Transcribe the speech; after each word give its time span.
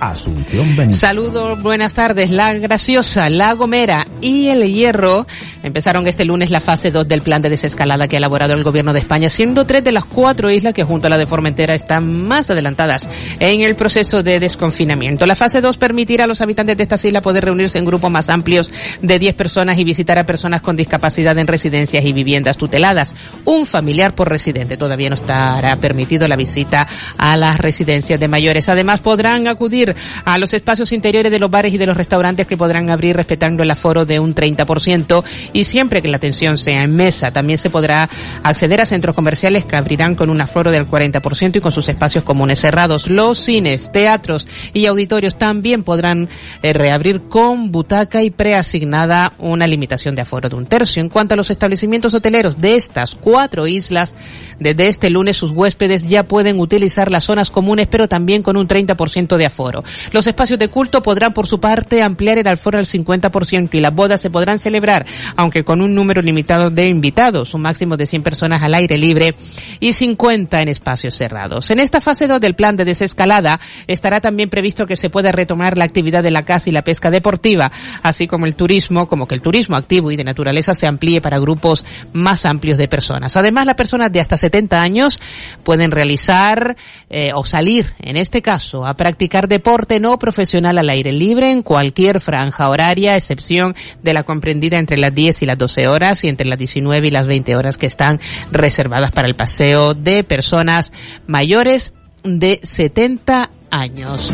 Asunción 0.00 0.76
Benítez. 0.76 1.00
Saludos, 1.00 1.62
buenas 1.62 1.94
tardes. 1.94 2.30
La 2.30 2.52
Graciosa, 2.54 3.28
La 3.28 3.54
Gomera 3.54 4.06
y 4.20 4.48
El 4.48 4.62
Hierro 4.72 5.26
empezaron 5.62 6.06
este 6.06 6.24
lunes 6.24 6.50
la 6.50 6.60
fase 6.60 6.90
2 6.90 7.08
del 7.08 7.22
plan 7.22 7.42
de 7.42 7.48
desescalada 7.48 8.06
que 8.06 8.16
ha 8.16 8.18
elaborado 8.18 8.54
el 8.54 8.62
gobierno 8.62 8.92
de 8.92 9.00
España, 9.00 9.30
siendo 9.30 9.64
tres 9.64 9.84
de 9.84 9.92
las 9.92 10.04
cuatro 10.04 10.50
islas 10.50 10.74
que 10.74 10.84
junto 10.84 11.06
a 11.06 11.10
la 11.10 11.18
de 11.18 11.26
Formentera 11.26 11.74
están 11.74 12.26
más 12.26 12.50
adelantadas 12.50 13.08
en 13.40 13.62
el 13.62 13.74
proceso 13.74 14.22
de 14.22 14.40
desconfinamiento. 14.40 15.26
La 15.26 15.34
fase 15.34 15.60
2 15.60 15.76
permitirá 15.78 16.24
a 16.24 16.26
los 16.26 16.40
habitantes 16.40 16.76
de 16.76 16.82
estas 16.82 17.04
islas 17.04 17.22
poder 17.22 17.44
reunirse 17.44 17.78
en 17.78 17.84
grupos 17.84 18.10
más 18.10 18.28
amplios 18.28 18.70
de 19.00 19.18
10 19.18 19.34
personas 19.34 19.78
y 19.78 19.84
visitar 19.84 20.18
a 20.18 20.26
personas 20.26 20.60
con 20.60 20.76
discapacidad 20.76 21.38
en 21.38 21.46
residencias 21.46 22.04
y 22.04 22.12
viviendas 22.12 22.56
tuteladas. 22.56 23.14
Un 23.44 23.66
familiar 23.66 24.14
por 24.14 24.28
residente. 24.28 24.76
Todavía 24.76 25.08
no 25.08 25.14
estará 25.14 25.76
permitido 25.76 26.28
la 26.28 26.36
visita 26.36 26.86
a 27.18 27.36
las 27.36 27.58
residencias 27.58 28.20
de 28.20 28.28
mayores. 28.28 28.68
Además 28.68 29.00
podrán 29.00 29.48
acudir 29.48 29.85
a 30.24 30.38
los 30.38 30.54
espacios 30.54 30.92
interiores 30.92 31.30
de 31.30 31.38
los 31.38 31.50
bares 31.50 31.72
y 31.72 31.78
de 31.78 31.86
los 31.86 31.96
restaurantes 31.96 32.46
que 32.46 32.56
podrán 32.56 32.90
abrir 32.90 33.16
respetando 33.16 33.62
el 33.62 33.70
aforo 33.70 34.04
de 34.04 34.20
un 34.20 34.34
30% 34.34 35.24
y 35.52 35.64
siempre 35.64 36.02
que 36.02 36.08
la 36.08 36.16
atención 36.16 36.58
sea 36.58 36.82
en 36.82 36.96
mesa. 36.96 37.32
También 37.32 37.58
se 37.58 37.70
podrá 37.70 38.08
acceder 38.42 38.80
a 38.80 38.86
centros 38.86 39.14
comerciales 39.14 39.64
que 39.64 39.76
abrirán 39.76 40.14
con 40.14 40.30
un 40.30 40.40
aforo 40.40 40.70
del 40.70 40.88
40% 40.88 41.56
y 41.56 41.60
con 41.60 41.72
sus 41.72 41.88
espacios 41.88 42.24
comunes 42.24 42.60
cerrados. 42.60 43.08
Los 43.08 43.38
cines, 43.38 43.90
teatros 43.92 44.46
y 44.72 44.86
auditorios 44.86 45.36
también 45.36 45.82
podrán 45.82 46.28
eh, 46.62 46.72
reabrir 46.72 47.22
con 47.28 47.70
butaca 47.72 48.22
y 48.22 48.30
preasignada 48.30 49.32
una 49.38 49.66
limitación 49.66 50.14
de 50.14 50.22
aforo 50.22 50.48
de 50.48 50.56
un 50.56 50.66
tercio. 50.66 51.02
En 51.02 51.08
cuanto 51.08 51.34
a 51.34 51.36
los 51.36 51.50
establecimientos 51.50 52.14
hoteleros 52.14 52.58
de 52.58 52.76
estas 52.76 53.14
cuatro 53.14 53.66
islas, 53.66 54.14
desde 54.58 54.88
este 54.88 55.10
lunes 55.10 55.36
sus 55.36 55.50
huéspedes 55.50 56.08
ya 56.08 56.24
pueden 56.24 56.58
utilizar 56.60 57.10
las 57.10 57.24
zonas 57.24 57.50
comunes 57.50 57.88
pero 57.90 58.08
también 58.08 58.42
con 58.42 58.56
un 58.56 58.68
30% 58.68 59.36
de 59.36 59.46
aforo. 59.46 59.84
Los 60.12 60.26
espacios 60.26 60.58
de 60.58 60.68
culto 60.68 61.02
podrán 61.02 61.32
por 61.32 61.46
su 61.46 61.60
parte 61.60 62.02
ampliar 62.02 62.38
el 62.38 62.48
aforo 62.48 62.78
al 62.78 62.86
50% 62.86 63.70
y 63.72 63.80
las 63.80 63.94
bodas 63.94 64.20
se 64.20 64.30
podrán 64.30 64.58
celebrar, 64.58 65.06
aunque 65.36 65.64
con 65.64 65.80
un 65.80 65.94
número 65.94 66.22
limitado 66.22 66.70
de 66.70 66.88
invitados, 66.88 67.54
un 67.54 67.62
máximo 67.62 67.96
de 67.96 68.06
100 68.06 68.22
personas 68.22 68.62
al 68.62 68.74
aire 68.74 68.96
libre 68.98 69.34
y 69.80 69.92
50 69.92 70.62
en 70.62 70.68
espacios 70.68 71.16
cerrados. 71.16 71.70
En 71.70 71.80
esta 71.80 72.00
fase 72.00 72.26
2 72.26 72.40
del 72.40 72.54
plan 72.54 72.76
de 72.76 72.84
desescalada 72.84 73.60
estará 73.86 74.20
también 74.20 74.50
previsto 74.50 74.86
que 74.86 74.96
se 74.96 75.10
pueda 75.10 75.32
retomar 75.32 75.76
la 75.76 75.84
actividad 75.84 76.22
de 76.22 76.30
la 76.30 76.44
caza 76.44 76.70
y 76.70 76.72
la 76.72 76.82
pesca 76.82 77.10
deportiva, 77.10 77.70
así 78.02 78.26
como 78.26 78.46
el 78.46 78.54
turismo, 78.54 79.08
como 79.08 79.26
que 79.26 79.34
el 79.34 79.40
turismo 79.40 79.76
activo 79.76 80.10
y 80.10 80.16
de 80.16 80.24
naturaleza 80.24 80.74
se 80.74 80.86
amplíe 80.86 81.20
para 81.20 81.38
grupos 81.38 81.84
más 82.12 82.46
amplios 82.46 82.78
de 82.78 82.88
personas. 82.88 83.36
Además, 83.36 83.66
las 83.66 83.74
personas 83.74 84.12
de 84.12 84.20
hasta 84.20 84.36
70 84.46 84.80
años 84.80 85.20
pueden 85.64 85.90
realizar 85.90 86.76
eh, 87.10 87.30
o 87.34 87.44
salir, 87.44 87.94
en 88.00 88.16
este 88.16 88.42
caso, 88.42 88.86
a 88.86 88.94
practicar 88.94 89.48
deporte 89.48 89.98
no 89.98 90.18
profesional 90.18 90.78
al 90.78 90.88
aire 90.88 91.10
libre 91.10 91.50
en 91.50 91.62
cualquier 91.62 92.20
franja 92.20 92.68
horaria, 92.68 93.16
excepción 93.16 93.74
de 94.04 94.14
la 94.14 94.22
comprendida 94.22 94.78
entre 94.78 94.98
las 94.98 95.12
10 95.12 95.42
y 95.42 95.46
las 95.46 95.58
12 95.58 95.88
horas 95.88 96.22
y 96.22 96.28
entre 96.28 96.46
las 96.46 96.58
19 96.58 97.08
y 97.08 97.10
las 97.10 97.26
20 97.26 97.56
horas 97.56 97.76
que 97.76 97.86
están 97.86 98.20
reservadas 98.52 99.10
para 99.10 99.26
el 99.26 99.34
paseo 99.34 99.94
de 99.94 100.22
personas 100.22 100.92
mayores 101.26 101.92
de 102.22 102.60
70 102.62 103.50
años. 103.70 104.32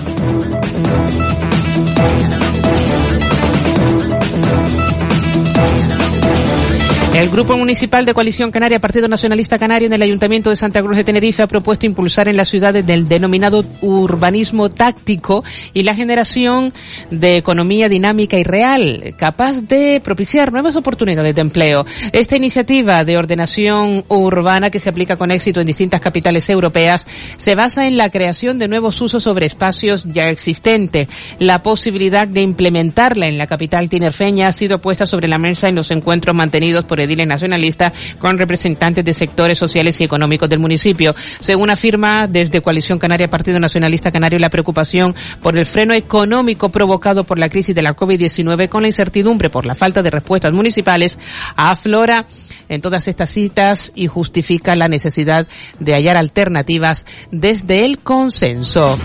El 7.22 7.30
Grupo 7.30 7.56
Municipal 7.56 8.04
de 8.04 8.14
Coalición 8.14 8.50
Canaria, 8.50 8.80
Partido 8.80 9.06
Nacionalista 9.06 9.56
Canario 9.56 9.86
en 9.86 9.92
el 9.92 10.02
Ayuntamiento 10.02 10.50
de 10.50 10.56
Santa 10.56 10.82
Cruz 10.82 10.96
de 10.96 11.04
Tenerife 11.04 11.44
ha 11.44 11.46
propuesto 11.46 11.86
impulsar 11.86 12.26
en 12.26 12.36
las 12.36 12.48
ciudades 12.48 12.84
del 12.84 13.06
denominado 13.06 13.64
urbanismo 13.80 14.68
táctico 14.68 15.44
y 15.72 15.84
la 15.84 15.94
generación 15.94 16.74
de 17.12 17.36
economía 17.36 17.88
dinámica 17.88 18.36
y 18.38 18.42
real, 18.42 19.14
capaz 19.16 19.60
de 19.60 20.00
propiciar 20.02 20.50
nuevas 20.50 20.74
oportunidades 20.74 21.32
de 21.32 21.40
empleo. 21.40 21.86
Esta 22.10 22.36
iniciativa 22.36 23.04
de 23.04 23.16
ordenación 23.16 24.04
urbana 24.08 24.70
que 24.70 24.80
se 24.80 24.90
aplica 24.90 25.14
con 25.14 25.30
éxito 25.30 25.60
en 25.60 25.68
distintas 25.68 26.00
capitales 26.00 26.50
europeas 26.50 27.06
se 27.36 27.54
basa 27.54 27.86
en 27.86 27.98
la 27.98 28.10
creación 28.10 28.58
de 28.58 28.66
nuevos 28.66 29.00
usos 29.00 29.22
sobre 29.22 29.46
espacios 29.46 30.06
ya 30.12 30.28
existentes. 30.28 31.06
La 31.38 31.62
posibilidad 31.62 32.26
de 32.26 32.40
implementarla 32.40 33.28
en 33.28 33.38
la 33.38 33.46
capital 33.46 33.88
tinerfeña 33.88 34.48
ha 34.48 34.52
sido 34.52 34.80
puesta 34.80 35.06
sobre 35.06 35.28
la 35.28 35.38
mesa 35.38 35.68
en 35.68 35.76
los 35.76 35.92
encuentros 35.92 36.34
mantenidos 36.34 36.84
por 36.84 37.00
ediles 37.12 37.26
nacionalistas 37.26 37.92
con 38.18 38.38
representantes 38.38 39.04
de 39.04 39.14
sectores 39.14 39.58
sociales 39.58 40.00
y 40.00 40.04
económicos 40.04 40.48
del 40.48 40.58
municipio. 40.58 41.14
Según 41.40 41.70
afirma 41.70 42.26
desde 42.26 42.60
Coalición 42.60 42.98
Canaria 42.98 43.28
Partido 43.28 43.60
Nacionalista 43.60 44.10
Canario, 44.10 44.38
la 44.38 44.50
preocupación 44.50 45.14
por 45.40 45.56
el 45.56 45.66
freno 45.66 45.94
económico 45.94 46.70
provocado 46.70 47.24
por 47.24 47.38
la 47.38 47.48
crisis 47.48 47.74
de 47.74 47.82
la 47.82 47.94
COVID-19 47.94 48.68
con 48.68 48.82
la 48.82 48.88
incertidumbre 48.88 49.50
por 49.50 49.66
la 49.66 49.74
falta 49.74 50.02
de 50.02 50.10
respuestas 50.10 50.52
municipales 50.52 51.18
aflora 51.56 52.26
en 52.68 52.80
todas 52.80 53.08
estas 53.08 53.30
citas 53.30 53.92
y 53.94 54.06
justifica 54.06 54.76
la 54.76 54.88
necesidad 54.88 55.46
de 55.78 55.94
hallar 55.94 56.16
alternativas 56.16 57.04
desde 57.30 57.84
el 57.84 57.98
consenso. 57.98 58.98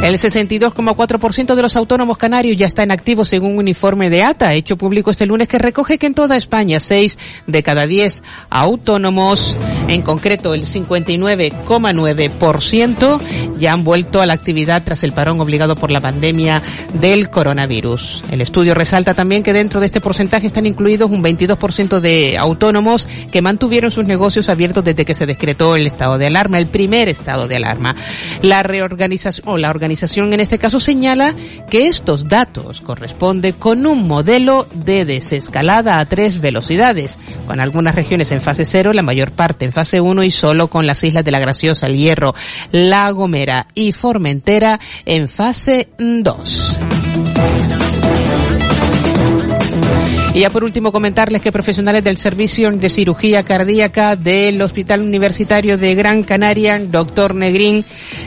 El 0.00 0.14
62,4% 0.14 1.56
de 1.56 1.62
los 1.62 1.74
autónomos 1.74 2.18
canarios 2.18 2.56
ya 2.56 2.66
está 2.66 2.84
en 2.84 2.92
activo 2.92 3.24
según 3.24 3.58
un 3.58 3.66
informe 3.66 4.10
de 4.10 4.22
ATA, 4.22 4.54
hecho 4.54 4.78
público 4.78 5.10
este 5.10 5.26
lunes, 5.26 5.48
que 5.48 5.58
recoge 5.58 5.98
que 5.98 6.06
en 6.06 6.14
toda 6.14 6.36
España 6.36 6.78
6 6.78 7.18
de 7.48 7.64
cada 7.64 7.84
10 7.84 8.22
autónomos, 8.48 9.58
en 9.88 10.02
concreto 10.02 10.54
el 10.54 10.66
59,9%, 10.66 13.20
ya 13.58 13.72
han 13.72 13.82
vuelto 13.82 14.20
a 14.20 14.26
la 14.26 14.34
actividad 14.34 14.84
tras 14.84 15.02
el 15.02 15.12
parón 15.12 15.40
obligado 15.40 15.74
por 15.74 15.90
la 15.90 16.00
pandemia 16.00 16.62
del 16.94 17.28
coronavirus. 17.28 18.22
El 18.30 18.40
estudio 18.40 18.74
resalta 18.74 19.14
también 19.14 19.42
que 19.42 19.52
dentro 19.52 19.80
de 19.80 19.86
este 19.86 20.00
porcentaje 20.00 20.46
están 20.46 20.66
incluidos 20.66 21.10
un 21.10 21.24
22% 21.24 21.98
de 21.98 22.38
autónomos 22.38 23.08
que 23.32 23.42
mantuvieron 23.42 23.90
sus 23.90 24.04
negocios 24.04 24.48
abiertos 24.48 24.84
desde 24.84 25.04
que 25.04 25.16
se 25.16 25.26
decretó 25.26 25.74
el 25.74 25.88
estado 25.88 26.18
de 26.18 26.28
alarma, 26.28 26.58
el 26.58 26.68
primer 26.68 27.08
estado 27.08 27.48
de 27.48 27.56
alarma. 27.56 27.96
La 28.42 28.62
reorganización, 28.62 29.48
o 29.48 29.58
la 29.58 29.70
organización 29.70 29.87
en 29.90 30.40
este 30.40 30.58
caso 30.58 30.80
señala 30.80 31.34
que 31.70 31.86
estos 31.86 32.28
datos 32.28 32.80
corresponden 32.80 33.52
con 33.52 33.86
un 33.86 34.06
modelo 34.06 34.66
de 34.72 35.04
desescalada 35.04 35.98
a 35.98 36.06
tres 36.06 36.40
velocidades, 36.40 37.18
con 37.46 37.60
algunas 37.60 37.94
regiones 37.94 38.30
en 38.32 38.40
fase 38.40 38.64
cero, 38.64 38.92
la 38.92 39.02
mayor 39.02 39.32
parte 39.32 39.64
en 39.64 39.72
fase 39.72 40.00
1 40.00 40.22
y 40.22 40.30
solo 40.30 40.68
con 40.68 40.86
las 40.86 41.02
islas 41.04 41.24
de 41.24 41.30
la 41.30 41.38
Graciosa, 41.38 41.86
el 41.86 41.96
Hierro, 41.96 42.34
La 42.70 43.10
Gomera 43.10 43.66
y 43.74 43.92
Formentera 43.92 44.78
en 45.06 45.28
fase 45.28 45.88
2. 45.98 46.80
Y 50.34 50.40
ya 50.40 50.50
por 50.50 50.62
último 50.62 50.92
comentarles 50.92 51.40
que 51.40 51.50
profesionales 51.50 52.04
del 52.04 52.18
servicio 52.18 52.70
de 52.70 52.90
cirugía 52.90 53.42
cardíaca 53.44 54.14
del 54.14 54.60
Hospital 54.60 55.00
Universitario 55.00 55.78
de 55.78 55.94
Gran 55.94 56.22
Canaria, 56.22 56.78
doctor 56.78 57.34
Negrín, 57.34 57.84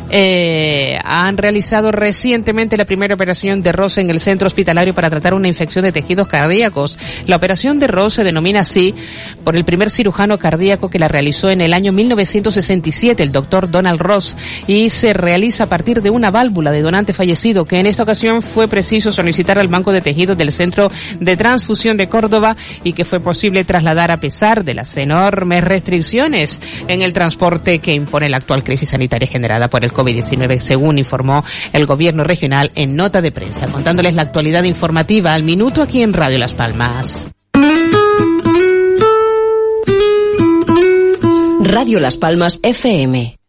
eh, 0.09 0.97
han 1.03 1.37
realizado 1.37 1.91
recientemente 1.91 2.75
la 2.75 2.85
primera 2.85 3.13
operación 3.13 3.61
de 3.61 3.71
Rosa 3.71 4.01
en 4.01 4.09
el 4.09 4.19
centro 4.19 4.47
hospitalario 4.47 4.95
para 4.95 5.11
tratar 5.11 5.35
una 5.35 5.47
infección 5.47 5.85
de 5.85 5.91
tejidos 5.91 6.27
cardíacos. 6.27 6.97
La 7.27 7.35
operación 7.35 7.79
de 7.79 7.87
Ross 7.87 8.15
se 8.15 8.23
denomina 8.23 8.61
así 8.61 8.95
por 9.43 9.55
el 9.55 9.63
primer 9.63 9.91
cirujano 9.91 10.39
cardíaco 10.39 10.89
que 10.89 10.99
la 10.99 11.07
realizó 11.07 11.49
en 11.49 11.61
el 11.61 11.71
año 11.71 11.91
1967, 11.93 13.21
el 13.21 13.31
doctor 13.31 13.69
Donald 13.69 14.01
Ross, 14.01 14.35
y 14.65 14.89
se 14.89 15.13
realiza 15.13 15.65
a 15.65 15.69
partir 15.69 16.01
de 16.01 16.09
una 16.09 16.31
válvula 16.31 16.71
de 16.71 16.81
donante 16.81 17.13
fallecido 17.13 17.65
que 17.65 17.79
en 17.79 17.85
esta 17.85 18.03
ocasión 18.03 18.41
fue 18.41 18.67
preciso 18.67 19.11
solicitar 19.11 19.59
al 19.59 19.67
Banco 19.67 19.91
de 19.91 20.01
Tejidos 20.01 20.35
del 20.35 20.51
Centro 20.51 20.91
de 21.19 21.37
Transfusión 21.37 21.90
de 21.97 22.09
Córdoba 22.09 22.55
y 22.83 22.93
que 22.93 23.05
fue 23.05 23.19
posible 23.19 23.63
trasladar 23.63 24.11
a 24.11 24.19
pesar 24.19 24.63
de 24.63 24.73
las 24.73 24.95
enormes 24.97 25.63
restricciones 25.63 26.59
en 26.87 27.01
el 27.01 27.13
transporte 27.13 27.79
que 27.79 27.93
impone 27.93 28.29
la 28.29 28.37
actual 28.37 28.63
crisis 28.63 28.89
sanitaria 28.89 29.27
generada 29.27 29.69
por 29.69 29.83
el 29.83 29.93
COVID-19, 29.93 30.59
según 30.59 30.97
informó 30.97 31.43
el 31.73 31.85
gobierno 31.85 32.23
regional 32.23 32.71
en 32.75 32.95
nota 32.95 33.21
de 33.21 33.31
prensa, 33.31 33.67
contándoles 33.67 34.15
la 34.15 34.23
actualidad 34.23 34.63
informativa 34.63 35.33
al 35.33 35.43
minuto 35.43 35.81
aquí 35.81 36.01
en 36.01 36.13
Radio 36.13 36.37
Las 36.37 36.53
Palmas. 36.53 37.27
Radio 41.63 41.99
Las 41.99 42.17
Palmas 42.17 42.59
FM. 42.63 43.40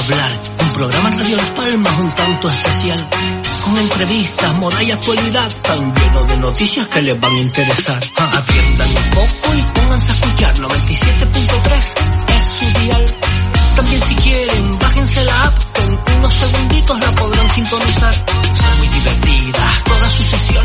Hablar. 0.00 0.30
Un 0.62 0.72
programa 0.72 1.10
Radio 1.10 1.36
Las 1.36 1.50
Palmas 1.50 1.98
un 1.98 2.10
tanto 2.12 2.48
especial. 2.48 3.08
Con 3.64 3.78
entrevistas, 3.78 4.58
moda 4.58 4.82
y 4.82 4.90
actualidad 4.90 5.52
tan 5.62 5.94
lleno 5.94 6.24
de 6.24 6.36
noticias 6.38 6.86
que 6.88 7.02
les 7.02 7.20
van 7.20 7.34
a 7.34 7.38
interesar. 7.38 8.00
Atiendan 8.16 8.88
un 8.88 9.10
poco 9.10 9.54
y 9.56 9.62
pónganse 9.74 10.10
a 10.10 10.14
escuchar 10.14 10.54
97.3 10.56 12.36
es 12.36 12.44
su 12.44 12.80
dial. 12.80 13.04
También 13.76 14.00
si 14.02 14.14
quieren, 14.16 14.78
bájense 14.78 15.24
la 15.24 15.44
app, 15.44 15.54
con 15.76 16.18
unos 16.18 16.34
segunditos 16.34 17.00
la 17.00 17.10
podrán 17.12 17.50
sintonizar. 17.50 18.14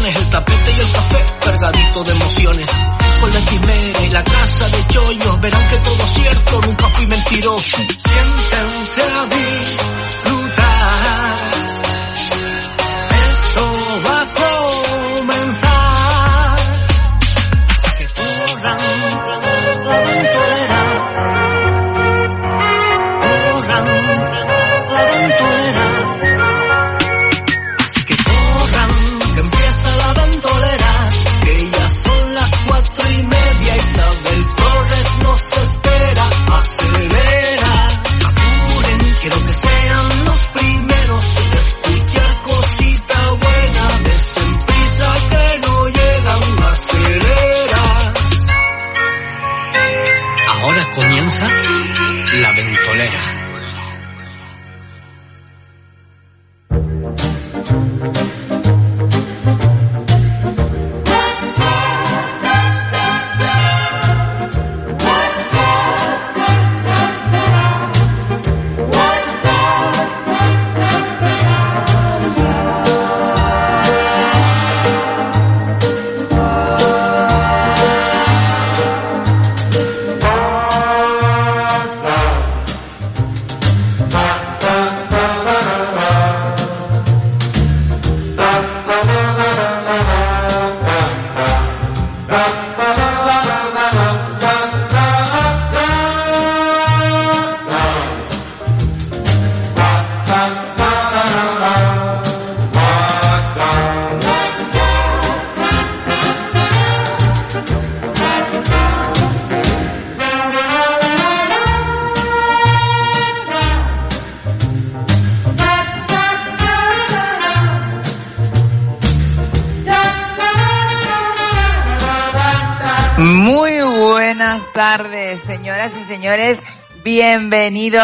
Sesiones, 0.06 0.18
el 0.18 0.30
tapete 0.30 0.72
y 0.72 0.80
el 0.80 0.92
café 0.92 1.26
cargadito 1.40 2.04
de 2.04 2.12
emociones. 2.12 2.70
Con 3.22 3.34
la 3.34 3.40
encimera 3.40 4.04
y 4.04 4.10
la 4.10 4.24
casa 4.24 4.70
de 4.70 4.88
chollos, 4.88 5.42
verán 5.42 5.70
que 5.70 5.78
todo 5.78 6.08
cierto, 6.14 6.62
nunca 6.62 6.90
fui 6.90 7.08
mentiroso. 7.08 7.78
Siéntense 7.78 9.02
a 9.02 9.24
disfrutar. 9.24 10.25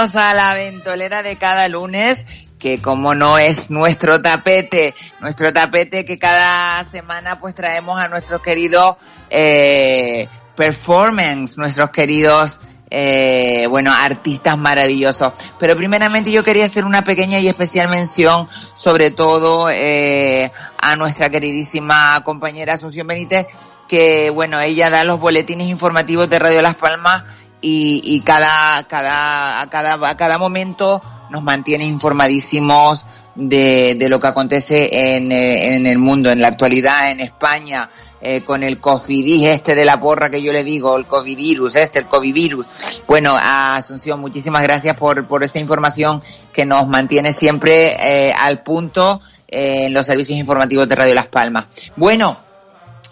A 0.02 0.34
la 0.34 0.56
ventolera 0.56 1.22
de 1.22 1.36
cada 1.36 1.68
lunes, 1.68 2.26
que 2.58 2.82
como 2.82 3.14
no 3.14 3.38
es 3.38 3.70
nuestro 3.70 4.20
tapete, 4.20 4.96
nuestro 5.20 5.54
tapete 5.54 6.06
que 6.06 6.18
cada 6.18 6.84
semana 6.86 7.40
pues 7.40 7.54
traemos 7.54 8.00
a 8.00 8.08
nuestros 8.08 8.42
queridos 8.42 8.96
eh, 9.30 10.28
performance, 10.56 11.56
nuestros 11.60 11.92
queridos 11.92 12.60
eh, 12.90 13.68
bueno, 13.70 13.94
artistas 13.94 14.58
maravillosos. 14.58 15.34
Pero 15.60 15.76
primeramente 15.78 16.32
yo 16.32 16.44
quería 16.44 16.66
hacer 16.66 16.84
una 16.84 17.04
pequeña 17.04 17.38
y 17.38 17.48
especial 17.48 17.88
mención, 17.88 18.50
sobre 18.74 19.12
todo 19.12 19.70
eh, 19.70 20.52
a 20.80 20.96
nuestra 20.96 21.30
queridísima 21.30 22.24
compañera 22.24 22.74
Asunción 22.74 23.06
Benítez, 23.06 23.46
que 23.88 24.32
bueno, 24.32 24.60
ella 24.60 24.90
da 24.90 25.04
los 25.04 25.20
boletines 25.20 25.68
informativos 25.68 26.28
de 26.28 26.40
Radio 26.40 26.64
Las 26.64 26.76
Palmas 26.76 27.24
y, 27.62 28.02
y 28.04 28.22
cada, 28.22 28.88
cada, 28.88 29.62
a 29.62 29.70
cada, 29.70 30.10
a 30.10 30.18
cada 30.18 30.38
momento 30.38 31.02
nos 31.30 31.44
mantiene 31.44 31.86
informadísimos 31.86 33.06
de, 33.36 33.96
de 33.96 34.10
lo 34.10 34.20
que 34.20 34.28
acontece 34.28 35.16
en, 35.16 35.32
eh, 35.32 35.76
en 35.76 35.88
el 35.88 35.98
mundo, 35.98 36.30
en 36.30 36.42
la 36.42 36.50
actualidad, 36.50 37.12
en 37.12 37.22
España, 37.22 37.90
eh, 38.24 38.42
con 38.42 38.62
el 38.62 38.80
COVID 38.80 39.48
este 39.48 39.74
de 39.74 39.84
la 39.84 40.00
porra 40.00 40.30
que 40.30 40.42
yo 40.42 40.54
le 40.54 40.64
digo, 40.64 40.96
el 40.96 41.08
COVID 41.08 41.36
virus, 41.36 41.76
este, 41.76 42.00
el 42.00 42.08
COVID 42.08 42.34
virus. 42.34 42.66
Bueno, 43.08 43.36
a 43.36 43.76
Asunción, 43.76 44.20
muchísimas 44.20 44.62
gracias 44.62 44.96
por, 44.96 45.28
por 45.28 45.44
esa 45.44 45.60
información 45.60 46.22
que 46.54 46.66
nos 46.66 46.88
mantiene 46.88 47.34
siempre 47.34 47.96
eh, 48.00 48.34
al 48.34 48.62
punto 48.62 49.22
eh, 49.48 49.88
en 49.88 49.94
los 49.94 50.06
servicios 50.06 50.38
informativos 50.38 50.88
de 50.88 50.96
Radio 50.96 51.16
Las 51.16 51.28
Palmas. 51.28 51.66
Bueno, 51.96 52.38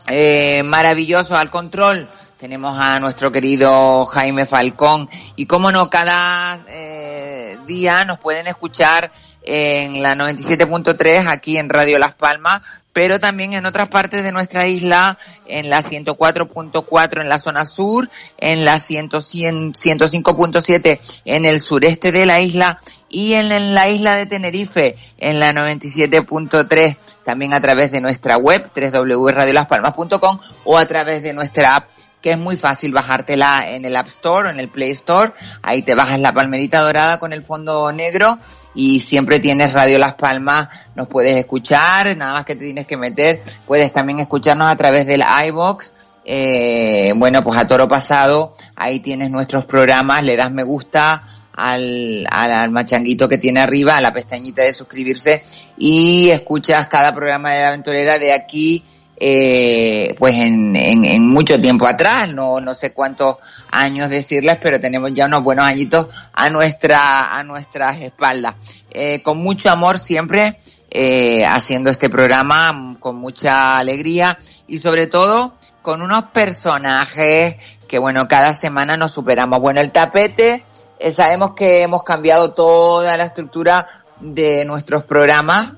eh, 0.08 0.62
maravilloso 0.64 1.36
al 1.36 1.50
control. 1.50 2.10
Tenemos 2.40 2.80
a 2.80 3.02
nuestro 3.02 3.34
querido 3.34 4.06
Jaime 4.06 4.46
Falcón. 4.46 5.10
Y 5.36 5.46
como 5.46 5.74
no, 5.74 5.90
cada 5.90 6.58
eh, 6.70 7.58
día 7.68 8.06
nos 8.06 8.18
pueden 8.18 8.48
escuchar 8.48 9.12
en 9.44 10.02
la 10.02 10.16
97.3 10.16 11.28
aquí 11.28 11.58
en 11.58 11.70
Radio 11.70 12.00
Las 12.00 12.14
Palmas, 12.14 12.62
pero 12.94 13.20
también 13.20 13.52
en 13.52 13.66
otras 13.66 13.90
partes 13.90 14.24
de 14.24 14.32
nuestra 14.32 14.68
isla, 14.68 15.18
en 15.48 15.70
la 15.70 15.84
104.4 15.84 17.20
en 17.20 17.28
la 17.28 17.40
zona 17.40 17.66
sur, 17.66 18.10
en 18.38 18.64
la 18.64 18.80
100 18.80 19.10
105.7 19.10 21.00
en 21.26 21.44
el 21.44 21.60
sureste 21.60 22.14
de 22.14 22.26
la 22.26 22.40
isla 22.40 22.80
y 23.10 23.34
en, 23.34 23.52
en 23.52 23.76
la 23.76 23.90
isla 23.90 24.16
de 24.16 24.28
Tenerife 24.28 24.96
en 25.18 25.42
la 25.42 25.52
97.3 25.52 26.98
también 27.26 27.54
a 27.54 27.60
través 27.60 27.92
de 27.92 28.00
nuestra 28.00 28.38
web 28.38 28.72
www.radiolaspalmas.com 28.74 30.40
o 30.64 30.78
a 30.78 30.86
través 30.86 31.22
de 31.22 31.34
nuestra 31.34 31.76
app 31.76 31.90
que 32.22 32.32
es 32.32 32.38
muy 32.38 32.56
fácil 32.56 32.92
bajártela 32.92 33.72
en 33.72 33.86
el 33.86 33.96
App 33.96 34.08
Store 34.08 34.50
o 34.50 34.52
en 34.52 34.60
el 34.60 34.70
Play 34.70 34.92
Store. 34.92 35.34
Ahí 35.62 35.82
te 35.82 35.96
bajas 35.96 36.20
la 36.20 36.34
palmerita 36.34 36.80
dorada 36.80 37.20
con 37.20 37.34
el 37.34 37.44
fondo 37.44 37.92
negro 37.92 38.38
y 38.76 39.00
siempre 39.00 39.40
tienes 39.40 39.74
Radio 39.74 40.00
Las 40.00 40.16
Palmas, 40.16 40.70
nos 40.96 41.08
puedes 41.08 41.36
escuchar, 41.36 42.16
nada 42.16 42.34
más 42.34 42.46
que 42.46 42.56
te 42.56 42.66
tienes 42.66 42.86
que 42.86 42.98
meter, 42.98 43.42
puedes 43.66 43.92
también 43.92 44.20
escucharnos 44.20 44.70
a 44.70 44.76
través 44.78 45.06
del 45.06 45.24
iBox, 45.48 45.92
eh, 46.26 47.14
bueno, 47.16 47.44
pues 47.44 47.60
a 47.60 47.68
toro 47.68 47.88
pasado, 47.88 48.56
ahí 48.76 49.00
tienes 49.00 49.32
nuestros 49.32 49.66
programas, 49.66 50.24
le 50.24 50.36
das 50.36 50.52
me 50.52 50.64
gusta 50.64 51.42
al, 51.54 52.26
al, 52.30 52.72
machanguito 52.72 53.28
que 53.28 53.38
tiene 53.38 53.60
arriba, 53.60 53.98
a 53.98 54.02
la 54.02 54.14
pestañita 54.14 54.64
de 54.64 54.74
suscribirse 54.74 55.44
y 55.78 56.30
escuchas 56.30 56.88
cada 56.88 57.14
programa 57.14 57.52
de 57.52 57.62
la 57.62 57.68
aventurera 57.70 58.20
de 58.20 58.32
aquí 58.32 58.86
eh, 59.20 60.16
pues 60.18 60.36
en, 60.36 60.76
en, 60.76 61.04
en, 61.04 61.28
mucho 61.28 61.60
tiempo 61.60 61.86
atrás, 61.86 62.34
no, 62.34 62.62
no 62.62 62.74
sé 62.74 62.94
cuántos 62.94 63.38
años 63.70 64.10
decirles, 64.10 64.58
pero 64.62 64.80
tenemos 64.80 65.14
ya 65.14 65.26
unos 65.26 65.44
buenos 65.44 65.66
añitos 65.66 66.08
a 66.34 66.50
nuestra, 66.50 67.38
a 67.38 67.44
nuestras 67.44 68.00
espaldas. 68.02 68.56
Eh, 68.92 69.22
con 69.22 69.38
mucho 69.38 69.70
amor 69.70 70.00
siempre, 70.00 70.60
eh, 70.90 71.46
haciendo 71.46 71.90
este 71.90 72.10
programa, 72.10 72.98
con 73.00 73.18
mucha 73.18 73.78
alegría 73.78 74.40
y 74.68 74.80
sobre 74.80 75.08
todo 75.08 75.56
con 75.82 76.02
unos 76.02 76.26
personajes 76.26 77.58
que 77.88 78.00
bueno, 78.00 78.28
cada 78.28 78.54
semana 78.54 78.96
nos 78.96 79.12
superamos. 79.12 79.60
Bueno, 79.60 79.82
el 79.82 79.92
tapete, 79.92 80.64
eh, 81.00 81.12
sabemos 81.12 81.56
que 81.56 81.82
hemos 81.82 82.04
cambiado 82.04 82.54
toda 82.54 83.18
la 83.18 83.26
estructura 83.26 83.88
de 84.20 84.64
nuestros 84.66 85.04
programas 85.04 85.74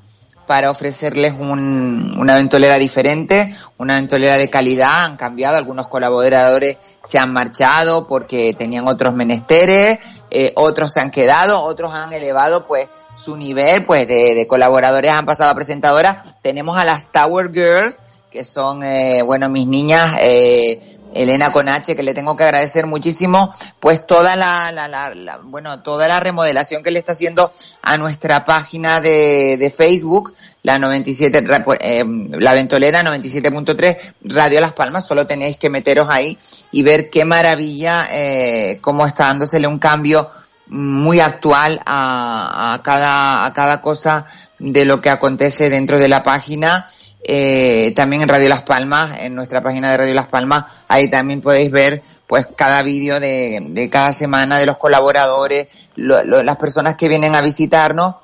para 0.47 0.71
ofrecerles 0.71 1.33
un, 1.33 2.15
una 2.17 2.35
ventolera 2.35 2.77
diferente, 2.77 3.55
una 3.77 3.95
ventolera 3.95 4.37
de 4.37 4.49
calidad. 4.49 5.05
Han 5.05 5.17
cambiado, 5.17 5.57
algunos 5.57 5.87
colaboradores 5.87 6.77
se 7.03 7.17
han 7.17 7.33
marchado 7.33 8.07
porque 8.07 8.53
tenían 8.53 8.87
otros 8.87 9.13
menesteres, 9.13 9.99
eh, 10.29 10.53
otros 10.55 10.93
se 10.93 10.99
han 10.99 11.11
quedado, 11.11 11.61
otros 11.63 11.93
han 11.93 12.13
elevado 12.13 12.67
pues 12.67 12.87
su 13.15 13.35
nivel 13.37 13.85
pues 13.85 14.07
de, 14.07 14.35
de 14.35 14.47
colaboradores, 14.47 15.11
han 15.11 15.25
pasado 15.25 15.51
a 15.51 15.55
presentadoras. 15.55 16.41
Tenemos 16.41 16.77
a 16.77 16.85
las 16.85 17.11
Tower 17.11 17.51
Girls, 17.51 17.97
que 18.31 18.45
son, 18.45 18.81
eh, 18.83 19.21
bueno, 19.23 19.49
mis 19.49 19.67
niñas, 19.67 20.17
eh, 20.21 20.90
Elena 21.13 21.51
Conache, 21.51 21.95
que 21.95 22.03
le 22.03 22.13
tengo 22.13 22.35
que 22.35 22.43
agradecer 22.43 22.87
muchísimo, 22.87 23.53
pues 23.79 24.05
toda 24.05 24.35
la, 24.35 24.71
la, 24.71 24.87
la, 24.87 25.13
la, 25.13 25.37
bueno, 25.37 25.81
toda 25.81 26.07
la 26.07 26.19
remodelación 26.19 26.83
que 26.83 26.91
le 26.91 26.99
está 26.99 27.11
haciendo 27.13 27.51
a 27.81 27.97
nuestra 27.97 28.45
página 28.45 29.01
de, 29.01 29.57
de 29.57 29.69
Facebook, 29.69 30.33
la 30.63 30.77
97, 30.77 31.43
eh, 31.79 32.05
la 32.31 32.53
ventolera 32.53 33.03
97.3, 33.03 34.13
Radio 34.25 34.61
Las 34.61 34.73
Palmas, 34.73 35.05
solo 35.05 35.25
tenéis 35.25 35.57
que 35.57 35.69
meteros 35.69 36.07
ahí 36.09 36.37
y 36.71 36.83
ver 36.83 37.09
qué 37.09 37.25
maravilla, 37.25 38.07
eh, 38.11 38.79
cómo 38.81 39.07
está 39.07 39.27
dándosele 39.27 39.67
un 39.67 39.79
cambio 39.79 40.29
muy 40.67 41.19
actual 41.19 41.81
a, 41.85 42.73
a 42.73 42.83
cada, 42.83 43.45
a 43.45 43.53
cada 43.53 43.81
cosa 43.81 44.27
de 44.59 44.85
lo 44.85 45.01
que 45.01 45.09
acontece 45.09 45.69
dentro 45.69 45.97
de 45.97 46.07
la 46.07 46.23
página 46.23 46.87
eh, 47.23 47.93
también 47.95 48.21
en 48.23 48.29
Radio 48.29 48.49
Las 48.49 48.63
Palmas, 48.63 49.19
en 49.19 49.35
nuestra 49.35 49.61
página 49.61 49.91
de 49.91 49.97
Radio 49.97 50.13
Las 50.13 50.27
Palmas, 50.27 50.65
ahí 50.87 51.09
también 51.09 51.41
podéis 51.41 51.71
ver 51.71 52.01
pues 52.27 52.47
cada 52.55 52.81
vídeo 52.81 53.19
de, 53.19 53.59
de, 53.71 53.89
cada 53.89 54.13
semana 54.13 54.57
de 54.57 54.65
los 54.65 54.77
colaboradores, 54.77 55.67
lo, 55.95 56.23
lo, 56.23 56.43
las 56.43 56.57
personas 56.57 56.95
que 56.95 57.09
vienen 57.09 57.35
a 57.35 57.41
visitarnos 57.41 58.15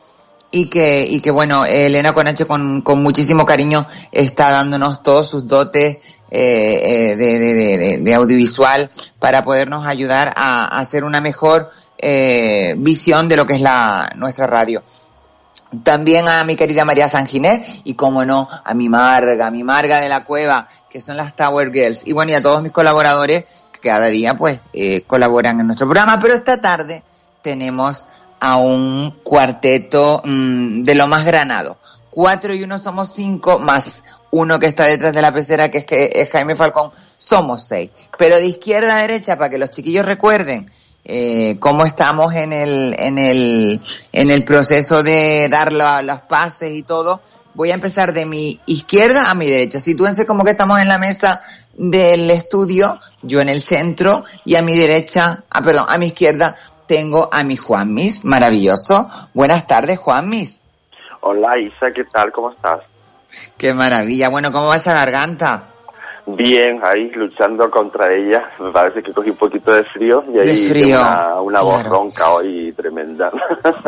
y 0.49 0.69
que, 0.69 1.05
y 1.05 1.19
que 1.19 1.29
bueno, 1.29 1.65
Elena 1.65 2.13
Conache 2.13 2.45
con, 2.45 2.81
con 2.81 3.03
muchísimo 3.03 3.45
cariño 3.45 3.87
está 4.11 4.49
dándonos 4.49 5.03
todos 5.03 5.29
sus 5.29 5.47
dotes 5.47 5.97
eh, 6.31 7.15
de, 7.17 7.37
de, 7.37 7.97
de, 7.99 8.13
audiovisual 8.13 8.89
para 9.19 9.43
podernos 9.43 9.85
ayudar 9.85 10.33
a, 10.35 10.65
a 10.65 10.79
hacer 10.79 11.03
una 11.03 11.21
mejor 11.21 11.69
eh, 11.97 12.75
visión 12.77 13.27
de 13.27 13.35
lo 13.35 13.45
que 13.45 13.55
es 13.55 13.61
la, 13.61 14.11
nuestra 14.15 14.47
radio. 14.47 14.83
También 15.83 16.27
a 16.29 16.43
mi 16.45 16.55
querida 16.55 16.85
María 16.85 17.09
Sanginés 17.09 17.81
y 17.83 17.95
como 17.95 18.23
no, 18.23 18.47
a 18.63 18.73
mi 18.73 18.87
Marga, 18.87 19.47
a 19.47 19.51
mi 19.51 19.63
Marga 19.63 19.99
de 19.99 20.07
la 20.07 20.23
Cueva, 20.23 20.69
que 20.89 21.01
son 21.01 21.17
las 21.17 21.35
Tower 21.35 21.71
Girls. 21.73 22.07
Y 22.07 22.13
bueno, 22.13 22.31
y 22.31 22.35
a 22.35 22.41
todos 22.41 22.61
mis 22.61 22.71
colaboradores 22.71 23.45
que 23.73 23.79
cada 23.89 24.07
día 24.07 24.35
pues 24.35 24.59
eh, 24.73 25.01
colaboran 25.05 25.59
en 25.59 25.67
nuestro 25.67 25.87
programa. 25.87 26.19
Pero 26.21 26.33
esta 26.33 26.61
tarde 26.61 27.03
tenemos 27.41 28.07
a 28.39 28.57
un 28.57 29.19
cuarteto 29.23 30.21
mmm, 30.23 30.83
de 30.83 30.95
lo 30.95 31.07
más 31.07 31.25
granado. 31.25 31.77
Cuatro 32.09 32.53
y 32.53 32.63
uno 32.63 32.79
somos 32.79 33.13
cinco, 33.13 33.59
más 33.59 34.03
uno 34.31 34.59
que 34.59 34.67
está 34.67 34.85
detrás 34.85 35.13
de 35.13 35.21
la 35.21 35.33
pecera, 35.33 35.69
que 35.69 35.79
es, 35.79 35.85
que 35.85 36.11
es 36.15 36.29
Jaime 36.29 36.55
Falcón, 36.55 36.91
somos 37.17 37.65
seis. 37.65 37.91
Pero 38.17 38.37
de 38.37 38.47
izquierda 38.47 38.97
a 38.97 39.01
derecha, 39.01 39.37
para 39.37 39.49
que 39.49 39.57
los 39.57 39.71
chiquillos 39.71 40.05
recuerden, 40.05 40.71
eh, 41.09 41.55
cómo 41.59 41.85
estamos 41.85 42.33
en 42.33 42.51
el, 42.51 42.93
en 42.99 43.17
el, 43.17 43.81
en 44.11 44.29
el 44.29 44.43
proceso 44.43 45.03
de 45.03 45.47
dar 45.49 45.71
la, 45.71 46.03
las 46.03 46.23
pases 46.23 46.73
y 46.73 46.83
todo. 46.83 47.21
Voy 47.53 47.71
a 47.71 47.75
empezar 47.75 48.11
de 48.11 48.25
mi 48.25 48.59
izquierda 48.65 49.31
a 49.31 49.33
mi 49.33 49.47
derecha. 49.47 49.79
Sitúense 49.79 50.27
como 50.27 50.43
que 50.43 50.51
estamos 50.51 50.81
en 50.81 50.89
la 50.89 50.97
mesa 50.97 51.41
del 51.77 52.29
estudio, 52.29 52.99
yo 53.21 53.39
en 53.39 53.47
el 53.47 53.61
centro 53.61 54.25
y 54.43 54.55
a 54.55 54.61
mi 54.61 54.77
derecha, 54.77 55.43
ah, 55.49 55.61
perdón, 55.61 55.85
a 55.87 55.97
mi 55.97 56.07
izquierda 56.07 56.57
tengo 56.87 57.29
a 57.31 57.43
mi 57.43 57.55
Juan 57.55 57.93
Mis, 57.93 58.25
maravilloso. 58.25 59.09
Buenas 59.33 59.65
tardes, 59.65 59.99
Juan 59.99 60.27
Mis. 60.27 60.59
Hola 61.21 61.57
Isa, 61.57 61.91
¿qué 61.95 62.03
tal? 62.03 62.33
¿Cómo 62.33 62.51
estás? 62.51 62.81
Qué 63.57 63.73
maravilla. 63.73 64.27
Bueno, 64.27 64.51
¿cómo 64.51 64.67
va 64.67 64.75
esa 64.75 64.93
garganta? 64.93 65.69
Bien, 66.29 66.81
ahí 66.83 67.09
luchando 67.11 67.71
contra 67.71 68.13
ella. 68.13 68.51
Me 68.59 68.71
parece 68.71 69.01
que 69.01 69.13
cogí 69.13 69.29
un 69.29 69.37
poquito 69.37 69.71
de 69.71 69.85
frío 69.85 70.21
y 70.27 70.37
ahí 70.37 70.45
de 70.45 70.69
frío. 70.69 70.99
una, 70.99 71.41
una 71.41 71.61
voz 71.61 71.81
claro. 71.81 71.89
ronca 71.89 72.31
hoy 72.31 72.73
tremenda. 72.73 73.31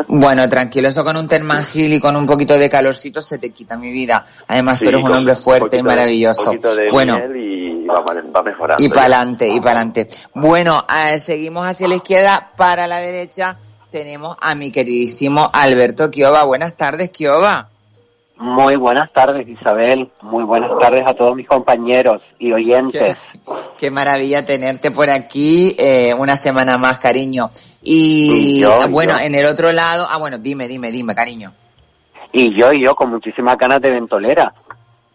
Bueno, 0.08 0.48
tranquilo, 0.48 0.88
eso 0.88 1.04
con 1.04 1.16
un 1.16 1.28
termangil 1.28 1.92
y 1.92 2.00
con 2.00 2.16
un 2.16 2.26
poquito 2.26 2.58
de 2.58 2.68
calorcito 2.68 3.22
se 3.22 3.38
te 3.38 3.50
quita 3.50 3.76
mi 3.76 3.92
vida. 3.92 4.24
Además, 4.48 4.78
sí, 4.78 4.84
tú 4.84 4.88
eres 4.88 5.02
un 5.02 5.12
hombre 5.12 5.36
fuerte 5.36 5.78
y 5.78 5.82
maravilloso. 5.82 6.52
De 6.52 6.90
bueno, 6.90 7.18
y 7.34 7.86
va, 7.86 8.00
va 8.00 8.42
mejorando. 8.42 8.82
Y 8.82 8.88
para 8.88 9.02
adelante, 9.02 9.48
y 9.48 9.60
para 9.60 9.80
adelante. 9.80 10.08
Bueno, 10.34 10.84
eh, 10.88 11.18
seguimos 11.18 11.66
hacia 11.66 11.88
la 11.88 11.96
izquierda, 11.96 12.50
para 12.56 12.86
la 12.86 12.98
derecha 12.98 13.58
tenemos 13.90 14.36
a 14.40 14.54
mi 14.54 14.70
queridísimo 14.70 15.50
Alberto 15.52 16.10
Kioba. 16.10 16.44
Buenas 16.44 16.76
tardes, 16.76 17.10
Kioba. 17.10 17.69
Muy 18.40 18.76
buenas 18.76 19.12
tardes, 19.12 19.46
Isabel. 19.46 20.10
Muy 20.22 20.44
buenas 20.44 20.70
tardes 20.80 21.06
a 21.06 21.12
todos 21.12 21.36
mis 21.36 21.46
compañeros 21.46 22.22
y 22.38 22.52
oyentes. 22.52 23.18
Qué, 23.34 23.52
qué 23.76 23.90
maravilla 23.90 24.46
tenerte 24.46 24.90
por 24.90 25.10
aquí 25.10 25.76
eh, 25.78 26.14
una 26.14 26.38
semana 26.38 26.78
más, 26.78 26.98
cariño. 26.98 27.50
Y, 27.82 28.56
y 28.56 28.60
yo, 28.60 28.88
bueno, 28.88 29.12
yo. 29.18 29.26
en 29.26 29.34
el 29.34 29.44
otro 29.44 29.72
lado, 29.72 30.06
ah, 30.08 30.16
bueno, 30.16 30.38
dime, 30.38 30.68
dime, 30.68 30.90
dime, 30.90 31.14
cariño. 31.14 31.52
Y 32.32 32.58
yo 32.58 32.72
y 32.72 32.82
yo 32.82 32.94
con 32.94 33.10
muchísimas 33.10 33.58
ganas 33.58 33.82
de 33.82 33.90
ventolera. 33.90 34.54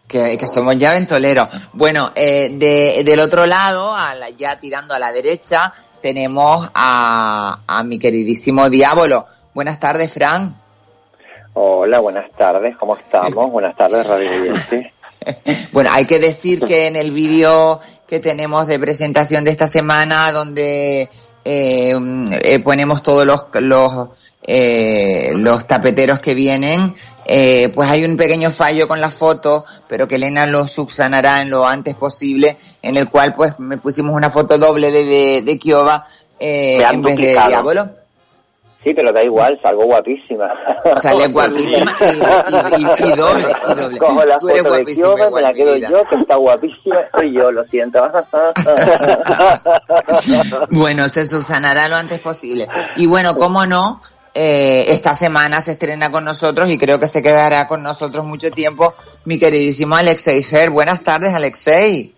Que, 0.06 0.38
que 0.38 0.46
somos 0.46 0.78
ya 0.78 0.92
ventoleros. 0.92 1.48
Bueno, 1.72 2.12
eh, 2.14 2.50
de, 2.52 3.02
del 3.02 3.18
otro 3.18 3.44
lado, 3.44 3.92
a 3.92 4.14
la, 4.14 4.30
ya 4.30 4.60
tirando 4.60 4.94
a 4.94 5.00
la 5.00 5.10
derecha, 5.10 5.74
tenemos 6.00 6.70
a, 6.72 7.58
a 7.66 7.82
mi 7.82 7.98
queridísimo 7.98 8.70
Diablo. 8.70 9.26
Buenas 9.52 9.80
tardes, 9.80 10.12
Fran. 10.12 10.65
Hola, 11.58 12.00
buenas 12.00 12.30
tardes, 12.32 12.76
¿cómo 12.76 12.98
estamos? 12.98 13.50
Buenas 13.50 13.74
tardes, 13.74 14.06
Radio 14.06 14.30
Oyente. 14.30 14.92
bueno, 15.72 15.88
hay 15.90 16.04
que 16.04 16.18
decir 16.18 16.60
que 16.60 16.86
en 16.86 16.96
el 16.96 17.12
vídeo 17.12 17.80
que 18.06 18.20
tenemos 18.20 18.66
de 18.66 18.78
presentación 18.78 19.42
de 19.42 19.52
esta 19.52 19.66
semana, 19.66 20.32
donde 20.32 21.08
eh, 21.46 21.94
eh, 22.42 22.58
ponemos 22.58 23.02
todos 23.02 23.24
los, 23.24 23.46
los, 23.54 24.10
eh, 24.42 25.30
los 25.34 25.66
tapeteros 25.66 26.20
que 26.20 26.34
vienen, 26.34 26.94
eh, 27.24 27.72
pues 27.74 27.88
hay 27.88 28.04
un 28.04 28.18
pequeño 28.18 28.50
fallo 28.50 28.86
con 28.86 29.00
la 29.00 29.10
foto, 29.10 29.64
pero 29.88 30.06
que 30.06 30.16
Elena 30.16 30.44
lo 30.44 30.68
subsanará 30.68 31.40
en 31.40 31.48
lo 31.48 31.66
antes 31.66 31.94
posible, 31.94 32.58
en 32.82 32.98
el 32.98 33.08
cual 33.08 33.34
pues 33.34 33.58
me 33.58 33.78
pusimos 33.78 34.14
una 34.14 34.28
foto 34.28 34.58
doble 34.58 34.90
de, 34.90 35.06
de, 35.06 35.40
de 35.40 35.58
Kioba 35.58 36.06
eh, 36.38 36.82
en 36.82 37.00
vez 37.00 37.16
de 37.16 37.30
Diablo. 37.30 38.05
Sí, 38.86 38.94
pero 38.94 39.12
da 39.12 39.20
igual, 39.20 39.58
salgo 39.60 39.84
guapísima. 39.84 40.48
Sale 41.02 41.26
guapísima 41.32 41.92
y, 42.02 42.04
y, 42.04 42.82
y, 42.82 42.84
y, 42.84 43.16
doble, 43.16 43.46
y 43.68 43.74
doble. 43.74 43.98
Cojo 43.98 44.24
la 44.24 44.36
Tú 44.36 44.48
eres 44.48 44.62
foto 44.62 44.76
guapísima, 44.76 45.14
de 45.16 45.30
me 45.32 45.42
la 45.42 45.52
quedo 45.52 45.76
yo, 45.76 46.04
que 46.04 46.14
está 46.14 46.36
guapísima, 46.36 46.96
soy 47.12 47.32
yo, 47.32 47.50
lo 47.50 47.64
siento. 47.64 48.00
bueno, 50.70 51.08
se 51.08 51.26
subsanará 51.26 51.88
lo 51.88 51.96
antes 51.96 52.20
posible. 52.20 52.68
Y 52.94 53.06
bueno, 53.06 53.34
cómo 53.34 53.66
no, 53.66 54.00
eh, 54.34 54.84
esta 54.90 55.16
semana 55.16 55.60
se 55.60 55.72
estrena 55.72 56.12
con 56.12 56.24
nosotros 56.24 56.70
y 56.70 56.78
creo 56.78 57.00
que 57.00 57.08
se 57.08 57.24
quedará 57.24 57.66
con 57.66 57.82
nosotros 57.82 58.24
mucho 58.24 58.52
tiempo 58.52 58.94
mi 59.24 59.40
queridísimo 59.40 59.96
Alexei 59.96 60.44
Ger. 60.44 60.70
Buenas 60.70 61.02
tardes, 61.02 61.34
Alexei. 61.34 62.15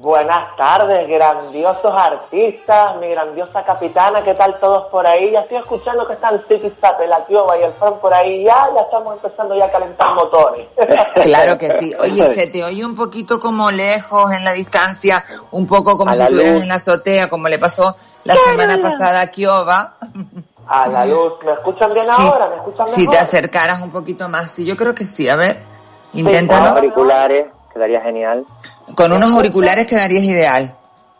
Buenas 0.00 0.54
tardes, 0.56 1.08
grandiosos 1.08 1.92
artistas, 1.92 2.94
mi 3.00 3.08
grandiosa 3.08 3.64
capitana, 3.64 4.22
¿qué 4.22 4.32
tal 4.32 4.56
todos 4.60 4.86
por 4.92 5.04
ahí? 5.04 5.32
Ya 5.32 5.40
estoy 5.40 5.56
escuchando 5.56 6.06
que 6.06 6.12
están 6.12 6.40
Tiki 6.46 6.72
Sape, 6.80 7.08
la 7.08 7.26
Kioba 7.26 7.58
y 7.58 7.64
el 7.64 7.72
Fran 7.72 7.98
por 7.98 8.14
ahí, 8.14 8.44
ya, 8.44 8.68
ya 8.76 8.82
estamos 8.82 9.14
empezando 9.14 9.56
ya 9.56 9.64
a 9.64 9.70
calentar 9.72 10.14
motores. 10.14 10.68
Claro 11.22 11.58
que 11.58 11.72
sí. 11.72 11.92
Oye, 12.00 12.24
se 12.26 12.46
te 12.46 12.62
oye 12.62 12.84
un 12.84 12.94
poquito 12.94 13.40
como 13.40 13.72
lejos 13.72 14.30
en 14.30 14.44
la 14.44 14.52
distancia, 14.52 15.24
un 15.50 15.66
poco 15.66 15.98
como 15.98 16.14
si 16.14 16.22
estuvieras 16.22 16.62
en 16.62 16.68
la 16.68 16.76
azotea, 16.76 17.28
como 17.28 17.48
le 17.48 17.58
pasó 17.58 17.96
la 18.22 18.36
semana 18.36 18.80
pasada 18.80 19.20
a 19.20 19.26
Kioba. 19.26 19.96
A 20.68 20.86
la 20.86 21.06
luz, 21.06 21.32
¿me 21.44 21.52
escuchan 21.54 21.88
bien 21.88 22.04
sí, 22.04 22.22
ahora? 22.22 22.48
¿Me 22.50 22.56
escuchan 22.56 22.84
mejor? 22.84 22.94
Si 22.94 23.08
te 23.08 23.18
acercaras 23.18 23.82
un 23.82 23.90
poquito 23.90 24.28
más, 24.28 24.48
sí, 24.48 24.64
yo 24.64 24.76
creo 24.76 24.94
que 24.94 25.04
sí, 25.04 25.28
a 25.28 25.34
ver, 25.34 25.60
inténtalo. 26.12 26.70
Sí, 26.70 26.76
auriculares, 26.76 27.46
quedaría 27.74 28.00
genial. 28.00 28.46
Con 28.94 29.12
unos 29.12 29.30
auriculares 29.32 29.86
quedarías 29.86 30.24
ideal. 30.24 30.74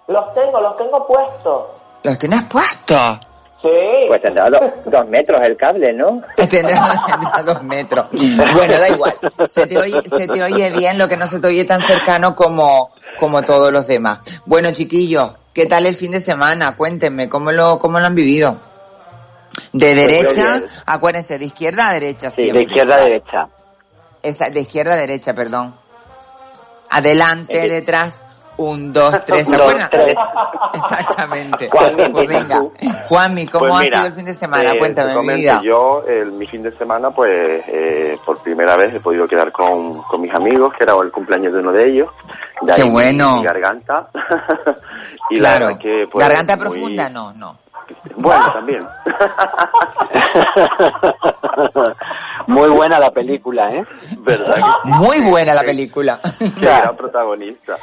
Los 0.09 0.35
tengo, 0.35 0.61
los 0.61 0.77
tengo 0.77 1.07
puestos. 1.07 1.63
¿Los 2.03 2.19
tienes 2.19 2.45
puestos? 2.45 3.21
Sí. 3.61 3.69
Pues 4.07 4.23
tendrá 4.23 4.49
do, 4.51 4.61
dos 4.87 5.09
metros 5.09 5.43
el 5.43 5.57
cable, 5.57 5.93
¿no? 5.93 6.23
Tendrá, 6.37 6.97
tendrá, 7.07 7.43
dos 7.45 7.63
metros. 7.63 8.07
Bueno, 8.55 8.79
da 8.79 8.89
igual. 8.89 9.15
Se 9.49 9.67
te, 9.67 9.79
oye, 9.79 10.09
se 10.09 10.29
te 10.29 10.43
oye 10.43 10.71
bien, 10.71 10.97
lo 10.97 11.09
que 11.09 11.17
no 11.17 11.27
se 11.27 11.41
te 11.41 11.49
oye 11.49 11.65
tan 11.65 11.81
cercano 11.81 12.37
como, 12.37 12.91
como 13.19 13.43
todos 13.43 13.73
los 13.73 13.87
demás. 13.89 14.21
Bueno, 14.47 14.71
chiquillos, 14.73 15.35
¿qué 15.53 15.67
tal 15.67 15.87
el 15.87 15.97
fin 15.97 16.13
de 16.13 16.21
semana? 16.21 16.77
Cuéntenme, 16.77 17.29
¿cómo 17.29 17.51
lo, 17.51 17.81
cómo 17.81 17.99
lo 17.99 18.07
han 18.07 18.15
vivido? 18.15 18.57
De 19.73 19.95
derecha, 19.95 20.63
acuérdense, 20.87 21.39
de 21.39 21.47
izquierda 21.47 21.91
a 21.91 21.95
derecha. 21.95 22.31
Sí, 22.31 22.43
siempre. 22.43 22.61
de 22.61 22.65
izquierda 22.67 22.95
a 22.95 23.01
derecha. 23.01 23.49
Esa, 24.23 24.51
de 24.51 24.61
izquierda 24.61 24.95
a 24.95 24.97
derecha, 24.97 25.35
perdón. 25.35 25.75
Adelante, 26.91 27.69
detrás 27.69 28.23
Un, 28.57 28.93
dos, 28.93 29.15
tres, 29.25 29.47
¿se 29.47 29.53
Un, 29.53 29.59
dos, 29.59 29.69
acuerdan? 29.71 29.89
tres. 29.91 30.17
Exactamente. 30.75 31.69
Juanmi, 31.73 32.11
Pues 32.11 32.29
venga, 32.29 32.63
Juanmi, 33.09 33.47
¿cómo 33.47 33.69
Pues 33.69 33.75
ha 33.75 33.85
sido 33.85 34.07
el 34.07 34.13
fin 34.15 34.25
de 34.25 34.35
semana? 34.35 34.73
eh, 34.73 34.79
Cuéntame 34.79 35.23
mi 35.23 35.35
vida. 35.35 35.61
Yo, 35.63 36.03
el, 36.09 36.33
mi 36.33 36.47
fin 36.47 36.63
de 36.63 36.77
semana, 36.77 37.11
pues, 37.11 37.63
eh, 37.69 38.19
por 38.27 38.39
primera 38.39 38.75
vez 38.77 38.95
he 38.95 39.01
podido 39.01 39.29
quedar 39.29 39.53
con, 39.53 39.95
con 40.03 40.21
mis 40.21 40.35
amigos, 40.35 40.73
que 40.75 40.83
era 40.85 40.95
el 41.01 41.13
cumpleaños 41.13 41.53
de 41.53 41.61
uno 41.61 41.71
de 41.73 41.87
ellos. 41.89 42.09
De 42.63 42.75
Qué 42.75 42.83
ahí 42.83 42.91
bueno. 42.91 43.37
Mi, 43.37 43.45
garganta. 43.45 44.09
y 45.31 45.37
la 45.37 45.57
claro. 45.59 45.79
que, 45.79 46.09
pues, 46.11 46.27
Garganta 46.27 46.57
muy- 46.57 46.65
profunda, 46.65 47.09
no, 47.11 47.33
no. 47.35 47.57
Bueno, 48.17 48.53
también. 48.53 48.87
Muy 52.47 52.69
buena 52.69 52.99
la 52.99 53.11
película, 53.11 53.73
¿eh? 53.75 53.85
¿Verdad 54.19 54.55
que? 54.57 54.89
Muy 54.89 55.21
buena 55.21 55.55
la 55.55 55.63
película. 55.63 56.21
Qué 56.39 56.49
gran 56.61 56.97
protagonista. 56.97 57.77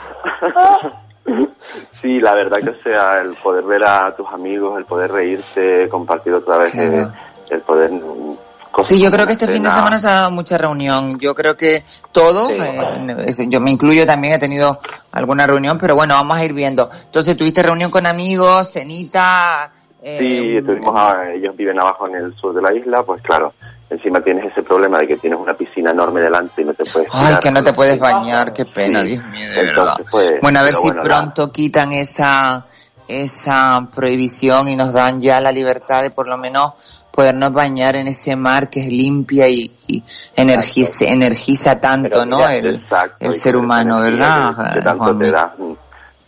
Sí, 2.02 2.20
la 2.20 2.34
verdad 2.34 2.60
que 2.64 2.70
o 2.70 2.84
sea, 2.84 3.20
el 3.22 3.36
poder 3.36 3.64
ver 3.66 3.84
a 3.84 4.16
tus 4.16 4.28
amigos, 4.32 4.78
el 4.78 4.86
poder 4.86 5.12
reírse, 5.12 5.88
compartir 5.90 6.34
otra 6.34 6.58
vez, 6.58 6.72
Claro. 6.72 7.12
el 7.50 7.62
poder... 7.62 7.92
mm, 7.92 8.36
Sí, 8.84 9.00
yo 9.02 9.10
creo 9.10 9.26
que 9.26 9.32
este 9.32 9.48
fin 9.48 9.64
de 9.64 9.70
semana 9.70 9.98
se 10.00 10.08
ha 10.10 10.16
dado 10.16 10.32
mucha 10.32 10.58
reunión. 10.58 11.18
Yo 11.18 11.34
creo 11.34 11.56
que 11.56 11.86
todo, 12.12 12.50
Sí. 12.50 12.58
eh, 12.60 13.46
yo 13.48 13.62
me 13.62 13.72
incluyo 13.72 14.06
también, 14.06 14.34
he 14.34 14.38
tenido 14.40 14.82
alguna 15.14 15.48
reunión, 15.48 15.78
pero 15.80 15.96
bueno, 15.96 16.14
vamos 16.16 16.36
a 16.38 16.44
ir 16.44 16.52
viendo. 16.52 16.90
Entonces, 17.06 17.38
¿tuviste 17.38 17.64
reunión 17.64 17.90
con 17.90 18.06
amigos, 18.06 18.74
cenita? 18.74 19.72
Eh, 20.08 20.18
Sí, 20.20 20.58
estuvimos 20.58 20.94
a- 21.00 21.32
ellos 21.34 21.56
viven 21.58 21.80
abajo 21.80 22.08
en 22.08 22.16
el 22.16 22.36
sur 22.36 22.54
de 22.54 22.62
la 22.62 22.72
isla, 22.74 23.02
pues 23.02 23.22
claro, 23.24 23.54
encima 23.90 24.22
tienes 24.22 24.46
ese 24.46 24.62
problema 24.62 25.00
de 25.00 25.08
que 25.08 25.18
tienes 25.18 25.40
una 25.40 25.56
piscina 25.56 25.90
enorme 25.92 26.22
delante 26.22 26.62
y 26.62 26.66
no 26.66 26.74
te 26.76 26.86
puedes... 26.86 27.10
Ay, 27.12 27.36
que 27.42 27.50
no 27.52 27.64
te 27.64 27.74
puedes 27.74 27.98
bañar, 27.98 28.54
qué 28.54 28.66
pena, 28.66 29.00
Sí. 29.02 29.14
Dios 29.14 29.26
mío, 29.26 29.50
de 29.50 29.62
Entonces, 29.62 29.76
verdad. 29.96 30.06
pues, 30.12 30.42
Bueno, 30.42 30.60
a 30.60 30.64
ver 30.64 30.76
si 30.76 30.82
bueno, 30.88 31.02
pronto 31.04 31.52
quitan 31.52 31.92
esa, 31.92 32.66
esa 33.08 33.88
prohibición 33.96 34.68
y 34.68 34.76
nos 34.76 34.94
dan 34.94 35.22
ya 35.22 35.40
la 35.42 35.52
libertad 35.52 36.04
de 36.04 36.12
por 36.12 36.28
lo 36.28 36.38
menos 36.38 36.74
podernos 37.12 37.54
bañar 37.54 37.96
en 37.96 38.08
ese 38.10 38.36
mar 38.36 38.70
que 38.70 38.82
es 38.82 38.88
limpia 38.90 39.48
y, 39.48 39.72
y 39.88 40.04
energiza, 40.36 41.06
energiza 41.06 41.80
tanto, 41.82 42.10
Pero 42.12 42.26
¿no? 42.26 42.48
El, 42.48 42.76
exacto, 42.76 43.26
el 43.26 43.32
y 43.34 43.38
ser 43.40 43.56
humano, 43.56 44.02
¿verdad? 44.02 44.54
Tanto 44.84 45.18
te 45.18 45.32
da. 45.32 45.56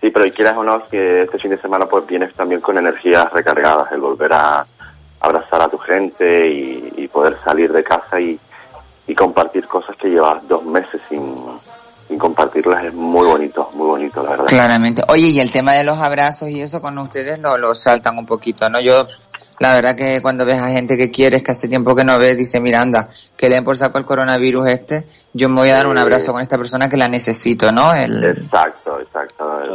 Sí, 0.01 0.09
pero 0.11 0.25
y 0.25 0.31
quieras 0.31 0.57
o 0.57 0.63
no, 0.63 0.87
que 0.87 1.23
este 1.23 1.39
fin 1.39 1.51
de 1.51 1.59
semana 1.59 1.85
pues 1.87 2.05
vienes 2.05 2.33
también 2.33 2.61
con 2.61 2.77
energías 2.77 3.31
recargadas, 3.33 3.91
el 3.91 4.01
volver 4.01 4.31
a 4.33 4.65
abrazar 5.19 5.61
a 5.61 5.69
tu 5.69 5.77
gente 5.77 6.47
y, 6.47 6.93
y 6.97 7.07
poder 7.07 7.37
salir 7.43 7.73
de 7.73 7.83
casa 7.83 8.19
y, 8.19 8.39
y 9.07 9.15
compartir 9.15 9.67
cosas 9.67 9.95
que 9.95 10.09
llevas 10.09 10.47
dos 10.47 10.63
meses 10.65 11.01
sin, 11.09 11.35
sin 12.07 12.17
compartirlas 12.17 12.85
es 12.85 12.93
muy 12.93 13.25
bonito, 13.25 13.69
muy 13.73 13.87
bonito, 13.87 14.23
la 14.23 14.31
verdad. 14.31 14.45
Claramente. 14.47 15.01
Oye, 15.07 15.27
y 15.27 15.39
el 15.39 15.51
tema 15.51 15.73
de 15.73 15.83
los 15.83 15.97
abrazos 15.97 16.49
y 16.49 16.61
eso 16.61 16.81
con 16.81 16.97
ustedes 16.97 17.39
lo, 17.39 17.57
lo 17.57 17.73
saltan 17.73 18.17
un 18.17 18.25
poquito, 18.25 18.69
¿no? 18.69 18.79
Yo, 18.79 19.07
la 19.59 19.73
verdad 19.73 19.95
que 19.95 20.21
cuando 20.21 20.45
ves 20.45 20.59
a 20.61 20.69
gente 20.69 20.97
que 20.97 21.09
quieres, 21.09 21.41
que 21.41 21.51
hace 21.51 21.67
tiempo 21.67 21.95
que 21.95 22.03
no 22.03 22.19
ves, 22.19 22.37
dice, 22.37 22.59
mira, 22.61 22.81
anda, 22.81 23.09
que 23.35 23.49
le 23.49 23.55
den 23.55 23.63
por 23.63 23.77
saco 23.77 23.97
el 23.97 24.05
coronavirus 24.05 24.69
este, 24.69 25.07
yo 25.33 25.49
me 25.49 25.55
voy 25.61 25.69
a 25.69 25.75
dar 25.75 25.87
un 25.87 25.97
abrazo 25.97 26.31
con 26.31 26.41
esta 26.41 26.57
persona 26.57 26.89
que 26.89 26.97
la 26.97 27.07
necesito, 27.07 27.71
¿no? 27.71 27.93
El, 27.93 28.23
exacto. 28.23 28.86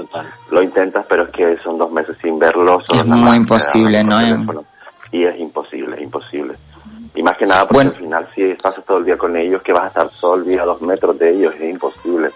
Total. 0.06 0.26
Lo 0.50 0.62
intentas, 0.62 1.04
pero 1.08 1.24
es 1.24 1.30
que 1.30 1.58
son 1.62 1.78
dos 1.78 1.90
meses 1.92 2.16
sin 2.20 2.38
verlo. 2.38 2.80
Es 2.92 3.06
muy 3.06 3.36
imposible, 3.36 4.02
¿no? 4.04 4.18
teléfono. 4.18 4.64
Y 5.10 5.24
es 5.24 5.38
imposible, 5.38 5.96
es 5.96 6.02
imposible. 6.02 6.54
Y 7.14 7.22
más 7.22 7.36
que 7.36 7.44
nada 7.46 7.62
porque 7.68 7.74
Bueno. 7.74 7.90
al 7.90 7.96
final 7.96 8.28
si 8.34 8.54
pasas 8.54 8.84
todo 8.84 8.98
el 8.98 9.04
día 9.04 9.18
con 9.18 9.36
ellos, 9.36 9.62
que 9.62 9.72
vas 9.72 9.84
a 9.84 9.88
estar 9.88 10.10
todo 10.20 10.36
el 10.36 10.44
día 10.46 10.62
a 10.62 10.64
dos 10.64 10.80
metros 10.82 11.18
de 11.18 11.30
ellos, 11.30 11.54
es 11.60 11.70
imposible. 11.70 12.30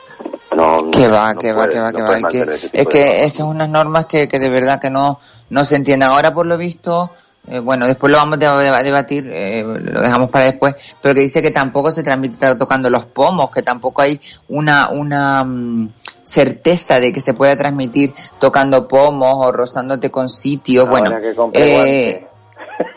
No, 0.54 0.72
no- 0.76 0.90
que 0.90 1.08
va, 1.08 1.32
no 1.32 1.40
que 1.40 1.52
va, 1.52 1.68
que 1.68 1.80
va, 1.80 1.90
no 1.92 1.96
que 1.96 2.02
va. 2.02 2.16
Es 2.18 2.24
que, 2.26 2.68
es 2.72 2.86
que, 2.86 3.24
es 3.24 3.32
que 3.32 3.42
unas 3.42 3.68
normas 3.68 4.06
que, 4.06 4.28
que 4.28 4.38
de 4.38 4.50
verdad 4.50 4.80
que 4.80 4.90
no, 4.90 5.18
no 5.50 5.64
se 5.64 5.76
entienden. 5.76 6.08
Ahora 6.10 6.32
por 6.34 6.46
lo 6.46 6.56
visto, 6.58 7.10
eh, 7.48 7.60
bueno, 7.60 7.86
después 7.86 8.10
lo 8.10 8.18
vamos 8.18 8.36
a 8.36 8.38
deba- 8.38 8.82
debatir, 8.82 9.30
eh, 9.32 9.62
lo 9.64 10.00
dejamos 10.00 10.30
para 10.30 10.46
después, 10.46 10.74
pero 11.00 11.14
que 11.14 11.20
dice 11.20 11.42
que 11.42 11.50
tampoco 11.50 11.90
se 11.90 12.02
transmite 12.02 12.54
tocando 12.56 12.90
los 12.90 13.06
pomos, 13.06 13.50
que 13.50 13.62
tampoco 13.62 14.02
hay 14.02 14.20
una, 14.48 14.88
una 14.90 15.44
mm, 15.44 15.90
certeza 16.24 16.98
de 17.00 17.12
que 17.12 17.20
se 17.20 17.34
pueda 17.34 17.56
transmitir 17.56 18.12
tocando 18.38 18.88
pomos 18.88 19.34
o 19.36 19.52
rozándote 19.52 20.10
con 20.10 20.28
sitios. 20.28 20.88
Ahora 20.88 21.00
bueno, 21.00 21.50
eh, 21.52 22.26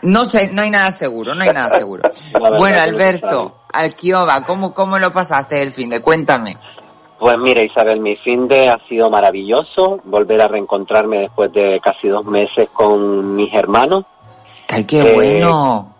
no 0.02 0.24
sé, 0.24 0.50
no 0.52 0.62
hay 0.62 0.70
nada 0.70 0.90
seguro, 0.92 1.34
no 1.34 1.42
hay 1.42 1.50
nada 1.52 1.78
seguro. 1.78 2.10
Bueno, 2.58 2.80
Alberto, 2.80 3.56
Alquioba, 3.72 4.44
¿cómo, 4.44 4.74
¿cómo 4.74 4.98
lo 4.98 5.12
pasaste 5.12 5.62
el 5.62 5.70
fin 5.70 5.90
de? 5.90 6.00
Cuéntame. 6.00 6.56
Pues 7.18 7.36
mira, 7.38 7.62
Isabel, 7.62 8.00
mi 8.00 8.16
fin 8.16 8.48
de 8.48 8.70
ha 8.70 8.78
sido 8.88 9.10
maravilloso. 9.10 10.00
Volver 10.04 10.40
a 10.40 10.48
reencontrarme 10.48 11.18
después 11.18 11.52
de 11.52 11.78
casi 11.84 12.08
dos 12.08 12.24
meses 12.24 12.70
con 12.72 13.36
mis 13.36 13.52
hermanos. 13.52 14.06
Ay, 14.70 14.84
qué 14.84 15.00
Eh, 15.00 15.12
bueno. 15.14 15.94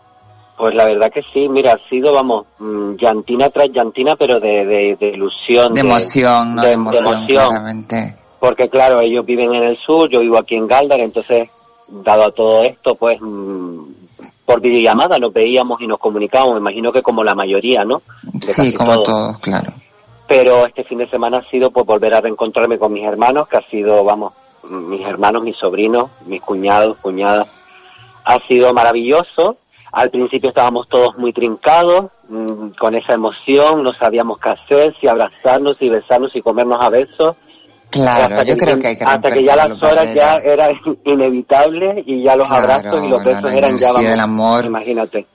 Pues 0.57 0.75
la 0.75 0.85
verdad 0.85 1.11
que 1.11 1.23
sí, 1.33 1.49
mira, 1.49 1.73
ha 1.73 1.89
sido, 1.89 2.13
vamos, 2.13 2.45
mm, 2.59 2.95
llantina 2.97 3.49
tras 3.49 3.71
llantina, 3.71 4.15
pero 4.17 4.39
de, 4.41 4.67
de, 4.67 4.97
de 4.97 5.09
ilusión. 5.09 5.73
De 5.73 5.81
emoción, 5.81 6.55
no 6.55 6.63
de, 6.63 6.69
de 6.69 6.75
emoción, 6.75 7.07
emoción. 7.15 7.49
claramente. 7.49 8.17
Porque 8.39 8.69
claro, 8.69 9.01
ellos 9.01 9.25
viven 9.25 9.55
en 9.55 9.63
el 9.65 9.77
sur, 9.79 10.09
yo 10.11 10.21
vivo 10.21 10.39
aquí 10.39 10.57
en 10.57 10.67
Galdar, 10.67 11.01
entonces, 11.01 11.49
dado 11.89 12.25
a 12.25 12.33
todo 12.33 12.63
esto, 12.65 12.95
pues 12.95 13.19
mm, 13.21 13.81
por 14.45 14.61
videollamada 14.61 15.19
nos 15.19 15.33
veíamos 15.33 15.81
y 15.81 15.87
nos 15.87 15.99
comunicábamos, 15.99 16.55
me 16.55 16.61
imagino 16.61 16.93
que 16.93 17.03
como 17.03 17.25
la 17.25 17.35
mayoría, 17.35 17.85
¿no? 17.87 18.03
De 18.25 18.41
Sí, 18.47 18.73
como 18.75 18.93
todos. 18.95 19.05
todos, 19.09 19.39
claro. 19.39 19.73
Pero 20.27 20.67
este 20.67 20.85
fin 20.85 20.99
de 20.99 21.09
semana 21.09 21.39
ha 21.39 21.51
sido 21.51 21.71
pues 21.71 21.87
volver 21.87 22.13
a 22.15 22.21
reencontrarme 22.21 22.79
con 22.79 22.93
mis 22.93 23.05
hermanos, 23.05 23.49
que 23.49 23.57
ha 23.57 23.63
sido, 23.63 24.05
vamos, 24.05 24.33
mis 24.69 25.01
hermanos, 25.07 25.43
mis 25.43 25.57
sobrinos, 25.57 26.11
mis 26.27 26.41
cuñados, 26.43 26.99
cuñadas. 26.99 27.49
Ha 28.35 28.47
sido 28.47 28.73
maravilloso. 28.73 29.57
Al 29.93 30.09
principio 30.11 30.51
estábamos 30.51 30.89
todos 30.89 31.19
muy 31.19 31.33
trincados, 31.33 32.07
mm, 32.29 32.69
con 32.79 32.95
esa 32.95 33.15
emoción, 33.15 33.83
no 33.83 33.93
sabíamos 33.93 34.39
qué 34.39 34.51
hacer, 34.51 34.95
si 35.01 35.09
abrazarnos, 35.09 35.77
si 35.79 35.89
besarnos, 35.89 36.31
si 36.33 36.41
comernos 36.41 36.79
a 36.85 36.89
besos. 36.89 37.35
Claro, 37.91 38.37
Hasta 38.37 38.45
yo 38.45 38.57
creo 38.57 38.79
que 38.79 38.87
hay 38.87 38.97
que 38.97 39.03
Hasta 39.03 39.31
que 39.33 39.43
ya 39.43 39.57
las 39.57 39.83
horas 39.83 40.15
ya 40.15 40.37
era 40.37 40.69
inevitable 41.05 42.05
y 42.07 42.23
ya 42.23 42.37
los 42.37 42.47
Claro, 42.47 42.63
abrazos 42.63 43.05
y 43.05 43.09
los 43.09 43.25
besos 43.25 43.51
eran 43.53 43.77
ya, 43.79 43.91
vamos, 43.93 44.09
del 44.09 44.21
amor. 44.21 44.65
imagínate. 44.65 45.27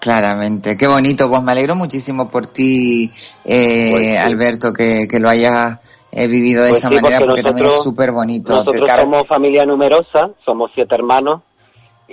Claramente, 0.00 0.76
qué 0.76 0.86
bonito. 0.86 1.28
Pues 1.30 1.42
me 1.42 1.52
alegro 1.52 1.76
muchísimo 1.76 2.28
por 2.28 2.46
ti, 2.48 3.10
eh, 3.44 3.88
Pues 3.92 4.04
sí. 4.04 4.16
Alberto, 4.16 4.72
que, 4.72 5.06
que 5.08 5.18
lo 5.20 5.28
hayas 5.30 5.78
eh, 6.12 6.26
vivido 6.26 6.62
de 6.64 6.70
Pues 6.70 6.78
esa 6.80 6.88
sí, 6.88 6.94
manera, 6.96 7.18
porque 7.18 7.26
porque 7.30 7.42
también 7.42 7.66
es 7.66 7.72
nosotros- 7.72 7.84
súper 7.84 8.12
bonito. 8.12 8.52
Nosotros 8.54 8.90
somos 9.00 9.26
familia 9.26 9.64
numerosa, 9.64 10.30
somos 10.44 10.72
siete 10.74 10.94
hermanos 10.96 11.42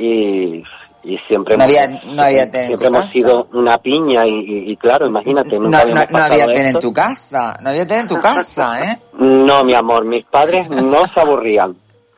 y, 0.03 0.63
y 1.03 1.17
siempre 1.27 1.57
No 1.57 1.63
hemos, 1.63 1.75
había- 1.77 2.01
no 2.05 2.21
había 2.21 2.51
siempre 2.51 2.87
hemos 2.87 3.01
casa. 3.01 3.11
sido 3.13 3.47
una 3.53 3.77
piña 3.77 4.25
y, 4.25 4.31
y- 4.39 4.71
y 4.71 4.77
claro, 4.77 5.07
imagínate, 5.07 5.55
no, 5.57 5.61
nunca 5.65 5.83
no, 5.85 5.89
no 5.95 6.01
pasado 6.07 6.33
había 6.33 6.45
tele 6.47 6.69
en 6.69 6.79
tu 6.79 6.93
casa, 6.93 7.57
no 7.61 7.69
había 7.69 7.87
tele 7.87 7.99
en 8.01 8.07
tu 8.07 8.15
casa, 8.19 8.85
¿eh? 8.91 8.99
No, 9.13 9.63
mi 9.63 9.73
amor, 9.75 10.05
mis 10.05 10.25
padres 10.25 10.69
no 10.69 11.03
se 11.05 11.19
aburrían. 11.19 11.75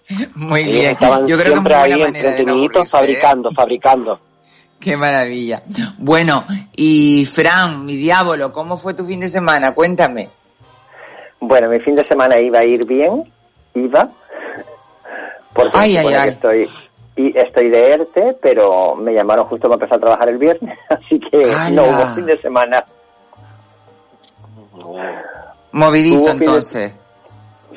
Muy 0.36 0.62
Ellos 0.62 0.74
bien. 0.74 0.92
estaban 0.92 1.28
Yo 1.28 1.38
creo 1.38 1.54
que 1.64 1.70
es 1.70 1.76
ahí 1.76 1.92
no 1.92 2.54
aburrirse, 2.54 2.82
¿eh? 2.84 2.86
fabricando, 2.88 3.52
fabricando. 3.52 4.20
Qué 4.80 4.98
maravilla. 4.98 5.64
Bueno, 5.98 6.44
y 6.76 7.26
Fran, 7.26 7.86
mi 7.86 7.96
diablo, 7.96 8.52
¿cómo 8.52 8.76
fue 8.76 8.94
tu 8.94 9.06
fin 9.06 9.22
de 9.22 9.30
semana? 9.30 9.74
Cuéntame. 9.74 10.28
Bueno, 11.40 11.70
mi 11.70 11.80
fin 11.80 11.96
de 11.96 12.06
semana 12.06 12.38
iba 12.40 12.60
a 12.60 12.66
ir 12.66 12.86
bien, 12.86 13.32
iba, 13.76 14.10
porque 15.54 15.78
Ay, 15.78 15.96
ay. 15.98 16.30
estoy 16.30 16.70
y 17.16 17.38
estoy 17.38 17.70
de 17.70 17.94
ERTE, 17.94 18.38
pero 18.42 18.96
me 18.96 19.14
llamaron 19.14 19.46
justo 19.46 19.68
para 19.68 19.76
empezar 19.76 19.98
a 19.98 20.02
trabajar 20.02 20.30
el 20.30 20.38
viernes, 20.38 20.78
así 20.90 21.20
que 21.20 21.44
¡Hala! 21.52 21.70
no 21.70 21.84
hubo 21.84 22.16
fin 22.16 22.26
de 22.26 22.40
semana. 22.42 22.84
Movidito 25.72 26.26
fin 26.26 26.40
de- 26.40 26.46
entonces. 26.46 26.94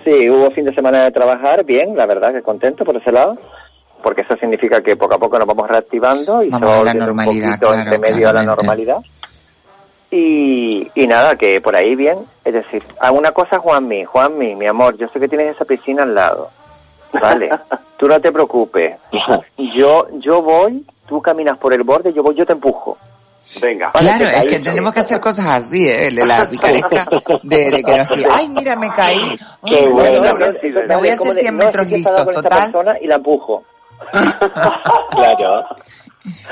Sí, 0.05 0.31
hubo 0.31 0.51
fin 0.53 0.64
de 0.64 0.75
semana 0.75 1.05
de 1.05 1.11
trabajar 1.11 1.64
bien, 1.64 1.96
la 1.96 2.07
verdad 2.07 2.33
que 2.33 2.42
contento 2.42 2.85
por 2.85 2.96
ese 2.96 3.11
lado, 3.11 3.37
porque 4.03 4.20
eso 4.20 4.37
significa 4.37 4.81
que 4.83 4.96
poco 4.96 5.14
a 5.14 5.18
poco 5.18 5.38
nos 5.38 5.49
vamos 5.49 5.68
reactivando 5.68 6.42
y 6.44 6.51
Vamos 6.51 6.68
se 6.68 6.75
va 6.77 6.81
a 6.81 6.85
la 6.85 6.94
normalidad, 6.94 7.49
un 7.49 7.59
poquito 7.59 7.66
claro, 7.72 7.79
entre 7.81 7.99
medio 7.99 8.29
a 8.29 8.33
la 8.33 8.42
normalidad. 8.44 8.99
Y, 10.11 10.88
y 10.94 11.07
nada, 11.09 11.35
que 11.35 11.61
por 11.61 11.75
ahí 11.75 11.96
bien, 11.96 12.18
es 12.44 12.55
decir, 12.55 12.85
a 13.01 13.11
una 13.11 13.33
cosa 13.33 13.59
Juanmi, 13.59 14.05
Juanmi, 14.05 14.55
mi 14.55 14.66
amor, 14.66 14.96
yo 14.96 15.09
sé 15.09 15.18
que 15.18 15.27
tienes 15.29 15.57
esa 15.57 15.64
piscina 15.64 16.05
al 16.05 16.14
lado, 16.14 16.51
vale, 17.12 17.51
tú 17.98 18.09
no 18.09 18.20
te 18.20 18.32
preocupes, 18.32 18.96
yo, 19.74 20.06
yo 20.18 20.42
voy, 20.42 20.85
tú 21.09 21.20
caminas 21.22 21.59
por 21.59 21.72
el 21.72 21.82
borde, 21.82 22.12
yo 22.12 22.22
voy, 22.22 22.35
yo 22.35 22.46
te 22.46 22.52
empujo. 22.52 22.98
Venga. 23.62 23.92
Vale, 23.94 24.09
Claro, 24.09 24.24
es 24.24 24.44
que 24.52 24.59
tenemos 24.59 24.92
que 24.92 24.98
hacer 25.00 25.20
cosas 25.20 25.46
así, 25.46 25.88
¿eh? 25.88 26.11
De 26.11 26.26
La 26.26 26.46
picaresca 26.50 27.06
de, 27.44 27.70
de 27.70 27.82
que 27.85 27.96
nos 27.96 28.09
tira. 28.09 28.30
Ay, 28.32 28.48
mira, 28.48 28.74
me 28.74 28.88
caí. 28.90 29.20
Ay, 29.20 29.38
Qué 29.64 29.82
me 29.82 29.88
bueno. 29.88 30.24
No, 30.24 30.32
no, 30.32 30.35
me 30.88 30.96
voy 30.96 31.09
a 31.09 31.14
hacer 31.14 31.35
de, 31.35 31.40
100 31.42 31.56
no, 31.56 31.64
metros 31.64 31.87
lisos, 31.88 32.26
total. 32.32 32.98
y 33.00 33.06
la 33.06 33.14
empujo. 33.14 33.62
claro. 35.11 35.64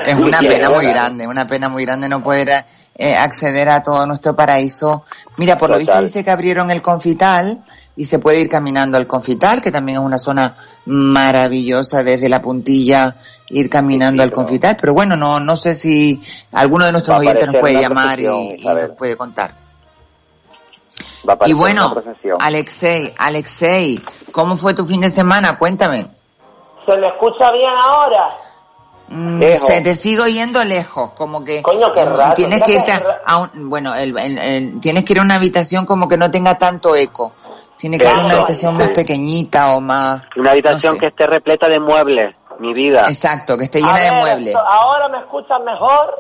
Es 0.06 0.14
una 0.14 0.38
Sí, 0.38 0.46
pena 0.46 0.68
es 0.68 0.70
muy 0.70 0.86
grande, 0.86 1.26
una 1.26 1.46
pena 1.48 1.68
muy 1.68 1.84
grande 1.84 2.08
no 2.08 2.22
poder 2.22 2.64
eh, 2.94 3.16
acceder 3.16 3.68
a 3.68 3.82
todo 3.82 4.06
nuestro 4.06 4.36
paraíso. 4.36 5.04
Mira, 5.36 5.58
por 5.58 5.70
lo 5.70 5.78
visto 5.78 6.00
dice 6.00 6.22
que 6.22 6.30
abrieron 6.30 6.70
el 6.70 6.80
confital, 6.80 7.64
y 7.96 8.04
se 8.06 8.18
puede 8.18 8.40
ir 8.40 8.48
caminando 8.48 8.98
al 8.98 9.06
Confital, 9.06 9.62
que 9.62 9.70
también 9.70 9.98
es 9.98 10.04
una 10.04 10.18
zona 10.18 10.56
maravillosa 10.86 12.02
desde 12.02 12.28
la 12.28 12.42
puntilla 12.42 13.16
ir 13.48 13.70
caminando 13.70 14.22
al 14.22 14.32
Confital, 14.32 14.76
pero 14.80 14.94
bueno, 14.94 15.16
no 15.16 15.38
no 15.38 15.54
sé 15.56 15.74
si 15.74 16.22
alguno 16.52 16.86
de 16.86 16.92
nuestros 16.92 17.18
oyentes 17.18 17.46
nos 17.46 17.56
puede 17.56 17.80
llamar 17.80 18.18
y, 18.18 18.56
nos 18.64 18.90
puede 18.96 19.16
contar. 19.16 19.54
Y 21.46 21.52
bueno. 21.52 21.94
Alexei, 22.38 23.14
Alexei, 23.16 24.02
¿cómo 24.32 24.56
fue 24.56 24.74
tu 24.74 24.84
fin 24.84 25.00
de 25.00 25.10
semana? 25.10 25.58
Cuéntame. 25.58 26.06
¿Se 26.84 26.96
me 26.96 27.08
escucha 27.08 27.50
bien 27.52 27.70
ahora? 27.70 28.36
Mm, 29.08 29.40
se 29.54 29.80
te 29.82 29.94
sigue 29.94 30.20
oyendo 30.22 30.64
lejos, 30.64 31.12
como 31.12 31.44
que 31.44 31.60
Coño, 31.60 31.92
qué 31.92 32.04
raro, 32.06 32.34
tienes 32.34 32.62
que 32.62 32.74
irte 32.74 32.92
a, 33.26 33.38
un, 33.38 33.68
bueno, 33.68 33.94
el- 33.94 34.16
el- 34.18 34.38
el- 34.38 34.80
tienes 34.80 35.04
que 35.04 35.12
ir 35.12 35.18
a 35.18 35.22
una 35.22 35.34
habitación 35.34 35.84
como 35.84 36.08
que 36.08 36.16
no 36.16 36.30
tenga 36.30 36.56
tanto 36.58 36.96
eco. 36.96 37.32
Tiene 37.84 37.98
que 37.98 38.08
ser 38.08 38.24
una 38.24 38.34
habitación 38.36 38.78
más 38.78 38.88
pequeñita 38.88 39.74
o 39.76 39.80
más 39.82 40.22
Una 40.36 40.52
habitación 40.52 40.92
no 40.92 40.94
sé. 40.94 41.00
que 41.00 41.06
esté 41.08 41.26
repleta 41.26 41.68
de 41.68 41.78
muebles, 41.80 42.34
mi 42.58 42.72
vida. 42.72 43.04
exacto, 43.10 43.58
que 43.58 43.64
esté 43.64 43.78
llena 43.80 43.98
de 43.98 44.10
muebles. 44.10 44.46
esto- 44.46 44.58
¿Ahora 44.66 45.10
me 45.10 45.18
escuchan 45.18 45.62
mejor? 45.64 46.18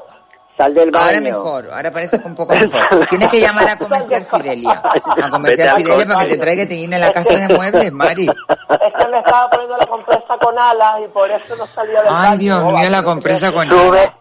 Sal 0.56 0.72
del 0.72 0.90
baño. 0.92 1.04
Ahora 1.04 1.20
mejor, 1.20 1.70
ahora 1.72 1.90
parece 1.90 2.20
que 2.20 2.28
un 2.28 2.34
poco 2.36 2.54
mejor. 2.54 3.06
Tienes 3.08 3.28
que 3.28 3.40
llamar 3.40 3.68
a 3.68 3.76
Comercial 3.76 4.24
Fidelia. 4.24 4.82
A 5.22 5.30
Comercial 5.30 5.68
a 5.70 5.74
Fidelia 5.74 6.06
para 6.06 6.20
que 6.20 6.26
te 6.26 6.38
traiga 6.38 6.62
y 6.62 6.68
te 6.68 6.76
llene 6.78 6.98
la 6.98 7.12
casa 7.12 7.34
de 7.34 7.54
muebles, 7.54 7.92
Mari. 7.92 8.26
Es 8.26 8.94
que 8.96 9.08
me 9.08 9.18
estaba 9.18 9.50
poniendo 9.50 9.76
la 9.76 9.86
compresa 9.86 10.38
con 10.40 10.56
alas 10.56 11.00
y 11.04 11.08
por 11.08 11.28
eso 11.28 11.56
no 11.56 11.66
salía 11.66 12.02
del 12.02 12.10
Ay, 12.10 12.28
baño. 12.28 12.38
Dios 12.38 12.64
mío, 12.72 12.90
la 12.90 13.02
compresa 13.02 13.52
con 13.52 13.68
Sube, 13.68 14.12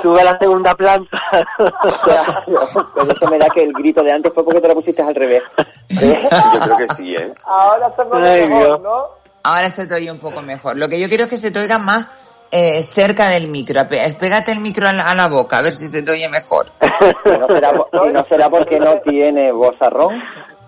sube 0.00 0.20
a 0.20 0.24
la 0.24 0.38
segunda 0.38 0.74
planta. 0.76 1.22
Pero 1.58 3.12
eso 3.12 3.26
me 3.28 3.38
da 3.38 3.48
que 3.48 3.64
el 3.64 3.72
grito 3.72 4.02
de 4.04 4.12
antes 4.12 4.32
fue 4.32 4.44
porque 4.44 4.60
te 4.60 4.68
lo 4.68 4.74
pusiste 4.74 5.02
al 5.02 5.14
revés. 5.14 5.42
Yo 5.88 5.98
creo 5.98 6.76
que 6.76 6.94
sí, 6.96 7.14
¿eh? 7.16 7.34
Ahora 7.44 7.92
se 7.96 8.04
me 8.04 8.46
mejor. 8.48 9.18
Ahora 9.42 9.70
se 9.70 9.86
te 9.86 9.94
oye 9.94 10.12
un 10.12 10.18
poco 10.18 10.42
mejor. 10.42 10.76
Lo 10.76 10.88
que 10.88 11.00
yo 11.00 11.08
quiero 11.08 11.24
es 11.24 11.30
que 11.30 11.38
se 11.38 11.50
te 11.50 11.58
oiga 11.58 11.78
más 11.78 12.06
eh, 12.50 12.82
cerca 12.84 13.28
del 13.28 13.48
micro. 13.48 13.80
Pégate 13.88 14.52
el 14.52 14.60
micro 14.60 14.88
a 14.88 14.92
la, 14.92 15.10
a 15.10 15.14
la 15.14 15.28
boca, 15.28 15.58
a 15.58 15.62
ver 15.62 15.72
si 15.72 15.88
se 15.88 16.02
te 16.02 16.12
oye 16.12 16.28
mejor. 16.28 16.70
Y 17.24 17.30
no 17.30 17.46
será, 17.46 17.72
y 17.92 18.12
no 18.12 18.26
será 18.26 18.50
porque 18.50 18.78
no 18.78 18.98
tiene 19.00 19.52
vozarrón. 19.52 20.22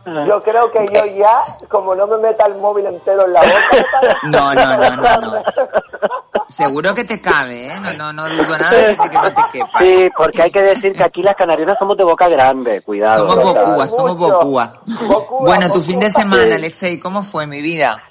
Yo 0.05 0.38
creo 0.40 0.73
que 0.73 0.85
yo 0.92 1.07
ya, 1.16 1.59
como 1.68 1.95
no 1.95 2.09
me 2.09 2.18
meta 2.18 2.47
el 2.47 2.57
móvil 2.57 2.87
entero 2.87 3.25
en 3.27 3.33
la 3.35 3.40
boca... 3.40 4.18
No, 4.25 4.53
no, 4.53 4.77
no, 4.77 4.97
no, 4.97 5.21
no. 5.21 5.42
Seguro 6.49 6.95
que 6.95 7.05
te 7.05 7.21
cabe, 7.21 7.68
¿eh? 7.68 7.81
No, 7.81 7.92
no, 7.92 8.12
no 8.12 8.29
dudo 8.29 8.59
nada 8.59 8.79
de 8.79 8.97
que 8.97 9.09
no 9.16 9.33
te 9.33 9.42
quepa. 9.53 9.79
Sí, 9.79 10.11
porque 10.16 10.42
hay 10.42 10.51
que 10.51 10.62
decir 10.62 10.92
que 10.95 11.05
aquí 11.05 11.23
las 11.23 11.37
canarianas 11.37 11.77
somos 11.79 11.97
de 11.97 12.05
boca 12.05 12.29
grande, 12.29 12.83
cuidado. 12.83 13.29
Somos 13.29 13.55
bocúas, 13.55 13.90
somos 13.90 14.16
bocúas. 14.16 14.73
Bocúa, 15.09 15.40
Bueno, 15.40 15.71
tu 15.71 15.81
fin 15.81 16.01
de 16.01 16.11
semana, 16.11 16.57
Alexei, 16.57 16.99
¿cómo 16.99 17.23
fue 17.23 17.47
mi 17.47 17.62
vida? 17.62 18.03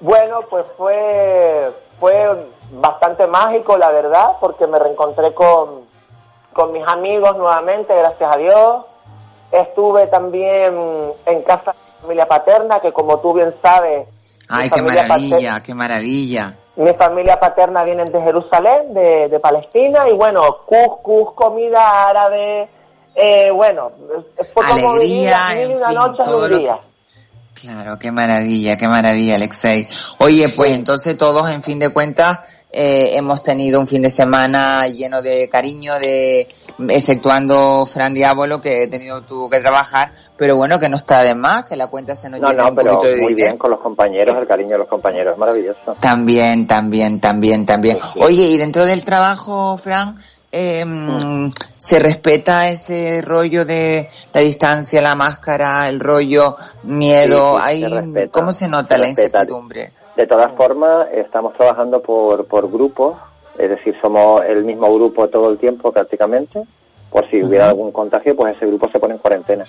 Bueno, 0.00 0.40
pues 0.48 0.64
fue, 0.76 1.70
fue 2.00 2.48
bastante 2.72 3.26
mágico, 3.26 3.76
la 3.76 3.90
verdad, 3.90 4.32
porque 4.40 4.66
me 4.66 4.78
reencontré 4.78 5.34
con, 5.34 5.82
con 6.52 6.72
mis 6.72 6.86
amigos 6.86 7.36
nuevamente, 7.36 7.96
gracias 7.96 8.32
a 8.32 8.36
Dios. 8.36 8.84
Estuve 9.50 10.06
también 10.08 11.12
en 11.24 11.42
casa 11.42 11.72
de 11.72 11.78
mi 11.78 12.00
familia 12.02 12.26
paterna, 12.26 12.80
que 12.80 12.92
como 12.92 13.18
tú 13.20 13.32
bien 13.32 13.54
sabes, 13.62 14.08
Ay, 14.48 14.70
qué 14.70 14.82
maravilla, 14.82 15.62
qué 15.62 15.74
maravilla. 15.74 16.56
Mi 16.76 16.92
familia 16.92 17.40
paterna 17.40 17.84
viene 17.84 18.04
de 18.04 18.20
Jerusalén, 18.20 18.92
de, 18.92 19.28
de 19.28 19.40
Palestina, 19.40 20.08
y 20.08 20.12
bueno, 20.12 20.58
couscous, 20.66 21.32
comida 21.34 22.08
árabe, 22.08 22.68
eh, 23.14 23.50
bueno, 23.50 23.92
fue 24.52 24.62
como 24.62 24.92
Alegría, 24.92 25.38
vivir 25.52 25.70
en 25.70 25.76
una 25.78 25.86
fin, 25.86 25.94
noches 25.96 26.26
todo 26.26 26.46
un 26.46 26.58
día. 26.58 26.78
Claro, 27.54 27.98
qué 27.98 28.12
maravilla, 28.12 28.76
qué 28.76 28.86
maravilla, 28.86 29.36
Alexei. 29.36 29.88
Oye, 30.18 30.50
pues 30.50 30.72
entonces 30.72 31.16
todos, 31.16 31.50
en 31.50 31.62
fin 31.62 31.78
de 31.78 31.88
cuentas, 31.88 32.40
eh, 32.78 33.16
hemos 33.16 33.42
tenido 33.42 33.80
un 33.80 33.86
fin 33.86 34.02
de 34.02 34.10
semana 34.10 34.86
lleno 34.86 35.22
de 35.22 35.48
cariño, 35.48 35.98
de 35.98 36.46
exceptuando 36.90 37.86
Fran 37.86 38.12
Diabolo, 38.12 38.60
que 38.60 38.82
he 38.82 38.86
tenido 38.86 39.22
tuvo 39.22 39.48
que 39.48 39.60
trabajar, 39.60 40.12
pero 40.36 40.56
bueno, 40.56 40.78
que 40.78 40.90
no 40.90 40.98
está 40.98 41.22
de 41.22 41.34
más, 41.34 41.64
que 41.64 41.74
la 41.74 41.86
cuenta 41.86 42.14
se 42.14 42.28
nos 42.28 42.38
No, 42.38 42.50
llena 42.50 42.64
no, 42.64 42.68
un 42.68 42.74
pero 42.76 42.90
poquito 42.92 43.14
de 43.14 43.22
muy 43.22 43.32
bien 43.32 43.56
con 43.56 43.70
los 43.70 43.80
compañeros, 43.80 44.36
el 44.38 44.46
cariño 44.46 44.72
de 44.72 44.78
los 44.78 44.88
compañeros, 44.88 45.32
es 45.32 45.38
maravilloso. 45.38 45.96
También, 46.00 46.66
también, 46.66 47.18
también, 47.18 47.64
también. 47.64 47.96
Sí, 47.96 48.08
sí. 48.12 48.18
Oye, 48.22 48.42
y 48.42 48.58
dentro 48.58 48.84
del 48.84 49.04
trabajo, 49.04 49.78
Fran, 49.78 50.22
eh, 50.52 50.84
mm, 50.84 51.52
¿se 51.78 51.98
respeta 51.98 52.68
ese 52.68 53.22
rollo 53.22 53.64
de 53.64 54.10
la 54.34 54.42
distancia, 54.42 55.00
la 55.00 55.14
máscara, 55.14 55.88
el 55.88 55.98
rollo 55.98 56.58
miedo? 56.82 57.56
Sí, 57.56 57.62
Hay, 57.64 57.80
se 57.80 57.88
respeta, 57.88 58.32
¿Cómo 58.32 58.52
se 58.52 58.68
nota 58.68 58.96
se 58.96 59.00
la 59.00 59.06
respeta. 59.06 59.24
incertidumbre? 59.40 59.92
De 60.16 60.26
todas 60.26 60.52
formas, 60.52 61.08
estamos 61.12 61.54
trabajando 61.54 62.00
por, 62.00 62.46
por 62.46 62.70
grupos, 62.70 63.16
es 63.58 63.68
decir, 63.68 63.94
somos 64.00 64.44
el 64.44 64.64
mismo 64.64 64.92
grupo 64.94 65.28
todo 65.28 65.50
el 65.50 65.58
tiempo 65.58 65.92
prácticamente. 65.92 66.62
Por 67.10 67.28
si 67.30 67.42
hubiera 67.42 67.68
algún 67.68 67.92
contagio, 67.92 68.34
pues 68.34 68.56
ese 68.56 68.66
grupo 68.66 68.88
se 68.88 68.98
pone 68.98 69.14
en 69.14 69.18
cuarentena. 69.20 69.64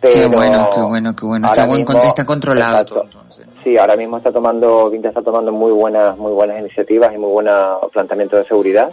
Qué 0.00 0.26
bueno, 0.26 0.68
qué 0.74 0.80
bueno, 0.82 1.16
qué 1.16 1.24
bueno. 1.26 1.48
ahora 1.48 1.62
Está, 1.62 1.74
mismo- 1.76 1.98
está 2.02 2.26
controlado 2.26 2.72
exacto. 2.72 2.94
todo 2.94 3.04
entonces. 3.04 3.46
Sí, 3.64 3.78
ahora 3.78 3.96
mismo 3.96 4.18
está 4.18 4.30
tomando, 4.30 4.90
Vinta 4.90 5.08
está 5.08 5.22
tomando 5.22 5.50
muy 5.52 5.72
buenas, 5.72 6.16
muy 6.18 6.32
buenas 6.32 6.60
iniciativas 6.60 7.14
y 7.14 7.18
muy 7.18 7.30
buenos 7.30 7.90
planteamientos 7.92 8.38
de 8.40 8.44
seguridad. 8.44 8.92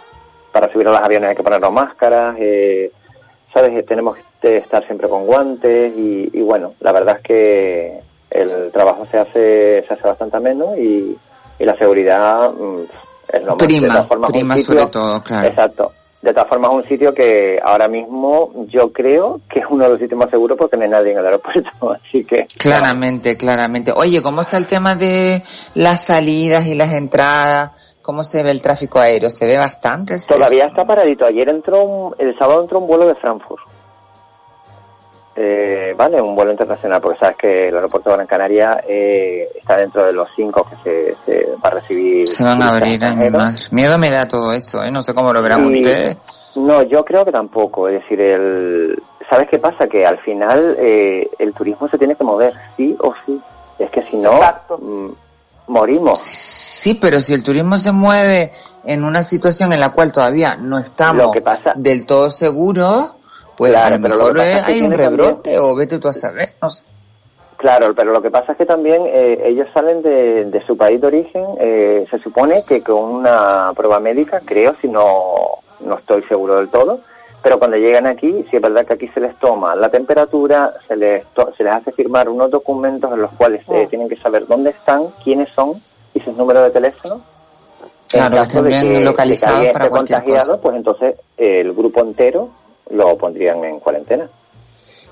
Para 0.52 0.72
subir 0.72 0.88
a 0.88 0.92
los 0.92 1.02
aviones 1.02 1.30
hay 1.30 1.36
que 1.36 1.44
ponernos 1.44 1.74
máscaras, 1.74 2.36
eh, 2.40 2.92
sabes, 3.54 3.86
tenemos 3.86 4.16
que 4.42 4.58
estar 4.58 4.84
siempre 4.86 5.10
con 5.10 5.26
guantes 5.26 5.94
y, 5.96 6.30
y 6.34 6.42
bueno, 6.42 6.74
la 6.80 6.92
verdad 6.94 7.18
es 7.18 7.24
que 7.24 8.00
el 8.34 8.72
trabajo 8.72 9.06
se 9.10 9.18
hace, 9.20 9.86
se 9.88 9.94
hace 9.94 10.04
bastante 10.08 10.38
ameno 10.38 10.76
y, 10.78 11.18
y 11.60 11.66
la 11.66 11.76
seguridad 11.78 12.52
mm, 12.52 12.82
es 13.34 13.44
lo 13.44 13.56
más. 13.56 13.58
De 13.60 13.66
Prima, 13.66 13.88
todas 13.88 14.08
formas, 14.08 14.30
un 14.30 14.34
prima 14.34 14.56
sitio- 14.58 14.74
sobre 14.80 14.86
todo, 14.92 15.24
claro. 15.24 15.48
Exacto. 15.48 15.92
De 16.22 16.32
todas 16.34 16.48
formas, 16.48 16.72
un 16.72 16.86
sitio 16.88 17.14
que 17.14 17.60
ahora 17.62 17.90
mismo 17.90 18.66
yo 18.70 18.94
creo 18.94 19.42
que 19.50 19.60
es 19.60 19.66
uno 19.70 19.84
de 19.84 19.90
los 19.90 20.00
sitios 20.00 20.18
más 20.18 20.30
seguros 20.30 20.58
porque 20.58 20.78
no 20.78 20.84
hay 20.84 20.90
nadie 20.90 21.12
en 21.12 21.18
el 21.18 21.26
aeropuerto, 21.26 21.70
así 22.06 22.24
que... 22.24 22.48
Claramente, 22.58 23.36
claramente. 23.36 23.92
Oye, 23.94 24.22
¿cómo 24.22 24.42
está 24.42 24.56
el 24.58 24.66
tema 24.66 24.96
de 24.96 25.44
las 25.76 26.06
salidas 26.06 26.66
y 26.68 26.76
las 26.76 26.94
entradas? 26.94 27.72
¿Cómo 28.02 28.24
se 28.24 28.42
ve 28.42 28.52
el 28.52 28.62
tráfico 28.62 29.00
aéreo? 29.00 29.30
¿Se 29.30 29.46
ve 29.46 29.58
bastante? 29.58 30.18
¿Se- 30.18 30.34
Todavía 30.34 30.66
está 30.68 30.86
paradito. 30.86 31.26
Ayer 31.26 31.50
entró, 31.50 31.84
un- 31.84 32.16
el 32.18 32.38
sábado 32.38 32.62
entró 32.62 32.80
un 32.80 32.88
vuelo 32.88 33.06
de 33.08 33.16
Frankfurt. 33.16 33.62
Eh, 35.36 35.96
vale, 35.98 36.22
un 36.22 36.36
vuelo 36.36 36.52
internacional, 36.52 37.02
porque 37.02 37.20
sabes 37.20 37.36
que 37.38 37.68
el 37.70 37.76
aeropuerto 37.76 38.10
de 38.12 38.16
Gran 38.18 38.28
Canaria 38.28 38.84
eh, 38.88 39.50
está 39.56 39.78
dentro 39.78 40.06
de 40.06 40.14
los 40.14 40.30
cinco 40.36 40.64
que 40.70 40.76
se, 40.84 41.16
se 41.26 41.48
va 41.64 41.70
a 41.70 41.72
recibir. 41.72 42.28
Se 42.28 42.44
van 42.44 42.62
a 42.62 42.70
abrir, 42.70 42.86
ay, 43.04 43.16
mi 43.16 43.26
extranjeros. 43.26 43.42
madre. 43.44 43.60
Miedo 43.72 43.98
me 43.98 44.12
da 44.12 44.28
todo 44.28 44.54
eso, 44.54 44.84
¿eh? 44.84 44.92
No 44.92 45.02
sé 45.02 45.14
cómo 45.16 45.34
lo 45.34 45.42
verán 45.42 45.74
Y- 45.74 45.82
ustedes. 45.82 46.18
No, 46.56 46.84
yo 46.84 47.04
creo 47.04 47.26
que 47.26 47.32
tampoco. 47.32 47.88
Es 47.88 47.96
decir, 48.04 48.22
el, 48.22 49.02
¿sabes 49.28 49.50
qué 49.50 49.58
pasa? 49.58 49.88
Que 49.88 50.06
al 50.06 50.20
final 50.20 50.76
eh, 50.78 51.28
el 51.40 51.52
turismo 51.54 51.90
se 51.90 51.98
tiene 51.98 52.16
que 52.16 52.24
mover, 52.24 52.54
sí 52.78 52.96
o 53.00 53.12
sí. 53.26 53.40
Es 53.80 53.90
que 53.90 54.04
si 54.04 54.18
no, 54.18 54.34
Exacto. 54.34 54.78
mm, 54.78 55.10
morimos. 55.68 56.20
Sí, 56.20 56.94
pero 56.94 57.20
si 57.20 57.34
el 57.34 57.42
turismo 57.42 57.80
se 57.80 57.92
mueve 57.92 58.54
en 58.84 59.04
una 59.04 59.24
situación 59.24 59.74
en 59.74 59.80
la 59.80 59.90
cual 59.94 60.12
todavía 60.12 60.56
no 60.58 60.78
estamos 60.78 61.24
Lo 61.24 61.32
que 61.32 61.42
pasa- 61.42 61.74
del 61.76 62.06
todo 62.06 62.30
seguros, 62.30 63.14
pues 63.58 63.72
Claro, 63.72 63.98
pero 64.02 64.16
lo 64.16 64.26
que 64.28 64.34
pasa 64.34 64.58
es 64.60 64.64
que 64.66 64.72
hay 64.72 64.82
un 64.82 64.90
tiene 64.90 65.04
también- 65.04 65.60
o 65.60 65.76
vete 65.76 66.00
tú 66.00 66.08
a 66.08 66.14
saber, 66.14 66.50
no 66.62 66.70
sé. 66.70 66.84
Claro, 67.58 67.94
pero 67.96 68.12
lo 68.12 68.22
que 68.22 68.30
pasa 68.32 68.52
es 68.54 68.58
que 68.58 68.66
también 68.66 69.04
eh, 69.06 69.42
ellos 69.46 69.68
salen 69.74 70.02
de, 70.02 70.46
de 70.46 70.66
su 70.66 70.76
país 70.76 71.00
de 71.00 71.08
origen, 71.08 71.46
eh, 71.60 72.06
se 72.10 72.20
supone 72.20 72.62
que 72.68 72.82
con 72.84 72.98
una 73.04 73.72
prueba 73.76 74.00
médica, 74.02 74.42
creo, 74.44 74.76
si 74.82 74.88
no, 74.90 75.36
no 75.82 75.96
estoy 75.98 76.24
seguro 76.24 76.58
del 76.58 76.68
todo, 76.70 77.00
pero 77.42 77.60
cuando 77.60 77.78
llegan 77.78 78.06
aquí, 78.06 78.46
sí 78.50 78.58
es 78.58 78.62
verdad 78.62 78.86
que 78.86 78.94
aquí 78.94 79.08
se 79.10 79.22
les 79.22 79.36
toma 79.40 79.76
la 79.76 79.90
temperatura, 79.90 80.74
se 80.88 80.96
les, 80.98 81.26
to- 81.28 81.54
se 81.56 81.64
les 81.64 81.74
hace 81.74 81.92
firmar 81.94 82.28
unos 82.28 82.52
documentos 82.52 83.12
en 83.14 83.22
los 83.22 83.32
cuales 83.32 83.62
eh, 83.70 83.88
tienen 83.90 84.10
que 84.10 84.18
saber 84.18 84.46
dónde 84.48 84.72
están, 84.72 85.06
quiénes 85.24 85.48
son 85.50 85.82
y 86.14 86.20
sus 86.20 86.36
números 86.36 86.64
de 86.66 86.72
teléfono. 86.72 87.16
En 87.16 88.20
Claro, 88.20 88.36
caso 88.38 88.44
estén 88.60 88.64
de 88.64 88.70
bien 88.70 88.94
que- 89.00 89.06
localizados 89.06 89.68
para 89.68 89.90
cualquier 89.90 90.20
contagiado, 90.20 90.48
cosa. 90.52 90.62
pues 90.62 90.76
entonces 90.76 91.16
el 91.38 91.72
grupo 91.74 92.02
entero 92.02 92.50
lo 92.94 93.18
pondrían 93.18 93.64
en 93.64 93.80
cuarentena. 93.80 94.28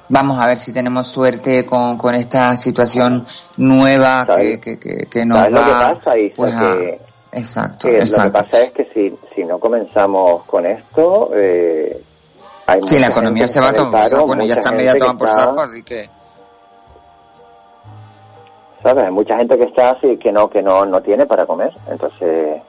Vamos 0.09 0.39
a 0.41 0.47
ver 0.47 0.57
si 0.57 0.73
tenemos 0.73 1.07
suerte 1.07 1.65
con, 1.65 1.97
con 1.97 2.15
esta 2.15 2.55
situación 2.57 3.25
nueva 3.57 4.25
que, 4.25 4.31
¿Sabes? 4.33 4.59
que, 4.59 4.79
que, 4.79 5.05
que 5.05 5.25
nos 5.25 5.37
¿Sabes 5.37 5.53
lo 5.53 5.59
que 5.63 5.71
va 5.71 5.95
pasa, 5.95 6.17
Isa? 6.17 6.35
pues, 6.35 6.53
a- 6.53 6.59
Que- 6.73 7.01
Exacto, 7.33 7.87
que 7.87 8.05
lo 8.05 8.23
que 8.23 8.29
pasa 8.29 8.61
es 8.61 8.71
que 8.73 8.85
si, 8.93 9.17
si 9.33 9.45
no 9.45 9.57
comenzamos 9.57 10.43
con 10.43 10.65
esto, 10.65 11.31
eh, 11.33 11.97
hay 12.67 12.81
Sí, 12.85 12.99
la 12.99 13.07
economía 13.07 13.47
se 13.47 13.61
va 13.61 13.69
a 13.69 13.73
tomar 13.73 14.09
paro, 14.09 14.25
bueno, 14.27 14.43
ya 14.43 14.55
está 14.55 14.71
media 14.71 14.97
tomada 14.97 15.17
por 15.17 15.29
saco, 15.29 15.61
así 15.61 15.81
que... 15.81 16.09
¿Sabes? 18.83 19.05
Hay 19.05 19.11
mucha 19.11 19.37
gente 19.37 19.57
que 19.57 19.63
está 19.65 19.91
así 19.91 20.17
que 20.17 20.31
no, 20.31 20.49
que 20.49 20.61
no, 20.61 20.85
no 20.85 21.01
tiene 21.01 21.25
para 21.25 21.45
comer, 21.45 21.71
entonces 21.89 22.61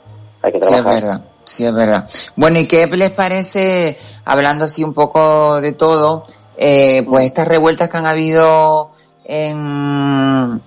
hay 0.43 0.53
que 0.53 0.59
Sí, 0.59 0.65
es 0.65 0.71
trabajar. 0.71 0.95
verdad, 1.03 1.21
sí, 1.45 1.65
es 1.65 1.73
verdad. 1.75 2.09
Bueno, 2.37 2.59
¿y 2.59 2.67
qué 2.67 2.87
les 2.87 3.11
parece, 3.11 3.99
hablando 4.25 4.65
así 4.65 4.85
un 4.85 4.95
poco 4.95 5.61
de 5.61 5.73
todo, 5.73 6.27
eh, 6.57 7.05
pues 7.09 7.25
estas 7.27 7.49
revueltas 7.49 7.89
que 7.89 7.97
han 7.97 8.07
habido 8.07 8.91
en, 9.25 10.61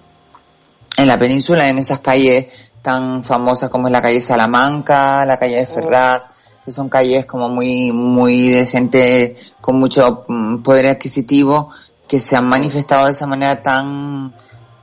en 0.97 1.07
la 1.07 1.19
península, 1.19 1.69
en 1.69 1.77
esas 1.77 1.99
calles 1.99 2.47
tan 2.81 3.23
famosas 3.23 3.69
como 3.69 3.87
es 3.87 3.91
la 3.93 4.01
calle 4.01 4.21
Salamanca, 4.21 5.25
la 5.25 5.37
calle 5.39 5.57
de 5.57 5.65
Ferraz, 5.67 6.25
que 6.63 6.71
son 6.71 6.89
calles 6.89 7.25
como 7.25 7.49
muy, 7.49 7.91
muy 7.91 8.49
de 8.49 8.65
gente 8.67 9.37
con 9.61 9.77
mucho 9.79 10.25
mm, 10.27 10.57
poder 10.63 10.87
adquisitivo, 10.87 11.69
que 12.07 12.19
se 12.19 12.35
han 12.35 12.45
manifestado 12.45 13.05
de 13.07 13.11
esa 13.13 13.25
manera 13.25 13.61
tan 13.63 14.33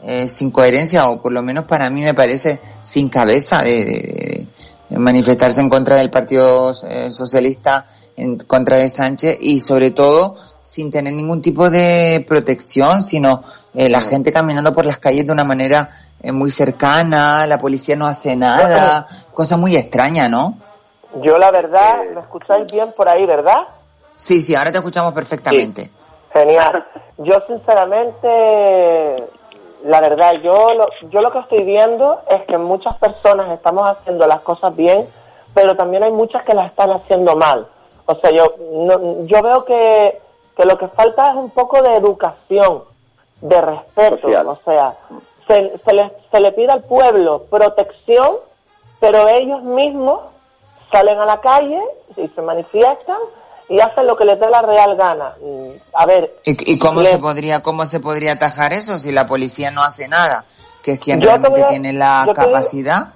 eh, 0.02 0.26
sin 0.26 0.50
coherencia, 0.50 1.08
o 1.08 1.22
por 1.22 1.30
lo 1.32 1.42
menos 1.42 1.64
para 1.64 1.88
mí 1.90 2.00
me 2.02 2.14
parece 2.14 2.60
sin 2.82 3.08
cabeza 3.08 3.62
de, 3.62 3.84
de- 3.84 3.92
de 4.21 4.21
manifestarse 4.96 5.60
en 5.60 5.68
contra 5.68 5.96
del 5.96 6.10
Partido 6.10 6.72
eh, 6.88 7.10
Socialista, 7.10 7.86
en 8.16 8.38
contra 8.38 8.76
de 8.76 8.88
Sánchez 8.88 9.38
y 9.40 9.60
sobre 9.60 9.90
todo 9.90 10.36
sin 10.60 10.90
tener 10.90 11.12
ningún 11.12 11.42
tipo 11.42 11.70
de 11.70 12.24
protección, 12.28 13.02
sino 13.02 13.42
eh, 13.74 13.88
la 13.88 14.00
gente 14.00 14.32
caminando 14.32 14.72
por 14.72 14.86
las 14.86 14.98
calles 14.98 15.26
de 15.26 15.32
una 15.32 15.44
manera 15.44 15.90
eh, 16.22 16.30
muy 16.30 16.50
cercana, 16.50 17.46
la 17.46 17.58
policía 17.58 17.96
no 17.96 18.06
hace 18.06 18.36
nada, 18.36 19.08
cosa 19.34 19.56
muy 19.56 19.76
extraña, 19.76 20.28
¿no? 20.28 20.56
Yo 21.22 21.36
la 21.36 21.50
verdad, 21.50 22.04
¿me 22.14 22.20
escucháis 22.20 22.70
bien 22.70 22.88
por 22.96 23.08
ahí, 23.08 23.26
verdad? 23.26 23.62
Sí, 24.16 24.40
sí, 24.40 24.54
ahora 24.54 24.70
te 24.70 24.78
escuchamos 24.78 25.12
perfectamente. 25.12 25.90
Genial. 26.32 26.86
Yo 27.18 27.42
sinceramente, 27.46 29.24
la 29.84 30.00
verdad, 30.00 30.34
yo 30.42 30.74
lo, 30.74 30.88
yo 31.10 31.20
lo 31.20 31.30
que 31.32 31.40
estoy 31.40 31.62
viendo 31.64 32.20
es 32.28 32.42
que 32.42 32.58
muchas 32.58 32.96
personas 32.98 33.50
estamos 33.50 33.86
haciendo 33.88 34.26
las 34.26 34.40
cosas 34.42 34.74
bien, 34.76 35.08
pero 35.54 35.76
también 35.76 36.02
hay 36.02 36.12
muchas 36.12 36.42
que 36.44 36.54
las 36.54 36.66
están 36.66 36.90
haciendo 36.90 37.36
mal. 37.36 37.66
O 38.06 38.14
sea, 38.16 38.30
yo, 38.30 38.54
no- 38.72 39.24
yo 39.26 39.42
veo 39.42 39.64
que, 39.64 40.20
que 40.56 40.64
lo 40.64 40.78
que 40.78 40.88
falta 40.88 41.30
es 41.30 41.36
un 41.36 41.50
poco 41.50 41.82
de 41.82 41.94
educación, 41.96 42.82
de 43.40 43.60
respeto. 43.60 44.28
O 44.50 44.58
sea, 44.64 44.94
se, 45.46 45.78
se, 45.78 45.92
le, 45.92 46.10
se 46.30 46.40
le 46.40 46.52
pide 46.52 46.72
al 46.72 46.82
pueblo 46.82 47.42
protección, 47.50 48.36
pero 49.00 49.28
ellos 49.28 49.62
mismos 49.62 50.20
salen 50.90 51.18
a 51.18 51.26
la 51.26 51.40
calle 51.40 51.80
y 52.16 52.28
se 52.28 52.42
manifiestan 52.42 53.18
y 53.68 53.80
hacen 53.80 54.06
lo 54.06 54.16
que 54.16 54.24
les 54.24 54.38
dé 54.38 54.48
la 54.50 54.62
real 54.62 54.96
gana. 54.96 55.34
Mm, 55.40 55.68
A 55.94 56.06
ver, 56.06 56.34
¿Y, 56.44 56.72
y 56.74 56.78
cómo 56.78 57.02
se 57.02 57.18
podría 57.18 57.62
cómo 57.62 57.86
se 57.86 58.00
podría 58.00 58.32
atajar 58.32 58.72
eso 58.72 58.98
si 58.98 59.12
la 59.12 59.26
policía 59.26 59.70
no 59.70 59.82
hace 59.82 60.08
nada? 60.08 60.44
Que 60.82 60.92
es 60.92 60.98
quien 61.00 61.20
Yo 61.20 61.28
realmente 61.28 61.62
a- 61.62 61.68
tiene 61.68 61.92
la 61.92 62.24
yo 62.26 62.34
te 62.34 62.40
digo- 62.40 62.52
capacidad. 62.52 63.12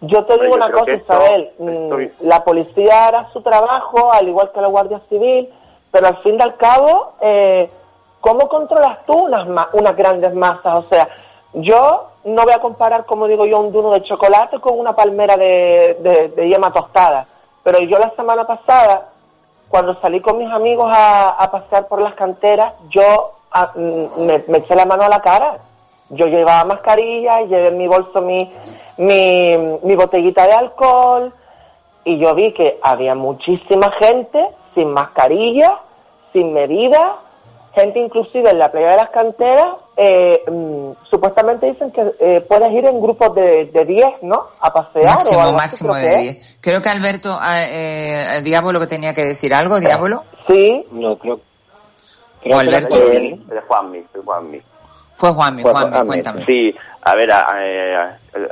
Yo 0.00 0.24
te 0.24 0.34
digo 0.34 0.46
yo 0.48 0.54
una 0.54 0.70
cosa, 0.70 0.92
esto- 0.92 1.12
Isabel. 1.14 1.50
mm, 1.58 2.26
La 2.26 2.44
policía 2.44 3.06
hará 3.06 3.28
su 3.32 3.40
trabajo, 3.42 4.12
al 4.12 4.28
igual 4.28 4.50
que 4.52 4.60
la 4.60 4.68
Guardia 4.68 5.00
Civil, 5.08 5.48
pero 5.90 6.06
al 6.08 6.18
fin 6.22 6.36
y 6.38 6.42
al 6.42 6.56
cabo, 6.56 7.14
eh, 7.22 7.70
¿cómo 8.20 8.48
controlas 8.48 8.98
tú 9.06 9.14
unas, 9.14 9.46
ma- 9.48 9.68
unas 9.72 9.96
grandes 9.96 10.34
masas? 10.34 10.74
O 10.74 10.88
sea, 10.88 11.08
yo 11.54 12.08
no 12.24 12.42
voy 12.42 12.52
a 12.52 12.60
comparar, 12.60 13.06
como 13.06 13.28
digo 13.28 13.46
yo, 13.46 13.60
un 13.60 13.72
duno 13.72 13.92
de 13.92 14.02
chocolate 14.02 14.58
con 14.60 14.78
una 14.78 14.94
palmera 14.96 15.36
de, 15.36 15.96
de, 16.00 16.28
de 16.28 16.48
yema 16.48 16.70
tostada. 16.72 17.26
Pero 17.62 17.78
yo 17.80 17.98
la 17.98 18.10
semana 18.16 18.44
pasada, 18.46 19.08
cuando 19.74 20.00
salí 20.00 20.20
con 20.20 20.38
mis 20.38 20.52
amigos 20.52 20.88
a, 20.88 21.30
a 21.30 21.50
pasear 21.50 21.88
por 21.88 22.00
las 22.00 22.14
canteras, 22.14 22.74
yo 22.90 23.32
ah, 23.50 23.72
mm, 23.74 24.20
me, 24.24 24.44
me 24.46 24.58
eché 24.58 24.76
la 24.76 24.84
mano 24.86 25.02
a 25.02 25.08
la 25.08 25.20
cara. 25.20 25.58
Yo 26.10 26.28
llevaba 26.28 26.62
mascarilla, 26.62 27.40
llevé 27.40 27.66
en 27.66 27.78
mi 27.78 27.88
bolso 27.88 28.22
mi, 28.22 28.52
mi, 28.98 29.56
mi 29.82 29.96
botellita 29.96 30.46
de 30.46 30.52
alcohol 30.52 31.32
y 32.04 32.18
yo 32.18 32.36
vi 32.36 32.52
que 32.52 32.78
había 32.82 33.16
muchísima 33.16 33.90
gente 33.90 34.46
sin 34.76 34.92
mascarilla, 34.92 35.80
sin 36.32 36.52
medidas, 36.52 37.10
gente 37.74 37.98
inclusive 37.98 38.50
en 38.50 38.58
la 38.58 38.70
playa 38.70 38.90
de 38.90 38.96
las 38.96 39.10
canteras, 39.10 39.74
eh, 39.96 40.42
mm, 40.50 40.90
supuestamente 41.10 41.66
dicen 41.66 41.90
que 41.90 42.12
eh, 42.20 42.44
puedes 42.48 42.72
ir 42.72 42.84
en 42.84 43.00
grupos 43.00 43.34
de, 43.34 43.66
de 43.66 43.84
10, 43.84 44.22
¿no? 44.22 44.44
A 44.60 44.72
pasear 44.72 45.04
o 45.06 45.08
Máximo, 45.14 45.40
algo 45.40 45.56
así, 45.56 45.66
máximo 45.66 45.92
creo 45.92 46.02
de 46.02 46.08
que 46.08 46.20
es. 46.28 46.34
10. 46.34 46.56
Creo 46.60 46.82
que 46.82 46.88
Alberto, 46.88 47.38
eh, 47.56 48.26
eh, 48.38 48.42
Diablo 48.42 48.80
que 48.80 48.86
tenía 48.86 49.14
que 49.14 49.24
decir 49.24 49.52
algo, 49.54 49.78
Diablo. 49.80 50.22
Sí. 50.46 50.84
No, 50.92 51.16
creo. 51.18 51.40
O 52.46 52.58
Alberto. 52.58 52.96
Eh, 52.96 53.38
de 53.46 53.60
Juanmi. 53.62 54.04
Fue 55.16 55.30
Juanmi, 55.32 55.62
Fue 55.62 55.72
Juanmi, 55.72 55.90
Juanmi. 55.92 56.06
cuéntame. 56.08 56.44
Sí, 56.44 56.74
a 57.02 57.14
ver, 57.14 57.30
a- 57.32 57.46
eh, 57.60 57.96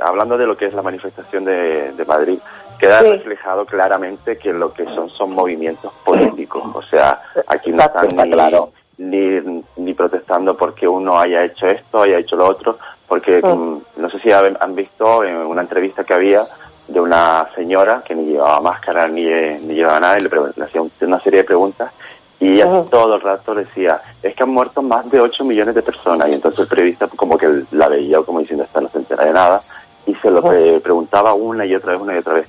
hablando 0.03 0.37
de 0.37 0.47
lo 0.47 0.55
que 0.57 0.65
es 0.67 0.73
la 0.73 0.81
manifestación 0.81 1.45
de, 1.45 1.91
de 1.91 2.05
Madrid, 2.05 2.39
queda 2.79 3.01
reflejado 3.01 3.65
claramente 3.65 4.37
que 4.37 4.51
lo 4.53 4.73
que 4.73 4.85
son 4.85 5.09
son 5.09 5.31
movimientos 5.33 5.91
políticos. 6.03 6.63
O 6.73 6.81
sea, 6.81 7.21
aquí 7.47 7.71
no 7.71 7.83
están 7.83 8.07
está 8.07 8.23
ni, 8.23 8.31
claro. 8.31 8.69
Ni, 8.97 9.41
ni 9.77 9.93
protestando 9.93 10.55
porque 10.55 10.87
uno 10.87 11.19
haya 11.19 11.43
hecho 11.43 11.67
esto, 11.67 12.03
haya 12.03 12.17
hecho 12.19 12.35
lo 12.35 12.47
otro, 12.47 12.77
porque 13.07 13.39
mm, 13.55 13.81
no 13.97 14.09
sé 14.09 14.19
si 14.19 14.31
han 14.31 14.75
visto 14.75 15.23
en 15.23 15.35
una 15.37 15.61
entrevista 15.61 16.03
que 16.03 16.13
había 16.13 16.45
de 16.87 16.99
una 16.99 17.47
señora 17.55 18.03
que 18.05 18.13
ni 18.15 18.25
llevaba 18.25 18.59
máscara 18.61 19.07
ni, 19.07 19.25
eh, 19.25 19.59
ni 19.63 19.75
llevaba 19.75 19.99
nada 19.99 20.17
y 20.19 20.21
le, 20.21 20.63
hacía 20.63 20.81
un- 20.81 20.91
una 21.01 21.19
serie 21.19 21.39
de 21.39 21.45
preguntas 21.45 21.91
y 22.39 22.55
ella 22.55 22.65
todo 22.89 23.15
el 23.15 23.21
rato 23.21 23.55
decía, 23.55 24.01
es 24.21 24.35
que 24.35 24.43
han 24.43 24.49
muerto 24.49 24.81
más 24.81 25.09
de 25.09 25.21
8 25.21 25.45
millones 25.45 25.75
de 25.75 25.81
personas. 25.81 26.27
Y 26.27 26.33
entonces 26.33 26.59
el 26.61 26.67
periodista 26.67 27.07
como 27.07 27.37
que 27.37 27.63
la 27.71 27.87
veía 27.87 28.21
como 28.21 28.39
diciendo, 28.41 28.65
esta 28.65 28.81
no 28.81 28.89
se 28.89 28.97
entera 28.97 29.23
de 29.23 29.31
nada. 29.31 29.61
Y 30.05 30.13
se 30.15 30.29
lo 30.29 30.41
pre- 30.49 30.81
preguntaba 30.81 31.33
una 31.33 31.65
y 31.65 31.73
otra 31.73 31.93
vez, 31.93 32.01
una 32.01 32.15
y 32.15 32.17
otra 32.17 32.33
vez. 32.33 32.47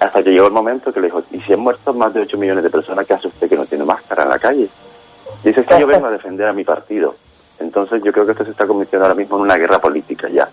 Hasta 0.00 0.24
que 0.24 0.30
llegó 0.32 0.46
el 0.48 0.52
momento 0.52 0.92
que 0.92 0.98
le 1.00 1.06
dijo, 1.06 1.22
¿y 1.30 1.40
si 1.42 1.52
han 1.52 1.60
muerto 1.60 1.94
más 1.94 2.12
de 2.14 2.22
8 2.22 2.36
millones 2.36 2.64
de 2.64 2.70
personas, 2.70 3.06
qué 3.06 3.14
hace 3.14 3.28
usted 3.28 3.48
que 3.48 3.54
no 3.56 3.64
tiene 3.66 3.84
máscara 3.84 4.24
en 4.24 4.28
la 4.30 4.38
calle? 4.40 4.68
Dice, 5.44 5.60
es 5.60 5.66
que 5.66 5.80
yo 5.80 5.86
vengo 5.86 6.06
a 6.06 6.10
defender 6.18 6.48
a 6.48 6.52
mi 6.52 6.64
partido. 6.64 7.16
Entonces 7.58 8.02
yo 8.04 8.12
creo 8.12 8.24
que 8.24 8.32
esto 8.32 8.44
se 8.44 8.52
está 8.52 8.66
convirtiendo 8.66 9.04
ahora 9.04 9.16
mismo 9.16 9.36
en 9.36 9.42
una 9.42 9.56
guerra 9.56 9.80
política 9.80 10.28
ya. 10.28 10.48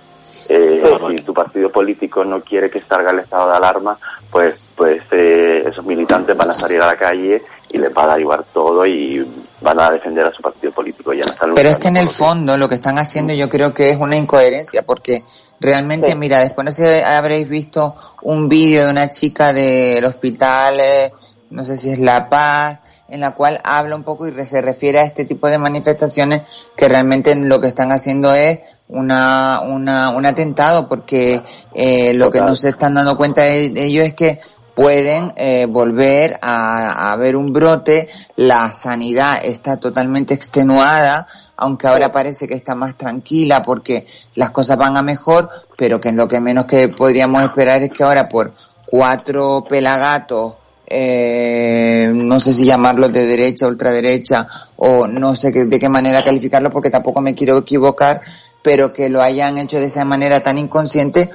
Eh, 0.50 0.84
si 1.10 1.24
tu 1.24 1.34
partido 1.34 1.70
político 1.70 2.26
no 2.26 2.42
quiere 2.42 2.70
que 2.70 2.82
salga 2.82 3.12
el 3.12 3.20
estado 3.20 3.50
de 3.50 3.58
alarma, 3.58 3.98
pues 4.30 4.56
pues 4.76 5.02
eh, 5.12 5.64
esos 5.66 5.86
militantes 5.86 6.36
van 6.36 6.50
a 6.50 6.54
salir 6.54 6.82
a 6.82 6.88
la 6.88 6.98
calle 6.98 7.42
y 7.72 7.78
les 7.78 7.96
va 7.96 8.04
a 8.04 8.08
dar 8.08 8.20
igual 8.20 8.46
todo 8.54 8.86
y 8.86 9.26
van 9.62 9.80
a 9.80 9.90
defender 9.90 10.26
a 10.26 10.32
su 10.32 10.42
partido 10.42 10.74
político. 10.74 11.14
Ya 11.14 11.26
no 11.26 11.56
Pero 11.56 11.70
es 11.70 11.78
que 11.78 11.88
en 11.88 11.98
el 11.98 12.10
fondo 12.10 12.58
lo 12.58 12.68
que 12.68 12.76
están 12.76 13.00
haciendo 13.00 13.34
yo 13.34 13.50
creo 13.50 13.74
que 13.74 13.92
es 13.92 13.98
una 13.98 14.18
incoherencia 14.18 14.84
porque 14.86 15.24
realmente, 15.60 16.16
mira, 16.16 16.40
después 16.40 16.66
no 16.66 16.72
sé, 16.72 17.04
habréis 17.04 17.48
visto 17.48 17.96
un 18.24 18.50
vídeo 18.50 18.86
de 18.86 18.92
una 18.92 19.08
chica 19.08 19.54
del 19.54 20.04
hospital, 20.04 20.80
eh, 20.80 21.14
no 21.52 21.64
sé 21.64 21.78
si 21.78 21.92
es 21.92 22.00
La 22.00 22.30
Paz, 22.30 22.80
en 23.08 23.20
la 23.22 23.32
cual 23.32 23.62
habla 23.64 23.96
un 23.96 24.04
poco 24.04 24.28
y 24.28 24.46
se 24.46 24.62
refiere 24.62 25.00
a 25.00 25.04
este 25.04 25.26
tipo 25.26 25.48
de 25.48 25.58
manifestaciones 25.58 26.42
que 26.76 26.90
realmente 26.90 27.36
lo 27.36 27.62
que 27.62 27.68
están 27.68 27.92
haciendo 27.92 28.34
es 28.34 28.60
una, 28.88 29.62
una, 29.62 30.10
un 30.12 30.26
atentado 30.26 30.88
porque 30.88 31.42
eh, 31.74 32.14
lo 32.14 32.32
que 32.32 32.42
no 32.42 32.56
se 32.56 32.70
están 32.70 32.94
dando 32.94 33.18
cuenta 33.18 33.44
de, 33.44 33.70
de 33.70 33.84
ello 33.84 34.04
es 34.04 34.14
que 34.14 34.40
pueden 34.76 35.34
eh, 35.38 35.66
volver 35.68 36.38
a, 36.42 37.12
a 37.12 37.16
ver 37.16 37.36
un 37.36 37.54
brote, 37.54 38.10
la 38.36 38.72
sanidad 38.74 39.40
está 39.44 39.78
totalmente 39.78 40.34
extenuada, 40.34 41.28
aunque 41.56 41.88
ahora 41.88 42.12
parece 42.12 42.48
que 42.48 42.56
está 42.56 42.76
más 42.76 42.98
tranquila 42.98 43.64
porque 43.64 44.06
las 44.36 44.52
cosas 44.52 44.78
van 44.78 44.98
a 44.98 45.02
mejor, 45.02 45.50
pero 45.78 46.02
que 46.02 46.12
lo 46.12 46.28
que 46.28 46.42
menos 46.42 46.66
que 46.66 46.90
podríamos 46.90 47.42
esperar 47.44 47.82
es 47.84 47.92
que 47.92 48.04
ahora 48.04 48.28
por 48.28 48.54
cuatro 48.86 49.66
pelagatos, 49.68 50.56
eh, 50.98 52.12
no 52.14 52.40
sé 52.40 52.54
si 52.54 52.66
llamarlos 52.66 53.12
de 53.12 53.26
derecha, 53.26 53.68
ultraderecha, 53.68 54.48
o 54.78 55.08
no 55.08 55.36
sé 55.36 55.52
de 55.52 55.80
qué 55.80 55.90
manera 55.90 56.24
calificarlo 56.24 56.70
porque 56.70 56.90
tampoco 56.90 57.20
me 57.22 57.36
quiero 57.36 57.58
equivocar, 57.58 58.22
pero 58.62 58.94
que 58.94 59.10
lo 59.10 59.22
hayan 59.22 59.58
hecho 59.58 59.78
de 59.78 59.88
esa 59.88 60.06
manera 60.06 60.42
tan 60.42 60.58
inconsciente, 60.58 61.30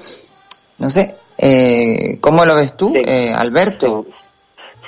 no 0.78 0.88
sé, 0.88 1.14
eh, 1.36 2.18
¿cómo 2.20 2.44
lo 2.46 2.56
ves 2.56 2.76
tú, 2.76 2.92
eh, 2.94 3.32
Alberto? 3.36 4.06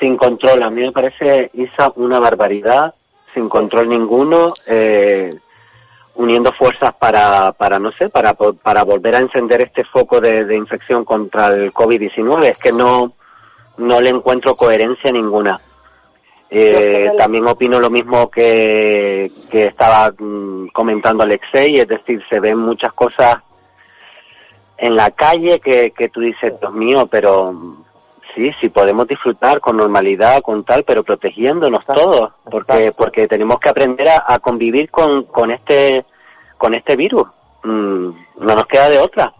sin 0.02 0.16
control. 0.16 0.64
A 0.64 0.70
mí 0.70 0.80
me 0.80 0.90
parece, 0.90 1.50
Isa, 1.54 1.92
una 1.94 2.18
barbaridad, 2.18 2.92
sin 3.32 3.48
control 3.48 3.88
ninguno, 3.88 4.52
eh, 4.66 5.32
uniendo 6.16 6.52
fuerzas 6.52 6.92
para, 6.94 7.52
para 7.52 7.78
no 7.78 7.92
sé, 7.92 8.08
para, 8.08 8.34
para 8.34 8.82
volver 8.82 9.14
a 9.14 9.20
encender 9.20 9.62
este 9.62 9.84
foco 9.84 10.20
de, 10.20 10.44
de 10.44 10.56
infección 10.56 11.04
contra 11.04 11.46
el 11.48 11.72
COVID-19. 11.72 12.44
Es 12.46 12.58
que 12.58 12.72
no, 12.72 13.12
no 13.76 14.00
le 14.00 14.10
encuentro 14.10 14.54
coherencia 14.54 15.10
ninguna. 15.12 15.60
Eh, 16.54 17.10
también 17.16 17.46
opino 17.46 17.80
lo 17.80 17.88
mismo 17.88 18.30
que, 18.30 19.30
que 19.50 19.66
estaba 19.66 20.12
mm, 20.16 20.68
comentando 20.68 21.22
Alexei, 21.22 21.78
es 21.78 21.88
decir, 21.88 22.22
se 22.28 22.40
ven 22.40 22.58
muchas 22.58 22.92
cosas 22.92 23.38
en 24.76 24.94
la 24.94 25.12
calle 25.12 25.60
que, 25.60 25.92
que 25.92 26.10
tú 26.10 26.20
dices, 26.20 26.60
Dios 26.60 26.74
mío, 26.74 27.06
pero 27.06 27.52
mm, 27.52 27.84
sí, 28.34 28.52
sí 28.60 28.68
podemos 28.68 29.08
disfrutar 29.08 29.60
con 29.60 29.78
normalidad, 29.78 30.42
con 30.42 30.62
tal, 30.64 30.84
pero 30.84 31.02
protegiéndonos 31.02 31.86
todos, 31.86 32.32
porque 32.50 32.92
porque 32.94 33.26
tenemos 33.28 33.58
que 33.58 33.70
aprender 33.70 34.08
a, 34.08 34.24
a 34.26 34.38
convivir 34.38 34.90
con, 34.90 35.22
con 35.24 35.50
este 35.50 36.04
con 36.58 36.74
este 36.74 36.96
virus. 36.96 37.28
Mm, 37.62 38.10
no 38.40 38.54
nos 38.54 38.66
queda 38.66 38.90
de 38.90 38.98
otra. 38.98 39.32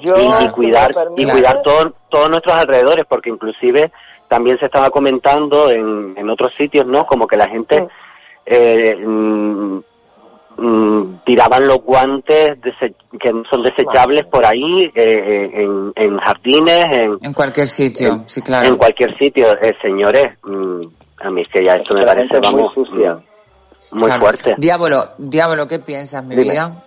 Yo, 0.00 0.14
y, 0.40 0.48
cuidar 0.50 0.92
y 1.16 1.24
cuidar 1.26 1.62
todo- 1.62 1.92
todos 2.08 2.30
nuestros 2.30 2.54
alrededores, 2.56 3.04
porque 3.08 3.30
inclusive 3.30 3.90
también 4.28 4.58
se 4.58 4.66
estaba 4.66 4.90
comentando 4.90 5.70
en, 5.70 6.14
en 6.16 6.30
otros 6.30 6.52
sitios, 6.56 6.86
¿no? 6.86 7.06
Como 7.06 7.26
que 7.26 7.36
la 7.36 7.48
gente 7.48 7.88
eh, 8.46 8.96
mm, 8.96 9.78
mm, 10.58 11.18
tiraban 11.24 11.66
los 11.66 11.78
guantes 11.82 12.58
que 13.18 13.32
son 13.50 13.62
desechables 13.62 14.26
por 14.26 14.44
ahí, 14.44 14.84
eh, 14.84 14.92
eh, 14.94 15.50
en, 15.62 15.92
en 15.96 16.18
jardines, 16.18 16.84
en, 16.92 17.18
En 17.22 17.32
cualquier 17.32 17.66
sitio, 17.68 18.22
sí, 18.26 18.42
claro. 18.42 18.68
en 18.68 18.76
cualquier 18.76 19.16
sitio. 19.18 19.58
Eh, 19.60 19.76
señores, 19.80 20.32
mm, 20.42 20.82
a 21.20 21.30
mí 21.30 21.42
es 21.42 21.48
que 21.48 21.64
ya 21.64 21.76
esto 21.76 21.94
me 21.94 22.04
parece, 22.04 22.40
muy 22.50 22.68
sucia. 22.74 23.14
mm, 23.14 23.18
muy 23.98 24.06
Claro. 24.08 24.20
fuerte. 24.20 24.54
Diablo, 24.58 25.04
Diablo, 25.18 25.66
¿qué 25.68 25.78
piensas, 25.78 26.22
mi 26.24 26.34
Dime. 26.36 26.50
vida? 26.52 26.84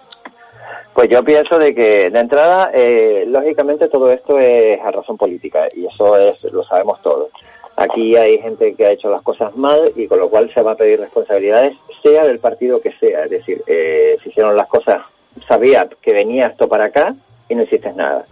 Pues 1.02 1.10
yo 1.10 1.24
pienso 1.24 1.58
de 1.58 1.74
que 1.74 2.12
de 2.12 2.20
entrada, 2.20 2.70
eh, 2.72 3.26
lógicamente 3.28 3.88
todo 3.88 4.12
esto 4.12 4.38
es 4.38 4.80
a 4.82 4.92
razón 4.92 5.18
política 5.18 5.68
y 5.76 5.88
eso 5.88 6.16
es 6.16 6.44
lo 6.44 6.64
sabemos 6.64 7.02
todos. 7.02 7.32
Aquí 7.76 8.16
hay 8.16 8.38
gente 8.38 8.76
que 8.76 8.86
ha 8.86 8.92
hecho 8.92 9.10
las 9.10 9.24
cosas 9.24 9.56
mal 9.56 9.92
y 9.96 10.06
con 10.06 10.20
lo 10.20 10.30
cual 10.30 10.54
se 10.54 10.62
va 10.62 10.74
a 10.74 10.76
pedir 10.76 11.00
responsabilidades, 11.00 11.74
sea 12.04 12.28
del 12.28 12.38
partido 12.38 12.82
que 12.82 12.92
sea. 12.92 13.24
Es 13.24 13.32
decir, 13.32 13.64
eh, 13.66 14.20
si 14.22 14.30
hicieron 14.30 14.56
las 14.56 14.68
cosas, 14.68 15.02
sabía 15.48 15.90
que 16.04 16.14
venía 16.14 16.46
esto 16.46 16.70
para 16.70 16.86
acá 16.86 17.16
y 17.50 17.56
no 17.56 17.64
hiciste 17.64 17.92
nada. 17.94 18.24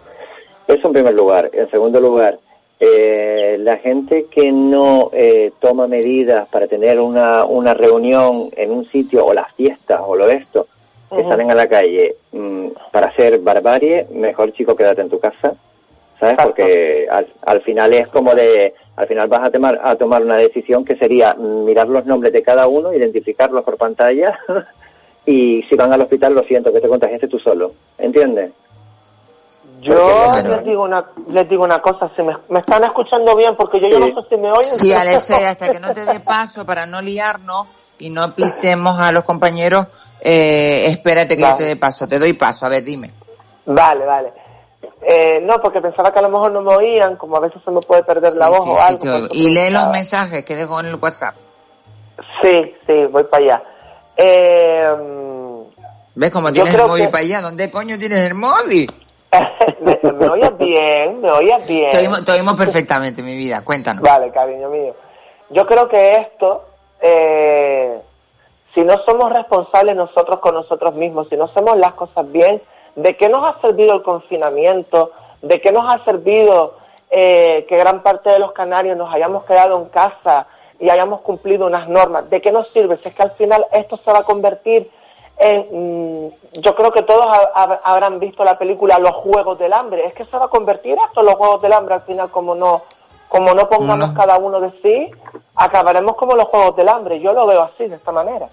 Eso 0.67 0.89
en 0.89 0.93
primer 0.93 1.15
lugar. 1.15 1.49
En 1.51 1.71
segundo 1.71 1.99
lugar, 1.99 2.37
eh, 2.79 3.57
la 3.59 3.77
gente 3.77 4.27
que 4.29 4.51
no 4.51 5.09
eh, 5.11 5.53
toma 5.59 5.87
medidas 5.87 6.47
para 6.49 6.67
tener 6.67 6.99
una, 6.99 7.45
una 7.45 7.73
reunión 7.73 8.51
en 8.55 8.69
un 8.69 8.85
sitio 8.85 9.25
o 9.25 9.33
las 9.33 9.51
fiestas 9.55 10.01
o 10.05 10.15
lo 10.15 10.27
de 10.27 10.35
esto, 10.35 10.67
que 11.09 11.23
salen 11.23 11.51
a 11.51 11.55
la 11.55 11.67
calle 11.67 12.15
mm, 12.31 12.67
para 12.91 13.07
hacer 13.07 13.39
barbarie, 13.39 14.07
mejor 14.11 14.53
chico 14.53 14.75
quédate 14.75 15.01
en 15.01 15.09
tu 15.09 15.19
casa, 15.19 15.53
¿sabes? 16.19 16.33
Exacto. 16.33 16.43
Porque 16.43 17.07
al, 17.09 17.27
al 17.45 17.61
final 17.61 17.93
es 17.93 18.07
como 18.07 18.35
de, 18.35 18.73
al 18.95 19.07
final 19.07 19.27
vas 19.27 19.43
a 19.43 19.51
tomar, 19.51 19.79
a 19.83 19.95
tomar 19.95 20.21
una 20.21 20.35
decisión 20.35 20.85
que 20.85 20.97
sería 20.97 21.33
mm, 21.33 21.65
mirar 21.65 21.87
los 21.87 22.05
nombres 22.05 22.33
de 22.33 22.43
cada 22.43 22.67
uno, 22.67 22.93
identificarlos 22.93 23.63
por 23.63 23.77
pantalla 23.77 24.37
y 25.25 25.63
si 25.63 25.75
van 25.75 25.93
al 25.93 26.01
hospital 26.01 26.33
lo 26.33 26.43
siento, 26.43 26.73
que 26.73 26.81
te 26.81 26.87
contagiaste 26.87 27.27
tú 27.27 27.39
solo, 27.39 27.73
¿entiendes? 27.97 28.51
Yo 29.81 30.11
les 30.43 30.65
digo 30.65 30.83
una 30.83 31.05
les 31.29 31.47
digo 31.47 31.63
una 31.63 31.81
cosa, 31.81 32.11
si 32.15 32.21
me, 32.21 32.35
me 32.49 32.59
están 32.59 32.83
escuchando 32.83 33.35
bien 33.35 33.55
porque 33.55 33.79
yo, 33.79 33.97
no 33.97 34.07
sé 34.07 34.27
si 34.29 34.37
me 34.37 34.51
oyen. 34.51 34.65
Sí, 34.65 34.91
Alexia, 34.91 35.49
hasta 35.49 35.69
que 35.69 35.79
no 35.79 35.93
te 35.93 36.03
dé 36.05 36.19
paso 36.19 36.65
para 36.65 36.85
no 36.85 37.01
liarnos 37.01 37.65
y 37.97 38.09
no 38.09 38.35
pisemos 38.35 38.99
a 38.99 39.11
los 39.11 39.23
compañeros, 39.23 39.87
eh, 40.21 40.85
espérate 40.87 41.35
que 41.35 41.43
yo 41.43 41.55
te 41.55 41.63
dé 41.63 41.75
paso. 41.75 42.07
Te 42.07 42.19
doy 42.19 42.33
paso, 42.33 42.65
a 42.65 42.69
ver, 42.69 42.83
dime. 42.83 43.11
Vale, 43.65 44.05
vale. 44.05 44.33
Eh, 45.01 45.39
no, 45.43 45.61
porque 45.61 45.81
pensaba 45.81 46.11
que 46.11 46.19
a 46.19 46.21
lo 46.21 46.29
mejor 46.29 46.51
no 46.51 46.61
me 46.61 46.75
oían, 46.75 47.15
como 47.15 47.37
a 47.37 47.39
veces 47.39 47.61
se 47.63 47.71
me 47.71 47.79
puede 47.81 48.03
perder 48.03 48.33
la 48.33 48.49
voz 48.49 48.63
sí, 48.63 48.69
o 48.69 48.79
algo. 48.81 49.27
Y 49.31 49.49
lee 49.49 49.69
los 49.71 49.87
mensajes 49.87 50.43
que 50.43 50.55
dejo 50.55 50.79
en 50.79 50.87
el 50.87 50.95
WhatsApp. 50.95 51.35
Sí, 52.41 52.75
sí, 52.85 53.05
voy 53.05 53.23
para 53.23 53.43
allá. 53.43 53.63
Eh, 54.17 54.93
¿Ves 56.15 56.31
cómo 56.31 56.51
tienes 56.51 56.73
el 56.75 56.81
móvil 56.85 57.05
que- 57.05 57.09
para 57.09 57.23
allá? 57.23 57.41
¿Dónde 57.41 57.71
coño 57.71 57.97
tienes 57.97 58.19
el 58.19 58.33
móvil? 58.35 58.91
me, 59.79 59.99
me 60.13 60.27
oyes 60.27 60.57
bien, 60.57 61.21
me 61.21 61.31
oyes 61.31 61.65
bien. 61.67 61.91
Te 61.91 61.99
oímos, 61.99 62.25
te 62.25 62.31
oímos 62.33 62.55
perfectamente, 62.55 63.23
mi 63.23 63.37
vida. 63.37 63.61
Cuéntanos. 63.63 64.03
Vale, 64.03 64.31
cariño 64.31 64.69
mío. 64.69 64.93
Yo 65.49 65.65
creo 65.65 65.87
que 65.87 66.17
esto, 66.17 66.65
eh, 67.01 68.01
si 68.73 68.81
no 68.83 68.97
somos 69.03 69.31
responsables 69.31 69.95
nosotros 69.95 70.39
con 70.39 70.53
nosotros 70.55 70.93
mismos, 70.95 71.27
si 71.29 71.35
no 71.37 71.45
hacemos 71.45 71.77
las 71.77 71.93
cosas 71.93 72.31
bien, 72.31 72.61
¿de 72.95 73.15
qué 73.17 73.29
nos 73.29 73.43
ha 73.45 73.59
servido 73.61 73.93
el 73.95 74.03
confinamiento? 74.03 75.11
¿De 75.41 75.59
qué 75.61 75.71
nos 75.71 75.89
ha 75.91 76.03
servido 76.05 76.75
eh, 77.09 77.65
que 77.67 77.77
gran 77.77 78.01
parte 78.03 78.29
de 78.29 78.39
los 78.39 78.51
canarios 78.51 78.95
nos 78.97 79.13
hayamos 79.13 79.43
quedado 79.45 79.77
en 79.77 79.85
casa 79.85 80.47
y 80.79 80.89
hayamos 80.89 81.21
cumplido 81.21 81.65
unas 81.65 81.87
normas? 81.89 82.29
¿De 82.29 82.41
qué 82.41 82.51
nos 82.51 82.67
sirve? 82.69 82.97
Si 82.97 83.09
es 83.09 83.15
que 83.15 83.23
al 83.23 83.31
final 83.31 83.65
esto 83.71 83.97
se 83.97 84.11
va 84.11 84.19
a 84.19 84.23
convertir 84.23 84.89
en... 85.37 86.25
mm, 86.27 86.31
yo 86.59 86.75
creo 86.75 86.91
que 86.91 87.03
todos 87.03 87.25
ha- 87.25 87.51
ha- 87.53 87.81
habrán 87.83 88.19
visto 88.19 88.43
la 88.43 88.57
película 88.57 88.99
Los 88.99 89.15
Juegos 89.15 89.57
del 89.57 89.73
Hambre. 89.73 90.05
Es 90.05 90.13
que 90.13 90.25
se 90.25 90.37
va 90.37 90.45
a 90.45 90.49
convertir 90.49 90.97
esto 91.07 91.21
en 91.21 91.27
los 91.27 91.35
Juegos 91.35 91.61
del 91.61 91.73
Hambre 91.73 91.95
al 91.95 92.01
final 92.01 92.29
como 92.29 92.53
no 92.55 92.81
como 93.29 93.53
no 93.53 93.69
pongamos 93.69 94.09
No. 94.09 94.13
cada 94.15 94.37
uno 94.37 94.59
de 94.59 94.71
sí, 94.81 95.09
acabaremos 95.55 96.15
como 96.17 96.35
los 96.35 96.47
Juegos 96.49 96.75
del 96.75 96.89
Hambre. 96.89 97.21
Yo 97.21 97.31
lo 97.31 97.47
veo 97.47 97.61
así, 97.63 97.87
de 97.87 97.95
esta 97.95 98.11
manera. 98.11 98.49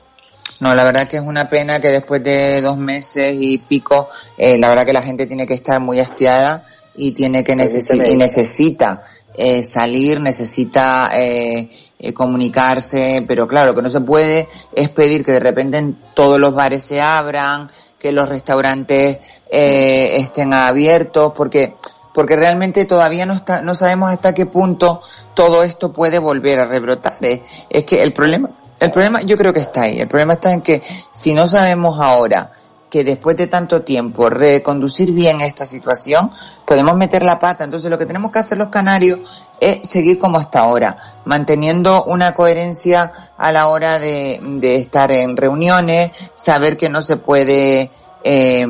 No, 0.61 0.75
la 0.75 0.85
verdad 0.85 1.09
que 1.09 1.17
es 1.17 1.23
una 1.23 1.51
pena 1.51 1.81
que 1.81 1.89
después 1.89 2.23
de 2.23 2.61
dos 2.63 2.77
meses 2.77 3.35
y 3.39 3.59
pico, 3.59 4.09
eh, 4.39 4.57
la 4.59 4.69
verdad 4.69 4.87
que 4.87 4.93
la 4.93 5.03
gente 5.03 5.27
tiene 5.27 5.47
que 5.47 5.55
estar 5.55 5.81
muy 5.81 5.99
hastiada 5.99 6.65
y 6.95 7.13
tiene 7.13 7.43
que 7.45 7.55
necesi- 7.57 8.09
y 8.11 8.17
necesita 8.17 9.03
eh, 9.35 9.63
salir, 9.63 10.21
necesita 10.21 11.11
eh, 11.13 11.69
eh, 11.99 12.13
comunicarse, 12.15 13.23
pero 13.29 13.47
claro, 13.47 13.73
lo 13.73 13.75
que 13.75 13.83
no 13.83 13.91
se 13.91 14.01
puede 14.01 14.49
es 14.75 14.89
pedir 14.89 15.25
que 15.27 15.33
de 15.33 15.41
repente 15.41 15.77
en 15.77 15.95
todos 16.15 16.39
los 16.39 16.55
bares 16.55 16.83
se 16.85 17.03
abran, 17.03 17.71
que 17.99 18.13
los 18.13 18.29
restaurantes 18.29 19.19
eh, 19.51 20.17
estén 20.21 20.55
abiertos, 20.55 21.33
porque 21.37 21.75
porque 22.17 22.35
realmente 22.35 22.87
todavía 22.87 23.27
no 23.27 23.35
está, 23.35 23.61
no 23.61 23.75
sabemos 23.75 24.11
hasta 24.11 24.33
qué 24.33 24.47
punto 24.47 25.03
todo 25.35 25.63
esto 25.63 25.93
puede 25.93 26.19
volver 26.19 26.61
a 26.61 26.65
rebrotar. 26.65 27.19
Es, 27.21 27.85
que 27.85 28.03
el 28.03 28.15
problema, 28.15 28.49
el 28.81 28.91
problema 28.91 29.21
yo 29.21 29.37
creo 29.37 29.53
que 29.53 29.61
está 29.61 29.83
ahí. 29.83 30.01
El 30.01 30.09
problema 30.09 30.33
está 30.33 30.51
en 30.51 30.63
que 30.63 30.83
si 31.13 31.35
no 31.35 31.47
sabemos 31.47 32.01
ahora 32.01 32.53
que 32.89 33.05
después 33.05 33.37
de 33.37 33.49
tanto 33.49 33.83
tiempo 33.83 34.31
reconducir 34.31 35.13
bien 35.13 35.43
esta 35.43 35.67
situación, 35.67 36.31
podemos 36.65 36.97
meter 36.97 37.23
la 37.23 37.39
pata. 37.39 37.65
Entonces 37.65 37.91
lo 37.91 37.99
que 37.99 38.07
tenemos 38.07 38.33
que 38.33 38.39
hacer 38.39 38.57
los 38.57 38.69
canarios 38.69 39.19
es 39.61 39.87
seguir 39.87 40.19
como 40.19 40.39
hasta 40.39 40.61
ahora, 40.61 41.21
manteniendo 41.27 42.05
una 42.05 42.33
coherencia 42.33 43.31
a 43.37 43.53
la 43.53 43.69
hora 43.69 43.99
de, 43.99 44.41
de 44.43 44.77
estar 44.77 45.13
en 45.13 45.37
reuniones, 45.37 46.13
saber 46.35 46.79
que 46.79 46.89
no 46.89 47.03
se 47.03 47.19
puede 47.19 47.91
eh, 48.25 48.67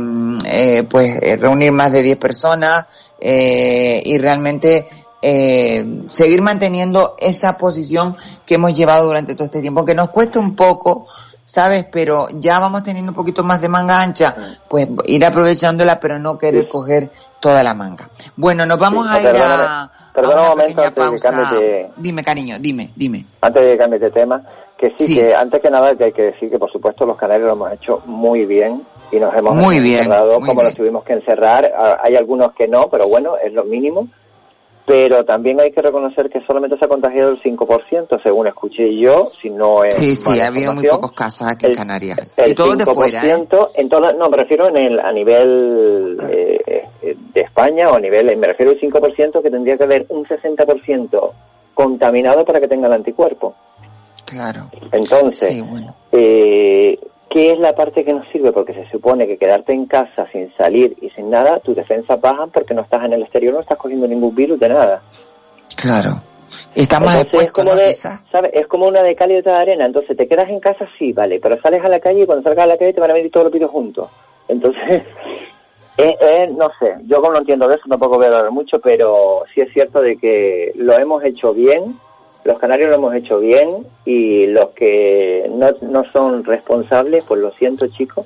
eh, 0.47 0.83
pues 0.91 1.41
reunir 1.41 1.71
más 1.71 1.93
de 1.93 2.03
10 2.03 2.17
personas 2.19 2.87
eh, 3.21 4.03
y 4.05 4.19
realmente 4.19 4.89
eh, 5.23 6.03
seguir 6.09 6.43
manteniendo 6.43 7.17
esa 7.19 7.57
posición 7.59 8.17
que 8.45 8.55
hemos 8.57 8.75
llevado 8.75 9.07
durante 9.07 9.35
todo 9.35 9.47
este 9.47 9.61
tiempo, 9.61 9.85
que 9.85 9.95
nos 9.95 10.11
cuesta 10.11 10.39
un 10.39 10.55
poco, 10.55 11.07
¿sabes? 11.45 11.87
Pero 11.91 12.29
ya 12.33 12.59
vamos 12.59 12.83
teniendo 12.85 13.13
un 13.13 13.17
poquito 13.17 13.43
más 13.43 13.61
de 13.61 13.69
manga 13.69 14.01
ancha, 14.01 14.59
pues 14.69 14.89
ir 15.07 15.25
aprovechándola, 15.25 15.99
pero 15.99 16.19
no 16.19 16.39
querer 16.39 16.69
coger 16.69 17.11
toda 17.41 17.63
la 17.63 17.75
manga. 17.75 18.09
Bueno, 18.37 18.67
nos 18.67 18.79
vamos 18.79 19.07
Sí, 19.11 19.17
a 19.17 19.21
ir 19.31 19.37
a, 19.43 19.83
a 19.83 19.91
una 20.17 20.29
un 20.29 20.49
momento 20.49 20.83
pequeña 20.83 20.91
pausa. 20.93 21.59
Dime, 21.97 22.23
cariño, 22.23 22.57
dime, 22.61 22.91
dime. 22.95 23.25
Antes 23.41 23.63
de 23.63 23.73
que 23.73 23.79
cambies 23.79 24.03
de 24.03 24.11
tema, 24.11 24.43
que 24.77 24.91
sí, 24.99 25.07
Sí. 25.07 25.15
que 25.17 25.35
antes 25.35 25.61
que 25.61 25.71
nada 25.71 25.95
que 25.97 26.05
hay 26.05 26.13
que 26.13 26.23
decir 26.23 26.51
que 26.51 26.59
por 26.59 26.71
supuesto 26.71 27.07
los 27.07 27.17
canarios 27.17 27.47
lo 27.47 27.55
hemos 27.55 27.73
hecho 27.73 28.03
muy 28.07 28.45
bien 28.47 28.83
y 29.11 29.17
nos 29.19 29.35
hemos 29.35 29.55
Muy 29.55 29.81
bien, 29.81 29.99
encerrado 29.99 30.39
muy 30.39 30.47
como 30.49 30.61
bien. 30.61 30.65
nos 30.67 30.75
tuvimos 30.75 31.05
que 31.05 31.13
encerrar. 31.15 31.73
Hay 32.03 32.17
algunos 32.17 32.53
que 32.55 32.69
no, 32.69 32.89
pero 32.91 33.09
bueno, 33.09 33.37
es 33.43 33.53
lo 33.53 33.65
mínimo. 33.65 34.07
Pero 34.85 35.25
también 35.25 35.59
hay 35.61 35.73
que 35.73 35.83
reconocer 35.83 36.31
que 36.31 36.41
solamente 36.43 36.79
se 36.79 36.85
ha 36.85 36.89
contagiado 36.89 37.33
el 37.33 37.41
5%, 37.43 38.23
según 38.23 38.47
escuché 38.47 38.97
yo, 38.97 39.25
si 39.27 39.51
no 39.51 39.83
es 39.83 39.97
Sí, 39.97 40.15
sí, 40.15 40.39
ha 40.39 40.47
habido 40.47 40.75
muy 40.75 40.87
pocos 40.87 41.11
casos 41.11 41.49
aquí 41.49 41.67
en 41.67 41.75
Canarias. 41.75 42.17
El 42.37 42.53
Y 42.53 42.55
todos 42.55 42.79
de 42.79 42.85
fuera, 42.87 43.21
¿eh? 43.27 43.35
5% 43.37 43.71
en 43.75 43.89
todas, 43.89 44.15
no, 44.15 44.31
me 44.31 44.37
refiero 44.37 44.69
en 44.69 44.77
el, 44.77 45.01
a 45.01 45.11
nivel 45.11 46.21
eh, 46.31 46.87
eh, 47.03 47.17
de 47.35 47.41
España 47.41 47.91
o 47.91 47.97
a 47.97 48.01
nivel, 48.01 48.37
me 48.37 48.47
refiero 48.47 48.71
al 48.71 48.79
5% 48.79 49.43
que 49.43 49.51
tendría 49.51 49.77
que 49.77 49.83
haber 49.83 50.07
un 50.11 50.25
60% 50.25 51.31
contaminado 51.75 52.45
para 52.45 52.61
que 52.61 52.69
tenga 52.69 52.87
el 52.87 52.93
anticuerpo. 52.93 53.57
Claro. 54.27 54.71
Entonces, 54.93 55.49
Sí, 55.49 55.61
bueno. 55.63 55.95
eh, 56.13 56.99
¿qué 57.31 57.53
es 57.53 57.59
la 57.59 57.75
parte 57.75 58.05
que 58.05 58.13
nos 58.13 58.27
sirve? 58.29 58.53
Porque 58.53 58.75
se 58.75 58.87
supone 58.91 59.27
que 59.27 59.39
quedarte 59.39 59.73
en 59.73 59.87
casa 59.87 60.27
sin 60.33 60.53
salir 60.57 60.97
y 61.01 61.11
sin 61.11 61.31
nada, 61.31 61.61
tus 61.61 61.75
defensas 61.77 62.21
bajan 62.21 62.51
porque 62.51 62.75
no 62.75 62.83
estás 62.83 63.05
en 63.05 63.15
el 63.15 63.23
exterior, 63.23 63.55
no 63.55 63.61
estás 63.61 63.79
cogiendo 63.79 64.07
ningún 64.07 64.35
virus 64.35 64.59
de 64.61 64.69
nada. 64.69 65.01
Claro. 65.77 66.21
Está 66.75 67.01
más 67.01 67.17
Entonces, 67.17 67.43
es 67.49 67.53
como 67.53 67.71
¿no? 67.71 67.77
de. 67.77 67.93
¿sabes? 67.95 68.51
Es 68.55 68.67
como 68.67 68.87
una 68.87 69.03
de 69.03 69.15
cal 69.17 69.33
y 69.33 69.37
otra 69.37 69.55
de 69.57 69.63
arena. 69.63 69.87
Entonces, 69.87 70.17
te 70.17 70.29
quedas 70.29 70.49
en 70.49 70.61
casa, 70.61 70.87
sí, 70.99 71.13
vale, 71.13 71.41
pero 71.41 71.61
sales 71.61 71.83
a 71.85 71.89
la 71.89 72.01
calle 72.01 72.23
y 72.23 72.27
cuando 72.27 72.45
salgas 72.45 72.65
a 72.65 72.69
la 72.69 72.77
calle 72.79 72.93
te 72.93 73.01
van 73.01 73.11
a 73.11 73.15
venir 73.15 73.31
todos 73.31 73.45
los 73.45 73.53
virus 73.53 73.71
juntos. 73.71 74.09
Entonces, 74.49 75.03
eh, 75.99 76.17
eh, 76.21 76.49
no 76.57 76.71
sé, 76.79 76.97
yo 77.07 77.21
como 77.21 77.33
no 77.33 77.39
entiendo 77.39 77.67
de 77.69 77.77
eso 77.77 77.85
tampoco 77.89 78.17
voy 78.17 78.27
a 78.27 78.29
hablar 78.29 78.51
mucho, 78.51 78.79
pero 78.81 79.43
sí 79.55 79.61
es 79.61 79.73
cierto 79.73 80.01
de 80.01 80.17
que 80.19 80.73
lo 80.77 80.97
hemos 80.99 81.25
hecho 81.25 81.53
bien, 81.55 81.99
los 82.47 82.59
canarios 82.59 82.89
lo 82.89 82.97
hemos 82.97 83.15
hecho 83.15 83.41
bien 83.41 83.87
y 84.05 84.47
los 84.47 84.71
que 84.71 85.51
no, 85.53 85.73
no 85.83 86.05
son 86.13 86.45
responsables, 86.45 87.25
pues 87.25 87.41
lo 87.41 87.51
siento 87.53 87.89
chicos, 87.89 88.25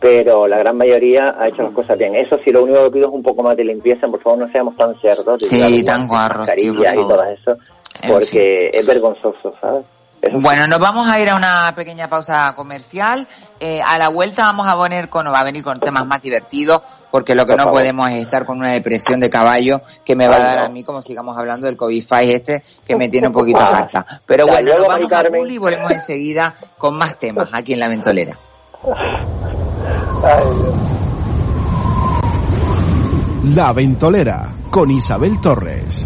pero 0.00 0.48
la 0.48 0.58
gran 0.58 0.76
mayoría 0.76 1.36
ha 1.38 1.48
hecho 1.48 1.62
las 1.62 1.72
cosas 1.72 1.98
bien. 1.98 2.14
Eso 2.14 2.38
sí, 2.42 2.50
lo 2.50 2.64
único 2.64 2.82
que 2.84 2.90
pido 2.90 3.08
es 3.08 3.14
un 3.14 3.22
poco 3.22 3.42
más 3.42 3.56
de 3.56 3.64
limpieza, 3.64 4.08
por 4.08 4.22
favor 4.22 4.38
no 4.38 4.50
seamos 4.50 4.76
tan 4.76 4.98
cerdos, 5.00 5.42
Sí, 5.46 5.84
tan 5.84 6.08
guarros, 6.08 6.48
tío, 6.56 6.74
por 6.74 6.86
y 6.86 6.94
todo 6.94 7.22
eso, 7.24 7.56
En 8.02 8.10
porque 8.10 8.70
es 8.72 8.86
vergonzoso, 8.86 9.54
¿sabes? 9.60 9.84
Eso. 10.22 10.38
Bueno, 10.38 10.66
nos 10.66 10.78
vamos 10.80 11.08
a 11.08 11.18
ir 11.20 11.28
a 11.30 11.36
una 11.36 11.72
pequeña 11.74 12.08
pausa 12.08 12.52
comercial. 12.54 13.26
Eh, 13.58 13.80
a 13.82 13.96
la 13.96 14.08
vuelta 14.08 14.42
vamos 14.42 14.66
a 14.66 14.74
poner 14.74 15.08
con, 15.08 15.26
va 15.26 15.40
a 15.40 15.44
venir 15.44 15.62
con 15.62 15.80
temas 15.80 16.06
más 16.06 16.20
divertidos, 16.20 16.82
porque 17.10 17.34
lo 17.34 17.44
que 17.46 17.52
Por 17.52 17.58
no 17.58 17.64
favor. 17.64 17.80
podemos 17.80 18.10
es 18.10 18.22
estar 18.22 18.44
con 18.44 18.58
una 18.58 18.70
depresión 18.70 19.20
de 19.20 19.30
caballo 19.30 19.82
que 20.04 20.14
me 20.16 20.26
va 20.26 20.36
a 20.36 20.38
dar 20.38 20.58
no. 20.60 20.64
a 20.66 20.68
mí 20.68 20.84
como 20.84 21.02
sigamos 21.02 21.36
hablando 21.36 21.66
del 21.66 21.76
covid 21.76 22.04
este, 22.22 22.62
que 22.86 22.96
me 22.96 23.08
tiene 23.08 23.28
un 23.28 23.32
poquito 23.32 23.60
harta. 23.60 24.22
Pero 24.26 24.46
bueno, 24.46 24.62
luego, 24.62 24.78
nos 24.80 24.88
vamos 24.88 25.12
a. 25.12 25.30
Publi 25.30 25.54
y 25.54 25.58
volvemos 25.58 25.90
enseguida 25.90 26.54
con 26.78 26.96
más 26.96 27.18
temas 27.18 27.48
aquí 27.52 27.74
en 27.74 27.80
La 27.80 27.88
Ventolera. 27.88 28.36
La 33.54 33.72
Ventolera 33.72 34.52
con 34.70 34.90
Isabel 34.90 35.40
Torres. 35.40 36.04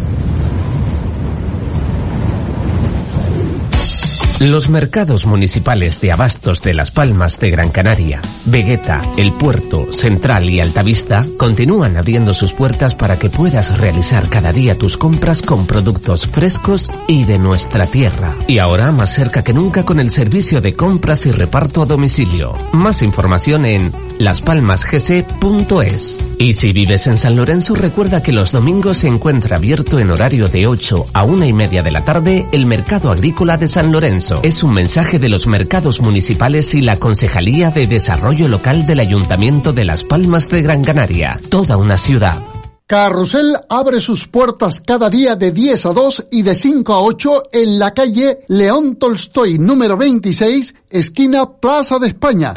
Los 4.40 4.68
mercados 4.68 5.26
municipales 5.26 6.00
de 6.00 6.10
abastos 6.10 6.60
de 6.60 6.74
Las 6.74 6.90
Palmas 6.90 7.38
de 7.38 7.50
Gran 7.50 7.70
Canaria, 7.70 8.20
Vegueta, 8.46 9.00
El 9.16 9.32
Puerto, 9.32 9.92
Central 9.92 10.50
y 10.50 10.58
Altavista 10.58 11.24
continúan 11.36 11.96
abriendo 11.96 12.34
sus 12.34 12.52
puertas 12.52 12.96
para 12.96 13.16
que 13.16 13.30
puedas 13.30 13.78
realizar 13.78 14.28
cada 14.28 14.52
día 14.52 14.76
tus 14.76 14.96
compras 14.96 15.40
con 15.40 15.68
productos 15.68 16.26
frescos 16.26 16.90
y 17.06 17.24
de 17.24 17.38
nuestra 17.38 17.86
tierra. 17.86 18.34
Y 18.48 18.58
ahora 18.58 18.90
más 18.90 19.14
cerca 19.14 19.44
que 19.44 19.52
nunca 19.52 19.84
con 19.84 20.00
el 20.00 20.10
servicio 20.10 20.60
de 20.60 20.74
compras 20.74 21.26
y 21.26 21.30
reparto 21.30 21.82
a 21.82 21.86
domicilio. 21.86 22.56
Más 22.72 23.02
información 23.02 23.64
en 23.64 23.92
laspalmasgc.es. 24.18 26.18
Y 26.38 26.54
si 26.54 26.72
vives 26.72 27.06
en 27.06 27.18
San 27.18 27.36
Lorenzo, 27.36 27.76
recuerda 27.76 28.20
que 28.20 28.32
los 28.32 28.50
domingos 28.50 28.98
se 28.98 29.06
encuentra 29.06 29.58
abierto 29.58 30.00
en 30.00 30.10
horario 30.10 30.48
de 30.48 30.66
8 30.66 31.04
a 31.12 31.22
una 31.22 31.46
y 31.46 31.52
media 31.52 31.84
de 31.84 31.92
la 31.92 32.04
tarde 32.04 32.46
el 32.50 32.66
Mercado 32.66 33.12
Agrícola 33.12 33.56
de 33.56 33.68
San 33.68 33.92
Lorenzo. 33.92 34.23
Es 34.42 34.62
un 34.62 34.72
mensaje 34.72 35.18
de 35.18 35.28
los 35.28 35.46
mercados 35.46 36.00
municipales 36.00 36.74
y 36.74 36.80
la 36.80 36.98
Concejalía 36.98 37.70
de 37.70 37.86
Desarrollo 37.86 38.48
Local 38.48 38.86
del 38.86 39.00
Ayuntamiento 39.00 39.72
de 39.72 39.84
Las 39.84 40.02
Palmas 40.02 40.48
de 40.48 40.62
Gran 40.62 40.82
Canaria. 40.82 41.38
Toda 41.50 41.76
una 41.76 41.98
ciudad. 41.98 42.42
Carrusel 42.86 43.56
abre 43.68 44.00
sus 44.00 44.26
puertas 44.26 44.80
cada 44.80 45.10
día 45.10 45.36
de 45.36 45.52
10 45.52 45.86
a 45.86 45.92
2 45.92 46.26
y 46.30 46.42
de 46.42 46.56
5 46.56 46.92
a 46.92 47.02
8 47.02 47.42
en 47.52 47.78
la 47.78 47.92
calle 47.92 48.40
León 48.48 48.96
Tolstoy 48.96 49.58
número 49.58 49.96
26, 49.96 50.74
esquina 50.88 51.60
Plaza 51.60 51.98
de 51.98 52.08
España. 52.08 52.54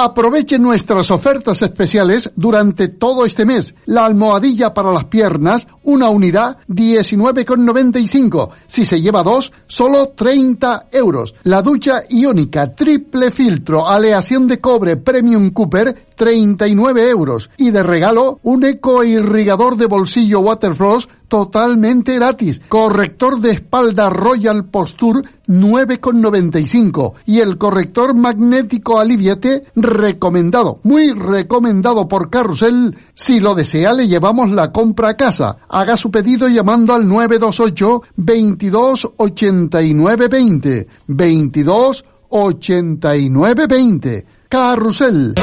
Aproveche 0.00 0.60
nuestras 0.60 1.10
ofertas 1.10 1.60
especiales 1.60 2.30
durante 2.36 2.86
todo 2.86 3.24
este 3.26 3.44
mes. 3.44 3.74
La 3.84 4.04
almohadilla 4.04 4.72
para 4.72 4.92
las 4.92 5.06
piernas, 5.06 5.66
una 5.82 6.08
unidad, 6.08 6.58
19,95. 6.68 8.50
Si 8.68 8.84
se 8.84 9.00
lleva 9.00 9.24
dos, 9.24 9.50
solo 9.66 10.10
30 10.10 10.86
euros. 10.92 11.34
La 11.42 11.62
ducha 11.62 12.02
iónica, 12.08 12.70
triple 12.70 13.32
filtro, 13.32 13.88
aleación 13.88 14.46
de 14.46 14.60
cobre, 14.60 14.98
Premium 14.98 15.50
Cooper, 15.50 16.06
39 16.14 17.10
euros. 17.10 17.50
Y 17.56 17.72
de 17.72 17.82
regalo, 17.82 18.38
un 18.44 18.62
eco 18.66 19.02
irrigador 19.02 19.76
de 19.76 19.86
bolsillo 19.86 20.38
Waterfloss 20.38 21.08
totalmente 21.28 22.14
gratis. 22.14 22.60
Corrector 22.68 23.40
de 23.40 23.52
espalda 23.52 24.10
Royal 24.10 24.64
Posture 24.64 25.20
9,95. 25.46 27.14
Y 27.26 27.40
el 27.40 27.58
corrector 27.58 28.14
magnético 28.14 28.98
Aliviate 28.98 29.64
recomendado, 29.76 30.80
muy 30.82 31.12
recomendado 31.12 32.08
por 32.08 32.30
Carrusel. 32.30 32.96
Si 33.14 33.40
lo 33.40 33.54
desea, 33.54 33.92
le 33.92 34.08
llevamos 34.08 34.50
la 34.50 34.72
compra 34.72 35.10
a 35.10 35.16
casa. 35.16 35.58
Haga 35.68 35.96
su 35.96 36.10
pedido 36.10 36.48
llamando 36.48 36.94
al 36.94 37.06
928 37.06 38.02
22 38.16 39.08
89 39.16 40.28
20. 40.28 40.88
22 41.06 42.04
89 42.28 43.66
20. 43.66 44.26
Carrusel. 44.48 45.34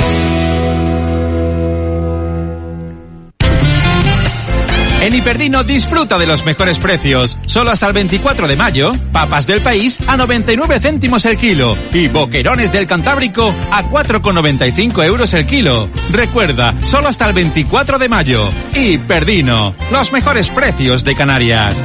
En 5.06 5.14
Hiperdino 5.14 5.64
disfruta 5.64 6.18
de 6.18 6.26
los 6.26 6.44
mejores 6.48 6.80
precios. 6.80 7.38
Solo 7.46 7.70
hasta 7.70 7.86
el 7.86 7.94
24 7.94 8.48
de 8.48 8.56
mayo, 8.56 8.92
papas 9.12 9.46
del 9.46 9.62
país 9.62 10.00
a 10.08 10.18
99 10.18 10.80
céntimos 10.80 11.24
el 11.26 11.38
kilo 11.38 11.78
y 11.94 12.08
boquerones 12.08 12.72
del 12.72 12.88
Cantábrico 12.88 13.54
a 13.70 13.84
4,95 13.84 15.06
euros 15.06 15.32
el 15.36 15.46
kilo. 15.46 15.90
Recuerda, 16.12 16.74
solo 16.82 17.08
hasta 17.08 17.28
el 17.28 17.36
24 17.36 18.00
de 18.00 18.10
mayo. 18.10 18.50
Hiperdino, 18.74 19.76
los 19.92 20.12
mejores 20.12 20.50
precios 20.50 21.04
de 21.04 21.16
Canarias. 21.16 21.76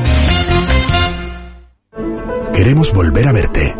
Queremos 2.54 2.90
volver 2.94 3.28
a 3.28 3.32
verte. 3.32 3.74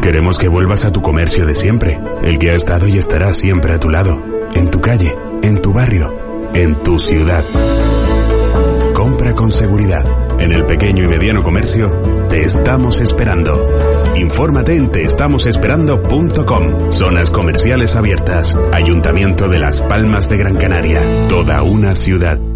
Queremos 0.00 0.38
que 0.38 0.48
vuelvas 0.48 0.86
a 0.86 0.90
tu 0.90 1.02
comercio 1.02 1.44
de 1.44 1.54
siempre, 1.54 2.00
el 2.22 2.38
que 2.38 2.50
ha 2.50 2.54
estado 2.54 2.88
y 2.88 2.96
estará 2.96 3.34
siempre 3.34 3.74
a 3.74 3.78
tu 3.78 3.90
lado, 3.90 4.22
en 4.54 4.70
tu 4.70 4.80
calle, 4.80 5.14
en 5.42 5.60
tu 5.60 5.74
barrio, 5.74 6.08
en 6.54 6.82
tu 6.82 6.98
ciudad. 6.98 7.44
Compra 9.06 9.34
con 9.34 9.52
seguridad. 9.52 10.02
En 10.40 10.52
el 10.52 10.66
pequeño 10.66 11.04
y 11.04 11.06
mediano 11.06 11.40
comercio, 11.40 11.86
te 12.28 12.40
estamos 12.40 13.00
esperando. 13.00 13.64
Infórmate 14.16 14.74
en 14.74 14.90
teestamosesperando.com. 14.90 16.90
Zonas 16.90 17.30
comerciales 17.30 17.94
abiertas. 17.94 18.52
Ayuntamiento 18.72 19.48
de 19.48 19.60
Las 19.60 19.80
Palmas 19.84 20.28
de 20.28 20.38
Gran 20.38 20.56
Canaria. 20.56 21.28
Toda 21.28 21.62
una 21.62 21.94
ciudad. 21.94 22.55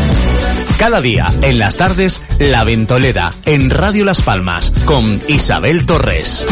Cada 0.81 0.99
día, 0.99 1.31
en 1.43 1.59
las 1.59 1.75
tardes, 1.75 2.23
La 2.39 2.63
Ventolera, 2.63 3.29
en 3.45 3.69
Radio 3.69 4.03
Las 4.03 4.23
Palmas, 4.23 4.73
con 4.85 5.21
Isabel 5.27 5.85
Torres. 5.85 6.43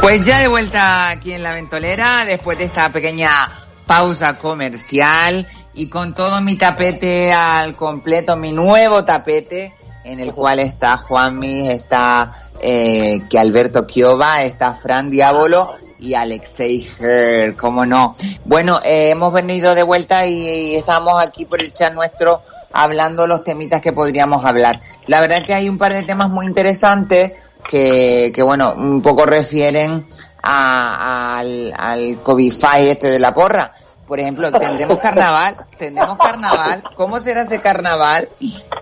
Pues 0.00 0.22
ya 0.22 0.38
de 0.38 0.46
vuelta 0.46 1.10
aquí 1.10 1.32
en 1.32 1.42
La 1.42 1.54
Ventolera, 1.54 2.24
después 2.24 2.56
de 2.58 2.66
esta 2.66 2.92
pequeña 2.92 3.50
pausa 3.84 4.38
comercial 4.38 5.48
y 5.74 5.88
con 5.88 6.14
todo 6.14 6.40
mi 6.40 6.56
tapete 6.56 7.32
al 7.32 7.74
completo, 7.74 8.36
mi 8.36 8.52
nuevo 8.52 9.04
tapete, 9.04 9.74
en 10.04 10.20
el 10.20 10.32
cual 10.32 10.60
está 10.60 10.96
Juanmi, 10.96 11.70
está 11.70 12.48
eh, 12.60 13.22
que 13.28 13.38
Alberto 13.38 13.86
Chiova, 13.86 14.42
está 14.44 14.74
Fran 14.74 15.10
Diabolo 15.10 15.74
y 15.98 16.14
Alexei 16.14 16.88
Her, 16.98 17.56
cómo 17.56 17.86
no. 17.86 18.14
Bueno, 18.44 18.80
eh, 18.84 19.10
hemos 19.10 19.32
venido 19.32 19.74
de 19.74 19.82
vuelta 19.82 20.26
y, 20.26 20.72
y 20.72 20.74
estamos 20.76 21.20
aquí 21.20 21.44
por 21.44 21.60
el 21.60 21.72
chat 21.72 21.92
nuestro 21.92 22.42
hablando 22.72 23.26
los 23.26 23.44
temitas 23.44 23.80
que 23.80 23.92
podríamos 23.92 24.44
hablar. 24.44 24.80
La 25.06 25.20
verdad 25.20 25.38
es 25.38 25.44
que 25.44 25.54
hay 25.54 25.68
un 25.68 25.78
par 25.78 25.92
de 25.92 26.02
temas 26.02 26.28
muy 26.28 26.46
interesantes 26.46 27.32
que, 27.68 28.32
que 28.34 28.42
bueno, 28.42 28.74
un 28.76 29.00
poco 29.00 29.24
refieren 29.24 30.06
a, 30.42 31.38
al, 31.38 31.72
al 31.76 32.22
COVID-5 32.22 32.78
este 32.80 33.10
de 33.10 33.18
la 33.18 33.32
porra. 33.34 33.72
Por 34.06 34.20
ejemplo, 34.20 34.52
tendremos 34.52 34.98
carnaval, 34.98 35.56
tendremos 35.78 36.18
carnaval, 36.18 36.82
¿cómo 36.94 37.18
será 37.20 37.42
ese 37.42 37.60
carnaval? 37.60 38.28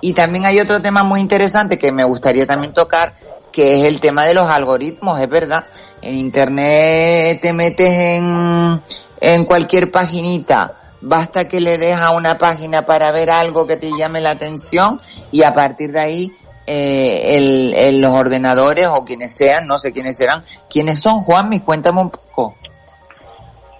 Y 0.01 0.12
también 0.14 0.47
hay 0.47 0.59
otro 0.59 0.83
tema 0.83 1.05
muy 1.05 1.20
interesante 1.20 1.79
que 1.79 1.93
me 1.93 2.03
gustaría 2.05 2.47
también 2.47 2.73
tocar, 2.73 3.14
que 3.53 3.77
es 3.77 3.85
el 3.85 4.01
tema 4.01 4.25
de 4.25 4.35
los 4.35 4.49
algoritmos, 4.49 5.20
es 5.20 5.29
verdad. 5.29 5.64
En 6.01 6.14
internet 6.16 7.41
te 7.41 7.53
metes 7.53 7.89
en, 8.18 8.83
en 9.20 9.45
cualquier 9.45 9.93
paginita, 9.93 10.75
basta 11.01 11.47
que 11.47 11.61
le 11.61 11.79
des 11.79 11.97
a 11.97 12.11
una 12.11 12.39
página 12.39 12.85
para 12.87 13.12
ver 13.12 13.31
algo 13.31 13.66
que 13.66 13.77
te 13.77 13.91
llame 13.97 14.20
la 14.20 14.31
atención 14.31 15.01
y 15.31 15.45
a 15.45 15.55
partir 15.55 15.93
de 15.93 16.01
ahí 16.01 16.33
eh, 16.66 17.37
el, 17.37 17.75
el- 17.77 18.01
los 18.01 18.12
ordenadores 18.14 18.89
o 18.89 19.05
quienes 19.05 19.33
sean, 19.35 19.66
no 19.68 19.79
sé 19.79 19.93
quiénes 19.93 20.16
serán, 20.16 20.45
quiénes 20.68 21.01
son, 21.01 21.23
Juanmi, 21.23 21.61
cuéntame 21.61 22.01
un 22.01 22.11
poco. 22.11 22.57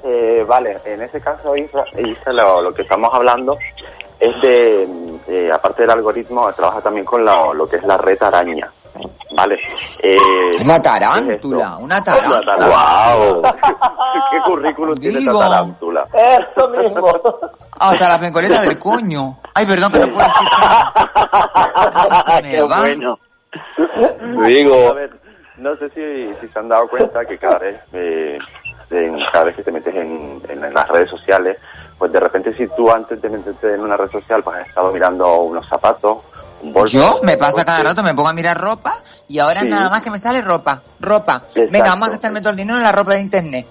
Eh, 0.05 0.45
vale, 0.47 0.79
en 0.85 1.03
ese 1.03 1.21
caso, 1.21 1.55
Isa, 1.57 1.85
Isa, 1.99 2.33
lo, 2.33 2.61
lo 2.63 2.75
que 2.75 2.83
estamos 2.83 3.13
hablando 3.15 3.57
es 4.19 4.41
de, 4.43 4.89
eh, 5.29 5.51
aparte 5.53 5.83
del 5.83 5.91
algoritmo, 5.93 6.53
trabaja 6.53 6.81
también 6.81 7.05
con 7.05 7.25
lo, 7.25 7.55
lo 7.55 7.69
que 7.69 7.77
es 7.77 7.85
la 7.85 7.97
red 7.97 8.21
araña. 8.23 8.71
Vale. 9.35 9.59
Eh, 10.03 10.19
Una 10.63 10.83
tarántula, 10.83 11.77
una 11.79 12.05
tarántula. 12.05 12.57
¡Wow! 13.17 13.43
¿Qué 14.31 14.41
currículum 14.45 14.95
tiene 14.97 15.19
esta 15.21 15.31
Digo. 15.31 15.41
tarántula? 15.43 16.07
Eso 16.13 16.69
mismo. 16.69 17.21
Hasta 17.79 18.09
la 18.11 18.21
pencoleta 18.21 18.61
del 18.63 18.79
coño. 18.79 19.39
Ay, 19.55 19.65
perdón 19.67 19.93
que 19.93 19.99
no 20.01 20.07
puedo 20.09 20.27
decir 20.27 20.49
nada. 20.61 20.93
Se 22.37 22.43
me 22.43 22.51
¡Qué 22.51 22.63
va. 22.63 22.79
bueno! 22.81 23.19
Digo. 24.47 24.89
A 24.89 24.93
ver, 24.93 25.11
no 25.57 25.77
sé 25.77 25.89
si, 25.91 26.35
si 26.41 26.53
se 26.53 26.59
han 26.59 26.69
dado 26.69 26.87
cuenta 26.89 27.25
que 27.25 27.39
cada 27.39 27.59
vez, 27.59 27.81
eh, 27.95 28.39
en- 28.93 29.19
cada 29.33 29.45
vez 29.45 29.57
que 29.57 29.63
te 29.63 29.73
metes 29.73 29.95
en, 29.95 30.41
en- 30.49 30.65
en 30.65 30.75
las 30.75 30.89
redes 30.89 31.11
sociales, 31.11 31.59
pues 31.99 32.11
de 32.13 32.21
repente 32.21 32.55
si 32.57 32.67
tú 32.69 32.91
antes 32.91 33.21
de 33.21 33.29
meterte 33.29 33.75
en 33.75 33.81
una 33.81 33.97
red 33.97 34.11
social, 34.11 34.43
pues 34.43 34.59
has 34.59 34.69
estado 34.69 34.93
mirando 34.93 35.35
unos 35.43 35.67
zapatos, 35.69 36.19
un 36.63 36.73
bolso... 36.73 36.99
Yo 36.99 37.21
me 37.23 37.37
pasa 37.37 37.65
cada 37.65 37.83
rato, 37.83 38.03
me 38.03 38.15
pongo 38.15 38.29
a 38.29 38.33
mirar 38.33 38.61
ropa 38.61 38.97
y 39.29 39.39
ahora 39.39 39.63
Sí. 39.63 39.69
nada 39.69 39.89
más 39.91 40.01
que 40.03 40.11
me 40.11 40.19
sale 40.19 40.43
ropa, 40.43 40.83
ropa. 41.01 41.43
Exacto. 41.55 41.69
Venga, 41.73 41.89
vamos 41.91 42.09
a 42.09 42.11
gastarme 42.13 42.41
todo 42.41 42.51
el 42.51 42.57
dinero 42.57 42.77
en 42.79 42.83
la 42.85 42.93
ropa 42.93 43.13
de 43.13 43.21
internet. 43.21 43.67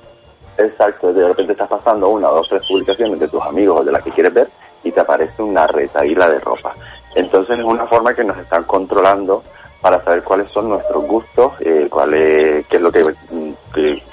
Exacto, 0.57 1.11
de 1.13 1.27
repente 1.27 1.53
estás 1.53 1.69
pasando 1.69 2.09
una 2.09 2.29
o 2.29 2.35
dos 2.35 2.49
tres 2.49 2.61
publicaciones 2.67 3.19
de 3.19 3.27
tus 3.27 3.41
amigos 3.41 3.79
o 3.81 3.83
de 3.83 3.91
las 3.91 4.03
que 4.03 4.11
quieres 4.11 4.33
ver 4.33 4.47
y 4.83 4.91
te 4.91 4.99
aparece 4.99 5.41
una 5.41 5.65
retaíla 5.67 6.29
de 6.29 6.39
ropa. 6.39 6.73
Entonces 7.15 7.57
es 7.59 7.65
una 7.65 7.85
forma 7.87 8.13
que 8.13 8.23
nos 8.23 8.37
están 8.37 8.63
controlando 8.63 9.43
para 9.81 10.03
saber 10.03 10.23
cuáles 10.23 10.49
son 10.51 10.69
nuestros 10.69 11.03
gustos, 11.05 11.53
eh, 11.61 11.87
cuál 11.89 12.13
es, 12.13 12.67
qué 12.67 12.75
es 12.75 12.81
lo 12.81 12.91
que, 12.91 12.99
mm, 13.31 13.51
que- 13.73 14.03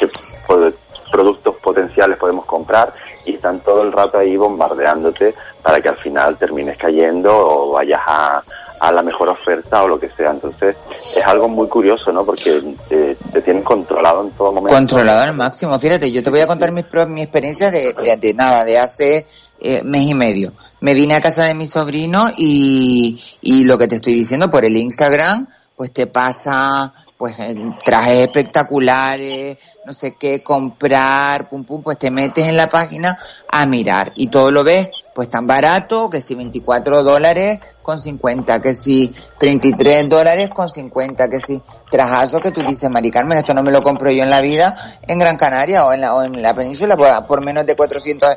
po- 0.47 0.71
productos 1.11 1.57
potenciales 1.57 2.19
podemos 2.19 2.45
comprar 2.45 2.93
y 3.25 3.35
están 3.35 3.61
todo 3.61 3.83
el 3.83 3.93
rato 3.93 4.19
ahí 4.19 4.37
bombardeándote 4.37 5.35
para 5.63 5.81
que 5.81 5.89
al 5.89 5.97
final 5.97 6.37
termines 6.39 6.77
cayendo 6.79 7.31
o 7.37 7.73
vayas 7.73 8.01
a, 8.07 8.43
a 8.81 8.93
la 8.93 9.03
mejor 9.03 9.29
oferta 9.29 9.83
o 9.83 9.89
lo 9.89 9.99
que 10.01 10.09
sea. 10.09 10.31
Entonces 10.31 10.77
es 11.17 11.27
algo 11.27 11.49
muy 11.49 11.69
curioso, 11.69 12.11
¿no? 12.13 12.25
Porque 12.25 12.63
te 12.89 13.43
tienen 13.43 13.63
controlado 13.63 14.23
en 14.23 14.31
todo 14.31 14.53
momento. 14.53 14.77
Controlado 14.77 15.23
al 15.23 15.35
máximo. 15.35 15.79
Fíjate, 15.79 16.11
yo 16.11 16.23
te 16.23 16.31
voy 16.31 16.41
a 16.41 16.47
contar 16.47 16.73
mi, 16.73 16.83
pro- 16.83 17.07
mi 17.07 17.23
experiencia 17.23 17.71
de, 17.71 17.93
de, 17.93 18.17
de 18.17 18.35
nada, 18.35 18.65
de 18.65 18.79
hace 18.79 19.27
eh, 19.61 19.83
mes 19.83 20.07
y 20.07 20.15
medio. 20.15 20.53
Me 20.81 20.95
vine 20.95 21.15
a 21.15 21.21
casa 21.21 21.45
de 21.45 21.55
mi 21.55 21.67
sobrino 21.67 22.29
y, 22.37 23.21
y 23.43 23.65
lo 23.65 23.77
que 23.77 23.89
te 23.89 23.97
estoy 23.97 24.15
diciendo 24.15 24.51
por 24.51 24.65
el 24.65 24.77
Instagram, 24.77 25.49
pues 25.77 25.93
te 25.93 26.07
pasa 26.07 26.95
pues 27.19 27.39
eh, 27.41 27.55
trajes 27.85 28.19
espectaculares, 28.19 29.59
no 29.85 29.93
sé 29.93 30.15
qué, 30.15 30.43
comprar, 30.43 31.51
pum 31.51 31.65
pum, 31.65 31.83
pues 31.83 31.99
te 31.99 32.11
metes 32.11 32.47
en 32.47 32.57
la 32.57 32.71
página 32.71 33.19
a 33.51 33.67
mirar 33.67 34.13
y 34.15 34.29
todo 34.29 34.51
lo 34.51 34.65
ves 34.65 34.89
pues 35.15 35.29
tan 35.29 35.49
barato 35.49 36.09
que 36.09 36.21
si 36.21 36.37
24 36.37 37.03
dólares 37.03 37.59
con 37.83 37.99
50, 37.99 38.63
que 38.63 38.73
si 38.73 39.13
33 39.39 40.09
dólares 40.09 40.51
con 40.51 40.71
50, 40.71 41.29
que 41.29 41.41
si 41.41 41.61
trajazo 41.91 42.41
que 42.41 42.53
tú 42.53 42.63
dices, 42.63 42.89
Mari 42.89 43.11
Carmen, 43.11 43.37
esto 43.37 43.53
no 43.53 43.65
me 43.65 43.73
lo 43.73 43.83
compro 43.83 44.13
yo 44.13 44.23
en 44.23 44.31
la 44.31 44.41
vida 44.41 44.99
en 45.09 45.19
Gran 45.19 45.37
Canaria 45.37 45.87
o 45.87 45.93
en 45.93 46.03
la, 46.03 46.15
o 46.15 46.23
en 46.23 46.41
la 46.41 46.55
península 46.55 46.97
por, 46.97 47.27
por 47.27 47.41
menos 47.41 47.67
de 47.67 47.75
400 47.75 48.37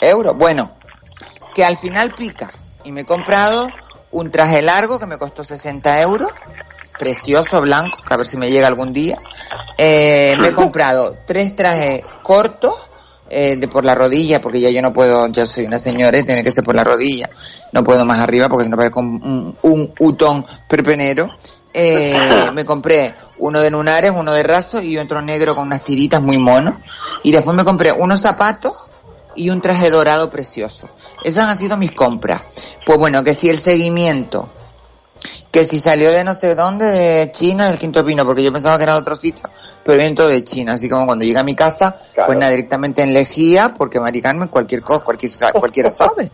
euros. 0.00 0.38
Bueno, 0.38 0.72
que 1.54 1.66
al 1.66 1.76
final 1.76 2.14
pica 2.14 2.50
y 2.84 2.92
me 2.92 3.02
he 3.02 3.04
comprado 3.04 3.68
un 4.10 4.30
traje 4.30 4.62
largo 4.62 4.98
que 4.98 5.06
me 5.06 5.18
costó 5.18 5.44
60 5.44 6.00
euros, 6.00 6.30
precioso, 7.02 7.60
blanco, 7.60 7.98
que 8.06 8.14
a 8.14 8.16
ver 8.16 8.28
si 8.28 8.36
me 8.36 8.48
llega 8.48 8.68
algún 8.68 8.92
día. 8.92 9.18
Eh, 9.76 10.36
me 10.38 10.48
he 10.48 10.52
comprado 10.54 11.16
tres 11.26 11.56
trajes 11.56 12.04
cortos 12.22 12.74
eh, 13.28 13.56
de 13.56 13.66
por 13.66 13.84
la 13.84 13.96
rodilla, 13.96 14.40
porque 14.40 14.60
ya 14.60 14.70
yo 14.70 14.80
no 14.82 14.92
puedo, 14.92 15.26
yo 15.26 15.44
soy 15.48 15.64
una 15.64 15.80
señora 15.80 16.16
y 16.16 16.22
tiene 16.22 16.44
que 16.44 16.52
ser 16.52 16.62
por 16.62 16.76
la 16.76 16.84
rodilla. 16.84 17.28
No 17.72 17.82
puedo 17.82 18.04
más 18.04 18.20
arriba 18.20 18.48
porque 18.48 18.64
si 18.64 18.70
no 18.70 18.76
parezco 18.76 19.00
un, 19.00 19.56
un 19.62 19.94
utón 19.98 20.46
perpenero. 20.68 21.28
Eh, 21.74 22.14
me 22.54 22.64
compré 22.64 23.16
uno 23.38 23.60
de 23.60 23.70
lunares, 23.70 24.12
uno 24.14 24.32
de 24.32 24.44
raso 24.44 24.80
y 24.80 24.96
otro 24.96 25.22
negro 25.22 25.56
con 25.56 25.66
unas 25.66 25.82
tiritas 25.82 26.22
muy 26.22 26.38
monos. 26.38 26.74
Y 27.24 27.32
después 27.32 27.56
me 27.56 27.64
compré 27.64 27.90
unos 27.90 28.20
zapatos 28.20 28.74
y 29.34 29.50
un 29.50 29.60
traje 29.60 29.90
dorado 29.90 30.30
precioso. 30.30 30.88
Esas 31.24 31.46
han 31.46 31.56
sido 31.56 31.76
mis 31.76 31.90
compras. 31.90 32.42
Pues 32.86 32.96
bueno, 32.96 33.24
que 33.24 33.34
si 33.34 33.48
el 33.48 33.58
seguimiento, 33.58 34.48
que 35.50 35.64
si 35.64 35.78
salió 35.78 36.10
de 36.10 36.24
no 36.24 36.34
sé 36.34 36.54
dónde, 36.54 36.86
de 36.86 37.32
China, 37.32 37.68
del 37.68 37.78
Quinto 37.78 38.04
Pino, 38.04 38.24
porque 38.24 38.42
yo 38.42 38.52
pensaba 38.52 38.76
que 38.76 38.84
era 38.84 38.94
de 38.94 39.00
otro 39.00 39.16
sitio, 39.16 39.48
pero 39.84 39.98
viene 39.98 40.14
todo 40.14 40.28
de 40.28 40.44
China, 40.44 40.74
así 40.74 40.88
como 40.88 41.06
cuando 41.06 41.24
llega 41.24 41.40
a 41.40 41.44
mi 41.44 41.54
casa, 41.54 41.96
pues 42.26 42.38
nada, 42.38 42.50
directamente 42.50 43.02
en 43.02 43.12
Lejía, 43.12 43.74
porque 43.76 44.00
Mari 44.00 44.22
Carmen 44.22 44.48
cualquier 44.48 44.82
cosa, 44.82 45.00
cualquier, 45.00 45.32
cualquiera 45.52 45.90
sabe. 45.96 46.30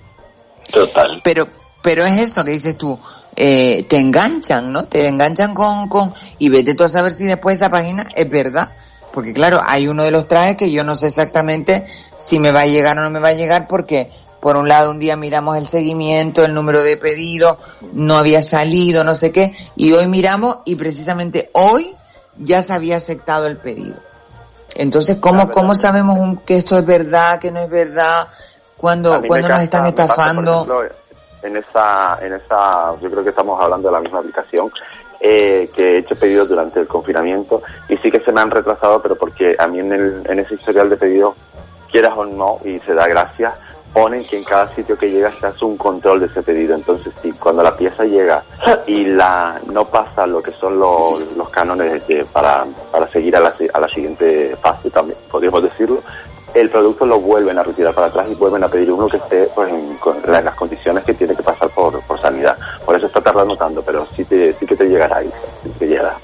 Total. 0.70 1.20
Pero, 1.24 1.49
pero 1.82 2.05
es 2.05 2.20
eso 2.20 2.45
que 2.45 2.53
dices 2.53 2.76
tú, 2.76 2.99
eh, 3.36 3.84
te 3.89 3.97
enganchan, 3.97 4.72
¿no? 4.72 4.84
Te 4.84 5.07
enganchan 5.07 5.55
con, 5.55 5.89
con, 5.89 6.12
y 6.39 6.49
vete 6.49 6.74
tú 6.74 6.84
a 6.84 6.89
saber 6.89 7.14
si 7.14 7.24
después 7.24 7.57
esa 7.57 7.70
página 7.70 8.07
es 8.14 8.28
verdad. 8.28 8.70
Porque 9.12 9.32
claro, 9.32 9.61
hay 9.64 9.89
uno 9.89 10.03
de 10.03 10.11
los 10.11 10.28
trajes 10.28 10.57
que 10.57 10.70
yo 10.70 10.84
no 10.84 10.95
sé 10.95 11.07
exactamente 11.07 11.86
si 12.18 12.39
me 12.39 12.51
va 12.51 12.62
a 12.62 12.66
llegar 12.66 12.99
o 12.99 13.03
no 13.03 13.11
me 13.11 13.20
va 13.20 13.28
a 13.28 13.34
llegar 13.34 13.66
porque 13.66 14.11
por 14.41 14.57
un 14.57 14.68
lado 14.68 14.91
un 14.91 14.99
día 14.99 15.16
miramos 15.16 15.57
el 15.57 15.66
seguimiento, 15.66 16.45
el 16.45 16.55
número 16.55 16.82
de 16.82 16.97
pedidos, 16.97 17.59
no 17.93 18.16
había 18.16 18.43
salido, 18.43 19.05
no 19.05 19.14
sé 19.14 19.32
qué, 19.32 19.55
y 19.76 19.93
hoy 19.93 20.07
miramos 20.07 20.59
y 20.64 20.76
precisamente 20.76 21.51
hoy 21.55 21.95
ya 22.39 22.62
se 22.62 22.72
había 22.72 22.97
aceptado 22.99 23.47
el 23.47 23.57
pedido. 23.57 23.97
Entonces, 24.74 25.16
¿cómo, 25.16 25.51
cómo 25.51 25.74
sabemos 25.74 26.18
un- 26.18 26.36
que 26.39 26.57
esto 26.57 26.78
es 26.78 26.86
verdad, 26.86 27.41
que 27.41 27.51
no 27.51 27.61
es 27.61 27.68
verdad, 27.70 28.28
cuando, 28.76 29.20
cuando 29.26 29.49
nos 29.49 29.61
están 29.62 29.82
me 29.82 29.93
pasa, 29.93 30.12
estafando? 30.12 30.53
ejemplo, 30.53 30.82
en 31.43 31.57
esa, 31.57 32.18
en 32.22 32.32
esa, 32.34 32.95
yo 33.01 33.11
creo 33.11 33.24
que 33.24 33.30
estamos 33.30 33.61
hablando 33.61 33.89
de 33.89 33.93
la 33.93 34.01
misma 34.01 34.18
aplicación, 34.20 34.70
eh, 35.20 35.68
que 35.74 35.95
he 35.95 35.99
hecho 35.99 36.14
pedidos 36.14 36.49
durante 36.49 36.78
el 36.78 36.86
confinamiento 36.86 37.62
y 37.89 37.97
sí 37.97 38.11
que 38.11 38.20
se 38.20 38.30
me 38.30 38.41
han 38.41 38.51
retrasado, 38.53 39.03
pero 39.03 39.16
porque 39.16 39.57
a 39.59 39.66
mí 39.66 39.78
en, 39.80 39.93
el, 39.93 40.22
en 40.28 40.39
ese 40.39 40.55
historial 40.55 40.89
de 40.91 40.97
pedidos, 40.97 41.34
quieras 41.91 42.12
o 42.16 42.24
no, 42.24 42.61
y 42.64 42.78
se 42.80 42.95
da 42.95 43.09
gracia, 43.09 43.55
ponen 43.93 44.24
que 44.24 44.36
en 44.36 44.45
cada 44.45 44.72
sitio 44.74 44.97
que 44.97 45.11
llega 45.11 45.34
se 45.41 45.47
hace 45.47 45.64
un 45.64 45.76
control 45.76 46.20
de 46.20 46.26
ese 46.26 46.43
pedido. 46.43 46.74
Entonces, 46.74 47.14
si 47.22 47.32
cuando 47.34 47.62
la 47.62 47.76
pieza 47.76 48.05
llega 48.05 48.45
y 48.86 49.05
la 49.07 49.61
no 49.66 49.89
pasa 49.91 50.26
lo 50.26 50.43
que 50.43 50.53
son 50.53 50.78
los, 50.78 51.20
los 51.36 51.51
cánones 51.51 52.03
para, 52.32 52.66
para 52.91 53.09
seguir 53.09 53.36
a 53.36 53.41
la, 53.41 53.55
a 53.72 53.80
la 53.80 53.89
siguiente 53.89 54.57
fase, 54.57 54.91
también 54.91 55.18
podríamos 55.30 55.62
decirlo, 55.62 56.03
el 56.53 56.70
producto 56.70 57.05
lo 57.07 57.20
vuelven 57.20 57.59
a 57.59 57.62
retirar 57.62 57.95
para 57.95 58.07
atrás 58.09 58.26
y 58.30 58.34
vuelven 58.34 58.64
a 58.64 58.68
pedir 58.68 58.91
uno 58.91 59.09
que 59.09 59.18
esté 59.18 59.49
pues, 59.55 59.68
en, 59.70 59.97
con 59.99 60.22
la- 60.26 60.41
las 60.43 60.55
condiciones 60.55 61.05
que 61.05 61.14
tiene 61.14 61.36
que 61.36 61.43
pasar 61.43 61.70
por, 61.70 62.03
por 62.05 62.20
sanidad. 62.20 62.59
Por 62.84 62.97
eso 62.97 63.07
está 63.07 63.20
tardando 63.22 63.57
tanto, 63.57 63.82
pero 63.82 64.07
sí, 64.16 64.24
te, 64.24 64.55
sí 64.59 64.66
que 64.66 64.76
te 64.76 64.86
llegará 64.89 65.20
sí 65.62 65.72
que 65.78 65.86
llegará. 65.86 66.20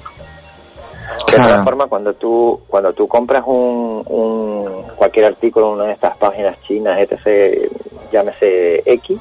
De 1.31 1.37
todas 1.37 1.65
formas, 1.65 1.89
cuando 1.89 2.15
tú, 2.15 2.61
cuando 2.69 2.93
tú 2.93 3.07
compras 3.09 3.45
un, 3.47 4.03
un, 4.07 4.83
cualquier 4.97 5.27
artículo 5.27 5.69
en 5.69 5.73
una 5.75 5.85
de 5.87 5.93
estas 5.93 6.17
páginas 6.17 6.61
chinas, 6.62 6.99
etc., 6.99 7.71
llámese 8.12 8.83
X, 8.85 9.19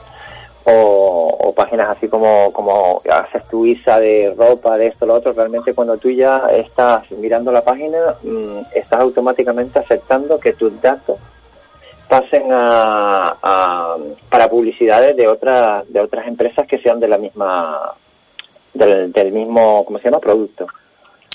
o, 0.65 1.37
o 1.41 1.53
páginas 1.53 1.89
así 1.89 2.07
como, 2.07 2.51
como 2.53 3.01
haces 3.11 3.47
tu 3.49 3.65
ISA 3.65 3.99
de 3.99 4.33
ropa, 4.37 4.77
de 4.77 4.87
esto, 4.87 5.05
lo 5.05 5.15
otro, 5.15 5.33
realmente 5.33 5.73
cuando 5.73 5.97
tú 5.97 6.09
ya 6.09 6.47
estás 6.51 7.09
mirando 7.11 7.51
la 7.51 7.61
página, 7.63 8.15
mm, 8.23 8.59
estás 8.73 8.99
automáticamente 9.01 9.79
aceptando 9.79 10.39
que 10.39 10.53
tus 10.53 10.79
datos 10.81 11.17
pasen 12.07 12.47
a, 12.51 13.35
a- 13.41 13.97
para 14.29 14.49
publicidades 14.49 15.15
de 15.17 15.27
otras 15.27 15.91
de 15.91 15.99
otras 15.99 16.27
empresas 16.27 16.67
que 16.67 16.77
sean 16.77 16.99
de 16.99 17.07
la 17.07 17.17
misma 17.17 17.91
del, 18.73 19.11
del 19.11 19.31
mismo 19.31 19.83
cómo 19.85 19.97
se 19.97 20.05
llama 20.05 20.19
producto 20.19 20.67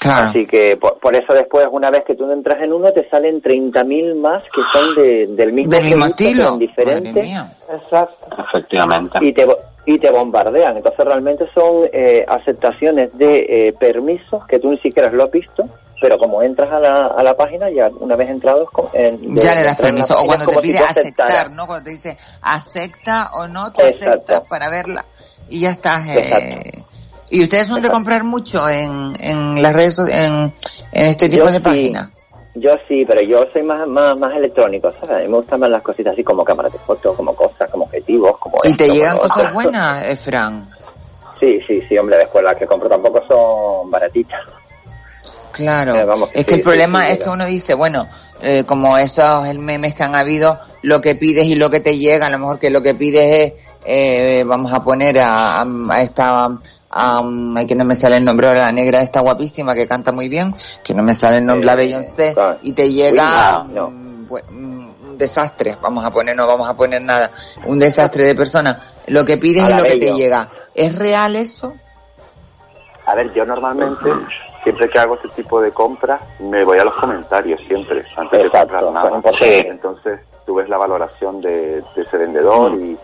así 0.04 0.46
que 0.46 0.76
por, 0.76 0.98
por 0.98 1.14
eso 1.16 1.32
después 1.34 1.66
una 1.70 1.90
vez 1.90 2.04
que 2.04 2.14
tú 2.14 2.30
entras 2.30 2.60
en 2.62 2.72
uno 2.72 2.92
te 2.92 3.08
salen 3.08 3.42
30.000 3.42 4.14
más 4.16 4.42
que 4.44 4.60
son 4.72 4.94
de, 4.94 5.26
del 5.28 5.52
mismo 5.52 5.72
Del 5.72 5.84
mismo 5.84 6.06
estilo. 6.06 6.42
pero 6.42 6.52
en 6.52 6.58
diferente 6.58 7.36
exacto 7.72 8.26
Efectivamente. 8.48 9.18
y 9.20 9.32
te 9.32 9.44
bo- 9.44 9.58
y 9.86 9.98
te 9.98 10.10
bombardean 10.10 10.76
entonces 10.76 11.04
realmente 11.04 11.48
son 11.54 11.88
eh, 11.92 12.24
aceptaciones 12.28 13.16
de 13.16 13.68
eh, 13.68 13.72
permisos 13.72 14.46
que 14.46 14.58
tú 14.58 14.70
ni 14.70 14.78
siquiera 14.78 15.10
lo 15.10 15.24
has 15.24 15.30
visto 15.30 15.64
pero 16.00 16.16
como 16.16 16.42
entras 16.44 16.70
a 16.72 16.78
la, 16.78 17.06
a 17.06 17.22
la 17.24 17.36
página 17.36 17.68
ya 17.70 17.88
una 17.98 18.14
vez 18.14 18.28
entrados 18.30 18.70
con- 18.70 18.86
en- 18.92 19.34
de- 19.34 19.40
ya 19.40 19.54
le 19.56 19.64
das 19.64 19.76
permiso. 19.76 20.14
O 20.16 20.26
cuando 20.26 20.46
te 20.46 20.52
si 20.54 20.60
pide 20.60 20.78
aceptar, 20.78 21.50
¿no? 21.50 21.66
Cuando 21.66 21.84
te 21.86 21.90
dice 21.90 22.16
acepta 22.40 23.30
o 23.34 23.48
no, 23.48 23.66
Exacto. 23.66 23.82
aceptas 23.82 24.40
para 24.48 24.68
verla 24.68 25.04
y 25.50 25.60
ya 25.62 25.70
estás. 25.70 26.06
eh, 26.16 26.84
¿Y 27.30 27.42
ustedes 27.42 27.66
son 27.66 27.82
de 27.82 27.90
comprar 27.90 28.24
mucho 28.24 28.68
en, 28.68 29.16
en 29.20 29.62
las 29.62 29.72
redes, 29.72 29.98
en, 29.98 30.52
en 30.92 31.06
este 31.06 31.28
tipo 31.28 31.44
Yo 31.44 31.50
de 31.50 31.56
sí. 31.56 31.62
páginas? 31.62 32.08
Yo 32.54 32.76
sí, 32.88 33.04
pero 33.06 33.20
yo 33.20 33.46
soy 33.52 33.62
más, 33.62 33.86
más, 33.86 34.18
más 34.18 34.34
electrónico, 34.34 34.90
¿sabes? 34.92 35.16
A 35.16 35.18
mí 35.20 35.28
me 35.28 35.36
gustan 35.36 35.60
más 35.60 35.70
las 35.70 35.82
cositas 35.82 36.14
así 36.14 36.24
como 36.24 36.44
cámaras 36.44 36.72
de 36.72 36.78
fotos, 36.78 37.14
como 37.16 37.34
cosas, 37.34 37.70
como 37.70 37.84
objetivos, 37.84 38.36
como 38.38 38.58
¿Y 38.64 38.74
te 38.74 38.88
llegan 38.88 39.18
cosas 39.18 39.52
buenas, 39.52 40.08
eh, 40.08 40.16
Fran? 40.16 40.68
Sí, 41.38 41.60
sí, 41.66 41.80
sí, 41.88 41.96
hombre, 41.96 42.16
después 42.18 42.42
las 42.42 42.56
que 42.56 42.66
compro 42.66 42.88
tampoco 42.88 43.22
son 43.28 43.90
baratitas. 43.90 44.40
Claro. 45.52 45.94
Eh, 45.94 46.04
vamos, 46.04 46.30
es 46.32 46.44
que 46.44 46.54
el 46.54 46.62
problema 46.62 47.06
sí, 47.06 47.12
es 47.12 47.18
que 47.18 47.28
uno 47.28 47.46
dice, 47.46 47.74
bueno, 47.74 48.08
eh, 48.42 48.64
como 48.66 48.98
esos 48.98 49.46
el 49.46 49.60
memes 49.60 49.94
que 49.94 50.02
han 50.02 50.16
habido, 50.16 50.58
lo 50.82 51.00
que 51.00 51.14
pides 51.14 51.46
y 51.46 51.54
lo 51.54 51.70
que 51.70 51.78
te 51.80 51.96
llega, 51.96 52.26
a 52.26 52.30
lo 52.30 52.40
mejor 52.40 52.58
que 52.58 52.70
lo 52.70 52.82
que 52.82 52.94
pides 52.94 53.52
es, 53.84 54.46
vamos 54.46 54.72
a 54.72 54.82
poner 54.82 55.18
a, 55.20 55.62
a 55.62 56.02
esta, 56.02 56.58
a, 56.90 57.22
ay, 57.56 57.66
que 57.66 57.74
no 57.74 57.84
me 57.84 57.94
sale 57.94 58.16
el 58.16 58.24
nombre 58.24 58.46
ahora, 58.48 58.60
la 58.60 58.72
negra 58.72 59.00
esta 59.00 59.20
guapísima 59.20 59.74
que 59.74 59.86
canta 59.86 60.12
muy 60.12 60.28
bien, 60.28 60.54
que 60.84 60.94
no 60.94 61.02
me 61.02 61.14
sale 61.14 61.38
el 61.38 61.46
nombre, 61.46 61.66
la 61.66 61.74
Beyoncé, 61.74 62.34
y 62.62 62.72
te 62.72 62.90
llega 62.92 63.64
Uy, 63.66 63.74
no. 63.74 63.88
bu- 64.28 64.42
un 64.50 65.18
desastre, 65.18 65.76
vamos 65.82 66.04
a 66.04 66.10
poner, 66.12 66.34
no 66.36 66.46
vamos 66.46 66.68
a 66.68 66.74
poner 66.74 67.02
nada, 67.02 67.30
un 67.66 67.78
desastre 67.78 68.24
de 68.24 68.34
persona. 68.34 68.80
Lo 69.08 69.24
que 69.24 69.36
pides 69.38 69.68
la 69.68 69.78
lo 69.78 69.84
que 69.84 69.96
te 69.96 70.14
llega. 70.14 70.48
¿Es 70.74 70.94
real 70.94 71.34
eso? 71.36 71.74
A 73.06 73.14
ver, 73.14 73.32
yo 73.32 73.44
normalmente, 73.46 74.10
siempre 74.62 74.88
que 74.90 74.98
hago 74.98 75.14
este 75.14 75.28
tipo 75.30 75.60
de 75.62 75.72
compras, 75.72 76.20
me 76.40 76.62
voy 76.64 76.78
a 76.78 76.84
los 76.84 76.94
comentarios 76.94 77.58
siempre, 77.66 78.04
antes 78.16 78.42
de 78.44 78.50
comprar 78.50 78.84
nada. 78.84 79.08
pues, 79.08 79.14
importante. 79.16 79.68
Entonces, 79.68 80.20
tú 80.44 80.54
ves 80.56 80.68
la 80.68 80.76
valoración 80.76 81.40
de, 81.40 81.82
de 81.96 82.02
ese 82.02 82.16
vendedor 82.18 82.72
Mm. 82.72 82.84
y, 82.84 82.98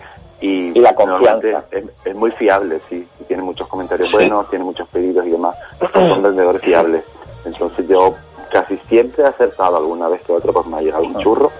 y, 0.44 0.78
Y 0.78 0.80
la 0.80 0.92
normalmente 0.92 1.52
confianza. 1.52 1.64
Es, 1.70 1.84
es 2.06 2.14
muy 2.16 2.30
fiable, 2.32 2.80
sí, 2.88 3.06
y 3.20 3.24
tiene 3.24 3.42
muchos 3.42 3.66
comentarios 3.68 4.10
buenos, 4.12 4.48
tiene 4.50 4.64
muchos 4.64 4.86
pedidos 4.88 5.26
y 5.26 5.30
demás, 5.30 5.56
son 5.92 6.22
vendedores 6.22 6.62
fiables. 6.62 7.02
Entonces 7.44 7.86
yo 7.88 8.14
casi 8.50 8.76
siempre 8.88 9.24
he 9.24 9.26
acertado 9.26 9.76
alguna 9.76 10.08
vez 10.08 10.22
que 10.22 10.32
otra, 10.32 10.52
pues 10.52 10.66
me 10.66 10.76
ha 10.76 10.80
llegado 10.82 11.04
un 11.04 11.16
churro, 11.18 11.50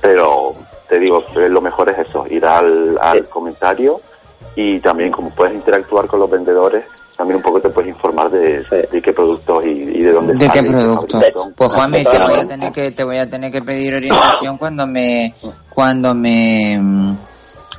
pero 0.00 0.54
te 0.88 0.98
digo, 0.98 1.22
eh, 1.36 1.48
lo 1.48 1.60
mejor 1.60 1.88
es 1.90 1.98
eso, 2.06 2.26
ir 2.28 2.44
al, 2.44 2.98
al 3.00 3.28
comentario 3.28 4.00
y 4.56 4.80
también 4.80 5.10
como 5.12 5.30
puedes 5.30 5.54
interactuar 5.54 6.06
con 6.06 6.20
los 6.20 6.28
vendedores, 6.30 6.84
también 7.16 7.36
un 7.36 7.42
poco 7.42 7.60
te 7.60 7.68
puedes 7.70 7.90
informar 7.90 8.30
de, 8.30 8.62
de 8.90 9.02
qué 9.02 9.12
productos 9.12 9.64
y, 9.64 9.68
y 9.68 10.02
de 10.02 10.12
dónde 10.12 10.34
¿De 10.34 10.48
qué 10.50 10.58
salen, 10.58 10.72
producto? 10.72 11.18
fabricación. 11.20 11.54
Pues 11.54 11.70
te 12.04 12.18
voy 12.18 12.34
a 12.40 12.48
tener 12.48 12.72
que 12.72 12.90
te 12.90 13.04
voy 13.04 13.16
a 13.18 13.30
tener 13.30 13.52
que 13.52 13.62
pedir 13.62 13.94
orientación 13.94 14.58
cuando 14.58 14.86
me 14.86 15.34
cuando 15.70 16.14
me 16.14 16.78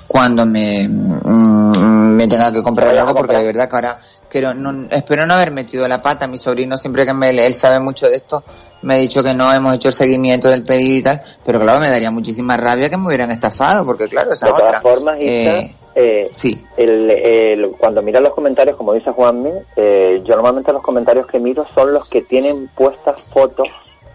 cuando 0.07 0.45
me 0.45 0.87
mm, 0.87 2.15
me 2.15 2.27
tenga 2.27 2.51
que 2.51 2.61
comprar 2.63 2.97
algo 2.97 3.13
porque 3.15 3.37
de 3.37 3.43
verdad 3.45 3.69
que 3.69 3.75
ahora 3.75 3.99
quiero 4.29 4.53
no, 4.53 4.87
espero 4.91 5.25
no 5.25 5.33
haber 5.35 5.51
metido 5.51 5.87
la 5.87 6.01
pata. 6.01 6.27
Mi 6.27 6.37
sobrino 6.37 6.77
siempre 6.77 7.05
que 7.05 7.13
me 7.13 7.29
él 7.29 7.53
sabe 7.55 7.79
mucho 7.79 8.07
de 8.07 8.15
esto 8.15 8.43
me 8.81 8.95
ha 8.95 8.97
dicho 8.97 9.23
que 9.23 9.33
no 9.33 9.51
hemos 9.53 9.75
hecho 9.75 9.87
el 9.87 9.93
seguimiento 9.93 10.49
del 10.49 10.63
pedido 10.63 10.97
y 10.97 11.01
tal, 11.03 11.21
pero 11.45 11.57
claro 11.59 11.79
me 11.79 11.89
daría 11.89 12.11
muchísima 12.11 12.57
rabia 12.57 12.89
que 12.89 12.97
me 12.97 13.07
hubieran 13.07 13.31
estafado 13.31 13.85
porque 13.85 14.09
claro 14.09 14.33
esa 14.33 14.47
de 14.47 14.51
otra. 14.51 14.65
todas 14.67 14.81
formas, 14.81 15.15
Eh, 15.21 15.73
eh, 15.95 16.27
sí. 16.33 16.61
el, 16.75 17.09
el- 17.09 17.71
cuando 17.77 18.01
miras 18.01 18.21
los 18.21 18.33
comentarios, 18.33 18.75
como 18.75 18.91
dice 18.93 19.11
Juanmi, 19.11 19.51
eh, 19.77 20.21
yo 20.25 20.35
normalmente 20.35 20.73
los 20.73 20.81
comentarios 20.81 21.27
que 21.27 21.39
miro 21.39 21.65
son 21.73 21.93
los 21.93 22.09
que 22.09 22.23
tienen 22.23 22.67
puestas 22.75 23.15
fotos 23.31 23.67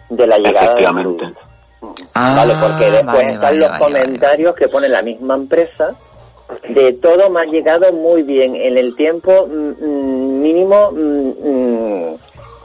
de 0.09 0.27
la 0.27 0.37
llegada 0.37 0.75
del 0.75 1.17
producto. 1.79 2.03
vale, 2.15 2.53
porque 2.61 2.91
después 2.91 3.07
Ah, 3.07 3.13
vale, 3.13 3.27
están 3.31 3.41
vale, 3.41 3.59
los 3.59 3.71
comentarios 3.77 4.55
que 4.55 4.67
pone 4.67 4.89
la 4.89 5.01
misma 5.01 5.35
empresa. 5.35 5.95
De 6.67 6.93
todo 6.93 7.29
me 7.29 7.41
ha 7.41 7.45
llegado 7.45 7.91
muy 7.93 8.23
bien 8.23 8.55
en 8.55 8.77
el 8.77 8.95
tiempo 8.95 9.47
mm, 9.47 9.85
mm, 9.85 10.41
mínimo 10.41 10.91
mm, 10.91 12.15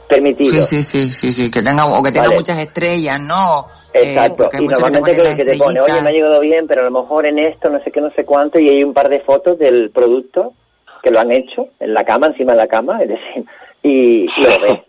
permitido. 0.07 0.61
Sí, 0.61 0.61
sí, 0.61 0.83
sí, 0.83 1.11
sí, 1.11 1.31
sí, 1.31 1.51
que 1.51 1.61
tenga 1.61 1.85
o 1.85 2.01
que 2.01 2.11
tenga 2.11 2.31
muchas 2.31 2.57
estrellas, 2.59 3.19
¿no? 3.21 3.67
Eh, 3.93 4.09
Exacto, 4.09 4.37
porque 4.43 4.57
hay 4.57 4.63
y 4.63 4.67
que 4.67 4.73
normalmente 4.73 5.35
que 5.37 5.45
te 5.45 5.57
pone, 5.57 5.79
oye, 5.81 6.01
me 6.01 6.09
ha 6.09 6.11
llegado 6.11 6.39
bien, 6.41 6.67
pero 6.67 6.81
a 6.81 6.85
lo 6.89 6.91
mejor 7.01 7.25
en 7.27 7.39
esto, 7.39 7.69
no 7.69 7.81
sé 7.83 7.91
qué, 7.91 8.01
no 8.01 8.11
sé 8.11 8.25
cuánto, 8.25 8.59
y 8.59 8.67
hay 8.69 8.83
un 8.83 8.93
par 8.93 9.07
de 9.07 9.19
fotos 9.21 9.57
del 9.57 9.91
producto 9.91 10.53
que 11.01 11.11
lo 11.11 11.19
han 11.19 11.31
hecho 11.31 11.67
en 11.79 11.93
la 11.93 12.03
cama, 12.03 12.27
encima 12.27 12.53
de 12.53 12.57
la 12.57 12.67
cama, 12.67 13.01
es 13.03 13.09
decir, 13.09 13.45
y, 13.83 14.25
y 14.35 14.41
lo 14.41 14.59
ves. 14.61 14.79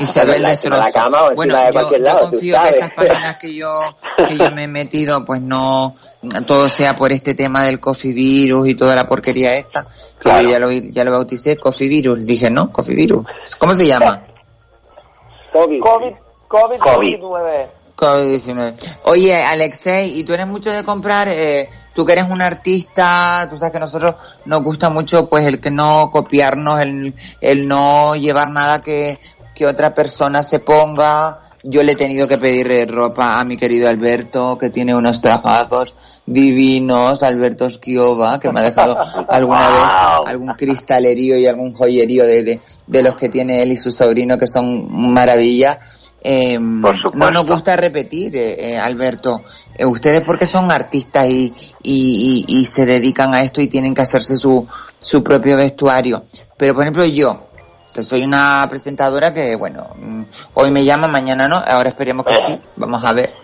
Y 0.00 0.06
se 0.06 0.24
ve 0.24 0.36
el 0.36 0.42
Bueno, 0.42 0.48
encima 0.54 0.76
de 0.76 0.82
la 0.82 0.92
cama 0.92 1.22
o 1.24 1.34
bueno, 1.34 1.56
de 1.56 1.64
yo, 1.66 1.72
cualquier 1.72 2.00
yo 2.00 2.06
lado, 2.06 2.20
confío 2.30 2.62
que 2.62 2.68
estas 2.70 2.90
páginas 2.90 3.36
que 3.36 3.54
yo, 3.54 3.96
que 4.16 4.36
yo 4.36 4.50
me 4.52 4.64
he 4.64 4.68
metido, 4.68 5.24
pues 5.26 5.42
no, 5.42 5.94
todo 6.46 6.68
sea 6.68 6.96
por 6.96 7.12
este 7.12 7.34
tema 7.34 7.64
del 7.64 7.80
coffee 7.80 8.12
virus 8.12 8.68
y 8.68 8.74
toda 8.74 8.96
la 8.96 9.06
porquería 9.06 9.54
esta, 9.56 9.86
que 10.18 10.28
yo 10.28 10.48
ya 10.48 10.58
lo, 10.58 10.70
ya 10.70 11.04
lo 11.04 11.12
bauticé, 11.12 11.56
coffee 11.58 11.88
virus, 11.88 12.24
dije, 12.24 12.50
¿no? 12.50 12.72
Coffee 12.72 12.96
virus. 12.96 13.26
¿Cómo 13.58 13.74
se 13.74 13.86
llama? 13.86 14.26
COVID. 15.52 15.80
COVID, 15.80 16.14
COVID, 16.48 16.78
COVID. 16.78 17.06
19. 17.06 17.68
COVID-19. 17.96 18.74
Oye, 19.04 19.34
Alexei, 19.34 20.18
¿y 20.18 20.24
tú 20.24 20.32
eres 20.32 20.46
mucho 20.46 20.70
de 20.70 20.82
comprar? 20.82 21.28
Eh, 21.28 21.68
tú 21.94 22.06
que 22.06 22.12
eres 22.12 22.30
un 22.30 22.40
artista, 22.40 23.46
tú 23.50 23.58
sabes 23.58 23.72
que 23.72 23.76
a 23.76 23.80
nosotros 23.80 24.14
nos 24.46 24.62
gusta 24.62 24.88
mucho 24.88 25.28
pues 25.28 25.46
el 25.46 25.60
que 25.60 25.70
no 25.70 26.10
copiarnos, 26.10 26.80
el, 26.80 27.14
el 27.42 27.68
no 27.68 28.14
llevar 28.14 28.50
nada 28.50 28.82
que, 28.82 29.18
que 29.60 29.66
otra 29.66 29.94
persona 29.94 30.42
se 30.42 30.60
ponga. 30.60 31.50
Yo 31.62 31.82
le 31.82 31.92
he 31.92 31.94
tenido 31.94 32.26
que 32.26 32.38
pedir 32.38 32.72
eh, 32.72 32.86
ropa 32.86 33.38
a 33.38 33.44
mi 33.44 33.58
querido 33.58 33.90
Alberto, 33.90 34.56
que 34.56 34.70
tiene 34.70 34.94
unos 34.94 35.20
trabajos 35.20 35.96
divinos, 36.24 37.22
Alberto 37.22 37.66
Esquiova, 37.66 38.40
que 38.40 38.50
me 38.50 38.60
ha 38.60 38.62
dejado 38.62 38.96
alguna 39.28 39.68
vez 39.68 40.28
algún 40.28 40.54
cristalerío 40.54 41.36
y 41.36 41.46
algún 41.46 41.74
joyerío 41.74 42.24
de, 42.24 42.42
de, 42.42 42.60
de 42.86 43.02
los 43.02 43.16
que 43.16 43.28
tiene 43.28 43.60
él 43.62 43.72
y 43.72 43.76
su 43.76 43.92
sobrino, 43.92 44.38
que 44.38 44.46
son 44.46 45.12
maravilla. 45.12 45.78
Eh, 46.22 46.58
no 46.58 47.30
nos 47.30 47.44
gusta 47.44 47.76
repetir, 47.76 48.34
eh, 48.36 48.72
eh, 48.72 48.78
Alberto. 48.78 49.42
Eh, 49.76 49.84
ustedes 49.84 50.22
porque 50.22 50.46
son 50.46 50.72
artistas 50.72 51.28
y, 51.28 51.52
y, 51.82 52.46
y, 52.48 52.60
y 52.60 52.64
se 52.64 52.86
dedican 52.86 53.34
a 53.34 53.42
esto 53.42 53.60
y 53.60 53.66
tienen 53.66 53.94
que 53.94 54.00
hacerse 54.00 54.38
su, 54.38 54.66
su 54.98 55.22
propio 55.22 55.58
vestuario. 55.58 56.24
Pero 56.56 56.74
por 56.74 56.84
ejemplo 56.84 57.04
yo, 57.04 57.49
que 57.92 58.02
soy 58.02 58.22
una 58.22 58.66
presentadora 58.68 59.34
que, 59.34 59.56
bueno, 59.56 59.88
mm, 59.96 60.22
hoy 60.54 60.70
me 60.70 60.84
llama, 60.84 61.08
mañana 61.08 61.48
no, 61.48 61.56
ahora 61.56 61.88
esperemos 61.88 62.24
que 62.26 62.34
sí, 62.34 62.60
vamos 62.76 63.02
a 63.04 63.12
ver. 63.12 63.34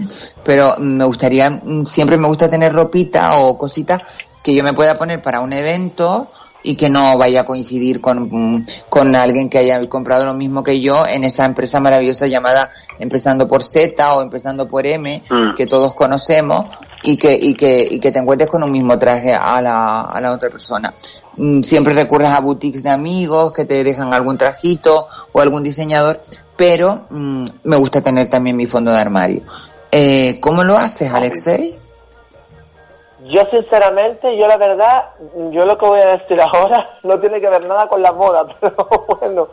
Pero 0.44 0.76
me 0.78 1.04
gustaría, 1.04 1.50
mm, 1.50 1.84
siempre 1.86 2.16
me 2.16 2.28
gusta 2.28 2.48
tener 2.48 2.72
ropita 2.72 3.38
o 3.38 3.58
cositas 3.58 4.02
que 4.42 4.54
yo 4.54 4.62
me 4.62 4.72
pueda 4.72 4.98
poner 4.98 5.20
para 5.20 5.40
un 5.40 5.52
evento 5.52 6.28
y 6.62 6.74
que 6.76 6.88
no 6.88 7.16
vaya 7.18 7.42
a 7.42 7.44
coincidir 7.44 8.00
con, 8.00 8.28
mm, 8.30 8.66
con 8.88 9.14
alguien 9.14 9.48
que 9.48 9.58
haya 9.58 9.86
comprado 9.88 10.24
lo 10.24 10.34
mismo 10.34 10.62
que 10.62 10.80
yo 10.80 11.06
en 11.06 11.24
esa 11.24 11.44
empresa 11.44 11.80
maravillosa 11.80 12.26
llamada 12.26 12.70
Empezando 12.98 13.46
por 13.46 13.62
Z 13.62 14.14
o 14.14 14.22
Empezando 14.22 14.68
por 14.68 14.86
M, 14.86 15.22
que 15.54 15.66
todos 15.66 15.92
conocemos, 15.94 16.64
y 17.02 17.16
que, 17.16 17.38
y 17.40 17.54
que, 17.54 17.86
y 17.88 18.00
que 18.00 18.10
te 18.10 18.18
encuentres 18.18 18.50
con 18.50 18.62
un 18.62 18.72
mismo 18.72 18.98
traje 18.98 19.32
a 19.32 19.60
la, 19.62 20.00
a 20.02 20.20
la 20.20 20.32
otra 20.32 20.50
persona. 20.50 20.92
Mm, 21.36 21.62
Siempre 21.62 21.94
recurres 21.94 22.30
a 22.30 22.40
boutiques 22.40 22.82
de 22.82 22.90
amigos 22.90 23.52
que 23.52 23.64
te 23.64 23.84
dejan 23.84 24.12
algún 24.14 24.38
trajito 24.38 25.06
o 25.32 25.40
algún 25.40 25.62
diseñador, 25.62 26.20
pero 26.56 27.02
mm, 27.10 27.46
me 27.64 27.76
gusta 27.76 28.00
tener 28.00 28.28
también 28.30 28.56
mi 28.56 28.66
fondo 28.66 28.90
de 28.90 28.98
armario. 28.98 29.42
Eh, 29.92 30.38
¿Cómo 30.40 30.64
lo 30.64 30.76
haces, 30.78 31.12
Alexei? 31.12 31.78
Yo 33.28 33.42
sinceramente, 33.50 34.36
yo 34.38 34.46
la 34.46 34.56
verdad, 34.56 35.04
yo 35.50 35.64
lo 35.64 35.76
que 35.76 35.84
voy 35.86 36.00
a 36.00 36.16
decir 36.18 36.40
ahora 36.52 36.88
no 37.02 37.18
tiene 37.18 37.40
que 37.40 37.48
ver 37.48 37.64
nada 37.66 37.88
con 37.88 38.00
la 38.02 38.12
moda, 38.12 38.46
pero 38.60 38.88
bueno, 39.20 39.48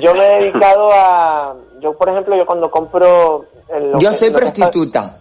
yo 0.00 0.14
me 0.14 0.24
he 0.24 0.40
dedicado 0.42 0.90
a, 0.92 1.54
yo 1.80 1.92
por 1.96 2.08
ejemplo, 2.08 2.36
yo 2.36 2.46
cuando 2.46 2.70
compro... 2.70 3.44
en 3.68 3.92
lo 3.92 3.98
Yo 3.98 4.10
que- 4.10 4.16
soy 4.16 4.28
que 4.28 4.36
prostituta. 4.38 5.18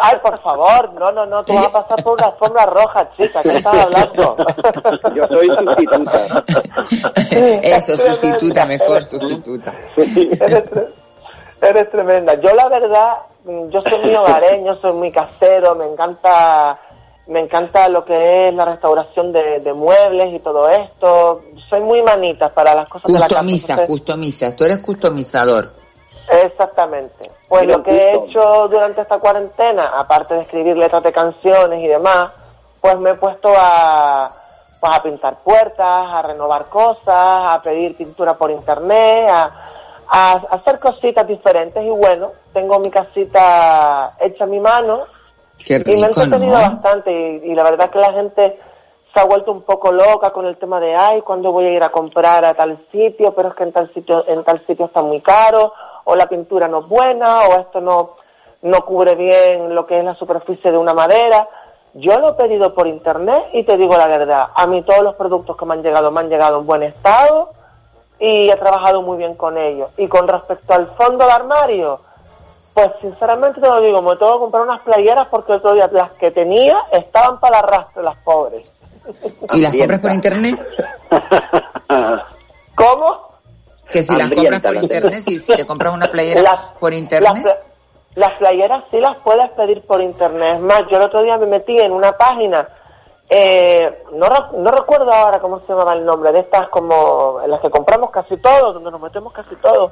Ay, 0.00 0.16
por 0.22 0.40
favor, 0.42 0.94
no, 0.94 1.12
no, 1.12 1.26
no, 1.26 1.44
tú 1.44 1.52
vas 1.54 1.66
a 1.66 1.72
pasar 1.72 2.02
por 2.02 2.14
una 2.14 2.28
alfombra 2.28 2.64
roja, 2.66 3.10
chica, 3.16 3.42
¿qué 3.42 3.56
estás 3.58 3.74
hablando? 3.76 4.36
Yo 5.14 5.28
soy 5.28 5.48
sustituta. 5.48 6.44
Eso, 7.62 7.96
sustituta, 7.96 8.66
mejor 8.66 9.02
sustituta. 9.02 9.74
eres, 9.96 10.64
tre- 10.70 10.88
eres 11.60 11.90
tremenda. 11.90 12.34
Yo 12.40 12.54
la 12.54 12.68
verdad, 12.68 13.12
mm, 13.44 13.68
yo 13.68 13.82
soy 13.82 13.98
muy 14.00 14.14
hogareño, 14.14 14.74
soy 14.76 14.92
muy 14.92 15.10
casero, 15.12 15.74
me 15.74 15.86
encanta, 15.86 16.78
me 17.26 17.40
encanta 17.40 17.88
lo 17.88 18.02
que 18.04 18.48
es 18.48 18.54
la 18.54 18.64
restauración 18.64 19.32
de, 19.32 19.60
de 19.60 19.72
muebles 19.74 20.32
y 20.34 20.38
todo 20.40 20.68
esto. 20.70 21.42
Soy 21.68 21.80
muy 21.80 22.02
manita 22.02 22.48
para 22.48 22.74
las 22.74 22.88
cosas 22.88 23.04
de 23.04 23.12
la 23.12 23.18
casa. 23.28 23.40
Customiza, 23.42 23.86
customiza. 23.86 24.56
Tú 24.56 24.64
eres 24.64 24.78
customizador. 24.78 25.83
Exactamente. 26.30 27.30
Pues 27.48 27.62
Mira 27.62 27.78
lo 27.78 27.82
que 27.82 27.90
he 27.90 28.14
hecho 28.14 28.68
durante 28.68 29.02
esta 29.02 29.18
cuarentena, 29.18 29.98
aparte 29.98 30.34
de 30.34 30.42
escribir 30.42 30.76
letras 30.76 31.02
de 31.02 31.12
canciones 31.12 31.82
y 31.82 31.88
demás, 31.88 32.30
pues 32.80 32.98
me 32.98 33.10
he 33.10 33.14
puesto 33.14 33.50
a, 33.56 34.30
pues 34.80 34.92
a 34.92 35.02
pintar 35.02 35.36
puertas, 35.42 36.10
a 36.10 36.22
renovar 36.22 36.66
cosas, 36.66 37.04
a 37.06 37.60
pedir 37.62 37.96
pintura 37.96 38.34
por 38.34 38.50
internet, 38.50 39.28
a, 39.28 39.50
a 40.08 40.32
hacer 40.50 40.78
cositas 40.78 41.26
diferentes. 41.26 41.82
Y 41.82 41.90
bueno, 41.90 42.32
tengo 42.52 42.78
mi 42.78 42.90
casita 42.90 44.16
hecha 44.20 44.44
a 44.44 44.46
mi 44.46 44.60
mano. 44.60 45.04
Qué 45.64 45.82
y 45.86 45.96
me 45.96 46.02
he 46.02 46.06
entretenido 46.06 46.56
¿no? 46.56 46.62
bastante. 46.62 47.42
Y, 47.44 47.52
y 47.52 47.54
la 47.54 47.62
verdad 47.62 47.90
que 47.90 47.98
la 47.98 48.12
gente 48.12 48.58
se 49.14 49.20
ha 49.20 49.24
vuelto 49.24 49.52
un 49.52 49.62
poco 49.62 49.92
loca 49.92 50.32
con 50.32 50.44
el 50.44 50.56
tema 50.56 50.80
de 50.80 50.96
ay 50.96 51.22
cuándo 51.22 51.52
voy 51.52 51.66
a 51.66 51.70
ir 51.70 51.82
a 51.84 51.90
comprar 51.90 52.44
a 52.44 52.54
tal 52.54 52.84
sitio 52.90 53.32
pero 53.32 53.50
es 53.50 53.54
que 53.54 53.62
en 53.62 53.72
tal 53.72 53.88
sitio 53.94 54.24
en 54.26 54.42
tal 54.42 54.60
sitio 54.66 54.86
está 54.86 55.02
muy 55.02 55.20
caro 55.20 55.72
o 56.04 56.16
la 56.16 56.28
pintura 56.28 56.68
no 56.68 56.80
es 56.80 56.88
buena 56.88 57.40
o 57.40 57.56
esto 57.58 57.80
no 57.80 58.16
no 58.62 58.84
cubre 58.84 59.14
bien 59.14 59.74
lo 59.74 59.86
que 59.86 59.98
es 59.98 60.04
la 60.04 60.14
superficie 60.14 60.70
de 60.70 60.78
una 60.78 60.94
madera 60.94 61.48
yo 61.94 62.18
lo 62.18 62.30
he 62.30 62.32
pedido 62.34 62.74
por 62.74 62.86
internet 62.86 63.44
y 63.52 63.64
te 63.64 63.76
digo 63.76 63.96
la 63.96 64.06
verdad 64.06 64.48
a 64.54 64.66
mí 64.66 64.82
todos 64.82 65.02
los 65.02 65.14
productos 65.14 65.56
que 65.56 65.66
me 65.66 65.74
han 65.74 65.82
llegado 65.82 66.10
me 66.10 66.20
han 66.20 66.28
llegado 66.28 66.60
en 66.60 66.66
buen 66.66 66.82
estado 66.82 67.50
y 68.18 68.48
he 68.48 68.56
trabajado 68.56 69.02
muy 69.02 69.18
bien 69.18 69.34
con 69.34 69.58
ellos 69.58 69.90
y 69.96 70.08
con 70.08 70.26
respecto 70.28 70.72
al 70.74 70.88
fondo 70.96 71.26
de 71.26 71.32
armario 71.32 72.00
pues 72.74 72.90
sinceramente 73.00 73.60
te 73.60 73.66
lo 73.68 73.80
digo, 73.80 74.02
me 74.02 74.16
tengo 74.16 74.34
que 74.34 74.40
comprar 74.40 74.64
unas 74.64 74.80
playeras 74.80 75.28
porque 75.28 75.52
el 75.52 75.58
otro 75.58 75.74
día 75.74 75.88
las 75.92 76.10
que 76.12 76.32
tenía 76.32 76.76
estaban 76.90 77.38
para 77.38 77.60
el 77.60 77.64
arrastre, 77.64 78.02
las 78.02 78.18
pobres. 78.18 78.72
¿Y 79.52 79.62
las 79.62 79.74
compras 79.76 80.00
por 80.00 80.12
internet? 80.12 80.60
¿Cómo? 82.74 83.33
Que 83.94 84.02
si 84.02 84.12
las 84.18 84.28
compras 84.36 84.60
por 84.60 84.74
internet, 84.82 85.22
si, 85.24 85.38
si 85.40 85.54
te 85.56 85.66
compras 85.66 85.94
una 85.94 86.10
playera 86.10 86.40
por 86.80 86.92
internet, 86.92 87.58
las 88.16 88.32
playeras 88.38 88.84
sí 88.90 89.00
las 89.00 89.16
puedes 89.18 89.50
pedir 89.50 89.82
por 89.86 90.00
internet. 90.00 90.56
Es 90.56 90.60
más, 90.60 90.82
yo 90.90 90.96
el 90.98 91.02
otro 91.04 91.22
día 91.22 91.38
me 91.38 91.46
metí 91.46 91.78
en 91.80 91.92
una 91.92 92.12
página, 92.16 92.68
eh, 93.28 94.02
no, 94.12 94.28
no 94.58 94.70
recuerdo 94.70 95.12
ahora 95.12 95.40
cómo 95.40 95.60
se 95.60 95.66
llamaba 95.68 95.94
el 95.94 96.04
nombre, 96.04 96.32
de 96.32 96.40
estas 96.40 96.68
como 96.68 97.40
en 97.42 97.50
las 97.50 97.60
que 97.60 97.70
compramos 97.70 98.10
casi 98.10 98.36
todo, 98.36 98.72
donde 98.74 98.90
nos 98.90 99.00
metemos 99.00 99.32
casi 99.32 99.56
todo. 99.56 99.90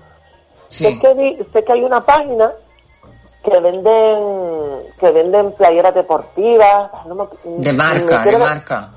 Sé, 0.69 0.99
que 1.01 1.15
vi- 1.15 1.39
sé 1.53 1.65
que 1.65 1.73
hay 1.73 1.83
una 1.85 2.01
página 2.05 2.53
que 3.45 3.59
venden 3.59 4.83
que 5.01 5.11
venden 5.11 5.53
playeras 5.53 5.95
deportivas. 5.95 6.91
no 7.07 7.15
me- 7.15 7.25
De 7.45 7.73
me 7.73 7.79
marca, 7.79 8.23
de 8.25 8.39
marca. 8.39 8.91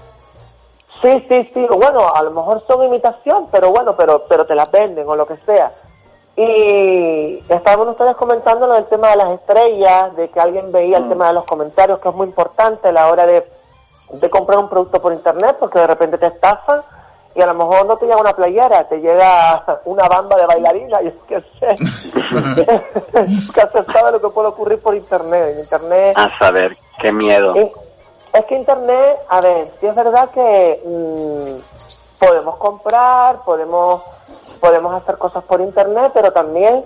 Sí, 1.01 1.25
sí, 1.29 1.49
sí. 1.53 1.67
Bueno, 1.69 2.07
a 2.13 2.23
lo 2.23 2.31
mejor 2.31 2.63
son 2.67 2.83
imitación, 2.83 3.47
pero 3.51 3.69
bueno, 3.69 3.95
pero 3.95 4.23
pero 4.27 4.45
te 4.45 4.55
las 4.55 4.71
venden 4.71 5.07
o 5.07 5.15
lo 5.15 5.25
que 5.25 5.37
sea. 5.45 5.71
Y 6.37 7.43
estaban 7.47 7.87
ustedes 7.87 8.15
comentando 8.15 8.67
lo 8.67 8.73
del 8.73 8.85
tema 8.85 9.09
de 9.09 9.15
las 9.15 9.29
estrellas, 9.39 10.15
de 10.15 10.29
que 10.29 10.39
alguien 10.39 10.71
veía 10.71 10.97
el 10.97 11.07
tema 11.07 11.27
de 11.27 11.33
los 11.33 11.45
comentarios, 11.45 11.99
que 11.99 12.09
es 12.09 12.15
muy 12.15 12.27
importante 12.27 12.89
a 12.89 12.91
la 12.91 13.07
hora 13.09 13.25
de, 13.25 13.47
de 14.11 14.29
comprar 14.29 14.59
un 14.59 14.67
producto 14.67 15.01
por 15.01 15.13
internet, 15.13 15.55
porque 15.59 15.79
de 15.79 15.87
repente 15.87 16.17
te 16.17 16.27
estafan 16.27 16.81
y 17.35 17.41
a 17.41 17.45
lo 17.47 17.53
mejor 17.53 17.85
no 17.85 17.97
te 17.97 18.05
llega 18.05 18.17
una 18.17 18.33
playera, 18.33 18.87
te 18.87 18.99
llega 18.99 19.63
una 19.85 20.07
banda 20.07 20.37
de 20.37 20.45
bailarina, 20.45 21.01
y 21.01 21.07
es 21.07 21.13
que 21.27 21.41
sé. 21.59 21.75
Nunca 23.27 23.69
se 23.71 23.83
sabe 23.91 24.11
lo 24.13 24.21
que 24.21 24.29
puede 24.29 24.47
ocurrir 24.47 24.81
por 24.81 24.95
internet. 24.95 25.53
En 25.53 25.59
internet 25.59 26.17
A 26.17 26.37
saber, 26.37 26.77
qué 26.99 27.11
miedo. 27.11 27.53
Es 28.35 28.45
que 28.45 28.55
Internet, 28.55 29.19
a 29.29 29.39
ver, 29.39 29.71
sí 29.79 29.87
es 29.87 29.95
verdad 29.95 30.29
que 30.29 30.81
mm, 30.85 32.19
podemos 32.19 32.57
comprar, 32.57 33.43
podemos, 33.45 34.01
podemos 34.59 34.93
hacer 34.93 35.17
cosas 35.17 35.43
por 35.43 35.61
Internet, 35.61 36.11
pero 36.13 36.33
también 36.33 36.83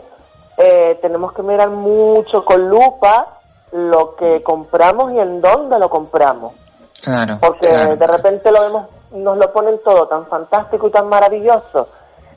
eh, 0.57 0.97
tenemos 1.01 1.33
que 1.33 1.41
mirar 1.41 1.69
mucho 1.69 2.45
con 2.45 2.69
lupa 2.69 3.27
lo 3.71 4.15
que 4.15 4.41
compramos 4.43 5.11
y 5.13 5.19
en 5.19 5.41
dónde 5.41 5.79
lo 5.79 5.89
compramos. 5.89 6.53
Claro. 7.01 7.37
Porque 7.39 7.67
de 7.67 8.07
repente 8.07 8.51
lo 8.51 8.61
vemos, 8.61 8.85
nos 9.11 9.37
lo 9.37 9.51
ponen 9.51 9.79
todo 9.83 10.07
tan 10.07 10.27
fantástico 10.27 10.87
y 10.87 10.91
tan 10.91 11.07
maravilloso. 11.09 11.87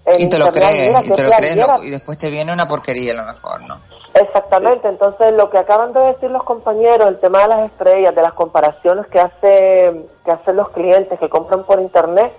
En 0.04 0.20
Y 0.20 0.28
te 0.28 0.38
lo 0.38 0.46
Internet, 0.46 0.70
crees, 0.70 0.88
mira 0.88 1.00
y 1.00 1.10
te 1.10 1.22
lo 1.22 1.30
crees, 1.36 1.56
lo- 1.56 1.84
y 1.84 1.90
después 1.90 2.18
te 2.18 2.28
viene 2.30 2.52
una 2.52 2.66
porquería 2.66 3.12
a 3.12 3.16
lo 3.16 3.24
mejor, 3.24 3.60
¿no? 3.62 3.78
Exactamente, 4.14 4.88
entonces 4.88 5.32
lo 5.34 5.48
que 5.48 5.58
acaban 5.58 5.92
de 5.92 6.00
decir 6.00 6.30
los 6.30 6.42
compañeros, 6.42 7.08
el 7.08 7.18
tema 7.18 7.42
de 7.42 7.48
las 7.48 7.60
estrellas, 7.70 8.14
de 8.14 8.20
las 8.22 8.34
comparaciones 8.34 9.06
que 9.06 9.20
hace 9.20 10.06
que 10.24 10.30
hacen 10.30 10.56
los 10.56 10.68
clientes 10.70 11.18
que 11.18 11.28
compran 11.30 11.64
por 11.64 11.80
internet, 11.80 12.30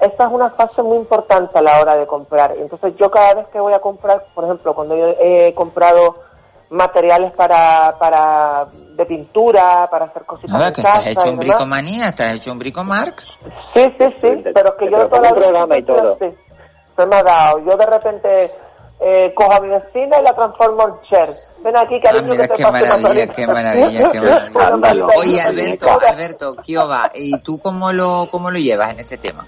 esa 0.00 0.24
es 0.24 0.30
una 0.32 0.48
fase 0.50 0.82
muy 0.82 0.96
importante 0.96 1.58
a 1.58 1.62
la 1.62 1.80
hora 1.80 1.96
de 1.96 2.06
comprar. 2.06 2.54
Entonces 2.56 2.96
yo 2.96 3.10
cada 3.10 3.34
vez 3.34 3.46
que 3.48 3.60
voy 3.60 3.74
a 3.74 3.80
comprar, 3.80 4.24
por 4.34 4.44
ejemplo, 4.44 4.74
cuando 4.74 4.96
yo 4.96 5.08
he 5.20 5.52
comprado 5.54 6.16
materiales 6.70 7.32
para, 7.32 7.96
para 7.98 8.66
de 8.96 9.04
pintura, 9.06 9.88
para 9.90 10.06
hacer 10.06 10.24
cositas 10.24 10.52
Nada, 10.58 10.72
que 10.72 10.80
estás 10.80 11.06
hecho 11.06 11.30
un 11.30 11.38
bricomanía, 11.38 12.08
estás 12.08 12.34
hecho 12.36 12.52
un 12.52 12.58
bricomark. 12.58 13.22
Sí, 13.74 13.94
sí, 13.98 14.14
sí, 14.20 14.44
pero 14.54 14.70
es 14.70 14.74
que 14.78 14.90
yo 14.90 15.08
todo. 15.08 16.18
Se 16.98 17.06
me 17.06 17.16
ha 17.16 17.22
dado. 17.22 17.64
Yo 17.64 17.76
de 17.76 17.86
repente 17.86 18.50
eh, 19.00 19.32
cojo 19.34 19.52
a 19.52 19.60
mi 19.60 19.68
vecina 19.68 20.18
y 20.20 20.22
la 20.24 20.34
transformo 20.34 20.88
en 20.88 21.08
Cher. 21.08 21.30
Ven 21.62 21.76
aquí, 21.76 22.00
cariño, 22.00 22.24
Ah, 22.24 22.30
Mira, 22.32 22.42
que 22.42 22.48
te 22.48 22.54
qué 22.56 22.70
maravilla, 22.70 23.26
qué 23.28 23.46
maravilla, 23.46 24.10
qué 24.10 24.20
maravilla. 24.20 25.06
Oye, 25.16 25.40
Alberto, 25.40 26.00
Alberto, 26.00 26.56
Kioba, 26.56 27.10
¿y 27.14 27.38
tú 27.40 27.58
cómo 27.60 27.92
lo, 27.92 28.28
cómo 28.30 28.50
lo 28.50 28.58
llevas 28.58 28.92
en 28.92 29.00
este 29.00 29.16
tema? 29.18 29.46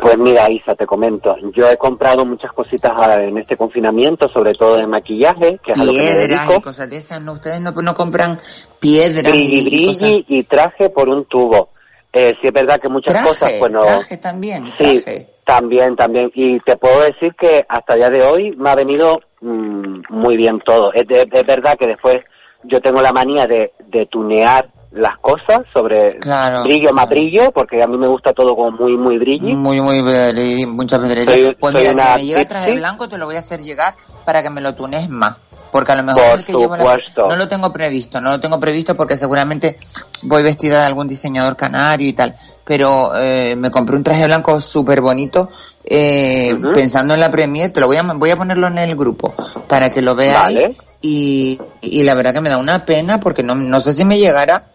Pues 0.00 0.16
mira, 0.18 0.48
Isa, 0.50 0.74
te 0.76 0.86
comento. 0.86 1.34
Yo 1.52 1.68
he 1.68 1.76
comprado 1.76 2.24
muchas 2.24 2.52
cositas 2.52 2.92
ah, 2.96 3.22
en 3.22 3.38
este 3.38 3.56
confinamiento, 3.56 4.28
sobre 4.28 4.54
todo 4.54 4.76
de 4.76 4.86
maquillaje, 4.86 5.58
que 5.64 5.72
es 5.72 5.78
a 5.80 5.84
lo 5.84 5.92
que 5.92 5.98
me 5.98 6.04
Piedras 6.04 6.28
dedico. 6.46 6.54
y 6.58 6.62
cosas 6.62 6.88
de 6.90 6.96
esas, 6.98 7.20
¿no? 7.20 7.32
Ustedes 7.32 7.60
no, 7.60 7.72
no 7.72 7.94
compran 7.96 8.40
piedras 8.78 9.24
Brilli, 9.24 9.58
y, 9.58 9.64
brilli 9.64 9.86
cosas. 9.86 10.10
y 10.28 10.44
traje 10.44 10.90
por 10.90 11.08
un 11.08 11.24
tubo. 11.24 11.70
Eh, 12.12 12.34
sí 12.40 12.46
es 12.46 12.52
verdad 12.52 12.80
que 12.80 12.88
muchas 12.88 13.12
Traje, 13.14 13.28
cosas, 13.28 13.52
pues 13.58 13.72
no... 13.72 13.80
traje 13.80 14.16
también, 14.18 14.72
Sí. 14.78 15.04
También, 15.46 15.96
también. 15.96 16.30
Y 16.34 16.60
te 16.60 16.76
puedo 16.76 17.00
decir 17.00 17.34
que 17.34 17.64
hasta 17.68 17.94
el 17.94 18.00
día 18.00 18.10
de 18.10 18.22
hoy 18.24 18.54
me 18.58 18.68
ha 18.68 18.74
venido 18.74 19.20
mm, 19.40 20.00
muy 20.10 20.36
bien 20.36 20.60
todo. 20.60 20.92
Es, 20.92 21.06
de- 21.06 21.28
es 21.32 21.46
verdad 21.46 21.78
que 21.78 21.86
después 21.86 22.22
yo 22.64 22.80
tengo 22.82 23.00
la 23.00 23.12
manía 23.12 23.46
de, 23.46 23.72
de 23.86 24.06
tunear 24.06 24.68
las 24.90 25.18
cosas 25.18 25.60
sobre 25.72 26.18
Claro, 26.18 26.62
brillo 26.64 26.92
más 26.92 27.08
brillo, 27.08 27.52
porque 27.52 27.82
a 27.82 27.86
mí 27.86 27.96
me 27.96 28.08
gusta 28.08 28.32
todo 28.32 28.56
como 28.56 28.72
muy, 28.72 28.96
muy 28.96 29.18
brilli. 29.18 29.54
Muy, 29.54 29.80
muy, 29.80 30.02
brilli, 30.02 30.66
muchas 30.66 31.00
veces. 31.00 31.24
Soy- 31.24 31.56
Pues 31.58 31.72
soy 31.72 31.82
mira, 31.88 32.16
si 32.18 32.24
me 32.24 32.26
llega 32.26 32.48
traje 32.48 32.64
pixie. 32.66 32.80
blanco, 32.80 33.08
te 33.08 33.18
lo 33.18 33.26
voy 33.26 33.36
a 33.36 33.40
hacer 33.40 33.60
llegar 33.60 33.94
para 34.24 34.42
que 34.42 34.50
me 34.50 34.60
lo 34.60 34.74
tunes 34.74 35.08
más. 35.08 35.36
Porque 35.70 35.92
a 35.92 35.96
lo 35.96 36.02
mejor 36.02 36.22
Por 36.24 36.38
el 36.40 36.46
que 36.46 36.52
llevo 36.54 36.76
la- 36.76 36.82
supuesto. 36.82 37.28
no 37.28 37.36
lo 37.36 37.48
tengo 37.48 37.72
previsto, 37.72 38.20
no 38.20 38.30
lo 38.30 38.40
tengo 38.40 38.58
previsto 38.58 38.96
porque 38.96 39.16
seguramente 39.16 39.76
voy 40.22 40.42
vestida 40.42 40.80
de 40.80 40.86
algún 40.86 41.06
diseñador 41.06 41.56
canario 41.56 42.08
y 42.08 42.12
tal. 42.14 42.34
Pero 42.66 43.16
eh, 43.16 43.54
me 43.56 43.70
compré 43.70 43.96
un 43.96 44.02
traje 44.02 44.26
blanco 44.26 44.60
súper 44.60 45.00
bonito 45.00 45.48
eh, 45.84 46.54
pensando 46.74 47.14
en 47.14 47.20
la 47.20 47.30
premier. 47.30 47.70
Te 47.70 47.80
lo 47.80 47.86
voy 47.86 47.96
a, 47.96 48.02
voy 48.02 48.30
a 48.30 48.36
ponerlo 48.36 48.66
en 48.66 48.78
el 48.78 48.96
grupo 48.96 49.32
para 49.68 49.90
que 49.90 50.02
lo 50.02 50.16
veáis. 50.16 50.56
Vale. 50.56 50.76
Y, 51.00 51.60
y 51.80 52.02
la 52.02 52.14
verdad 52.14 52.34
que 52.34 52.40
me 52.40 52.48
da 52.48 52.58
una 52.58 52.84
pena 52.84 53.20
porque 53.20 53.44
no, 53.44 53.54
no 53.54 53.80
sé 53.80 53.92
si 53.92 54.04
me 54.04 54.18
llegará. 54.18 54.66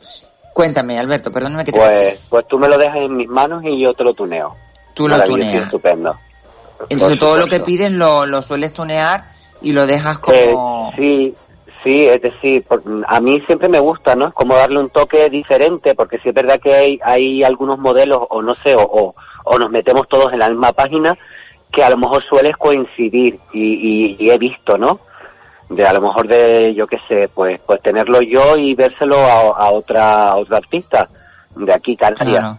Cuéntame, 0.54 0.98
Alberto, 0.98 1.32
perdóname 1.34 1.66
que 1.66 1.74
te 1.74 1.80
Pues, 1.80 2.20
pues 2.30 2.48
tú 2.48 2.58
me 2.58 2.70
lo 2.70 2.78
dejas 2.78 2.98
en 2.98 3.18
mis 3.18 3.28
manos 3.28 3.62
y 3.66 3.82
yo 3.82 3.94
te 3.94 4.06
lo 4.06 4.14
tuneo. 4.14 4.56
Tú 4.94 5.10
lo 5.10 5.22
tuneas. 5.24 5.64
Estupendo. 5.64 6.16
Entonces 6.90 7.18
Por 7.18 7.28
todo 7.28 7.38
lo 7.38 7.48
que 7.48 7.60
pides 7.60 7.92
lo, 7.92 8.26
lo 8.26 8.42
sueles 8.42 8.72
tunear 8.74 9.26
y 9.62 9.74
lo 9.74 9.86
dejas 9.86 10.20
como... 10.20 10.92
Eh, 10.92 10.96
sí, 10.96 11.36
sí, 11.84 12.06
es 12.08 12.22
decir, 12.22 12.64
por- 12.64 12.84
a 13.08 13.20
mí 13.20 13.42
siempre 13.42 13.70
me 13.70 13.80
gusta, 13.80 14.16
¿no? 14.16 14.28
Es 14.28 14.34
como 14.34 14.56
darle 14.56 14.80
un 14.80 14.90
toque 14.90 15.30
diferente, 15.30 15.96
porque 15.96 16.20
sí 16.20 16.30
es 16.30 16.36
verdad 16.36 16.60
que 16.60 16.74
hay, 16.74 17.00
hay 17.04 17.44
algunos 17.44 17.80
modelos, 17.80 18.24
o 18.30 18.42
no 18.42 18.56
sé, 18.56 18.76
o, 18.78 19.14
nos 19.58 19.70
metemos 19.70 20.08
todos 20.08 20.32
en 20.34 20.40
la 20.40 20.50
misma 20.50 20.72
página, 20.72 21.18
que 21.72 21.84
a 21.84 21.90
lo 21.90 21.98
mejor 21.98 22.24
sueles 22.24 22.58
coincidir, 22.58 23.40
y, 23.54 24.16
y, 24.20 24.30
he 24.30 24.38
visto, 24.38 24.78
¿no? 24.78 25.00
De 25.70 25.86
a 25.86 25.94
lo 25.94 26.02
mejor 26.02 26.28
de, 26.28 26.74
yo 26.76 26.86
qué 26.88 27.00
sé, 27.08 27.30
pues, 27.34 27.60
pues 27.66 27.82
tenerlo 27.82 28.22
yo 28.22 28.58
y 28.58 28.76
vérselo 28.76 29.18
a, 29.18 29.70
otra, 29.72 30.36
otra 30.36 30.58
artista 30.58 31.10
de 31.56 31.74
aquí, 31.74 31.96
Canarias. 31.96 32.58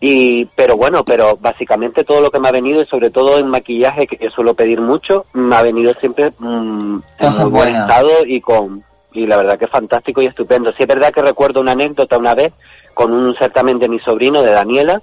Y, 0.00 0.44
pero 0.56 0.76
bueno, 0.76 1.04
pero 1.04 1.36
básicamente 1.40 2.04
todo 2.04 2.20
lo 2.20 2.30
que 2.30 2.38
me 2.38 2.48
ha 2.48 2.52
venido, 2.52 2.82
y 2.82 2.86
sobre 2.86 3.10
todo 3.10 3.38
en 3.38 3.48
maquillaje, 3.48 4.06
que 4.06 4.18
yo 4.22 4.30
suelo 4.30 4.54
pedir 4.54 4.80
mucho, 4.80 5.24
me 5.32 5.56
ha 5.56 5.62
venido 5.62 5.94
siempre 6.00 6.32
mm, 6.38 6.98
en 7.18 7.32
muy 7.42 7.50
buen 7.50 7.74
estado 7.82 8.10
y 8.26 8.40
con, 8.42 8.84
y 9.12 9.26
la 9.26 9.38
verdad 9.38 9.58
que 9.58 9.64
es 9.64 9.70
fantástico 9.70 10.20
y 10.20 10.26
estupendo. 10.26 10.70
Sí 10.72 10.82
es 10.82 10.86
verdad 10.88 11.12
que 11.12 11.22
recuerdo 11.22 11.60
una 11.60 11.72
anécdota 11.72 12.18
una 12.18 12.34
vez 12.34 12.52
con 12.92 13.12
un 13.12 13.34
certamen 13.36 13.78
de 13.78 13.88
mi 13.88 13.98
sobrino, 14.00 14.42
de 14.42 14.50
Daniela, 14.52 15.00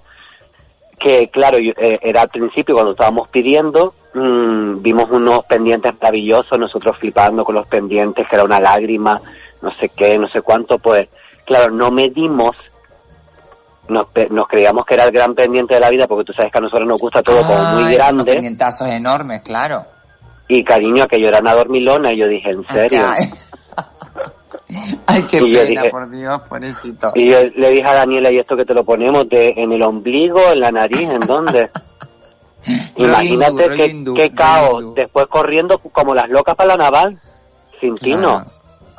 que 0.99 1.29
claro, 1.29 1.57
yo- 1.57 1.73
eh, 1.77 1.99
era 2.01 2.21
al 2.21 2.29
principio 2.29 2.75
cuando 2.75 2.91
estábamos 2.91 3.27
pidiendo, 3.29 3.93
mm, 4.13 4.81
vimos 4.81 5.09
unos 5.09 5.43
pendientes 5.45 5.93
maravillosos, 5.99 6.57
nosotros 6.59 6.97
flipando 6.97 7.43
con 7.43 7.55
los 7.55 7.67
pendientes, 7.67 8.27
que 8.27 8.35
era 8.35 8.45
una 8.45 8.59
lágrima, 8.59 9.19
no 9.61 9.71
sé 9.73 9.89
qué, 9.89 10.17
no 10.19 10.27
sé 10.29 10.41
cuánto, 10.41 10.77
pues 10.77 11.09
claro, 11.45 11.71
no 11.71 11.89
medimos, 11.91 12.55
nos, 13.87 14.07
nos 14.29 14.47
creíamos 14.47 14.85
que 14.85 14.93
era 14.93 15.03
el 15.05 15.11
gran 15.11 15.33
pendiente 15.35 15.73
de 15.75 15.79
la 15.79 15.89
vida, 15.89 16.07
porque 16.07 16.25
tú 16.25 16.33
sabes 16.33 16.51
que 16.51 16.57
a 16.57 16.61
nosotros 16.61 16.87
nos 16.87 16.99
gusta 17.01 17.21
todo 17.23 17.41
como 17.41 17.63
muy 17.81 17.93
grande, 17.93 18.31
pendientazos 18.33 18.87
enormes, 18.87 19.41
claro. 19.41 19.85
y 20.47 20.63
cariño, 20.63 21.03
aquello 21.03 21.27
era 21.27 21.39
una 21.39 21.53
dormilona, 21.53 22.13
y 22.13 22.17
yo 22.17 22.27
dije, 22.27 22.49
¿en 22.51 22.65
serio? 22.67 23.01
Ay, 23.07 23.29
Ay, 25.05 25.21
qué 25.23 25.37
Y 25.37 25.51
pena, 25.53 25.81
dije- 25.81 25.89
por 25.91 26.09
Dios, 26.09 26.39
pobrecito. 26.49 27.11
Y 27.15 27.29
yo 27.29 27.37
le 27.55 27.69
dije 27.69 27.87
a 27.87 27.93
Daniela, 27.93 28.31
¿y 28.31 28.39
esto 28.39 28.55
que 28.55 28.65
te 28.65 28.73
lo 28.73 28.83
ponemos 28.83 29.27
de 29.29 29.53
en 29.57 29.71
el 29.71 29.83
ombligo, 29.83 30.39
en 30.51 30.59
la 30.61 30.71
nariz, 30.71 31.09
en 31.09 31.19
dónde? 31.19 31.69
Imagínate 32.95 33.67
qué, 34.15 34.31
caos, 34.33 34.95
después 34.95 35.27
corriendo 35.27 35.77
como 35.79 36.15
las 36.15 36.29
locas 36.29 36.55
para 36.55 36.69
la 36.69 36.77
naval, 36.77 37.19
sin 37.79 37.95
tino. 37.95 38.43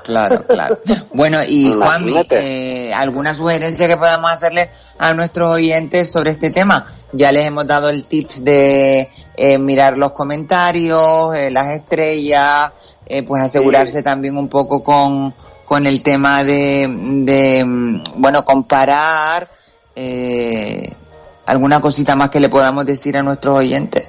Claro, 0.05 0.47
claro. 0.47 0.79
Bueno, 1.15 1.39
y 1.47 1.69
Imagínate. 1.69 2.89
eh, 2.89 2.95
¿alguna 2.95 3.35
sugerencia 3.35 3.89
que 3.89 3.97
podamos 3.97 4.31
hacerle 4.31 4.71
a 4.99 5.15
nuestros 5.15 5.57
oyentes 5.57 6.11
sobre 6.13 6.31
este 6.31 6.51
tema? 6.51 6.93
Ya 7.13 7.33
les 7.33 7.45
hemos 7.47 7.67
dado 7.67 7.91
el 7.91 8.05
tips 8.05 8.45
de 8.45 9.09
eh, 9.37 9.59
mirar 9.59 9.97
los 9.99 10.13
comentarios, 10.13 11.35
eh, 11.35 11.51
las 11.51 11.73
estrellas, 11.75 12.73
eh, 13.07 13.23
pues 13.23 13.43
asegurarse 13.43 14.03
también 14.03 14.37
un 14.37 14.49
poco 14.49 14.83
con, 14.83 15.35
con 15.65 15.87
el 15.87 16.03
tema 16.03 16.45
de, 16.45 16.87
de 17.25 17.65
mm, 17.65 18.03
bueno, 18.17 18.45
comparar, 18.45 19.49
eh, 19.97 20.93
alguna 21.47 21.81
cosita 21.81 22.17
más 22.17 22.31
que 22.31 22.41
le 22.41 22.49
podamos 22.49 22.85
decir 22.87 23.17
a 23.17 23.23
nuestros 23.23 23.59
oyentes. 23.59 24.04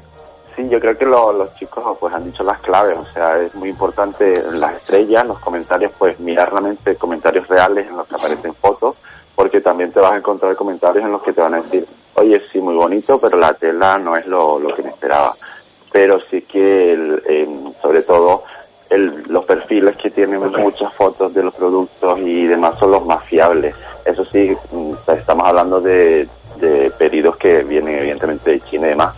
Sí, 0.55 0.67
yo 0.69 0.79
creo 0.79 0.97
que 0.97 1.05
lo- 1.05 1.33
los 1.33 1.53
chicos 1.55 1.97
pues 1.99 2.13
han 2.13 2.23
dicho 2.23 2.43
las 2.43 2.59
claves, 2.61 2.97
o 2.97 3.05
sea, 3.13 3.41
es 3.41 3.53
muy 3.55 3.69
importante 3.69 4.41
las 4.53 4.73
estrellas, 4.75 5.25
los 5.27 5.39
comentarios, 5.39 5.91
pues 5.97 6.17
mirar 6.19 6.49
realmente 6.51 6.95
comentarios 6.95 7.47
reales 7.47 7.87
en 7.87 7.97
los 7.97 8.07
que 8.07 8.15
aparecen 8.15 8.53
fotos, 8.55 8.95
porque 9.35 9.59
también 9.59 9.91
te 9.91 9.99
vas 9.99 10.13
a 10.13 10.17
encontrar 10.17 10.55
comentarios 10.55 11.03
en 11.03 11.11
los 11.11 11.21
que 11.21 11.33
te 11.33 11.41
van 11.41 11.55
a 11.55 11.61
decir, 11.61 11.85
oye, 12.13 12.41
sí, 12.51 12.59
muy 12.61 12.75
bonito, 12.75 13.19
pero 13.19 13.37
la 13.37 13.53
tela 13.53 13.97
no 13.97 14.15
es 14.15 14.25
lo, 14.27 14.57
lo 14.59 14.73
que 14.73 14.83
me 14.83 14.89
esperaba. 14.89 15.33
Pero 15.91 16.19
sí 16.29 16.41
que, 16.43 16.93
el, 16.93 17.73
sobre 17.81 18.03
todo, 18.03 18.43
el- 18.89 19.23
los 19.27 19.43
perfiles 19.45 19.97
que 19.97 20.11
tienen 20.11 20.39
muchas 20.61 20.93
fotos 20.93 21.33
de 21.33 21.43
los 21.43 21.53
productos 21.53 22.17
y 22.19 22.45
demás 22.47 22.77
son 22.79 22.91
los 22.91 23.05
más 23.05 23.23
fiables. 23.25 23.75
Eso 24.05 24.23
sí, 24.25 24.55
mm, 24.71 24.93
estamos 25.07 25.45
hablando 25.47 25.81
de, 25.81 26.27
de 26.55 26.91
pedidos 26.91 27.35
que 27.37 27.63
vienen 27.63 27.95
evidentemente 27.97 28.51
de 28.51 28.61
China 28.61 28.87
y 28.87 28.89
demás. 28.91 29.13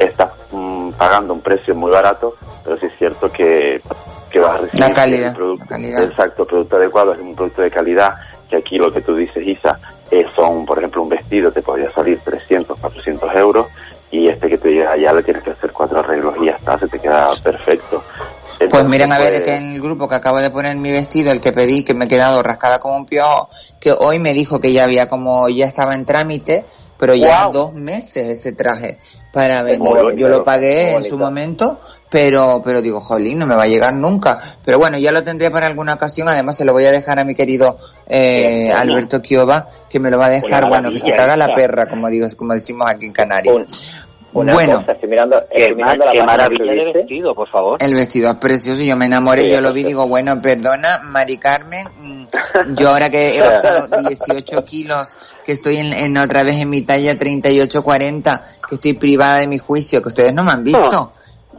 Estás 0.00 0.32
mm, 0.50 0.90
pagando 0.92 1.32
un 1.34 1.40
precio 1.40 1.76
muy 1.76 1.92
barato, 1.92 2.34
pero 2.64 2.76
sí 2.76 2.86
es 2.86 2.98
cierto 2.98 3.30
que 3.30 3.80
que 4.30 4.38
vas 4.38 4.54
a 4.54 4.58
recibir. 4.58 4.80
La 4.80 4.94
calidad, 4.94 5.34
producto, 5.34 5.64
la 5.64 5.76
calidad. 5.76 6.04
Exacto, 6.04 6.46
producto 6.46 6.76
adecuado, 6.76 7.12
es 7.12 7.20
un 7.20 7.34
producto 7.34 7.62
de 7.62 7.70
calidad, 7.70 8.14
que 8.48 8.56
aquí 8.56 8.78
lo 8.78 8.92
que 8.92 9.02
tú 9.02 9.14
dices, 9.14 9.46
Isa, 9.46 9.78
eh, 10.10 10.24
son, 10.34 10.64
por 10.64 10.78
ejemplo, 10.78 11.02
un 11.02 11.08
vestido 11.08 11.52
te 11.52 11.62
podría 11.62 11.90
salir 11.92 12.20
300, 12.24 12.78
400 12.78 13.34
euros, 13.34 13.66
y 14.10 14.28
este 14.28 14.48
que 14.48 14.58
te 14.58 14.72
llega 14.72 14.96
ya 14.96 15.12
le 15.12 15.22
tienes 15.22 15.42
que 15.42 15.50
hacer 15.50 15.70
cuatro 15.72 16.00
arreglos 16.00 16.34
y 16.40 16.46
ya 16.46 16.52
está, 16.52 16.78
se 16.78 16.88
te 16.88 16.98
queda 16.98 17.28
perfecto. 17.42 18.02
Pues 18.68 18.84
miren 18.84 19.12
a 19.12 19.18
ver 19.18 19.30
pues, 19.30 19.42
que 19.42 19.56
en 19.56 19.72
el 19.74 19.80
grupo 19.80 20.08
que 20.08 20.16
acabo 20.16 20.38
de 20.38 20.50
poner 20.50 20.76
mi 20.76 20.90
vestido, 20.90 21.32
el 21.32 21.40
que 21.40 21.52
pedí, 21.52 21.84
que 21.84 21.94
me 21.94 22.06
he 22.06 22.08
quedado 22.08 22.42
rascada 22.42 22.80
como 22.80 22.96
un 22.96 23.06
piojo, 23.06 23.48
que 23.78 23.92
hoy 23.92 24.18
me 24.18 24.34
dijo 24.34 24.60
que 24.60 24.72
ya 24.72 24.84
había 24.84 25.08
como, 25.08 25.48
ya 25.48 25.66
estaba 25.66 25.94
en 25.94 26.04
trámite, 26.04 26.64
pero 26.98 27.14
ya 27.14 27.48
dos 27.48 27.72
meses 27.72 28.28
ese 28.28 28.52
traje 28.52 28.98
para 29.32 29.62
venir. 29.62 29.78
bonito, 29.78 30.16
Yo 30.16 30.28
lo 30.28 30.44
pagué 30.44 30.96
en 30.96 31.02
su 31.02 31.18
momento, 31.18 31.80
pero, 32.10 32.60
pero 32.64 32.82
digo, 32.82 33.00
jolín, 33.00 33.38
no 33.38 33.46
me 33.46 33.54
va 33.54 33.64
a 33.64 33.68
llegar 33.68 33.94
nunca. 33.94 34.56
Pero 34.64 34.78
bueno, 34.78 34.98
ya 34.98 35.12
lo 35.12 35.22
tendré 35.22 35.50
para 35.50 35.66
alguna 35.66 35.94
ocasión, 35.94 36.28
además 36.28 36.56
se 36.56 36.64
lo 36.64 36.72
voy 36.72 36.84
a 36.84 36.90
dejar 36.90 37.18
a 37.18 37.24
mi 37.24 37.34
querido 37.34 37.78
eh. 38.08 38.72
Alberto 38.72 39.22
Kiova, 39.22 39.68
que 39.88 40.00
me 40.00 40.10
lo 40.10 40.18
va 40.18 40.26
a 40.26 40.30
dejar, 40.30 40.68
bueno, 40.68 40.90
que 40.90 40.98
se 40.98 41.12
caga 41.12 41.36
la 41.36 41.54
perra, 41.54 41.88
como 41.88 42.08
digo, 42.08 42.26
como 42.36 42.52
decimos 42.52 42.88
aquí 42.90 43.06
en 43.06 43.12
Canarias. 43.12 43.88
Una 44.32 44.52
bueno. 44.52 44.76
cosa, 44.78 44.92
estoy 44.92 45.08
mirando, 45.08 45.42
Qué, 45.50 45.58
estoy 45.62 45.74
mirando 45.76 46.04
la 46.04 46.12
qué 46.12 46.22
maravilla 46.22 46.72
de 46.72 46.92
vestido, 46.92 47.34
por 47.34 47.48
favor. 47.48 47.82
El 47.82 47.94
vestido 47.94 48.30
es 48.30 48.36
precioso, 48.36 48.80
yo 48.82 48.96
me 48.96 49.06
enamoré, 49.06 49.44
Sí, 49.44 49.50
yo 49.50 49.60
lo 49.60 49.72
vi, 49.72 49.80
eso 49.80 49.88
digo, 49.88 50.06
bueno, 50.08 50.40
perdona, 50.40 51.00
Mari 51.02 51.36
Carmen, 51.38 51.88
mm, 51.98 52.74
yo 52.76 52.90
ahora 52.90 53.10
que 53.10 53.36
he 53.36 53.40
bajado 53.42 53.88
18 53.88 54.64
kilos, 54.64 55.16
que 55.44 55.52
estoy 55.52 55.78
en, 55.78 55.92
en 55.92 56.16
otra 56.16 56.44
vez 56.44 56.56
en 56.56 56.70
mi 56.70 56.82
talla 56.82 57.18
38-40, 57.18 58.42
que 58.68 58.74
estoy 58.76 58.92
privada 58.94 59.38
de 59.38 59.48
mi 59.48 59.58
juicio, 59.58 60.00
que 60.02 60.08
ustedes 60.08 60.32
no 60.32 60.44
me 60.44 60.52
han 60.52 60.62
visto, 60.64 61.12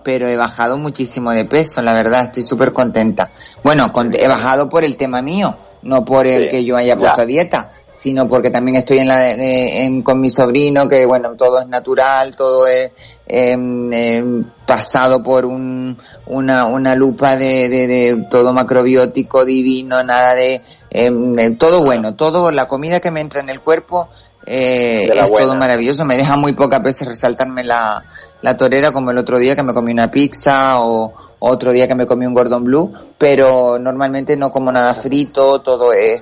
pero 0.03 0.27
he 0.27 0.37
bajado 0.37 0.77
muchísimo 0.77 1.31
de 1.31 1.45
peso, 1.45 1.81
la 1.81 1.93
verdad, 1.93 2.23
estoy 2.25 2.43
súper 2.43 2.71
contenta. 2.73 3.29
Bueno, 3.63 3.91
con- 3.91 4.13
he 4.17 4.27
bajado 4.27 4.69
por 4.69 4.83
el 4.83 4.95
tema 4.95 5.21
mío, 5.21 5.55
no 5.83 6.05
por 6.05 6.25
el 6.25 6.43
Sí, 6.43 6.49
que 6.49 6.63
yo 6.65 6.77
haya 6.77 6.93
ya. 6.95 6.99
puesto 6.99 7.25
dieta, 7.25 7.71
sino 7.91 8.27
porque 8.27 8.49
también 8.49 8.77
estoy 8.77 8.99
en 8.99 9.07
la, 9.07 9.31
eh, 9.31 9.85
en- 9.85 10.01
con 10.01 10.19
mi 10.19 10.29
sobrino, 10.29 10.87
que 10.87 11.05
bueno, 11.05 11.31
todo 11.37 11.59
es 11.59 11.67
natural, 11.67 12.35
todo 12.35 12.67
es 12.67 12.91
em, 13.27 14.43
pasado 14.65 15.23
por 15.23 15.45
un, 15.45 15.97
una, 16.25 16.65
una 16.65 16.95
lupa 16.95 17.37
de, 17.37 17.69
de, 17.69 17.87
de 17.87 18.25
todo 18.29 18.53
macrobiótico 18.53 19.45
divino, 19.45 20.03
nada 20.03 20.35
de, 20.35 20.61
em, 20.89 21.35
de 21.35 21.51
todo 21.51 21.83
bueno, 21.83 22.15
todo, 22.15 22.51
la 22.51 22.67
comida 22.67 22.99
que 22.99 23.11
me 23.11 23.21
entra 23.21 23.39
en 23.41 23.49
el 23.49 23.61
cuerpo 23.61 24.09
eh, 24.45 25.07
es 25.13 25.29
buena. 25.29 25.35
todo 25.35 25.55
maravilloso, 25.55 26.03
me 26.05 26.17
deja 26.17 26.35
muy 26.35 26.53
pocas 26.53 26.81
veces 26.83 27.07
resaltarme 27.07 27.63
la, 27.63 28.03
la 28.41 28.57
torera 28.57 28.91
como 28.91 29.11
el 29.11 29.17
otro 29.17 29.37
día 29.37 29.55
que 29.55 29.63
me 29.63 29.73
comí 29.73 29.91
una 29.91 30.09
pizza 30.11 30.81
o 30.81 31.13
otro 31.39 31.71
día 31.71 31.87
que 31.87 31.95
me 31.95 32.05
comí 32.05 32.25
un 32.25 32.33
Gordon 32.33 32.63
Blue, 32.63 32.91
pero 33.17 33.79
normalmente 33.79 34.35
no 34.37 34.51
como 34.51 34.71
nada 34.71 34.93
frito, 34.93 35.59
todo 35.61 35.91
es, 35.93 36.21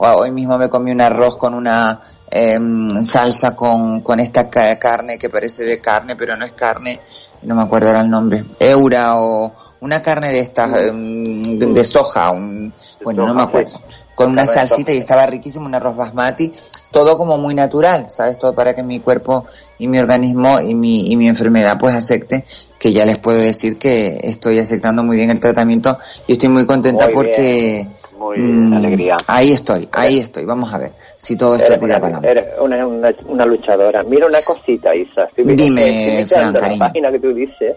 hoy 0.00 0.30
mismo 0.30 0.58
me 0.58 0.68
comí 0.68 0.90
un 0.90 1.00
arroz 1.00 1.36
con 1.36 1.54
una 1.54 2.00
em, 2.30 3.02
salsa 3.04 3.54
con, 3.56 4.00
con 4.00 4.20
esta 4.20 4.48
ca- 4.48 4.78
carne 4.78 5.18
que 5.18 5.28
parece 5.30 5.64
de 5.64 5.80
carne, 5.80 6.16
pero 6.16 6.36
no 6.36 6.44
es 6.44 6.52
carne, 6.52 7.00
no 7.42 7.54
me 7.54 7.62
acuerdo 7.62 7.88
ahora 7.88 8.00
el 8.02 8.10
nombre, 8.10 8.44
eura 8.58 9.16
o 9.18 9.52
una 9.80 10.02
carne 10.02 10.28
de 10.30 10.40
estas, 10.40 10.78
em, 10.88 11.58
de 11.58 11.84
soja, 11.84 12.30
un, 12.30 12.72
bueno, 13.02 13.26
no 13.26 13.34
me 13.34 13.42
acuerdo, 13.42 13.80
con 14.14 14.30
una 14.30 14.42
salsita 14.68 14.92
y 14.92 14.98
estaba 14.98 15.26
riquísimo, 15.26 15.64
un 15.66 15.74
arroz 15.74 15.96
basmati, 15.96 16.52
todo 16.90 17.16
como 17.16 17.38
muy 17.38 17.54
natural, 17.54 18.06
¿sabes? 18.10 18.38
Todo 18.38 18.52
para 18.54 18.74
que 18.74 18.82
mi 18.82 19.00
cuerpo 19.00 19.46
y 19.78 19.88
mi 19.88 19.98
organismo 19.98 20.60
y 20.60 20.74
mi, 20.74 21.10
y 21.10 21.16
mi 21.16 21.28
enfermedad 21.28 21.78
pues 21.80 21.94
acepte 21.94 22.44
que 22.78 22.92
ya 22.92 23.04
les 23.06 23.18
puedo 23.18 23.38
decir 23.38 23.78
que 23.78 24.18
estoy 24.22 24.58
aceptando 24.58 25.02
muy 25.02 25.16
bien 25.16 25.30
el 25.30 25.40
tratamiento 25.40 25.98
y 26.26 26.34
estoy 26.34 26.48
muy 26.50 26.66
contenta 26.66 27.06
Muy 27.06 27.14
porque 27.14 27.86
Muy 28.20 28.36
mm, 28.36 28.74
alegría. 28.74 29.16
ahí 29.28 29.52
estoy, 29.52 29.88
ahí 29.92 30.18
estoy, 30.18 30.44
vamos 30.44 30.70
a 30.74 30.76
ver 30.76 30.92
si 31.16 31.38
todo 31.38 31.56
esto 31.56 31.78
tira 31.78 31.96
una, 31.96 32.00
para 32.00 32.16
adelante. 32.18 32.50
una, 32.60 32.86
una, 32.86 33.14
una 33.24 33.46
luchadora. 33.46 34.02
Mira 34.02 34.26
una 34.26 34.42
cosita, 34.42 34.94
Isa. 34.94 35.26
Dime, 35.34 36.26
Fran, 36.26 36.52
la 36.52 36.76
página 36.78 37.10
que 37.10 37.18
tú 37.18 37.32
dices. 37.32 37.76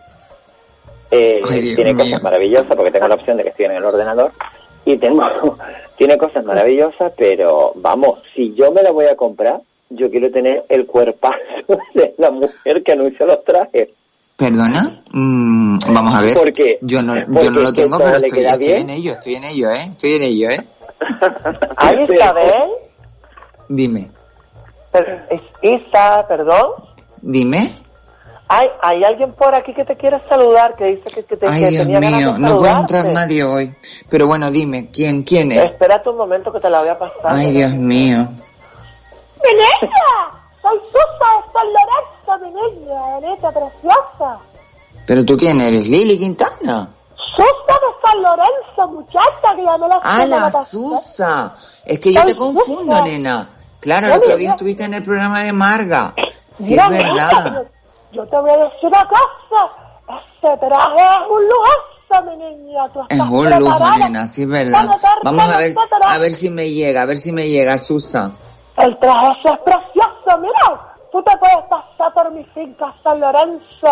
Eh, 1.09 1.41
Ay, 1.49 1.75
tiene 1.75 1.93
mío. 1.93 2.03
cosas 2.03 2.23
maravillosas 2.23 2.75
porque 2.75 2.91
tengo 2.91 3.07
la 3.07 3.15
opción 3.15 3.37
de 3.37 3.43
que 3.43 3.49
estoy 3.49 3.65
en 3.65 3.71
el 3.71 3.85
ordenador 3.85 4.33
y 4.83 4.97
tengo 4.97 5.23
tiene 5.95 6.17
cosas 6.17 6.43
maravillosas, 6.43 7.13
pero 7.15 7.71
vamos, 7.75 8.19
si 8.35 8.53
yo 8.53 8.69
me 8.73 8.83
la 8.83 8.91
voy 8.91 9.05
a 9.05 9.15
comprar, 9.15 9.61
yo 9.91 10.11
quiero 10.11 10.29
tener 10.29 10.65
el 10.67 10.85
cuerpazo 10.85 11.37
de 11.93 12.15
la 12.17 12.31
mujer 12.31 12.83
que 12.83 12.91
anuncia 12.91 13.25
los 13.25 13.45
trajes. 13.45 13.89
¿Perdona? 14.35 15.01
Mm, 15.11 15.77
vamos 15.93 16.15
a 16.15 16.21
ver. 16.21 16.37
Porque- 16.37 16.79
yo 16.81 17.01
no, 17.03 17.15
yo 17.15 17.51
no 17.51 17.61
lo 17.61 17.73
tengo, 17.73 17.97
pero 17.97 18.17
estoy, 18.17 18.39
estoy 18.45 18.57
bien. 18.65 18.81
en 18.81 18.89
ello, 18.91 19.13
estoy 19.13 19.35
en 19.35 19.43
ello, 19.43 19.69
¿eh? 19.71 19.83
Estoy 19.91 20.13
en 20.15 20.23
ello, 20.23 20.49
¿eh? 20.49 20.67
Ay, 21.77 22.07
Isabel. 22.09 22.69
Dime, 23.69 24.11
Per- 24.91 25.27
es- 25.29 25.41
Isa, 25.81 26.25
perdón. 26.27 26.71
dime. 27.21 27.73
Ay, 28.47 28.67
hay 28.81 29.03
alguien 29.03 29.31
por 29.33 29.55
aquí 29.55 29.73
que 29.73 29.85
te 29.85 29.95
quiere 29.95 30.19
saludar, 30.29 30.75
que 30.75 30.85
dice 30.85 31.03
que, 31.15 31.23
que 31.23 31.37
te 31.37 31.47
Ay, 31.47 31.63
que 31.63 31.69
Dios 31.69 31.83
tenía 31.83 31.99
ganas 32.01 32.19
mío, 32.19 32.33
de 32.33 32.39
no 32.39 32.59
puede 32.59 32.73
entrar 32.73 33.05
nadie 33.05 33.43
hoy. 33.43 33.73
Pero 34.09 34.27
bueno, 34.27 34.51
dime, 34.51 34.89
¿quién, 34.91 35.23
quién 35.23 35.51
es? 35.51 35.61
Espérate 35.61 36.09
un 36.09 36.17
momento 36.17 36.51
que 36.51 36.59
te 36.59 36.69
la 36.69 36.81
voy 36.81 36.89
a 36.89 36.99
pasar. 36.99 37.15
Ay, 37.25 37.51
Dios 37.51 37.71
mío. 37.73 38.17
¡Mi 39.43 39.49
niña! 39.53 39.89
Soy 40.61 40.77
Susa 40.87 40.99
de 41.01 41.51
San 41.53 41.67
Lorenzo, 41.67 42.12
mi 42.41 42.49
niña, 42.49 43.19
neta 43.21 43.51
preciosa. 43.51 44.39
¿Pero 45.05 45.25
tú 45.25 45.37
quién 45.37 45.59
eres? 45.59 45.87
¿Lili 45.87 46.17
Quintana? 46.17 46.89
Susa 47.35 47.73
de 47.79 48.09
San 48.09 48.21
Lorenzo, 48.21 48.87
muchacha, 48.89 49.55
que 49.55 49.63
llamé 49.63 49.87
la 49.87 49.99
¡Ah, 50.03 50.25
la. 50.25 50.51
Susa! 50.63 51.55
Es 51.85 51.99
que 51.99 52.13
yo 52.13 52.21
Soy 52.21 52.31
te 52.31 52.37
confundo, 52.37 52.91
Susa. 52.93 53.03
nena. 53.05 53.49
Claro, 53.79 54.07
el 54.07 54.13
otro 54.13 54.37
día 54.37 54.51
estuviste 54.51 54.83
en 54.85 54.93
el 54.93 55.03
programa 55.03 55.41
de 55.43 55.51
Marga. 55.51 56.13
Sí, 56.57 56.69
Mira, 56.71 56.85
es 56.85 56.89
verdad. 56.91 57.65
yo, 58.11 58.23
yo 58.23 58.29
te 58.29 58.37
voy 58.39 58.49
a 58.51 58.57
decir 58.57 58.77
una 58.83 59.07
cosa. 59.07 59.73
Ese 60.07 60.57
traje 60.57 61.01
es 61.01 61.29
un 61.29 61.43
lujazo, 61.49 62.29
mi 62.29 62.37
niña. 62.37 62.87
Tú 62.89 62.99
Es 63.01 63.05
estás 63.09 63.29
un 63.29 63.59
lujo, 63.59 63.97
nena, 63.97 64.27
sí 64.27 64.43
es 64.43 64.47
verdad. 64.47 64.89
Vamos 65.23 65.53
a 65.53 65.57
ver, 65.57 65.73
a 66.07 66.17
ver 66.19 66.33
si 66.33 66.49
me 66.49 66.69
llega, 66.69 67.01
a 67.01 67.05
ver 67.05 67.17
si 67.17 67.31
me 67.33 67.47
llega, 67.47 67.77
Susa. 67.77 68.31
El 68.77 68.97
traje 68.99 69.31
ese 69.39 69.49
es 69.53 69.59
precioso, 69.59 70.37
mira. 70.39 70.92
Tú 71.13 71.21
te 71.21 71.37
puedes 71.37 71.63
pasar 71.69 72.11
por 72.11 72.31
mi 72.31 72.43
finca 72.43 72.91
San 73.03 73.19
Lorenzo 73.19 73.87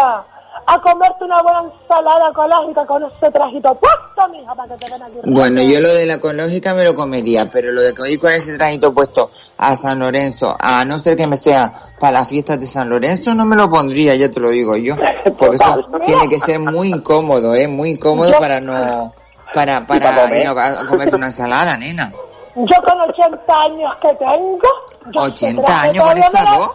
a 0.66 0.82
comerte 0.82 1.24
una 1.24 1.44
buena 1.44 1.66
ensalada 1.72 2.30
ecológica 2.30 2.84
con 2.88 3.04
ese 3.04 3.30
trajito 3.30 3.76
puesto, 3.76 4.28
mija, 4.32 4.56
para 4.56 4.76
que 4.76 4.84
te 4.84 4.92
ven 4.92 5.04
aquí. 5.04 5.18
Bueno, 5.26 5.62
yo 5.62 5.80
lo 5.82 5.94
de 5.94 6.08
la 6.08 6.16
ecológica 6.16 6.74
me 6.74 6.84
lo 6.84 6.96
comería, 6.96 7.48
pero 7.52 7.72
lo 7.72 7.82
de 7.82 7.94
ir 8.12 8.20
con 8.20 8.32
ese 8.32 8.58
trajito 8.58 8.92
puesto 8.96 9.30
a 9.60 9.76
San 9.76 10.00
Lorenzo, 10.00 10.58
a 10.60 10.84
no 10.84 10.98
ser 10.98 11.16
que 11.16 11.28
me 11.28 11.38
sea 11.38 11.92
para 12.00 12.14
las 12.14 12.28
fiestas 12.28 12.60
de 12.60 12.66
San 12.66 12.90
Lorenzo, 12.90 13.36
no 13.36 13.46
me 13.46 13.56
lo 13.56 13.70
pondría, 13.70 14.16
ya 14.16 14.32
te 14.32 14.40
lo 14.40 14.50
digo 14.50 14.76
yo. 14.76 14.96
Porque 15.38 15.58
eso 15.58 15.88
tiene 16.04 16.28
que 16.28 16.40
ser 16.40 16.60
muy 16.60 16.90
incómodo, 16.90 17.54
¿eh? 17.54 17.68
Muy 17.68 17.92
incómodo 17.92 18.32
para 18.40 18.60
no, 18.60 19.14
para, 19.54 19.86
para 19.86 20.88
comerte 20.90 21.16
una 21.16 21.28
ensalada, 21.28 21.78
nena. 21.78 22.12
Yo 22.56 22.82
con 22.84 23.02
80 23.02 23.62
años 23.62 23.96
que 23.96 24.14
tengo. 24.16 24.70
yo 25.12 25.26
este 25.28 25.46
80 25.46 25.64
traje 25.64 25.90
años 25.90 26.14
me 26.14 26.20
la-. 26.20 26.72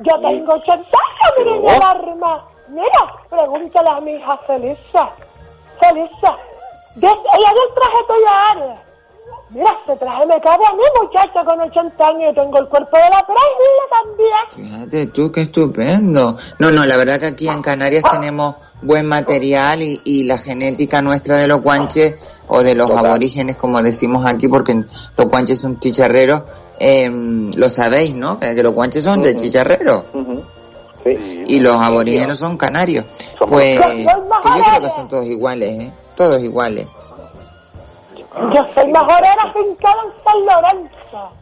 Yo 0.00 0.20
tengo 0.20 0.52
80 0.54 0.72
años, 0.74 1.32
mi 1.38 1.44
niña 1.44 1.76
alarma. 1.76 2.44
Mira, 2.68 3.14
pregúntale 3.30 3.88
a 3.88 4.00
mi 4.00 4.12
hija 4.12 4.36
Felisa. 4.38 5.10
Felisa, 5.80 6.36
ella 6.96 7.52
del 7.54 7.74
traje 7.74 8.56
eres. 8.56 8.78
Mira, 9.50 9.78
ese 9.86 9.96
traje 9.96 10.26
me 10.26 10.40
cabe 10.40 10.64
a 10.66 10.74
mí, 10.74 10.82
muchacha, 11.00 11.44
con 11.44 11.60
80 11.60 12.06
años 12.06 12.32
y 12.32 12.34
tengo 12.34 12.58
el 12.58 12.68
cuerpo 12.68 12.96
de 12.96 13.04
la 13.04 13.24
Preisla 13.26 13.86
también. 14.02 14.70
Fíjate 14.70 15.06
tú, 15.06 15.32
qué 15.32 15.42
estupendo. 15.42 16.36
No, 16.58 16.70
no, 16.70 16.84
la 16.84 16.96
verdad 16.96 17.18
que 17.18 17.26
aquí 17.26 17.48
en 17.48 17.62
Canarias 17.62 18.02
tenemos 18.10 18.56
buen 18.82 19.06
material 19.06 19.80
y, 19.80 20.00
y 20.04 20.24
la 20.24 20.38
genética 20.38 21.00
nuestra 21.00 21.36
de 21.36 21.48
los 21.48 21.62
guanches 21.62 22.16
o 22.48 22.62
de 22.62 22.74
los 22.74 22.90
aborígenes, 22.90 23.56
como 23.56 23.82
decimos 23.82 24.26
aquí, 24.26 24.48
porque 24.48 24.82
los 25.16 25.28
guanches 25.28 25.60
son 25.60 25.78
chicharreros, 25.78 26.42
eh, 26.80 27.10
lo 27.10 27.70
sabéis, 27.70 28.14
¿no? 28.14 28.40
Que 28.40 28.62
los 28.62 28.72
guanches 28.72 29.04
son 29.04 29.22
de 29.22 29.36
chicharreros. 29.36 30.04
Y 31.04 31.60
los 31.60 31.76
aborígenes 31.76 32.38
son 32.38 32.56
canarios. 32.56 33.04
Pues, 33.38 33.78
yo 33.78 34.26
creo 34.42 34.80
que 34.82 34.88
son 34.88 35.08
todos 35.08 35.26
iguales, 35.26 35.84
¿eh? 35.84 35.92
Todos 36.16 36.42
iguales. 36.42 36.86
Yo 38.54 38.66
soy 38.74 38.86
mejorera 38.92 39.52
fincada 39.52 39.96
en 40.04 40.24
San 40.24 40.46
Lorenzo. 40.46 41.32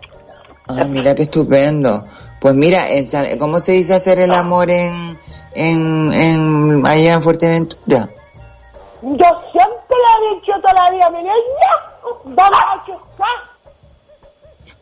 Ah, 0.69 0.85
mira 0.85 1.15
qué 1.15 1.23
estupendo. 1.23 2.05
Pues 2.41 2.55
mira, 2.55 2.85
¿cómo 3.39 3.61
se 3.61 3.73
dice 3.73 3.95
hacer 3.95 4.19
el 4.19 4.33
amor 4.33 4.71
en, 4.71 5.19
en, 5.55 6.13
en, 6.13 6.87
allá 6.87 7.15
en 7.15 7.23
Fuerteventura? 7.23 8.09
Yo 9.03 9.27
siempre 9.53 9.97
le 9.97 10.27
he 10.27 10.35
dicho 10.35 10.53
toda 10.61 10.73
la 10.73 10.91
vida, 10.91 11.11
mi 11.11 11.19
niña, 11.19 11.33
vamos 12.25 12.61
a 12.61 12.85
chuscar. 12.87 13.57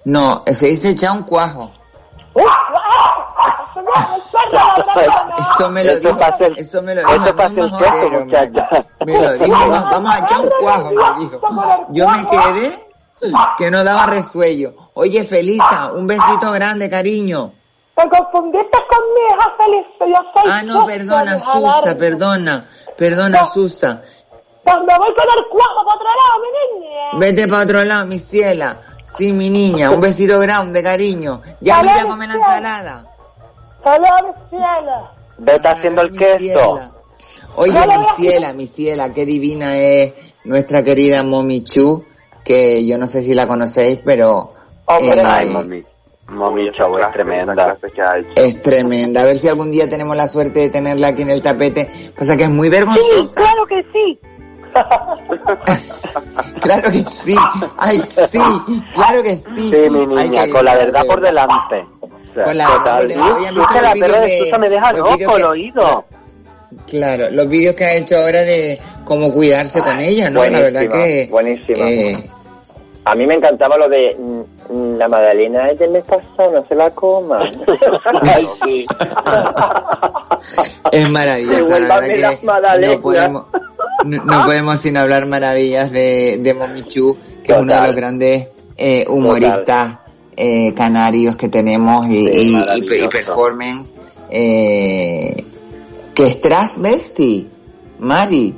No, 0.05 0.43
se 0.47 0.67
dice 0.67 0.91
echar 0.91 1.13
un 1.13 1.23
cuajo. 1.25 1.71
Eso 5.39 5.71
me 5.71 5.85
lo 5.85 5.97
dijo, 5.97 6.19
eso 6.57 6.83
me 6.83 6.95
lo 6.95 7.03
dijo 7.03 7.25
queso, 7.25 7.69
majorero, 7.71 8.25
muchacha. 8.25 8.87
me 9.05 9.19
lo 9.19 9.33
dijo, 9.33 9.69
vamos, 9.69 10.11
a 10.11 10.19
echar 10.19 10.41
un 10.41 10.51
cuajo, 10.61 10.91
me 10.91 11.21
dijo. 11.21 11.41
Yo 11.91 12.09
me 12.09 12.29
quedé 12.29 12.85
que 13.59 13.71
no 13.71 13.85
daba 13.85 14.07
resuello. 14.07 14.75
Oye, 14.95 15.25
Felisa, 15.25 15.93
un 15.95 16.07
besito 16.07 16.53
grande, 16.53 16.91
cariño. 16.91 17.53
Te 17.95 18.09
confundiste 18.09 18.79
con 18.89 18.99
mi 19.15 19.21
hija 19.31 19.55
Felicia, 19.57 20.07
yo 20.07 20.33
soy 20.35 20.53
Ah, 20.53 20.63
no, 20.65 20.73
Susa 20.75 20.87
perdona, 20.87 21.39
Susa, 21.39 21.97
perdona, 21.97 22.69
perdona, 22.97 23.45
Susa. 23.45 24.03
Pues 24.63 24.77
me 24.77 24.99
voy 24.99 25.15
con 25.15 25.25
el 25.39 25.45
cuajo 25.51 25.85
para 25.85 25.97
otro 25.97 26.09
lado, 26.09 26.43
mi 26.43 26.81
niña. 26.81 27.19
Vete 27.19 27.49
para 27.49 27.63
otro 27.63 27.85
lado, 27.85 28.07
mi 28.07 28.19
ciela. 28.19 28.81
Sí, 29.17 29.33
mi 29.33 29.51
niña, 29.51 29.91
un 29.91 30.01
besito 30.01 30.41
grande, 30.41 30.83
cariño. 30.83 31.43
Ya 31.61 31.81
iré 31.83 31.91
a 31.91 32.07
comer 32.07 32.31
ciela. 32.31 32.47
ensalada. 32.47 33.07
Saludos, 33.83 34.37
mi 34.51 34.59
cielo. 34.59 35.11
Vete 35.39 35.69
haciendo 35.69 36.03
el 36.03 36.13
queso. 36.13 36.39
ciela. 36.39 36.91
Oye, 37.57 37.87
mi 37.87 38.05
ciela, 38.17 38.53
mi 38.53 38.67
ciela, 38.67 39.13
qué 39.13 39.25
divina 39.25 39.77
es 39.77 40.13
nuestra 40.45 40.83
querida 40.83 41.23
Momi 41.23 41.63
Chu, 41.63 42.05
que 42.45 42.85
yo 42.85 42.99
no 42.99 43.07
sé 43.07 43.23
si 43.23 43.35
la 43.35 43.47
conocéis, 43.47 44.01
pero 44.05 44.53
eh, 45.01 45.23
ay, 45.25 45.49
mami. 45.51 45.85
Mami 46.29 46.71
Chau 46.73 46.99
es 46.99 47.13
tremenda. 47.13 47.77
es 48.37 48.63
tremenda. 48.63 49.23
A 49.23 49.25
ver 49.25 49.37
si 49.37 49.49
algún 49.49 49.71
día 49.71 49.89
tenemos 49.89 50.17
la 50.17 50.27
suerte 50.27 50.61
de 50.61 50.69
tenerla 50.71 51.09
aquí 51.09 51.23
en 51.23 51.31
el 51.31 51.43
tapete. 51.43 51.89
Pasa 52.19 52.37
que 52.37 52.45
es 52.45 52.51
muy 52.51 52.69
Sí, 52.69 52.73
vergonzosa. 52.73 53.35
claro 53.43 53.67
que 53.67 53.85
sí. 53.93 54.19
Claro 56.61 56.91
que 56.91 57.05
sí. 57.05 57.37
Ay, 57.77 58.03
sí. 58.11 58.39
Claro 58.95 59.23
que 59.23 59.37
sí. 59.37 59.71
Sí, 59.71 59.77
mi 59.91 60.19
Ay, 60.19 60.29
niña, 60.31 60.49
con 60.51 60.65
la 60.65 60.75
verdad 60.75 61.05
por 61.07 61.21
delante. 61.21 61.87
Con 62.43 62.57
la 62.57 62.69
verdad 62.71 62.99
por 62.99 63.07
delante. 63.09 63.33
Oye, 63.35 63.49
¿han 63.49 63.55
visto 63.55 63.71
Es 63.71 63.75
que 64.01 64.09
la 64.09 64.21
de 64.21 64.39
Susa 64.39 64.59
me 64.59 64.69
deja 64.71 64.93
loco 64.93 65.37
el 65.37 65.45
oído. 65.45 66.05
Claro, 66.89 67.31
los 67.31 67.49
vídeos 67.49 67.75
que 67.77 67.85
ha 67.85 67.95
hecho 67.95 68.17
ahora 68.17 68.41
de 68.43 68.81
cómo 69.05 69.33
cuidarse 69.33 69.81
con 69.83 70.01
ella, 70.01 70.31
¿no? 70.31 70.45
La 70.45 70.59
verdad 70.61 70.89
que... 70.89 71.29
buenísima. 71.31 71.79
eh, 71.89 72.31
A 73.07 73.15
mí 73.15 73.27
me 73.27 73.35
encantaba 73.35 73.77
lo 73.77 73.89
de 73.89 74.17
mm, 74.71 74.97
la 74.97 75.09
magdalena 75.09 75.71
es 75.71 75.79
de 75.79 75.89
mes 75.89 76.05
pasado, 76.05 76.53
no 76.53 76.67
se 76.67 76.75
la 76.75 76.91
coma. 76.91 77.51
Ay, 78.35 78.49
sí. 78.65 78.87
Es 80.93 81.09
maravillosa, 81.11 81.81
la 81.81 82.01
verdad 82.01 82.39
que 82.39 82.87
no 82.87 83.01
podemos, 83.01 83.45
no, 84.05 84.25
no 84.25 84.45
podemos 84.45 84.81
sin 84.81 84.97
hablar 84.97 85.27
maravillas 85.27 85.91
de, 85.91 86.39
de 86.41 86.55
Momichu, 86.55 87.17
que 87.45 87.53
es 87.53 87.59
uno 87.59 87.75
de 87.75 87.81
los 87.81 87.95
grandes 87.95 88.49
eh, 88.77 89.05
humoristas 89.09 89.99
eh, 90.37 90.73
canarios 90.75 91.37
que 91.37 91.49
tenemos 91.49 92.07
y, 92.09 92.27
Sí, 92.27 92.31
y- 92.33 92.41
y- 92.43 92.49
y 92.49 92.53
maravilloso. 92.53 93.11
performance, 93.11 93.95
eh, 94.31 95.45
que 96.15 96.27
es 96.27 96.41
transvesti, 96.41 97.49
Mari. 97.99 98.55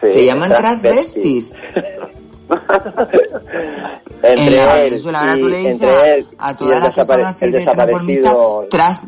Sí, 0.00 0.10
Se 0.12 0.24
llaman 0.26 0.50
transvestis. 0.56 1.50
transvestis. 1.50 2.13
En 4.22 4.38
Entre 4.38 4.56
la 4.56 4.80
él 4.80 4.90
Venezuela, 4.90 5.20
ahora 5.20 5.34
tú 5.34 5.48
le 5.48 5.58
dices 5.58 5.82
él 6.06 6.26
a, 6.38 6.56
todas 6.56 6.80
las 6.82 6.92
que 6.92 7.00
así 7.02 7.44
el 7.44 7.52
de 7.52 7.60
transformistas, 7.64 8.32
desaparecido 8.32 8.66
tras, 8.70 9.06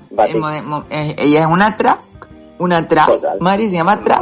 ella 1.19 1.41
es 1.41 1.47
una 1.47 1.77
tras, 1.77 2.11
una 2.59 2.87
tras, 2.87 3.27
Mari 3.41 3.65
se 3.69 3.77
llama 3.77 4.03
tras. 4.03 4.21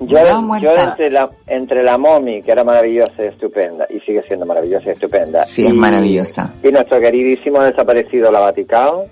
Yo, 0.00 0.16
Ya 0.16 0.24
yo 0.32 0.42
muerta. 0.42 0.84
entre 0.84 1.10
la 1.10 1.30
entre 1.46 1.82
la 1.84 1.96
mommy, 1.96 2.42
que 2.42 2.50
era 2.50 2.64
maravillosa 2.64 3.12
y 3.18 3.26
estupenda, 3.26 3.86
y 3.88 4.00
sigue 4.00 4.22
siendo 4.26 4.44
maravillosa 4.46 4.88
y 4.88 4.92
estupenda. 4.92 5.44
Sí, 5.44 5.66
es 5.66 5.72
y- 5.72 5.76
maravillosa. 5.76 6.52
Y 6.62 6.72
nuestro 6.72 6.98
queridísimo 6.98 7.62
desaparecido 7.62 8.32
la 8.32 8.40
Vaticao. 8.40 9.06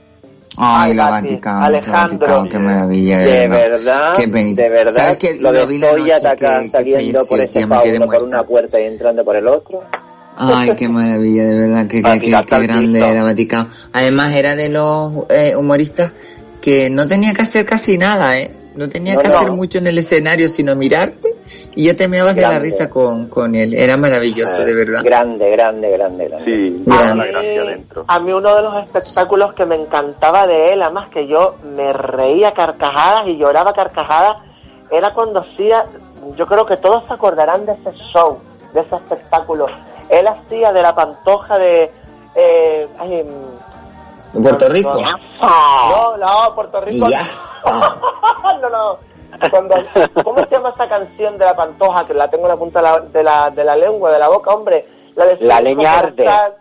Ay, 0.57 0.95
la 0.95 1.09
Vaticano, 1.09 1.65
Alejandro. 1.65 2.19
Vaticano, 2.19 2.49
qué 2.49 2.59
maravilla, 2.59 3.19
de, 3.19 3.25
De 3.33 3.49
verdad, 3.49 4.13
Qué 4.17 4.29
penita. 4.29 4.63
de 4.63 4.69
verdad, 4.69 4.95
¿Sabes 4.95 5.17
que 5.17 5.35
lo, 5.37 5.53
de 5.53 5.67
vi 5.67 5.79
la 5.79 5.93
noche 5.93 6.13
que- 6.37 6.71
que 6.71 6.71
saliendo 6.71 7.25
por 7.27 7.41
este 7.41 7.67
pauno 7.67 8.07
por 8.07 8.23
una 8.23 8.43
puerta 8.43 8.81
y 8.81 8.85
entrando 8.85 9.25
por 9.25 9.37
el 9.37 9.49
otro. 9.49 9.83
Ay, 10.37 10.75
qué 10.77 10.89
maravilla, 10.89 11.45
de 11.47 11.55
verdad, 11.59 11.87
que, 11.87 12.03
que, 12.03 12.21
que, 12.21 12.45
qué 12.47 12.61
grande 12.61 13.01
era 13.01 13.23
Vaticano. 13.23 13.69
Además 13.93 14.35
era 14.35 14.55
de 14.57 14.69
los 14.69 15.13
eh, 15.31 15.55
humoristas 15.57 16.11
que 16.61 16.91
no 16.91 17.07
tenía 17.09 17.33
que 17.35 17.43
hacer 17.43 17.65
casi 17.67 17.97
nada, 17.99 18.39
¿eh? 18.39 18.51
No 18.75 18.89
tenía 18.89 19.15
No, 19.15 19.21
que 19.21 19.29
no. 19.29 19.37
hacer 19.39 19.53
mucho 19.53 19.79
en 19.79 19.87
el 19.89 19.99
escenario, 19.99 20.49
sino 20.49 20.75
mirarte 20.75 21.29
y 21.75 21.87
ya 21.87 21.97
te 21.97 22.09
meabas 22.09 22.35
de 22.35 22.43
la 22.43 22.59
risa 22.59 22.89
con, 22.91 23.29
con 23.29 23.55
él. 23.55 23.75
Era 23.75 23.97
maravilloso, 23.97 24.63
Eh, 24.63 24.65
de 24.65 24.75
verdad. 24.75 25.01
Grande, 25.03 25.51
grande, 25.51 25.91
grande, 25.91 26.29
grande. 26.29 26.45
Sí, 26.45 26.83
Grande. 26.87 27.17
la 27.17 27.31
gracia 27.31 27.65
dentro. 27.65 28.05
A 28.09 28.19
mí 28.21 28.33
uno 28.33 28.55
de 28.57 28.63
los 28.63 28.85
espectáculos 28.85 29.55
que 29.55 29.65
me 29.65 29.77
encantaba 29.77 30.47
de 30.47 30.73
él, 30.73 30.83
además 30.83 31.09
que 31.09 31.27
yo 31.27 31.57
me 31.77 31.93
reía 31.93 32.53
carcajadas 32.53 33.27
y 33.29 33.37
lloraba 33.37 33.73
carcajadas, 33.73 34.37
era 34.91 35.13
cuando 35.15 35.41
hacía, 35.41 35.87
yo 36.37 36.47
creo 36.47 36.67
que 36.67 36.77
todos 36.77 37.05
se 37.09 37.15
acordarán 37.15 37.65
de 37.67 37.73
ese 37.73 37.93
show, 38.13 38.39
de 38.75 38.81
ese 38.81 38.95
espectáculo. 38.97 39.67
Él 40.11 40.27
hacía 40.29 40.73
de 40.73 40.83
la 40.83 40.95
pantoja 40.95 41.57
de... 41.59 41.91
Eh, 42.35 42.87
ay, 42.99 43.25
mm, 43.25 44.37
En 44.37 44.43
Puerto 44.43 44.69
Rico. 44.69 44.95
no, 45.41 46.17
no, 46.19 46.55
Puerto 46.55 46.81
Rico. 46.81 47.07
No, 48.61 48.69
no. 48.69 48.99
Cuando, 49.51 49.75
¿Cómo 50.25 50.39
se 50.45 50.51
llama 50.51 50.71
esa 50.75 50.89
canción 50.89 51.37
de 51.39 51.45
la 51.45 51.57
pantoja? 51.57 52.07
Que 52.07 52.15
la 52.15 52.29
tengo 52.29 52.45
en 52.45 52.51
la 52.51 52.57
punta 52.57 52.81
de 52.81 52.85
la, 52.89 53.01
de 53.01 53.23
la, 53.23 53.51
de 53.51 53.65
la 53.65 53.77
lengua, 53.77 54.11
de 54.13 54.19
la 54.19 54.29
boca, 54.29 54.55
hombre. 54.55 54.87
La, 55.15 55.27
de 55.27 55.37
La 55.41 55.57
soy 55.59 55.73
un 55.73 55.79
leña 55.79 55.93
poco 55.95 56.07
arde. 56.07 56.25
sal, 56.25 56.55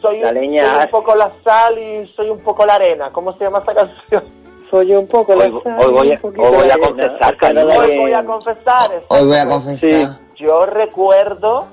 Soy, 0.00 0.20
La 0.20 0.28
un, 0.28 0.34
leña 0.34 0.74
soy 0.74 0.82
un 0.84 0.90
poco 0.90 1.14
la 1.14 1.32
sal 1.44 1.78
y 1.78 2.06
soy 2.14 2.30
un 2.30 2.40
poco 2.40 2.66
la 2.66 2.74
arena. 2.74 3.10
¿Cómo 3.12 3.32
se 3.34 3.44
llama 3.44 3.58
esa 3.60 3.74
canción? 3.74 4.24
Soy 4.70 4.92
un 4.94 5.06
poco 5.06 5.34
la 5.34 5.44
Hoy- 5.44 5.60
sal 5.62 5.76
hoy 5.80 5.92
voy 5.92 6.12
a- 6.12 6.20
hoy 6.22 6.32
voy 6.56 6.70
a 6.70 6.78
confesar, 6.78 7.36
Cada 7.36 7.62
Hoy 7.64 7.96
voy 7.98 8.12
a 8.12 8.24
confesar. 8.24 8.90
Hoy 9.08 9.26
voy 9.26 9.36
a 9.36 9.48
confesar. 9.48 10.18
Yo 10.36 10.66
recuerdo 10.66 11.66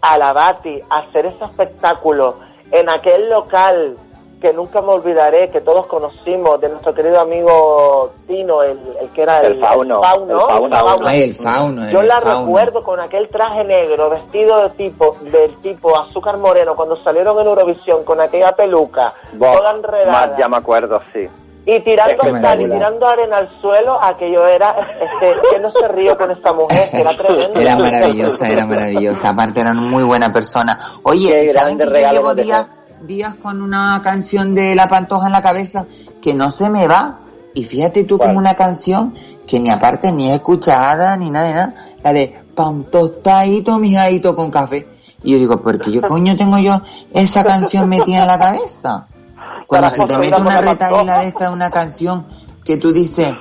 a 0.00 0.18
la 0.18 0.32
Bati 0.32 0.80
hacer 0.90 1.26
ese 1.26 1.44
espectáculo 1.44 2.36
en 2.70 2.88
aquel 2.88 3.28
local 3.28 3.96
que 4.42 4.52
nunca 4.52 4.82
me 4.82 4.88
olvidaré, 4.88 5.48
que 5.50 5.60
todos 5.60 5.86
conocimos, 5.86 6.60
de 6.60 6.68
nuestro 6.68 6.92
querido 6.92 7.20
amigo 7.20 8.10
Tino, 8.26 8.62
el, 8.64 8.76
el 9.00 9.08
que 9.10 9.22
era 9.22 9.40
el, 9.40 9.52
El 9.52 9.60
fauno, 9.60 10.02
fauno, 10.02 10.40
el 10.66 10.72
fauno. 10.72 11.06
Ay, 11.06 11.22
el 11.22 11.32
fauno, 11.34 11.88
Yo 11.90 12.02
la 12.02 12.20
fauno. 12.20 12.46
recuerdo 12.46 12.82
con 12.82 12.98
aquel 12.98 13.28
traje 13.28 13.62
negro, 13.62 14.10
vestido 14.10 14.64
de 14.64 14.70
tipo, 14.70 15.16
del 15.20 15.54
tipo 15.62 15.96
azúcar 15.96 16.38
moreno, 16.38 16.74
cuando 16.74 16.96
salieron 16.96 17.38
en 17.38 17.46
Eurovisión 17.46 18.02
con 18.02 18.20
aquella 18.20 18.50
peluca, 18.56 19.14
toda 19.38 19.70
enredada. 19.70 20.10
más 20.10 20.36
ya 20.36 20.48
me 20.48 20.56
acuerdo, 20.56 21.00
sí. 21.12 21.28
Y 21.64 21.78
tirando 21.78 22.24
sal 22.40 22.60
y 22.60 22.64
tirando 22.68 23.06
arena 23.06 23.36
al 23.36 23.48
suelo, 23.60 23.96
aquello 24.02 24.44
era, 24.48 24.74
este, 25.00 25.36
que 25.52 25.60
no 25.60 25.70
se 25.70 25.86
río 25.86 26.16
con 26.18 26.32
esta 26.32 26.52
mujer, 26.52 26.90
que 26.90 27.00
era 27.00 27.16
tremendo. 27.16 27.60
Era 27.60 27.76
maravillosa, 27.76 28.48
era 28.50 28.66
maravillosa. 28.66 29.28
Aparte 29.28 29.60
era 29.60 29.70
una 29.70 29.82
muy 29.82 30.02
buena 30.02 30.32
persona. 30.32 30.76
Oye, 31.04 31.28
Qué 31.46 31.52
¿saben 31.52 31.78
grande 31.78 31.84
que 31.84 31.90
yo 31.90 31.94
regalo 31.94 32.16
llevo 32.16 32.34
días, 32.34 32.66
días 33.06 33.34
con 33.34 33.62
una 33.62 34.00
canción 34.02 34.54
de 34.54 34.74
La 34.74 34.88
Pantoja 34.88 35.26
en 35.26 35.32
la 35.32 35.42
cabeza 35.42 35.86
que 36.20 36.34
no 36.34 36.50
se 36.50 36.70
me 36.70 36.86
va? 36.86 37.20
Y 37.54 37.64
fíjate 37.64 38.04
tú 38.04 38.18
que 38.18 38.26
es 38.26 38.34
una 38.34 38.54
canción 38.54 39.14
que 39.46 39.60
ni 39.60 39.70
aparte 39.70 40.12
ni 40.12 40.28
es 40.28 40.36
escuchada 40.36 41.16
ni 41.16 41.30
nada 41.30 41.46
de 41.48 41.54
nada. 41.54 41.74
La 42.02 42.12
de 42.12 42.40
pan 42.54 42.84
tostadito, 42.84 43.78
mijadito 43.78 44.34
con 44.34 44.50
café. 44.50 44.88
Y 45.22 45.32
yo 45.32 45.38
digo, 45.38 45.62
¿por 45.62 45.80
qué 45.80 45.92
yo 45.92 46.02
coño 46.08 46.36
tengo 46.36 46.58
yo 46.58 46.80
esa 47.12 47.44
canción 47.44 47.88
metida 47.88 48.22
en 48.22 48.26
la 48.26 48.38
cabeza? 48.38 49.06
Cuando 49.66 49.90
se 49.90 50.04
te 50.06 50.18
mete 50.18 50.40
una 50.40 50.60
retaíla 50.60 51.20
de 51.20 51.28
esta, 51.28 51.50
una 51.50 51.70
canción 51.70 52.26
que 52.64 52.76
tú 52.76 52.92
dices, 52.92 53.32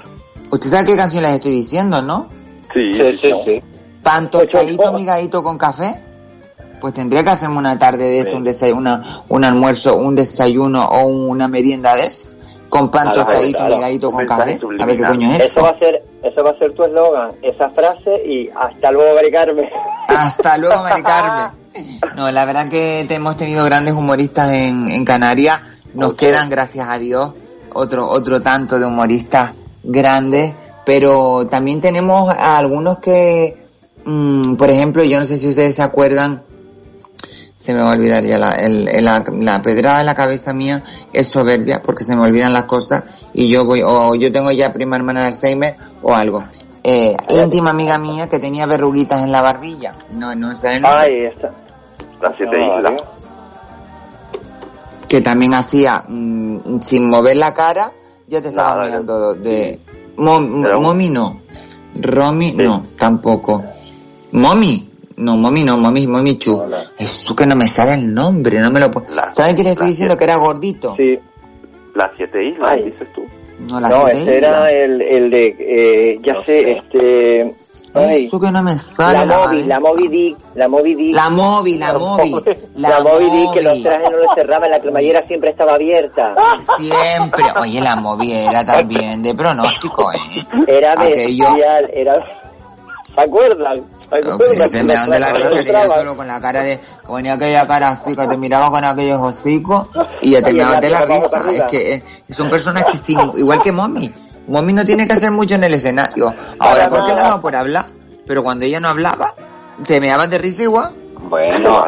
usted 0.50 0.70
sabe 0.70 0.86
qué 0.88 0.96
canción 0.96 1.24
les 1.24 1.34
estoy 1.34 1.52
diciendo, 1.52 2.02
¿no? 2.02 2.28
Sí, 2.74 2.98
Sí, 2.98 3.20
sí, 3.22 3.32
sí. 3.46 3.64
pan 4.02 4.32
tostadito, 4.32 4.94
migadito 4.94 5.44
con 5.44 5.58
café, 5.58 6.04
pues 6.82 6.94
tendría 6.96 7.24
que 7.24 7.30
hacerme 7.30 7.58
una 7.60 7.78
tarde 7.80 8.04
de 8.10 8.20
esto, 8.22 8.36
un 8.38 8.44
desayuno, 8.44 9.02
un 9.30 9.44
almuerzo, 9.46 9.96
un 9.98 10.16
desayuno 10.16 10.84
o 10.84 11.06
una 11.06 11.48
merienda 11.48 11.96
de 11.96 12.02
eso, 12.08 12.30
con 12.70 12.90
pan 12.90 13.12
Claro, 13.12 13.26
tostadito, 13.26 14.10
Un 14.10 14.16
con 14.16 14.26
café. 14.26 14.60
A 14.80 14.86
ver 14.86 14.98
qué 14.98 15.04
coño 15.06 15.32
es 15.32 15.40
Eso 15.40 15.46
eso. 15.52 15.62
va 15.62 15.70
a 15.70 15.80
ser, 15.80 16.04
eso 16.24 16.44
va 16.44 16.50
a 16.52 16.58
ser 16.58 16.74
tu 16.74 16.84
eslogan, 16.84 17.30
esa 17.42 17.70
frase 17.70 18.26
y 18.26 18.50
hasta 18.60 18.92
luego, 18.92 19.16
Mari 19.16 19.32
Carmen. 19.32 19.70
Hasta 20.08 20.58
luego, 20.58 20.82
Mari 20.84 21.04
Carmen. 21.04 21.52
No, 22.18 22.32
la 22.32 22.44
verdad 22.46 22.68
que 22.70 23.06
te- 23.08 23.16
hemos 23.16 23.38
tenido 23.38 23.64
grandes 23.64 23.94
humoristas 23.94 24.52
en, 24.52 24.90
en 24.90 25.06
Canarias. 25.06 25.62
Nos 25.94 26.16
quedan, 26.16 26.50
gracias 26.50 26.88
a 26.90 26.98
Dios, 26.98 27.34
otro, 27.74 28.08
otro 28.10 28.42
tanto 28.42 28.80
de 28.80 28.86
humoristas 28.86 29.52
grandes, 29.84 30.54
pero 30.86 31.48
también 31.48 31.82
tenemos 31.82 32.34
a 32.34 32.58
algunos 32.58 33.00
que, 33.00 33.66
mm, 34.06 34.56
por 34.56 34.70
ejemplo, 34.70 35.04
yo 35.04 35.20
no 35.20 35.26
sé 35.26 35.36
si 35.38 35.48
ustedes 35.50 35.76
se 35.76 35.82
acuerdan, 35.84 36.44
se 37.62 37.74
me 37.76 37.82
va 37.82 37.92
a 37.92 37.94
olvidar 37.94 38.24
ya 38.26 38.40
la, 38.40 38.54
el- 38.56 38.88
el- 38.88 39.06
la, 39.06 39.24
la 39.40 39.62
pedrada 39.62 40.00
en 40.00 40.08
la 40.08 40.16
cabeza 40.16 40.52
mía 40.52 40.84
es 41.14 41.28
soberbia 41.28 41.82
porque 41.84 42.04
se 42.04 42.16
me 42.16 42.24
olvidan 42.24 42.54
las 42.54 42.64
cosas 42.66 43.04
y 43.34 43.48
yo 43.50 43.66
voy, 43.66 43.82
o 43.86 44.16
yo 44.16 44.32
tengo 44.32 44.52
ya 44.52 44.74
prima 44.74 44.96
hermana 44.96 45.22
de 45.22 45.28
Alzheimer 45.28 45.76
o 46.02 46.16
algo. 46.16 46.44
Eh, 46.84 47.16
íntima 47.30 47.70
amiga 47.70 48.00
mía 48.00 48.28
que 48.28 48.40
tenía 48.40 48.66
verruguitas 48.66 49.24
en 49.24 49.32
la 49.32 49.44
barbilla. 49.44 49.94
No, 50.16 50.34
no 50.34 50.56
sé 50.56 50.78
el 50.78 50.82
nombre. 50.82 51.00
Ay, 51.02 51.16
esta. 51.26 51.52
Las 52.20 52.36
siete 52.36 52.58
No, 52.58 52.78
islas. 52.78 52.94
Dios. 52.98 53.04
que 55.08 55.22
también 55.22 55.54
hacía 55.54 56.04
mm, 56.08 56.80
sin, 56.82 57.10
mover 57.10 57.38
la 57.38 57.54
cara, 57.54 57.92
ya 58.28 58.42
te 58.42 58.48
estabas 58.48 58.74
Nada, 58.76 58.86
mirando 58.88 59.34
de... 59.36 59.80
Mom- 60.18 60.64
Pero- 60.64 60.82
Momi 60.82 61.10
no. 61.10 61.42
Romi 62.00 62.54
no, 62.54 62.84
tampoco. 62.98 63.64
Momi. 64.32 64.91
No, 65.22 65.38
Momi 65.38 65.64
no, 65.64 65.78
Momi, 65.78 66.08
Momi 66.08 66.38
Chu. 66.38 66.64
Eso 66.98 67.36
que 67.36 67.46
no 67.46 67.56
me 67.56 67.68
sale 67.68 67.94
el 67.94 68.14
nombre, 68.14 68.60
no 68.60 68.72
me 68.72 68.80
lo 68.80 68.90
puedo... 68.92 69.06
¿Sabes 69.32 69.56
qué 69.56 69.64
le 69.64 69.72
estoy 69.72 69.88
diciendo? 69.88 70.18
Que 70.18 70.24
era 70.24 70.36
gordito. 70.38 70.96
Sí. 70.98 71.20
Las 71.96 72.12
siete 72.18 72.44
islas, 72.44 72.70
Ay. 72.72 72.84
dices 72.84 73.08
tú. 73.14 73.24
No, 73.70 73.80
la 73.80 73.90
No, 73.90 74.06
siete 74.06 74.12
ese 74.24 74.36
islas. 74.38 74.50
era 74.52 74.72
el, 74.72 75.02
el 75.02 75.30
de, 75.30 75.56
eh, 75.60 76.20
ya 76.24 76.44
sé, 76.44 76.72
este... 76.78 77.56
Ay, 77.94 78.26
Eso 78.28 78.40
que 78.40 78.50
no 78.52 78.64
me 78.64 78.78
sale 78.78 79.20
la 79.20 79.26
la 79.26 79.38
Moby, 79.48 79.64
la 79.66 79.80
Moby 79.82 80.08
Dick, 80.08 80.38
la 80.56 80.68
Moby 80.70 80.96
Dick. 80.96 81.14
La 81.16 81.30
Moby, 81.30 81.78
la 81.78 81.94
Moby. 81.94 82.36
La, 82.78 83.00
Moby 83.02 83.26
Dick, 83.26 83.52
que 83.54 83.62
los 83.62 83.84
trajes 83.84 84.10
no 84.10 84.18
los 84.18 84.34
cerraban, 84.34 84.72
la 84.72 84.80
cremallera 84.80 85.28
siempre 85.28 85.50
estaba 85.50 85.74
abierta. 85.76 86.34
Siempre. 86.78 87.44
Oye, 87.60 87.82
la 87.82 87.98
Moby 87.98 88.32
era 88.32 88.66
también 88.66 89.22
de 89.22 89.36
pronóstico, 89.36 90.10
¿eh? 90.14 90.18
Era 90.68 90.94
Aquello- 90.94 91.10
bestial, 91.54 91.92
era... 91.94 92.26
¿Se 93.14 93.22
acuerdan? 93.22 93.84
De 94.12 95.20
la 95.20 95.34
que 95.34 95.66
yo 95.66 95.94
solo 95.96 96.18
con 96.18 96.28
la 96.28 96.42
cara 96.42 96.64
de, 96.64 96.80
ponía 97.08 97.34
aquella 97.34 97.66
cara 97.66 97.92
así, 97.92 98.14
que 98.14 98.28
te 98.28 98.38
miraba 98.38 98.70
con 98.70 98.84
aquellos 98.84 99.22
hocicos 99.22 99.88
y 100.22 100.32
ya 100.32 100.42
te 100.42 100.50
el 100.50 100.58
de 100.58 100.90
la 100.90 101.02
risa. 101.04 101.44
Es 101.52 101.64
que 101.64 101.94
eh, 101.94 102.04
son 102.30 102.50
personas 102.50 102.86
que 102.86 102.98
sí, 102.98 103.16
igual 103.38 103.62
que 103.62 103.72
Mommy. 103.72 104.14
Mommy 104.48 104.74
no 104.74 104.86
tiene 104.86 105.08
que 105.08 105.14
hacer 105.14 105.32
mucho 105.32 105.56
en 105.56 105.64
el 105.64 105.74
escenario. 105.74 106.34
Ahora, 106.60 106.90
¿por 106.90 107.06
qué 107.06 107.14
la 107.14 107.24
daba 107.24 107.42
por 107.42 107.56
hablar? 107.56 107.86
Pero 108.28 108.44
cuando 108.44 108.66
ella 108.66 108.82
no 108.82 108.90
hablaba, 108.90 109.34
te 109.86 110.02
meabas 110.02 110.30
de 110.30 110.38
risa 110.40 110.64
igual. 110.64 110.92
Bueno, 111.30 111.86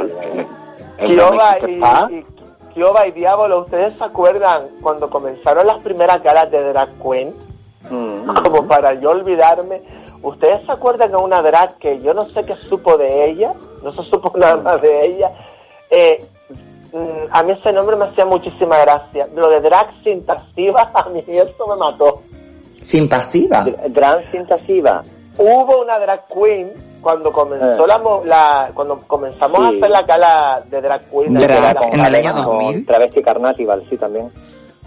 Kioba 1.06 1.58
y, 1.60 2.16
y, 2.16 2.26
Kioba 2.74 3.08
y 3.08 3.12
Diablo, 3.12 3.62
¿ustedes 3.62 3.96
se 3.98 4.04
acuerdan 4.04 4.64
cuando 4.82 5.10
comenzaron 5.10 5.68
las 5.68 5.80
primeras 5.80 6.24
galas 6.24 6.50
de 6.52 6.64
Drag 6.70 6.90
Queen? 7.04 7.34
Como 7.90 8.66
para 8.66 8.94
yo 8.94 9.10
olvidarme. 9.10 9.82
¿Ustedes 10.24 10.66
se 10.66 10.72
acuerdan 10.72 11.12
de 11.12 11.18
una 11.18 11.42
drag 11.42 11.78
que 11.78 12.00
yo 12.00 12.14
no 12.14 12.26
sé 12.28 12.44
qué 12.46 12.56
supo 12.56 12.98
de 12.98 13.26
ella? 13.30 13.54
No 13.84 13.94
se 13.94 14.04
supo 14.10 14.32
nada 14.38 14.56
más 14.58 14.82
de 14.82 15.06
ella. 15.06 15.32
Eh, 15.92 16.26
mm, 16.94 17.28
a 17.32 17.44
mí 17.44 17.52
ese 17.52 17.72
nombre 17.74 17.96
me 17.96 18.06
hacía 18.06 18.26
muchísima 18.26 18.78
gracia. 18.80 19.28
Lo 19.36 19.50
de 19.50 19.60
drag 19.62 19.90
sin 20.04 20.24
pasiva, 20.26 20.90
a 20.94 21.10
mí 21.10 21.24
eso 21.28 21.68
me 21.68 21.76
mató. 21.76 22.22
Sin 22.80 23.08
pasiva. 23.08 23.64
Drag 23.90 24.30
sin 24.32 24.48
pasiva. 24.48 25.04
Hubo 25.38 25.82
una 25.82 26.00
drag 26.00 26.26
queen 26.28 26.72
cuando 27.02 27.32
comenzó 27.34 27.84
Eh. 27.86 27.88
la, 27.88 28.02
la 28.24 28.72
cuando 28.74 29.00
comenzamos 29.02 29.60
a 29.62 29.70
hacer 29.70 29.90
la 29.90 30.04
gala 30.04 30.64
de 30.70 30.82
drag 30.82 31.02
queen 31.10 31.34
de 31.34 31.48
Drag, 31.48 31.76
la- 31.76 31.88
en 31.88 32.06
el 32.06 32.16
año 32.16 32.34
Con 32.36 32.46
2000. 32.60 32.86
Travesti 32.86 33.22
Carnival, 33.24 33.86
sí, 33.90 33.98
también. 33.98 34.32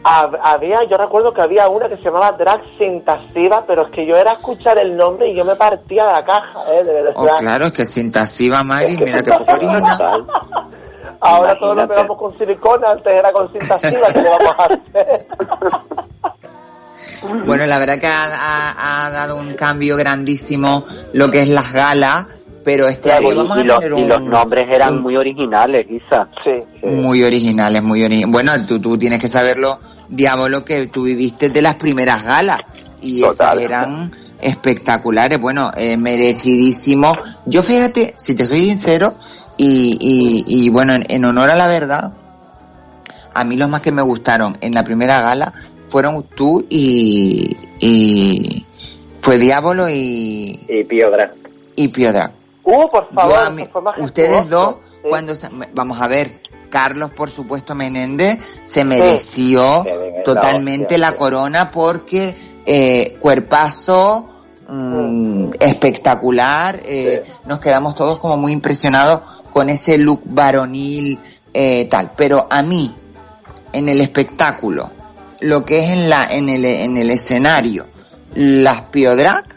Hab- 0.09 0.39
había 0.41 0.85
yo 0.85 0.97
recuerdo 0.97 1.35
que 1.35 1.41
había 1.41 1.69
una 1.69 1.89
que 1.89 1.97
se 1.97 2.03
llamaba 2.05 2.31
drag 2.33 2.61
sin 2.79 3.01
pasiva 3.03 3.65
pero 3.67 3.83
es 3.87 3.91
que 3.91 4.07
yo 4.07 4.17
era 4.17 4.35
escuchar 4.35 4.79
el 4.79 4.97
nombre 4.97 5.29
y 5.29 5.35
yo 5.35 5.45
me 5.45 5.57
partía 5.57 6.07
de 6.07 6.13
la 6.13 6.25
caja 6.25 6.61
eh, 6.73 6.85
de 6.85 6.93
verdad. 6.93 7.13
Oh, 7.17 7.27
claro, 7.41 7.67
es 7.67 7.73
que 7.73 7.85
sin 7.85 8.13
pasiva, 8.13 8.63
Mari, 8.63 8.97
mira 8.99 9.21
que 9.23 9.33
poco 9.33 9.53
orina. 9.53 9.97
ahora 11.21 11.59
todos 11.59 11.77
lo 11.77 11.89
pegamos 11.89 12.19
con 12.19 12.39
silicona 12.39 12.91
antes 12.93 13.13
era 13.13 13.33
con 13.33 13.51
cinta 13.51 13.79
pasiva 13.81 14.07
que 14.13 14.23
le 14.23 14.29
vamos 14.29 14.55
a 14.59 14.65
hacer 14.65 15.27
Bueno, 17.47 17.67
la 17.67 17.79
verdad 17.79 17.99
que 17.99 18.07
ha, 18.07 18.25
ha- 18.27 19.07
ha 19.07 19.11
dado 19.11 19.37
un 19.37 19.55
cambio 19.55 19.97
grandísimo 19.97 20.85
lo 21.15 21.31
que 21.31 21.43
es 21.43 21.49
las 21.49 21.73
galas, 21.73 22.27
pero 22.63 22.87
este 22.89 23.13
año 23.13 23.35
vamos 23.35 23.57
y 23.57 23.61
a 23.61 23.65
los, 23.65 23.79
tener 23.81 23.99
y 23.99 24.03
un, 24.03 24.09
los 24.09 24.23
nombres 24.23 24.69
eran 24.71 25.01
muy 25.03 25.17
originales, 25.17 25.87
Isa. 25.91 26.29
Sí, 26.45 26.61
muy 26.87 27.25
originales, 27.25 27.83
muy 27.83 28.05
originales. 28.05 28.33
Bueno, 28.33 28.53
tú, 28.67 28.81
tú 28.81 28.99
tienes 28.99 29.19
que 29.19 29.29
saberlo, 29.29 29.77
Diablo, 30.09 30.65
que 30.65 30.87
tú 30.87 31.05
viviste 31.05 31.49
de 31.51 31.63
las 31.63 31.77
primeras 31.77 32.25
galas 32.25 32.61
y 33.01 33.25
esas 33.25 33.59
eran 33.59 34.13
espectaculares, 34.41 35.41
bueno, 35.41 35.71
eh, 35.77 35.97
merecidísimo. 35.97 37.13
Yo 37.47 37.63
fíjate, 37.63 38.15
si 38.17 38.35
te 38.35 38.47
soy 38.47 38.67
sincero, 38.67 39.15
y, 39.57 39.97
y, 40.01 40.45
y 40.47 40.69
bueno, 40.71 40.95
en, 40.95 41.05
en 41.09 41.25
honor 41.25 41.51
a 41.51 41.55
la 41.57 41.67
verdad, 41.69 42.13
a 43.35 43.45
mí 43.45 43.57
los 43.57 43.69
más 43.69 43.81
que 43.81 43.93
me 43.93 44.03
gustaron 44.03 44.57
en 44.61 44.75
la 44.75 44.85
primera 44.85 45.21
gala 45.23 45.53
fueron 45.89 46.23
tú 46.35 46.67
y, 46.69 47.57
y 47.81 48.65
fue 49.21 49.39
Diablo 49.39 49.89
y, 49.89 50.61
Y 50.69 50.85
Pío 50.85 51.11
Drag. 51.11 51.33
y 51.75 51.89
Piodra. 51.89 52.33
uh 52.65 52.89
por 52.91 53.13
favor 53.15 53.53
mí- 53.53 53.69
ustedes 53.99 54.49
dos, 54.49 54.77
cuando 55.09 55.35
vamos 55.73 56.01
a 56.01 56.09
ver, 56.09 56.41
Carlos, 56.69 57.11
por 57.11 57.31
supuesto, 57.31 57.75
Menéndez, 57.75 58.39
se 58.65 58.85
mereció 58.85 59.83
Sí, 59.83 59.91
totalmente 60.25 60.99
la 60.99 61.17
corona 61.17 61.71
porque 61.71 62.35
eh, 62.67 63.17
cuerpazo 63.21 64.29
mm, 64.69 65.51
espectacular, 65.61 66.81
eh, 66.85 67.25
nos 67.47 67.61
quedamos 67.61 67.95
todos 67.95 68.19
como 68.19 68.37
muy 68.37 68.53
impresionados 68.53 69.23
con 69.53 69.71
ese 69.71 69.99
look 69.99 70.23
varonil 70.25 71.19
eh, 71.55 71.87
tal. 71.87 72.13
Pero 72.17 72.47
a 72.51 72.63
mí, 72.63 72.95
en 73.73 73.89
el 73.89 74.01
espectáculo, 74.01 74.91
lo 75.41 75.65
que 75.65 75.85
es 75.85 75.91
en 75.91 76.11
la 76.11 76.27
en 76.27 76.49
el, 76.49 76.65
en 76.65 76.97
el 76.97 77.11
escenario, 77.11 77.87
las 78.35 78.83
Piodrac, 78.83 79.57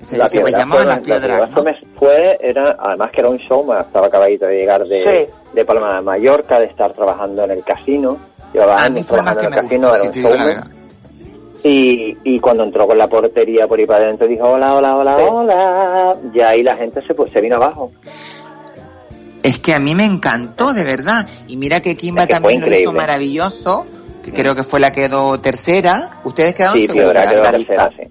se, 0.00 0.16
La 0.16 0.28
se 0.28 0.42
llamaban 0.50 0.88
las 0.88 0.98
Pío 1.00 1.20
Drag 1.20 1.50
fue, 1.96 2.38
era, 2.40 2.76
además 2.78 3.10
que 3.10 3.20
era 3.20 3.28
un 3.30 3.38
show, 3.38 3.66
estaba 3.72 4.06
acabadito 4.06 4.46
de 4.46 4.56
llegar 4.56 4.86
de, 4.86 5.28
de 5.52 5.64
Palma 5.64 5.96
de 5.96 6.02
Mallorca, 6.02 6.60
de 6.60 6.66
estar 6.66 6.92
trabajando 6.92 7.44
en 7.44 7.50
el 7.50 7.64
casino. 7.64 8.16
Llevaba 8.52 8.82
años 8.82 9.06
trabajando 9.06 9.40
en 9.40 9.46
el 9.46 9.54
casino, 9.54 9.94
era 9.94 10.04
un. 10.04 10.78
Y, 11.64 12.16
y 12.22 12.38
cuando 12.38 12.62
entró 12.62 12.86
con 12.86 12.96
la 12.96 13.08
portería 13.08 13.66
por 13.66 13.80
ahí 13.80 13.86
para 13.86 14.04
adentro 14.04 14.28
dijo 14.28 14.48
hola, 14.48 14.74
hola, 14.76 14.96
hola, 14.96 15.16
hola, 15.16 16.16
y 16.32 16.40
ahí 16.40 16.62
la 16.62 16.76
gente 16.76 17.02
se, 17.04 17.14
pues, 17.14 17.32
se 17.32 17.40
vino 17.40 17.56
abajo. 17.56 17.90
Es 19.42 19.58
que 19.58 19.74
a 19.74 19.80
mí 19.80 19.94
me 19.94 20.04
encantó, 20.04 20.72
de 20.72 20.84
verdad. 20.84 21.26
Y 21.48 21.56
mira 21.56 21.80
que 21.80 21.96
Kimba 21.96 22.22
Es 22.22 22.28
que 22.28 22.34
también 22.34 22.60
lo 22.60 22.72
hizo 22.72 22.92
maravilloso, 22.92 23.86
que 24.22 24.32
creo 24.32 24.54
que 24.54 24.62
fue 24.62 24.78
la 24.78 24.92
que 24.92 25.08
quedó 25.08 25.40
tercera. 25.40 26.20
Ustedes 26.22 26.54
quedaron 26.54 26.78
Sí, 26.78 26.86
Drag 26.86 27.30
quedó 27.30 27.42
tercera, 27.42 27.90
sí. 27.96 28.08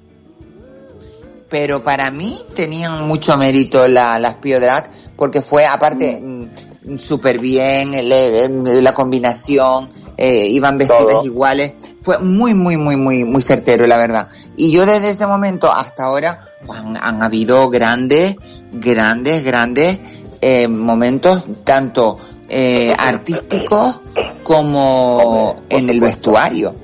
Pero 1.50 1.84
para 1.84 2.12
mí 2.12 2.38
tenían 2.56 3.08
mucho 3.08 3.38
mérito 3.38 3.88
la, 3.88 4.20
las 4.20 4.36
Pio 4.36 4.60
Drag, 4.60 4.90
porque 5.16 5.42
fue 5.42 5.66
aparte 5.66 6.20
mm, 6.22 6.98
súper 6.98 7.40
bien, 7.40 7.94
el- 7.94 8.84
la 8.84 8.94
combinación, 8.94 9.90
eh, 10.18 10.48
iban 10.48 10.78
vestidas 10.78 11.04
Todo. 11.08 11.26
iguales. 11.26 11.74
Fue 12.02 12.18
muy, 12.20 12.54
muy, 12.54 12.78
muy, 12.78 12.98
muy, 12.98 13.24
muy 13.24 13.42
certero, 13.42 13.86
la 13.88 13.98
verdad. 13.98 14.30
Y 14.56 14.72
yo 14.72 14.86
desde 14.86 15.10
ese 15.12 15.28
momento 15.28 15.72
hasta 15.72 16.04
ahora 16.06 16.50
pues, 16.66 16.80
han, 16.80 16.98
han 16.98 17.22
habido 17.24 17.70
grandes, 17.70 18.36
grandes, 18.74 19.44
grandes 19.44 20.00
eh, 20.42 20.68
momentos, 20.68 21.44
tanto 21.64 22.18
eh, 22.50 22.94
artísticos 22.98 24.00
como 24.44 25.56
en 25.70 25.90
el 25.90 26.00
vestuario. 26.00 26.76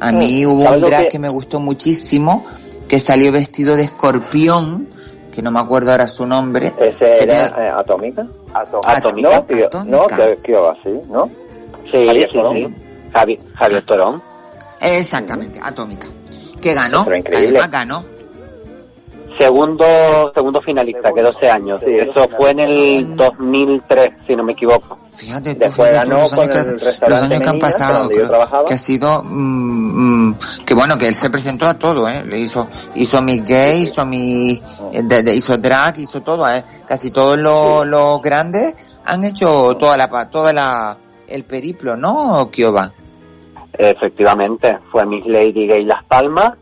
A 0.00 0.12
mí 0.12 0.46
hubo 0.46 0.62
¿Sabes 0.64 0.82
un 0.82 0.88
drag 0.88 1.08
que 1.08 1.18
me 1.18 1.28
gustó 1.28 1.58
muchísimo, 1.60 2.46
que 2.88 2.98
salió 3.00 3.30
vestido 3.32 3.76
de 3.76 3.84
escorpión, 3.84 4.88
que 5.32 5.42
no 5.42 5.50
me 5.50 5.60
acuerdo 5.60 5.90
ahora 5.92 6.08
su 6.08 6.26
nombre. 6.26 6.72
Ese 6.80 7.22
era 7.24 7.54
te- 7.54 7.60
eh, 7.62 7.68
Atómica. 7.68 8.26
Atómica. 8.54 9.28
No, 9.30 9.46
Pío- 9.46 9.84
no, 9.84 10.06
que, 10.06 10.38
que 10.42 10.52
iba 10.52 10.72
así, 10.72 10.90
¿no? 11.10 11.30
Sí, 11.90 12.06
Javier 12.06 12.28
sí, 12.30 12.36
Torón. 12.36 12.54
sí. 12.56 12.74
Javi- 13.12 13.38
Javier 13.54 13.82
Torón. 13.82 14.22
Exactamente, 14.80 15.60
Atómica. 15.62 16.06
Que 16.60 16.74
ganó, 16.74 17.04
Pero 17.04 17.16
increíble. 17.16 17.48
además 17.60 17.70
ganó. 17.70 18.04
Segundo, 19.38 20.32
segundo 20.34 20.60
finalista, 20.60 21.12
que 21.14 21.22
12 21.22 21.48
años. 21.50 21.80
Eso 21.86 22.28
fue 22.36 22.50
en 22.50 22.58
el 22.60 23.16
2003, 23.16 24.12
si 24.26 24.34
no 24.34 24.42
me 24.42 24.52
equivoco. 24.52 24.98
Fíjate 25.08 25.54
tú, 25.54 25.60
Después 25.60 25.90
fíjate 25.90 26.08
ganó 26.10 26.22
los 26.22 26.32
años, 26.32 26.44
con 26.46 26.52
que, 26.52 26.58
el 26.58 26.74
los 26.74 26.84
restaurante 26.84 27.34
años 27.34 27.40
que 27.42 27.48
han 27.48 27.58
pasado, 27.60 28.08
que 28.66 28.74
ha 28.74 28.78
sido, 28.78 29.22
mm, 29.24 30.28
mm, 30.30 30.38
que 30.66 30.74
bueno, 30.74 30.98
que 30.98 31.06
él 31.08 31.14
se 31.14 31.30
presentó 31.30 31.66
a 31.66 31.74
todo, 31.78 32.08
¿eh? 32.08 32.24
Le 32.26 32.38
hizo, 32.40 32.66
hizo 32.96 33.22
mi 33.22 33.38
gay, 33.40 33.82
hizo 33.82 34.04
mi, 34.04 34.60
de- 34.92 35.22
de- 35.22 35.34
hizo 35.36 35.56
drag, 35.56 35.98
hizo 36.00 36.20
todo, 36.22 36.48
¿eh? 36.52 36.64
Casi 36.86 37.10
todos 37.10 37.38
los, 37.38 37.86
los 37.86 38.20
grandes 38.20 38.74
han 39.04 39.22
hecho 39.24 39.76
toda 39.76 39.96
la, 39.96 40.10
pa- 40.10 40.28
toda 40.28 40.52
la, 40.52 40.98
el 41.28 41.44
periplo, 41.44 41.96
¿no, 41.96 42.50
Kioba? 42.50 42.90
Efectivamente, 43.72 44.78
fue 44.90 45.06
Miss 45.06 45.24
Lady 45.26 45.66
Gay 45.68 45.84
Las 45.84 46.02
Palmas 46.04 46.54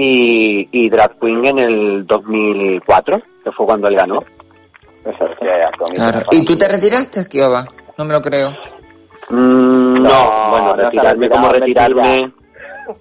y, 0.00 0.68
y 0.70 0.88
Drag 0.88 1.18
Queen 1.18 1.44
en 1.46 1.58
el 1.58 2.06
2004, 2.06 3.20
que 3.44 3.52
fue 3.52 3.66
cuando 3.66 3.88
él 3.88 3.96
ganó. 3.96 4.22
Claro. 5.94 6.22
¿Y 6.32 6.44
tú 6.44 6.56
te 6.56 6.68
retiraste, 6.68 7.26
Kioba? 7.26 7.66
No 7.96 8.04
me 8.04 8.12
lo 8.12 8.22
creo. 8.22 8.50
Mm, 9.30 9.94
no, 9.94 10.00
No, 10.02 10.50
bueno, 10.50 10.66
no 10.68 10.76
retirarme 10.76 11.28
como 11.28 11.48
retirado, 11.48 11.94
retirarme, 11.94 12.32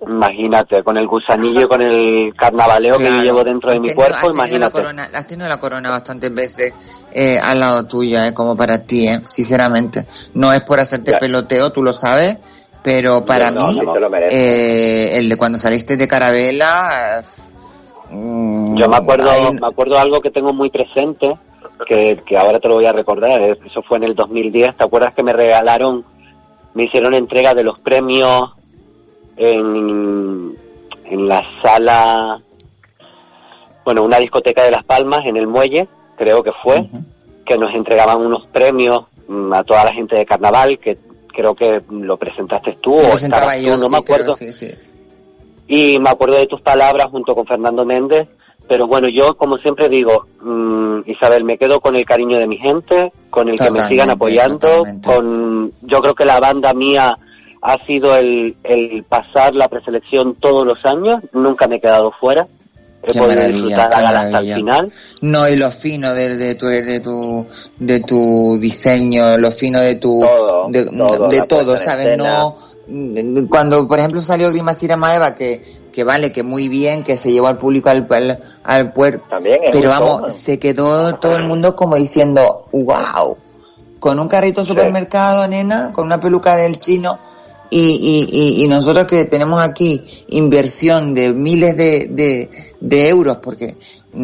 imagínate, 0.08 0.84
con 0.84 0.98
el 0.98 1.08
gusanillo 1.08 1.62
y 1.62 1.68
con 1.68 1.82
el 1.82 2.34
carnavaleo 2.36 2.98
que 2.98 3.04
Claro. 3.04 3.18
yo 3.18 3.24
llevo 3.24 3.44
dentro 3.44 3.72
de 3.72 3.80
mi 3.80 3.94
cuerpo, 3.94 4.14
has 4.16 4.22
tenido 4.22 4.34
la 4.34 4.38
imagínate. 4.48 4.72
corona, 4.72 5.10
has 5.14 5.28
tenido 5.28 5.50
la 5.50 5.60
corona 5.60 5.90
bastantes 5.90 6.34
veces 6.34 6.74
eh, 7.14 7.38
al 7.42 7.60
lado 7.60 7.86
tuya, 7.86 8.28
eh, 8.28 8.34
como 8.34 8.56
para 8.58 8.84
ti, 8.84 9.08
eh, 9.08 9.22
sinceramente. 9.26 10.06
No 10.34 10.52
es 10.54 10.62
por 10.64 10.80
hacerte 10.80 11.12
Ya. 11.12 11.20
peloteo, 11.20 11.72
tú 11.72 11.82
lo 11.82 11.94
sabes, 11.94 12.38
Pero 12.88 13.26
para 13.26 13.52
No, 13.52 13.68
mí, 13.68 13.82
no 13.84 13.98
eh, 14.30 15.18
el 15.18 15.28
de 15.28 15.36
cuando 15.36 15.58
saliste 15.58 15.98
de 15.98 16.08
Carabela, 16.08 17.22
mm, 18.10 18.78
Yo 18.78 18.88
me 18.88 18.96
acuerdo, 18.96 19.30
me 19.52 19.68
acuerdo 19.68 20.00
algo 20.00 20.22
que 20.22 20.32
tengo 20.32 20.54
muy 20.54 20.70
presente, 20.70 21.38
que, 21.86 22.22
que 22.26 22.38
ahora 22.38 22.62
te 22.62 22.70
lo 22.70 22.76
voy 22.76 22.86
a 22.86 22.94
recordar, 22.94 23.42
eso 23.42 23.82
fue 23.82 23.98
en 23.98 24.06
el 24.06 24.16
2010, 24.16 24.78
¿te 24.78 24.86
acuerdas 24.86 25.14
que 25.14 25.22
me 25.22 25.34
regalaron, 25.34 26.06
me 26.76 26.86
hicieron 26.86 27.14
entrega 27.14 27.54
de 27.54 27.64
los 27.64 27.78
premios 27.78 28.54
en, 29.36 30.56
en 31.04 31.28
la 31.28 31.44
sala, 31.62 32.40
bueno, 33.84 34.02
una 34.02 34.18
discoteca 34.20 34.64
de 34.64 34.72
Las 34.72 34.86
Palmas, 34.86 35.26
en 35.26 35.36
el 35.36 35.48
muelle, 35.48 35.90
creo 36.18 36.42
que 36.42 36.54
fue, 36.54 36.88
que 37.46 37.58
nos 37.58 37.76
entregaban 37.76 38.26
unos 38.26 38.46
premios 38.46 39.08
mm, 39.28 39.52
a 39.52 39.66
toda 39.66 39.84
la 39.84 39.92
gente 39.92 40.16
de 40.16 40.26
carnaval, 40.26 40.80
que 40.80 40.98
creo 41.38 41.54
que 41.54 41.84
lo 41.92 42.18
presentaste 42.18 42.80
tú 42.82 42.96
Lo 42.96 43.10
o 43.10 43.14
estabas 43.14 43.62
yo, 43.62 43.76
tú, 43.76 43.82
no 43.82 43.86
sí, 43.86 43.92
me 43.92 43.98
acuerdo. 44.00 44.36
creo, 44.36 44.52
sí, 44.52 44.68
sí. 44.68 44.74
Y 45.68 46.00
me 46.00 46.10
acuerdo 46.10 46.36
de 46.38 46.48
tus 46.48 46.62
palabras 46.62 47.08
junto 47.12 47.36
con 47.36 47.46
Fernando 47.46 47.86
Méndez. 47.86 48.28
Pero 48.68 48.88
bueno, 48.88 49.08
yo 49.08 49.38
como 49.38 49.58
siempre 49.60 49.88
digo, 49.88 50.26
mm, 50.42 51.02
Isabel, 51.06 51.46
me 51.46 51.58
quedo 51.58 51.80
con 51.80 51.96
el 51.96 52.06
cariño 52.06 52.38
de 52.38 52.48
mi 52.48 52.58
gente, 52.58 53.14
con 53.30 53.48
el 53.48 53.58
que 53.58 53.72
me 53.72 53.80
sigan 53.82 54.10
apoyando, 54.10 54.84
con 55.06 55.72
yo 55.84 56.02
creo 56.02 56.16
que 56.16 56.26
la 56.26 56.40
banda 56.40 56.74
mía 56.74 57.18
ha 57.62 57.86
sido 57.86 58.18
el, 58.18 58.58
el 58.64 59.04
pasar 59.04 59.56
la 59.56 59.70
preselección 59.70 60.36
todos 60.36 60.66
los 60.68 60.86
años, 60.86 61.24
nunca 61.32 61.68
me 61.68 61.78
he 61.78 61.80
quedado 61.80 62.12
fuera, 62.12 62.48
he 63.08 63.14
Qué 63.14 63.20
podido 63.20 63.36
maravilla, 63.38 63.66
disfrutar 63.66 63.90
la 63.90 63.96
qué 63.96 64.02
gala 64.04 64.10
hasta 64.10 64.26
el 64.26 64.32
maravilla. 64.32 64.56
final. 64.56 64.94
No, 65.22 65.48
y 65.50 65.56
lo 65.58 65.72
fino 65.72 66.14
de, 66.14 66.36
de 66.36 66.56
tu, 66.56 66.66
de 66.68 67.00
tu, 67.00 67.46
de 67.80 68.00
tu 68.02 68.58
diseño, 68.60 69.38
lo 69.38 69.52
fino 69.52 69.80
de 69.80 69.96
tu, 69.96 70.20
de, 70.70 70.86
todo, 70.86 71.28
de 71.28 71.42
todo, 71.44 71.78
¿sabes? 71.78 72.08
escena. 72.08 72.40
No, 72.88 73.48
cuando, 73.50 73.88
por 73.88 74.00
ejemplo, 74.00 74.22
salió 74.22 74.50
Grimacira 74.52 74.96
Maeva, 74.98 75.36
que, 75.36 75.62
que 75.92 76.04
vale, 76.04 76.32
que 76.32 76.44
muy 76.44 76.70
bien, 76.70 77.04
que 77.04 77.18
se 77.18 77.32
llevó 77.32 77.48
al 77.48 77.58
público 77.58 77.90
al, 77.90 78.08
al, 78.10 78.40
al 78.64 78.94
puerto, 78.94 79.24
pero 79.72 79.90
vamos, 79.90 80.22
tono. 80.22 80.32
se 80.32 80.60
quedó 80.60 81.16
todo 81.16 81.36
el 81.36 81.44
mundo 81.44 81.76
como 81.76 81.96
diciendo, 81.96 82.66
wow, 82.72 83.36
con 84.00 84.20
un 84.20 84.28
carrito 84.28 84.62
de 84.62 84.68
supermercado, 84.68 85.48
nena, 85.48 85.92
con 85.92 86.06
una 86.06 86.20
peluca 86.22 86.56
del 86.56 86.80
chino, 86.80 87.18
y, 87.70 87.80
y, 87.80 88.28
y, 88.32 88.64
y 88.64 88.68
nosotros 88.68 89.06
que 89.06 89.26
tenemos 89.26 89.62
aquí 89.62 90.26
inversión 90.30 91.14
de 91.14 91.34
miles 91.34 91.76
de, 91.78 92.08
de, 92.10 92.74
de 92.80 93.10
euros, 93.10 93.38
porque 93.38 93.76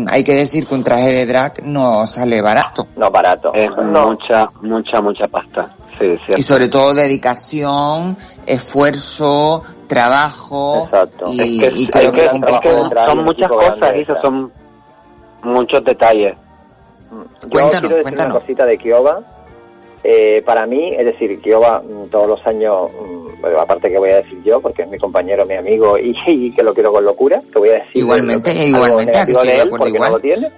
hay 0.07 0.23
que 0.23 0.33
decir 0.33 0.65
que 0.65 0.75
un 0.75 0.83
traje 0.83 1.11
de 1.11 1.25
drag 1.25 1.63
no 1.63 2.07
sale 2.07 2.41
barato. 2.41 2.87
No 2.95 3.11
barato. 3.11 3.53
Es 3.53 3.69
mucha, 3.77 4.49
mucha, 4.61 5.01
mucha 5.01 5.27
pasta. 5.27 5.75
Sí. 5.99 6.17
Y 6.35 6.41
sobre 6.41 6.69
todo 6.69 6.93
dedicación, 6.93 8.17
esfuerzo, 8.45 9.63
trabajo. 9.87 10.89
Y, 11.27 11.39
Es 11.63 11.71
que, 11.73 11.79
y 11.79 11.83
es 11.83 11.89
creo 11.91 12.11
que- 12.11 12.21
que, 12.21 12.35
un 12.35 12.43
es 12.43 12.59
que 12.61 12.69
poco... 12.69 12.89
son 13.05 13.23
muchas 13.23 13.49
cosas, 13.49 13.95
y 13.97 14.05
son 14.21 14.51
muchos 15.43 15.83
detalles. 15.83 16.35
Yo 17.11 17.49
Cuéntanos, 17.49 17.79
quiero 17.81 17.95
decir 17.97 18.03
cuéntanos. 18.03 18.31
una 18.35 18.39
cosita 18.41 18.65
de 18.65 18.77
Kiowa. 18.77 19.19
Eh, 20.05 20.41
para 20.45 20.65
mí, 20.65 20.93
es 20.93 21.05
decir, 21.05 21.39
Kiowa 21.39 21.81
mm, 21.81 22.09
todos 22.09 22.27
los 22.27 22.45
años, 22.45 22.91
mm, 22.91 23.41
bueno, 23.41 23.61
aparte 23.61 23.89
que 23.89 23.97
voy 23.97 24.09
a 24.09 24.17
decir 24.17 24.41
yo, 24.43 24.59
porque 24.59 24.81
es 24.81 24.89
mi 24.89 24.97
compañero, 24.97 25.45
mi 25.45 25.53
amigo 25.55 25.97
y, 25.97 26.13
y 26.27 26.51
que 26.51 26.61
lo 26.61 26.73
quiero 26.73 26.91
con 26.91 27.05
locura, 27.05 27.41
que 27.51 27.59
voy 27.59 27.69
a 27.69 27.73
decir 27.75 27.91
Igualmente, 27.97 28.51
algo 28.51 28.63
igualmente, 28.63 29.17
aquí 29.17 29.31
estoy 29.31 29.47
de 29.47 29.61
acuerdo 29.61 29.77
porque 29.77 29.95
igual. 29.95 30.11
no 30.11 30.17
lo 30.17 30.21
tiene. 30.21 30.51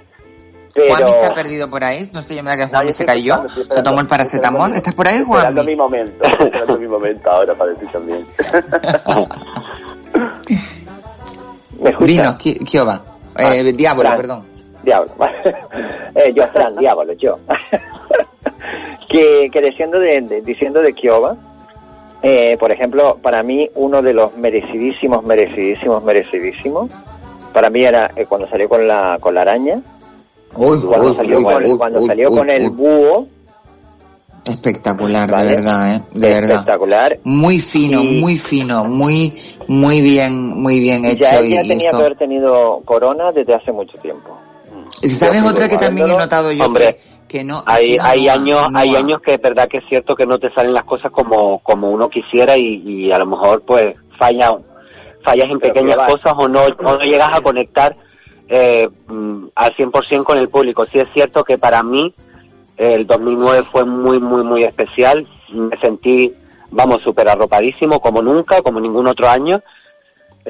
Juan 0.75 0.87
Pero 0.97 1.07
está 1.07 1.33
perdido 1.33 1.69
por 1.69 1.83
ahí, 1.85 2.05
no 2.11 2.21
sé, 2.21 2.35
yo 2.35 2.43
me 2.43 2.49
da 2.49 2.57
que 2.57 2.65
Juan 2.69 2.91
se 2.91 3.05
cayó, 3.05 3.45
se 3.47 3.81
tomó 3.81 4.01
el 4.01 4.07
paracetamol, 4.07 4.73
¿estás 4.75 4.93
por 4.93 5.07
ahí 5.07 5.23
Juan? 5.25 5.37
Esperando 5.39 5.63
mi 5.63 5.75
momento, 5.75 6.23
esperando 6.25 6.77
mi 6.77 6.87
momento 6.87 7.31
ahora 7.31 7.55
para 7.55 7.71
decir 7.71 7.89
también. 7.93 8.25
¿Me? 11.79 11.95
Dinos, 12.05 12.35
Kiowa, 12.37 13.01
eh, 13.37 13.43
Ah, 13.43 13.71
Diablo, 13.73 14.01
Fran. 14.01 14.17
perdón. 14.17 14.45
Diablo. 14.83 15.11
eh, 16.15 16.33
yo, 16.35 16.47
Fran, 16.49 16.75
diablo, 16.75 17.13
yo. 17.13 17.39
que, 19.09 19.49
que 19.51 19.61
diciendo 19.61 19.99
de, 19.99 20.21
de- 20.21 20.41
diciendo 20.41 20.81
de 20.81 20.93
Kiowa, 20.93 21.35
eh, 22.21 22.57
por 22.59 22.71
ejemplo, 22.71 23.17
para 23.21 23.43
mí 23.43 23.69
uno 23.75 24.01
de 24.01 24.13
los 24.13 24.35
merecidísimos, 24.37 25.23
merecidísimos, 25.23 26.03
merecidísimos, 26.03 26.89
para 27.53 27.69
mí 27.69 27.83
era 27.85 28.11
eh, 28.15 28.25
cuando 28.25 28.47
salió 28.49 28.67
con 28.67 28.87
la, 28.87 29.17
con 29.19 29.33
la 29.35 29.41
araña, 29.41 29.81
Uy, 30.55 30.79
cuando 30.81 31.09
uy, 31.11 31.15
salió, 31.15 31.37
uy, 31.37 31.43
con, 31.43 31.77
cuando 31.77 32.01
salió 32.05 32.29
con 32.31 32.49
el 32.49 32.69
búho, 32.69 33.27
Espectacular, 34.47 35.29
¿Vale? 35.29 35.49
de 35.49 35.55
verdad, 35.55 35.95
¿eh? 35.95 36.01
De 36.13 36.27
verdad. 36.29 36.51
espectacular. 36.51 37.19
Muy 37.23 37.59
fino, 37.59 38.03
Y- 38.03 38.19
muy 38.21 38.37
fino, 38.37 38.85
muy, 38.85 39.33
muy 39.67 40.01
bien, 40.01 40.49
muy 40.49 40.79
bien 40.79 41.03
hecho. 41.03 41.23
ya 41.23 41.41
y 41.41 41.67
tenía 41.67 41.89
eso. 41.89 41.97
que 41.97 42.03
haber 42.03 42.15
tenido 42.15 42.81
corona 42.85 43.31
desde 43.31 43.55
hace 43.55 43.71
mucho 43.71 43.97
tiempo. 43.97 44.37
¿Y 45.01 45.09
¿Sabes 45.09 45.43
otra 45.43 45.67
que 45.67 45.77
también 45.77 46.07
he 46.09 46.11
notado 46.15 46.51
yo? 46.51 46.63
Hombre, 46.63 46.93
que, 46.93 46.99
que 47.27 47.43
no. 47.43 47.63
ha 47.65 47.75
hay, 47.75 47.97
hay 47.97 48.27
años 48.29 48.67
hay 48.73 48.95
años 48.95 49.21
que 49.21 49.33
es 49.35 49.41
verdad 49.41 49.67
que 49.67 49.77
es 49.77 49.85
cierto 49.85 50.15
que 50.15 50.25
no 50.25 50.39
te 50.39 50.49
salen 50.51 50.73
las 50.73 50.85
cosas 50.85 51.11
como 51.11 51.59
como 51.59 51.91
uno 51.91 52.09
quisiera 52.09 52.57
y, 52.57 52.81
y 52.85 53.11
a 53.11 53.17
lo 53.17 53.25
mejor 53.25 53.63
pues 53.65 53.97
falla 54.17 54.55
fallas 55.25 55.49
en 55.49 55.59
Pero 55.59 55.73
pequeñas 55.73 55.97
cosas 56.07 56.33
o 56.37 56.47
no 56.47 56.61
o 56.63 56.83
no 56.83 56.99
llegas 56.99 57.33
a 57.33 57.41
conectar 57.41 57.95
eh, 58.47 58.87
mm, 59.07 59.47
al 59.55 59.75
100% 59.75 60.23
con 60.23 60.37
el 60.37 60.49
público. 60.49 60.85
Sí 60.91 60.99
es 60.99 61.09
cierto 61.13 61.43
que 61.43 61.57
para 61.57 61.81
mí 61.83 62.13
el 62.77 63.07
2009 63.07 63.63
fue 63.71 63.83
muy 63.83 64.19
muy 64.19 64.43
muy 64.43 64.63
especial. 64.63 65.27
Me 65.49 65.77
sentí 65.79 66.33
vamos 66.69 67.01
súper 67.01 67.27
arropadísimo 67.27 67.99
como 67.99 68.21
nunca 68.21 68.61
como 68.61 68.79
ningún 68.79 69.07
otro 69.07 69.27
año. 69.27 69.61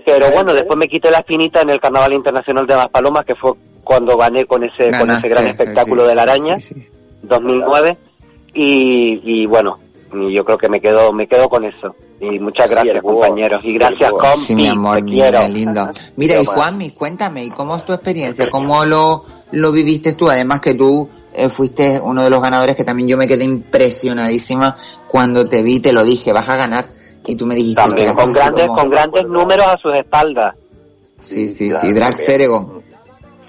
Pero 0.06 0.30
bueno 0.32 0.54
después 0.54 0.78
me 0.78 0.90
quité 0.90 1.10
la 1.10 1.20
espinita 1.20 1.62
en 1.62 1.70
el 1.70 1.80
Carnaval 1.80 2.14
Internacional 2.14 2.68
de 2.68 2.76
Maspalomas 2.76 3.26
que 3.26 3.36
fue 3.36 3.54
cuando 3.86 4.18
gané 4.18 4.46
con 4.46 4.64
ese 4.66 4.92
con 5.00 5.10
ese 5.10 5.30
gran 5.30 5.48
espectáculo 5.48 6.04
sí, 6.04 6.10
de 6.10 6.16
la 6.16 6.22
araña 6.24 6.60
sí, 6.60 6.74
sí. 6.82 6.90
2009 7.24 7.98
y, 8.54 9.22
y 9.24 9.46
bueno 9.46 9.80
yo 10.32 10.44
creo 10.46 10.58
que 10.58 10.68
me 10.70 10.82
quedo 10.82 11.14
me 11.14 11.28
quedo 11.28 11.48
con 11.50 11.64
eso 11.64 11.96
y 12.20 12.40
muchas 12.40 12.70
gracias 12.70 13.02
compañeros 13.02 13.64
y 13.64 13.74
gracias 13.74 14.10
compi 14.12 14.38
Sí, 14.40 14.56
mi 14.56 14.68
amor, 14.68 14.96
te 14.98 15.02
mira, 15.04 15.30
quiero 15.32 15.54
lindo. 15.54 15.90
Mira, 16.16 16.42
y. 16.42 16.46
Juanmi, 16.46 16.92
cuéntame, 16.92 17.44
¿y 17.44 17.50
cómo 17.52 17.76
es 17.76 17.84
tu 17.86 17.92
experiencia? 17.94 18.50
¿Cómo 18.50 18.86
lo, 18.86 19.26
lo 19.52 19.72
viviste 19.74 20.14
tú? 20.14 20.30
Además 20.30 20.62
que 20.62 20.74
tú 20.76 21.10
eh, 21.34 21.50
fuiste 21.50 22.00
uno 22.02 22.24
de 22.24 22.30
los 22.30 22.42
ganadores 22.42 22.78
que 22.78 22.86
también 22.86 23.10
yo 23.10 23.18
me 23.18 23.28
quedé 23.28 23.44
impresionadísima 23.44 24.78
cuando 25.10 25.48
te 25.50 25.62
vi, 25.62 25.82
te 25.82 25.92
lo 25.92 26.04
dije, 26.06 26.32
vas 26.32 26.48
a 26.48 26.56
ganar. 26.56 26.86
Y 27.28 27.36
tú 27.36 27.46
me 27.46 27.56
dijiste 27.56 27.82
que 27.82 27.88
también 28.06 28.14
con 28.16 28.32
grandes 28.32 28.68
como- 28.68 28.80
con 28.80 28.90
grandes 28.90 29.28
números 29.28 29.66
a 29.68 29.78
sus 29.78 29.94
espaldas 29.96 30.58
Sí, 31.20 31.48
sí, 31.50 31.72
sí, 31.72 31.92
Drag. 31.94 32.16
Ceregon. 32.16 32.75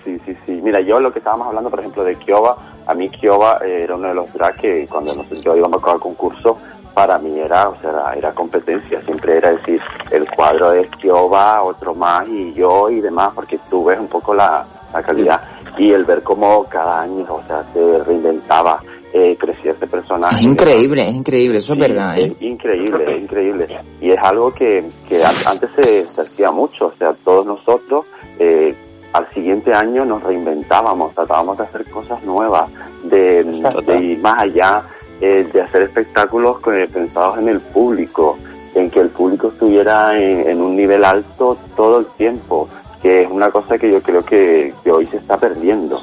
Sí, 0.07 0.21
sí, 0.25 0.37
sí. 0.47 0.61
Mira, 0.63 0.81
yo 0.81 1.01
lo 1.01 1.13
que 1.13 1.19
estábamos 1.19 1.49
hablando, 1.49 1.69
por 1.69 1.81
ejemplo, 1.81 2.05
de 2.05 2.15
Kiowa, 2.15 2.57
a 2.87 2.95
mí 2.95 3.09
Kiowa 3.11 3.59
eh, 3.65 3.83
era 3.83 3.97
uno 3.97 4.07
de 4.09 4.15
los 4.15 4.33
drag 4.33 4.57
que 4.57 4.87
cuando 4.89 5.13
nosotros 5.17 5.57
íbamos 5.57 5.83
a 5.83 5.91
al 5.91 5.99
concurso, 6.01 6.57
para 6.95 7.19
mí 7.19 7.37
era, 7.39 7.69
o 7.69 7.77
sea, 7.81 7.91
era, 7.91 8.15
era 8.15 8.33
competencia. 8.33 9.03
Siempre 9.03 9.37
era 9.39 9.53
decir, 9.53 9.81
el 10.13 10.31
cuadro 10.31 10.71
es 10.73 10.87
Kiowa, 10.93 11.63
otro 11.65 11.95
más 11.95 12.29
y 12.29 12.55
yo 12.55 12.89
y 12.89 13.01
demás, 13.01 13.33
porque 13.35 13.59
tú 13.69 13.85
ves 13.85 13.99
un 13.99 14.07
poco 14.07 14.33
la, 14.33 14.65
la 14.93 15.03
calidad. 15.03 15.43
Y 15.77 15.91
el 15.91 16.05
ver 16.05 16.23
cómo 16.23 16.65
cada 16.65 17.03
año, 17.03 17.27
o 17.29 17.43
sea, 17.49 17.65
se 17.75 18.05
reinventaba, 18.05 18.81
eh, 19.13 19.37
crecía 19.39 19.73
este 19.73 19.87
personaje. 19.87 20.37
Es 20.37 20.43
increíble, 20.43 21.03
es 21.07 21.15
increíble, 21.15 21.59
eso 21.59 21.73
es 21.75 21.79
verdad, 21.81 22.17
¿eh? 22.19 22.33
Es 22.35 22.43
increíble, 22.43 23.13
es 23.13 23.23
increíble. 23.23 23.79
Y 24.01 24.11
es 24.11 24.19
algo 24.23 24.53
que, 24.55 24.87
que 25.09 25.25
an- 25.25 25.35
antes 25.47 25.71
se, 25.71 26.05
se 26.07 26.21
hacía 26.21 26.51
mucho, 26.51 26.87
o 26.87 26.93
sea, 26.97 27.13
todos 27.25 27.45
nosotros 27.45 28.07
eh, 28.39 28.75
al 29.17 29.29
siguiente 29.33 29.73
año 29.73 30.05
nos 30.05 30.23
reinventábamos, 30.23 31.15
tratábamos 31.15 31.57
de 31.57 31.65
hacer 31.65 31.85
cosas 31.91 32.23
nuevas, 32.23 32.69
de, 33.05 33.45
de 33.45 34.01
ir 34.01 34.19
más 34.21 34.41
allá, 34.41 34.83
eh, 35.21 35.49
de 35.53 35.63
hacer 35.63 35.83
espectáculos 35.83 36.59
pensados 36.93 37.39
en 37.39 37.49
el 37.49 37.61
público, 37.61 38.39
en 38.75 38.91
que 38.91 39.01
el 39.01 39.09
público 39.09 39.49
estuviera 39.49 40.19
en, 40.19 40.49
en 40.49 40.61
un 40.61 40.77
nivel 40.77 41.05
alto 41.05 41.57
todo 41.75 42.01
el 42.01 42.07
tiempo, 42.07 42.69
que 43.01 43.23
es 43.23 43.31
una 43.31 43.51
cosa 43.51 43.79
que 43.79 43.91
yo 43.91 44.03
creo 44.03 44.23
que, 44.25 44.75
que 44.85 44.93
hoy 44.93 45.07
se 45.07 45.17
está 45.17 45.39
perdiendo. 45.39 46.03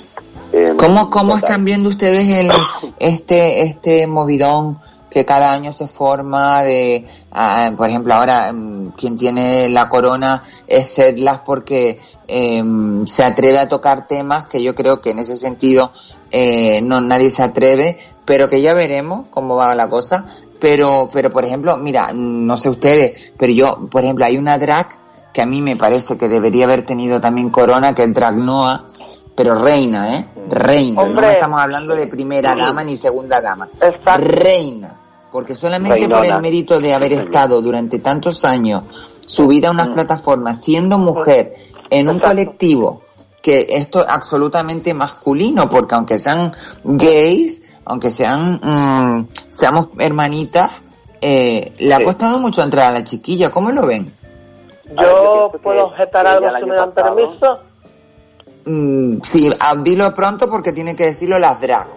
Eh, 0.51 0.73
¿Cómo, 0.77 1.09
cómo 1.09 1.37
están 1.37 1.65
viendo 1.65 1.89
ustedes 1.89 2.27
el, 2.29 2.51
este, 2.99 3.61
este 3.63 4.07
movidón 4.07 4.77
que 5.13 5.25
cada 5.25 5.53
año 5.53 5.71
se 5.71 5.87
forma 5.87 6.63
de, 6.63 7.07
ah, 7.31 7.71
por 7.77 7.87
ejemplo, 7.87 8.15
ahora 8.15 8.51
mm, 8.51 8.93
quien 8.97 9.15
tiene 9.15 9.69
la 9.69 9.87
corona 9.87 10.43
es 10.67 10.87
Sedlas 10.87 11.41
porque 11.45 11.99
em, 12.27 13.05
se 13.05 13.23
atreve 13.23 13.59
a 13.59 13.69
tocar 13.69 14.07
temas 14.07 14.47
que 14.47 14.61
yo 14.61 14.75
creo 14.75 15.01
que 15.01 15.11
en 15.11 15.19
ese 15.19 15.35
sentido 15.35 15.91
eh, 16.31 16.81
no 16.81 17.01
nadie 17.01 17.29
se 17.29 17.43
atreve, 17.43 17.99
pero 18.25 18.49
que 18.49 18.61
ya 18.61 18.73
veremos 18.73 19.25
cómo 19.29 19.55
va 19.55 19.73
la 19.75 19.89
cosa. 19.89 20.25
Pero, 20.59 21.09
pero 21.11 21.29
por 21.29 21.43
ejemplo, 21.43 21.75
mira, 21.77 22.11
no 22.13 22.55
sé 22.57 22.69
ustedes, 22.69 23.31
pero 23.37 23.51
yo, 23.51 23.87
por 23.91 24.03
ejemplo, 24.03 24.23
hay 24.25 24.37
una 24.37 24.57
drag 24.57 24.87
que 25.33 25.41
a 25.41 25.45
mí 25.45 25.61
me 25.61 25.75
parece 25.75 26.17
que 26.17 26.29
debería 26.29 26.63
haber 26.65 26.85
tenido 26.85 27.19
también 27.19 27.49
corona, 27.49 27.93
que 27.93 28.03
es 28.03 28.13
Drag 28.13 28.37
Noah, 28.37 28.85
pero 29.35 29.55
reina, 29.61 30.15
¿eh? 30.15 30.25
Reina. 30.49 31.01
Hombre. 31.01 31.25
No 31.27 31.31
estamos 31.33 31.59
hablando 31.59 31.95
de 31.95 32.07
primera 32.07 32.55
dama 32.55 32.83
ni 32.83 32.95
segunda 32.95 33.41
dama. 33.41 33.67
Exacto. 33.81 34.17
Reina. 34.19 34.99
porque 35.31 35.55
solamente 35.55 36.07
por 36.07 36.23
el 36.23 36.39
mérito 36.41 36.79
de 36.79 36.93
haber 36.93 37.13
estado 37.13 37.59
durante 37.61 37.97
tantos 37.97 38.45
años 38.45 38.83
subida 39.25 39.69
a 39.69 39.71
unas 39.71 39.89
Mm. 39.89 39.93
plataformas 39.95 40.61
siendo 40.61 40.99
mujer 40.99 41.55
en 41.89 42.09
un 42.09 42.19
colectivo 42.19 43.01
que 43.41 43.67
esto 43.71 43.99
es 44.01 44.07
absolutamente 44.07 44.93
masculino, 44.93 45.69
porque 45.69 45.95
aunque 45.95 46.17
sean 46.17 46.55
gays, 46.83 47.63
aunque 47.85 48.09
sean 48.09 48.59
mm, 48.63 49.27
seamos 49.49 49.89
hermanitas, 49.99 50.71
eh, 51.19 51.73
le 51.77 51.93
ha 51.93 52.03
costado 52.03 52.39
mucho 52.39 52.61
entrar 52.63 52.87
a 52.87 52.91
la 52.91 53.03
chiquilla. 53.03 53.49
¿Cómo 53.51 53.71
lo 53.71 53.85
ven? 53.85 54.13
Yo 54.99 55.51
puedo 55.61 55.85
objetar 55.87 56.25
algo 56.27 56.47
si 56.57 56.65
me 56.65 56.75
dan 56.75 56.91
pasado- 56.91 57.15
permiso. 57.15 57.59
Mm, 58.65 59.21
sí, 59.23 59.49
ah, 59.59 59.75
dilo 59.77 60.13
pronto 60.15 60.49
porque 60.49 60.71
tienen 60.71 60.95
que 60.95 61.03
decirlo 61.05 61.37
las 61.37 61.59
drag. 61.59 61.87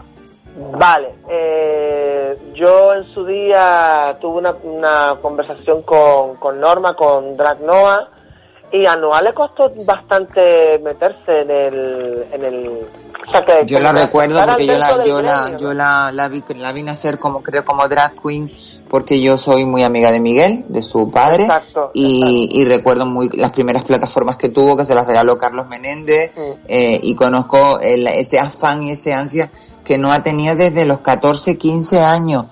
Vale, 0.72 1.14
eh, 1.28 2.36
yo 2.54 2.94
en 2.94 3.04
su 3.12 3.24
día 3.26 4.16
tuve 4.20 4.38
una, 4.38 4.54
una 4.62 5.16
conversación 5.20 5.82
con, 5.82 6.36
con 6.36 6.58
Norma, 6.58 6.94
con 6.94 7.36
Drag 7.36 7.60
Noah, 7.60 8.08
y 8.72 8.86
a 8.86 8.96
Noah 8.96 9.22
le 9.22 9.32
costó 9.32 9.72
bastante 9.84 10.78
meterse 10.84 11.40
en 11.42 11.50
el... 11.50 12.24
En 12.32 12.44
el 12.44 12.68
o 13.26 13.30
sea, 13.30 13.44
que 13.44 13.64
Yo 13.66 13.80
la 13.80 13.92
recuerdo 13.92 14.44
porque 14.46 14.66
yo 14.66 14.78
la, 14.78 15.04
yo 15.04 15.22
la, 15.22 15.56
yo 15.56 15.74
la, 15.74 16.12
la 16.12 16.28
vi, 16.28 16.44
la 16.58 16.72
vi 16.72 16.82
nacer 16.84 17.18
como 17.18 17.42
creo 17.42 17.64
como 17.64 17.88
drag 17.88 18.12
queen 18.22 18.50
porque 18.88 19.20
yo 19.20 19.36
soy 19.36 19.66
muy 19.66 19.82
amiga 19.82 20.12
de 20.12 20.20
Miguel, 20.20 20.64
de 20.68 20.80
su 20.80 21.10
padre, 21.10 21.42
Exacto, 21.42 21.90
y, 21.92 22.48
y 22.52 22.64
recuerdo 22.66 23.04
muy 23.04 23.28
las 23.30 23.50
primeras 23.50 23.82
plataformas 23.84 24.36
que 24.36 24.48
tuvo 24.48 24.76
que 24.76 24.84
se 24.84 24.94
las 24.94 25.08
regaló 25.08 25.38
Carlos 25.38 25.66
Menéndez 25.66 26.30
eh, 26.68 27.00
y 27.02 27.16
conozco 27.16 27.80
el- 27.80 28.06
ese 28.06 28.38
afán 28.38 28.84
y 28.84 28.92
ese 28.92 29.12
ansia 29.12 29.50
que 29.84 29.98
no 29.98 30.12
ha 30.12 30.22
tenido 30.22 30.54
desde 30.54 30.84
los 30.86 31.00
14, 31.00 31.58
15 31.58 32.00
años. 32.00 32.44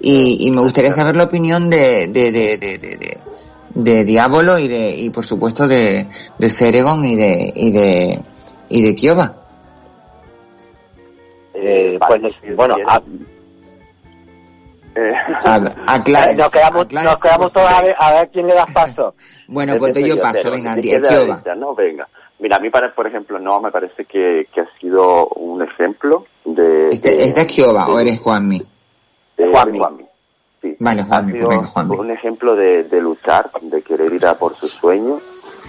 Y, 0.00 0.46
y 0.46 0.50
me 0.50 0.60
gustaría 0.60 0.92
saber 0.92 1.16
la 1.16 1.24
opinión 1.24 1.70
de, 1.70 2.06
de, 2.08 2.32
de, 2.32 2.58
de, 2.58 3.18
de, 3.74 4.04
Diabolo 4.04 4.58
y 4.58 4.68
de 4.68 4.90
y 4.96 5.10
por 5.10 5.24
supuesto 5.24 5.66
de, 5.68 6.06
de 6.38 6.50
Seregon 6.50 7.04
y 7.04 7.16
de 7.16 7.52
y 7.54 7.70
de 7.72 8.20
y 8.68 8.82
de 8.82 8.94
Kioba. 8.94 9.34
Eh, 11.54 11.98
pues 12.06 12.20
bueno, 12.56 12.76
a- 12.86 13.02
aclare- 15.94 16.34
nos 16.36 16.50
quedamos, 16.50 16.92
nos 16.92 17.20
quedamos 17.20 17.52
todos 17.52 17.70
a 17.70 17.82
ver, 17.82 17.96
a 17.98 18.12
ver 18.12 18.30
quién 18.32 18.46
le 18.46 18.54
das 18.54 18.70
paso. 18.72 19.14
Bueno, 19.50 19.76
pues 19.78 19.94
te 19.94 20.00
Empiezo 20.00 20.16
yo 20.18 20.22
paso, 20.22 20.50
venga, 20.50 20.76
Kioba. 20.76 21.42
¿no? 21.56 21.74
Venga. 21.74 22.06
Mira, 22.38 22.56
a 22.56 22.60
mí, 22.60 22.68
para, 22.68 22.94
por 22.94 23.06
ejemplo, 23.06 23.38
no 23.38 23.60
me 23.62 23.70
parece 23.72 24.04
que, 24.04 24.46
que 24.52 24.60
ha 24.60 24.66
sido 24.78 25.26
un 25.28 25.62
ejemplo 25.62 26.26
de... 26.44 26.90
Este, 26.90 27.24
¿Es 27.24 27.34
de 27.34 27.46
Kioba 27.46 27.88
o 27.88 27.98
eres 27.98 28.18
Juanmi? 28.20 28.62
de 29.38 29.48
Juanmi. 29.48 29.78
Juanmi. 29.78 30.04
Sí. 30.70 30.76
Vale, 30.80 31.04
Ha 31.10 31.24
sido 31.24 31.48
Juanmi. 31.66 31.96
un 31.96 32.10
ejemplo 32.10 32.56
de, 32.56 32.84
de 32.84 33.00
luchar, 33.00 33.50
de 33.62 33.82
querer 33.82 34.12
ir 34.12 34.26
a 34.26 34.34
por 34.34 34.56
sus 34.56 34.70
sueños, 34.70 35.20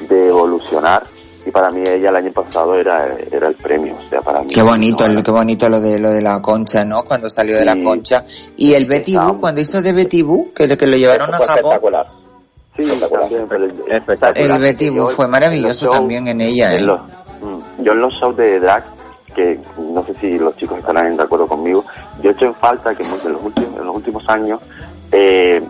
de 0.09 0.29
evolucionar. 0.29 1.03
Y 1.45 1.51
para 1.51 1.71
mí 1.71 1.81
ella 1.87 2.09
el 2.09 2.15
año 2.17 2.31
pasado 2.33 2.75
era, 2.75 3.15
era 3.31 3.47
el 3.47 3.55
premio. 3.55 3.95
O 3.95 4.09
sea, 4.09 4.21
para 4.21 4.41
mí... 4.41 4.47
Qué 4.47 4.61
bonito, 4.61 5.07
lo- 5.07 5.23
qué 5.23 5.31
bonito 5.31 5.69
lo 5.69 5.79
de 5.79 5.97
lo 5.99 6.11
de 6.11 6.21
la 6.21 6.41
concha, 6.41 6.83
¿no? 6.83 7.03
Cuando 7.03 7.29
salió 7.29 7.57
de 7.57 7.65
la 7.65 7.81
concha. 7.81 8.25
Y 8.57 8.73
el 8.73 8.85
Betty 8.85 9.15
Boo, 9.17 9.39
cuando 9.39 9.61
hizo 9.61 9.81
de 9.81 9.93
Betty 9.93 10.21
Boo, 10.21 10.53
que, 10.53 10.67
que 10.77 10.85
lo 10.87 10.97
llevaron 10.97 11.33
a 11.33 11.37
fue 11.37 11.45
Japón. 11.47 11.57
espectacular. 11.73 12.07
Sí, 12.77 12.83
también, 13.09 13.45
pero 13.49 13.65
el, 14.55 14.61
Betty 14.61 14.89
Boo 14.89 15.07
fue 15.07 15.27
maravilloso 15.27 15.85
en 15.85 15.91
shows- 15.91 15.95
también 15.95 16.27
en 16.27 16.41
ella, 16.41 16.73
en 16.73 16.79
¿eh? 16.79 16.83
los- 16.83 16.99
mm, 17.41 17.83
yo 17.83 17.91
en 17.93 18.01
los 18.01 18.13
shows 18.13 18.35
de 18.37 18.59
drag, 18.59 18.83
que 19.35 19.59
no 19.77 20.05
sé 20.05 20.13
si 20.19 20.37
los 20.39 20.55
chicos 20.57 20.79
estarán 20.79 21.15
de 21.15 21.23
acuerdo 21.23 21.47
conmigo, 21.47 21.83
yo 22.21 22.29
he 22.29 22.33
hecho 22.33 22.45
en 22.45 22.55
falta 22.55 22.93
que 22.95 23.03
en 23.03 23.33
los 23.33 23.43
últimos, 23.43 23.79
en 23.79 23.85
los 23.85 23.95
últimos 23.95 24.27
años 24.29 24.59
eh, 25.11 25.61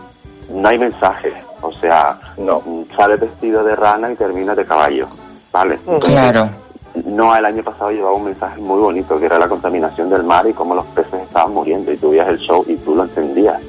no 0.51 0.69
hay 0.69 0.79
mensajes. 0.79 1.33
O 1.61 1.71
sea, 1.73 2.19
no. 2.37 2.63
sale 2.95 3.17
vestido 3.17 3.63
de 3.63 3.75
rana 3.75 4.11
y 4.11 4.15
termina 4.15 4.55
de 4.55 4.65
caballo. 4.65 5.07
¿Vale? 5.51 5.79
Claro. 6.01 6.49
No, 7.05 7.35
el 7.35 7.45
año 7.45 7.63
pasado 7.63 7.91
llevaba 7.91 8.15
un 8.15 8.25
mensaje 8.25 8.59
muy 8.61 8.79
bonito, 8.79 9.19
que 9.19 9.25
era 9.25 9.39
la 9.39 9.47
contaminación 9.47 10.09
del 10.09 10.23
mar 10.23 10.47
y 10.47 10.53
cómo 10.53 10.75
los 10.75 10.85
peces 10.87 11.21
estaban 11.21 11.53
muriendo. 11.53 11.91
Y 11.91 11.97
tú 11.97 12.09
veías 12.11 12.27
el 12.29 12.37
show 12.39 12.63
y 12.67 12.75
tú 12.77 12.95
lo 12.95 13.03
entendías. 13.03 13.61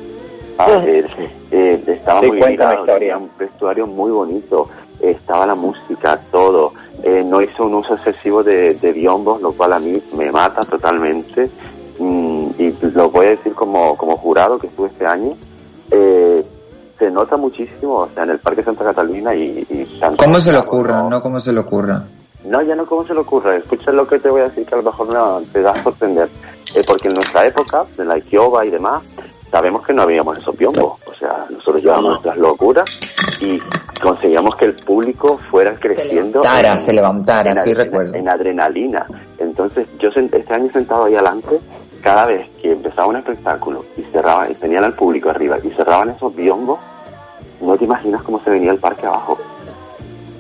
¿sabes? 0.57 1.07
Eh, 1.07 1.31
eh, 1.51 1.85
estaba 1.87 2.21
Sí, 2.21 2.27
muy 2.29 2.59
tenía 2.87 3.17
un 3.17 3.31
vestuario 3.39 3.87
muy 3.87 4.11
bonito, 4.11 4.69
estaba 5.01 5.47
la 5.47 5.55
música, 5.55 6.19
todo. 6.31 6.73
Eh, 7.03 7.25
no 7.25 7.41
hizo 7.41 7.65
un 7.65 7.75
uso 7.75 7.95
excesivo 7.95 8.43
de, 8.43 8.75
de 8.75 8.93
biombos, 8.93 9.41
lo 9.41 9.53
cual 9.53 9.73
a 9.73 9.79
mí 9.79 9.93
me 10.17 10.31
mata 10.31 10.61
totalmente. 10.61 11.51
Mm, 11.99 12.47
y 12.59 12.75
lo 12.95 13.11
voy 13.11 13.27
a 13.27 13.31
decir 13.31 13.55
como, 13.55 13.97
como 13.97 14.17
jurado 14.17 14.59
que 14.59 14.67
estuve 14.67 14.89
este 14.89 15.07
año. 15.07 15.35
Eh, 15.91 16.45
se 16.99 17.11
nota 17.11 17.37
muchísimo, 17.37 17.95
o 17.97 18.09
sea, 18.15 18.25
en 18.25 18.31
el 18.31 18.39
Parque 18.39 18.63
Santa 18.63 18.85
Catalina 18.85 19.35
y... 19.35 19.67
y 19.71 19.99
tanto- 19.99 20.23
¿Cómo 20.23 20.39
se 20.39 20.53
le 20.53 20.59
ocurra? 20.59 21.03
No, 21.09 21.21
¿cómo 21.23 21.41
se 21.41 21.53
le 21.53 21.61
ocurra? 21.61 22.03
no, 22.45 22.63
ya 22.63 22.75
no, 22.75 22.87
¿cómo 22.87 23.07
se 23.07 23.13
le 23.15 23.21
ocurre? 23.21 23.57
Escucha 23.59 23.91
lo 23.93 24.07
que 24.07 24.19
te 24.19 24.29
voy 24.31 24.41
a 24.41 24.45
decir 24.45 24.65
que 24.67 24.75
a 24.75 24.79
lo 24.79 24.85
mejor 24.85 25.09
no 25.11 25.41
te 25.53 25.63
va 25.63 25.73
a 25.73 25.83
sorprender. 25.83 26.29
Eh, 26.75 26.83
porque 26.87 27.09
en 27.09 27.15
nuestra 27.15 27.47
época, 27.47 27.85
de 27.97 28.05
la 28.05 28.17
Ikioba 28.19 28.65
y 28.65 28.71
demás, 28.71 29.03
sabemos 29.51 29.85
que 29.87 29.93
no 29.93 30.03
habíamos 30.03 30.39
esos 30.39 30.57
biombos. 30.57 30.99
O 31.07 31.15
sea, 31.19 31.47
nosotros 31.51 31.83
llevábamos 31.83 32.11
nuestras 32.13 32.37
locuras 32.39 32.85
y 33.41 33.59
conseguíamos 34.01 34.57
que 34.57 34.67
el 34.67 34.75
público 34.75 35.39
fuera 35.51 35.73
creciendo. 35.75 36.41
levantara, 36.43 36.79
se 36.79 36.93
levantara, 36.93 37.53
sí 37.55 37.73
adre- 37.73 37.85
recuerdo. 37.85 38.15
En 38.15 38.29
adrenalina. 38.29 39.07
Entonces, 39.39 39.87
yo 39.99 40.09
este 40.09 40.55
año 40.55 40.71
sentado 40.73 41.05
ahí 41.05 41.15
adelante, 41.15 41.59
cada 42.01 42.27
vez 42.27 42.49
que 42.61 42.73
empezaba 42.73 43.09
un 43.09 43.17
espectáculo 43.17 43.85
y 43.97 44.03
cerraban, 44.03 44.51
y 44.51 44.55
tenían 44.55 44.85
al 44.85 44.95
público 44.95 45.31
arriba 45.31 45.59
y 45.63 45.71
cerraban 45.71 46.11
esos 46.11 46.35
biombos, 46.35 46.79
no 47.61 47.77
te 47.77 47.85
imaginas 47.85 48.23
cómo 48.23 48.41
se 48.41 48.51
venía 48.51 48.73
el 48.73 48.79
parque 48.79 49.07
abajo. 49.07 49.39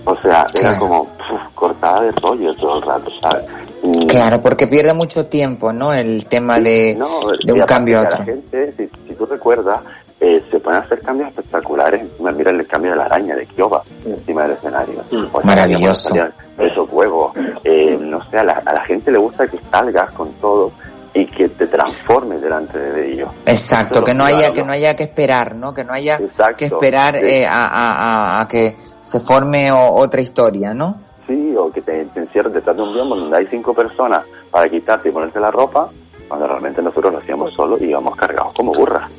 O 0.04 0.16
sea, 0.16 0.46
era 0.58 0.78
como 0.78 1.04
puf, 1.04 1.40
cortada 1.54 2.02
de 2.02 2.12
rollo 2.12 2.54
todo 2.54 2.78
el 2.78 2.82
rato, 2.82 3.10
¿sabes? 3.20 3.44
Mm, 3.82 4.06
Claro, 4.06 4.40
porque 4.42 4.66
pierde 4.66 4.94
mucho 4.94 5.26
tiempo, 5.26 5.72
¿no? 5.72 5.92
El 5.92 6.26
tema 6.26 6.58
de, 6.58 6.96
no, 6.98 7.28
de 7.28 7.36
y 7.44 7.50
un 7.52 7.66
cambio 7.66 7.98
a 7.98 8.02
otro. 8.02 8.18
La 8.18 8.24
gente, 8.24 8.74
si, 8.76 8.90
si 9.06 9.14
tú 9.14 9.26
recuerdas, 9.26 9.80
eh, 10.20 10.42
se 10.50 10.58
pueden 10.60 10.82
hacer 10.82 11.00
cambios 11.00 11.28
espectaculares. 11.28 12.02
Mira 12.18 12.50
el 12.50 12.66
cambio 12.66 12.90
de 12.92 12.96
la 12.98 13.04
araña 13.04 13.36
de 13.36 13.46
Kioba 13.46 13.82
encima 14.04 14.42
del 14.42 14.52
escenario. 14.52 15.00
O 15.32 15.40
sea, 15.40 15.40
Maravilloso. 15.44 16.08
salían 16.08 16.32
Esos 16.58 16.90
huevos. 16.90 17.32
Eh, 17.64 17.98
no 18.00 18.22
sé, 18.30 18.38
a 18.38 18.44
la, 18.44 18.62
a 18.64 18.72
la 18.72 18.80
gente 18.82 19.10
le 19.10 19.18
gusta 19.18 19.46
que 19.46 19.58
salgas 19.70 20.10
con 20.12 20.30
todo 20.34 20.72
y 21.12 21.26
que 21.26 21.48
te 21.48 21.66
transformes 21.66 22.42
delante 22.42 22.78
de 22.78 23.12
ellos. 23.12 23.30
Exacto, 23.46 24.04
que 24.04 24.14
no 24.14 24.24
haya 24.24 24.52
que 24.52 24.62
no 24.62 24.72
haya 24.72 24.94
que 24.96 25.04
esperar, 25.04 25.54
¿no? 25.54 25.74
Que 25.74 25.84
no 25.84 25.92
haya 25.92 26.20
que 26.56 26.66
esperar 26.66 27.16
eh, 27.16 27.46
a, 27.46 27.66
a, 27.66 28.40
a, 28.40 28.48
que 28.48 28.76
se 29.00 29.20
forme 29.20 29.72
o, 29.72 29.94
otra 29.94 30.20
historia, 30.20 30.74
¿no? 30.74 31.00
Sí, 31.26 31.54
o 31.56 31.70
que 31.72 31.82
te, 31.82 32.04
te 32.06 32.20
detrás 32.20 32.76
de 32.76 32.82
un 32.82 32.92
biombo 32.92 33.16
donde 33.16 33.36
hay 33.36 33.46
cinco 33.46 33.74
personas 33.74 34.24
para 34.50 34.68
quitarte 34.68 35.08
y 35.08 35.12
ponerte 35.12 35.40
la 35.40 35.50
ropa, 35.50 35.90
cuando 36.28 36.46
realmente 36.46 36.82
nosotros 36.82 37.12
lo 37.12 37.18
hacíamos 37.18 37.52
solo 37.54 37.76
y 37.78 37.84
íbamos 37.84 38.16
cargados 38.16 38.52
como 38.54 38.72
burras. 38.72 39.10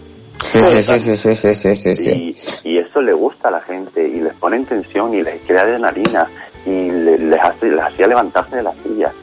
Sí, 0.42 0.60
sí, 0.60 1.00
sí, 1.00 1.16
sí, 1.16 1.36
sí, 1.36 1.76
sí, 1.76 1.96
sí. 1.96 2.36
Y, 2.64 2.70
y, 2.70 2.78
eso 2.80 3.00
le 3.00 3.14
gusta 3.14 3.50
a 3.50 3.52
la 3.52 3.62
gente 3.62 4.08
y 4.08 4.22
les 4.22 4.34
pone 4.34 4.56
en 4.56 4.66
tensión 4.66 5.14
y 5.14 5.22
les 5.22 5.38
crea 5.46 5.62
adrenalina 5.62 6.28
y 6.66 6.90
les, 6.90 7.40
hace, 7.40 7.70
les 7.70 7.84
hacía 7.84 8.08
levantarse 8.08 8.56
de 8.56 8.64
las 8.64 8.76
sillas. 8.78 9.14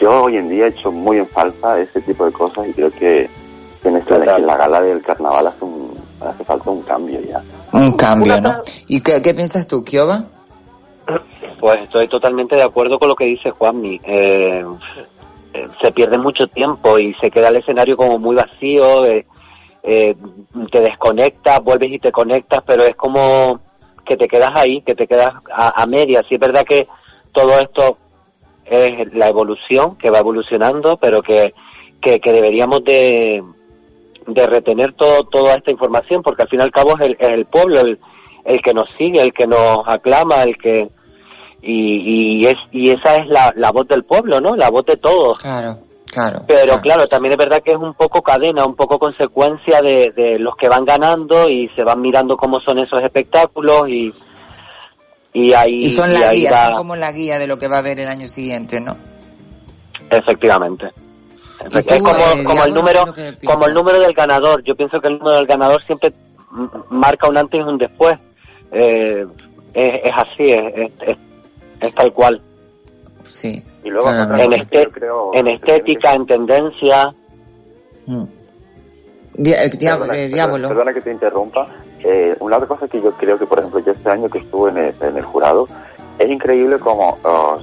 Yo 0.00 0.24
hoy 0.24 0.36
en 0.36 0.48
día 0.48 0.66
he 0.66 0.68
hecho 0.68 0.92
muy 0.92 1.18
en 1.18 1.26
falta 1.26 1.78
ese 1.80 2.00
tipo 2.02 2.26
de 2.26 2.32
cosas 2.32 2.66
y 2.68 2.72
creo 2.74 2.90
que, 2.90 3.28
que 3.82 3.88
en, 3.88 3.96
esta- 3.96 4.36
en 4.36 4.46
la 4.46 4.56
gala 4.56 4.80
del 4.82 5.02
carnaval 5.02 5.46
hace, 5.46 5.64
un- 5.64 5.94
hace 6.20 6.44
falta 6.44 6.70
un 6.70 6.82
cambio 6.82 7.18
ya. 7.20 7.40
Un 7.72 7.92
cambio, 7.92 8.40
¿no? 8.40 8.60
¿Y 8.86 9.00
qué, 9.00 9.22
qué 9.22 9.32
piensas 9.34 9.66
tú, 9.66 9.82
Kioba? 9.84 10.24
Pues 11.60 11.80
estoy 11.82 12.06
totalmente 12.08 12.54
de 12.54 12.62
acuerdo 12.62 12.98
con 12.98 13.08
lo 13.08 13.16
que 13.16 13.24
dice 13.24 13.50
Juanmi. 13.50 14.00
Eh, 14.04 14.64
se 15.80 15.92
pierde 15.92 16.18
mucho 16.18 16.46
tiempo 16.48 16.98
y 16.98 17.14
se 17.14 17.30
queda 17.30 17.48
el 17.48 17.56
escenario 17.56 17.96
como 17.96 18.18
muy 18.18 18.36
vacío, 18.36 19.04
eh, 19.06 19.26
eh, 19.82 20.14
te 20.70 20.80
desconectas, 20.80 21.62
vuelves 21.64 21.90
y 21.92 21.98
te 21.98 22.12
conectas, 22.12 22.62
pero 22.66 22.84
es 22.84 22.94
como 22.94 23.58
que 24.04 24.16
te 24.16 24.28
quedas 24.28 24.52
ahí, 24.54 24.82
que 24.82 24.94
te 24.94 25.06
quedas 25.06 25.34
a, 25.52 25.82
a 25.82 25.86
medias. 25.86 26.24
Sí 26.28 26.34
es 26.34 26.40
verdad 26.40 26.64
que 26.64 26.86
todo 27.32 27.58
esto 27.58 27.96
es 28.70 29.12
la 29.14 29.28
evolución, 29.28 29.96
que 29.96 30.10
va 30.10 30.18
evolucionando, 30.18 30.96
pero 30.96 31.22
que, 31.22 31.54
que, 32.00 32.20
que 32.20 32.32
deberíamos 32.32 32.84
de, 32.84 33.42
de 34.26 34.46
retener 34.46 34.92
todo, 34.92 35.24
toda 35.24 35.56
esta 35.56 35.70
información, 35.70 36.22
porque 36.22 36.42
al 36.42 36.48
fin 36.48 36.60
y 36.60 36.62
al 36.62 36.70
cabo 36.70 36.94
es 36.94 37.00
el, 37.00 37.16
es 37.18 37.28
el 37.28 37.46
pueblo 37.46 37.80
el, 37.80 37.98
el 38.44 38.62
que 38.62 38.74
nos 38.74 38.88
sigue, 38.96 39.20
el 39.20 39.32
que 39.32 39.46
nos 39.46 39.86
aclama, 39.86 40.42
el 40.42 40.56
que 40.56 40.88
y, 41.60 42.40
y 42.40 42.46
es 42.46 42.56
y 42.70 42.90
esa 42.90 43.16
es 43.16 43.26
la, 43.26 43.52
la 43.56 43.72
voz 43.72 43.88
del 43.88 44.04
pueblo, 44.04 44.40
¿no? 44.40 44.54
La 44.54 44.70
voz 44.70 44.86
de 44.86 44.96
todos. 44.96 45.38
Claro, 45.38 45.78
claro. 46.10 46.40
Pero 46.46 46.80
claro, 46.80 47.06
también 47.08 47.32
es 47.32 47.38
verdad 47.38 47.62
que 47.62 47.72
es 47.72 47.78
un 47.78 47.94
poco 47.94 48.22
cadena, 48.22 48.64
un 48.64 48.76
poco 48.76 48.98
consecuencia 48.98 49.82
de, 49.82 50.12
de 50.12 50.38
los 50.38 50.56
que 50.56 50.68
van 50.68 50.84
ganando 50.84 51.48
y 51.50 51.68
se 51.70 51.82
van 51.82 52.00
mirando 52.00 52.36
cómo 52.36 52.60
son 52.60 52.78
esos 52.78 53.02
espectáculos 53.02 53.88
y 53.88 54.12
y 55.32 55.52
ahí, 55.52 55.80
Y 55.84 55.90
son 55.90 56.10
y 56.10 56.14
la 56.14 56.28
ahí 56.30 56.40
guía, 56.40 56.50
va- 56.52 56.66
son 56.66 56.74
como 56.76 56.96
la 56.96 57.12
guía 57.12 57.38
de 57.38 57.46
lo 57.46 57.58
que 57.58 57.68
va 57.68 57.76
a 57.76 57.78
haber 57.80 58.00
el 58.00 58.08
año 58.08 58.26
siguiente, 58.28 58.80
¿no? 58.80 58.96
efectivamente. 60.10 60.86
Es 61.72 61.82
como, 61.84 62.10
eh, 62.10 62.44
como 62.44 62.64
el 62.64 62.72
número, 62.72 63.04
como 63.44 63.66
el 63.66 63.74
número 63.74 63.98
del 64.00 64.14
ganador. 64.14 64.62
Yo 64.62 64.74
pienso 64.76 65.00
que 65.00 65.08
el 65.08 65.18
número 65.18 65.36
del 65.36 65.46
ganador 65.46 65.84
siempre 65.84 66.12
marca 66.88 67.28
un 67.28 67.36
antes 67.36 67.60
y 67.60 67.62
un 67.62 67.76
después. 67.78 68.16
Eh, 68.72 69.26
es, 69.74 70.00
es 70.04 70.12
así, 70.16 70.50
es, 70.52 70.72
es, 70.76 70.92
es- 71.08 71.18
es 71.80 71.94
tal 71.94 72.12
cual. 72.12 72.40
Sí. 73.24 73.62
Y 73.84 73.90
luego, 73.90 74.08
otra 74.08 74.42
en, 74.44 74.52
este- 74.52 74.88
creo- 74.88 75.32
estética, 75.34 76.14
en 76.14 76.26
tendencia. 76.26 77.12
Di- 79.34 79.52
eh, 79.52 79.70
dia- 79.78 79.96
Perdona, 79.98 80.16
eh, 80.18 80.28
diablo. 80.28 80.68
perdona 80.68 80.94
que 80.94 81.00
te 81.02 81.10
interrumpa. 81.12 81.68
Eh, 82.04 82.36
una 82.40 82.56
otra 82.56 82.68
cosa 82.68 82.88
que 82.88 83.00
yo 83.02 83.12
creo 83.12 83.38
que, 83.38 83.46
por 83.46 83.58
ejemplo, 83.58 83.80
yo 83.80 83.92
este 83.92 84.10
año 84.10 84.28
que 84.28 84.38
estuve 84.38 84.70
en 84.70 84.76
el, 84.78 84.94
en 85.00 85.16
el 85.16 85.24
jurado, 85.24 85.68
es 86.18 86.28
increíble 86.30 86.78
como 86.78 87.18
ah, 87.24 87.56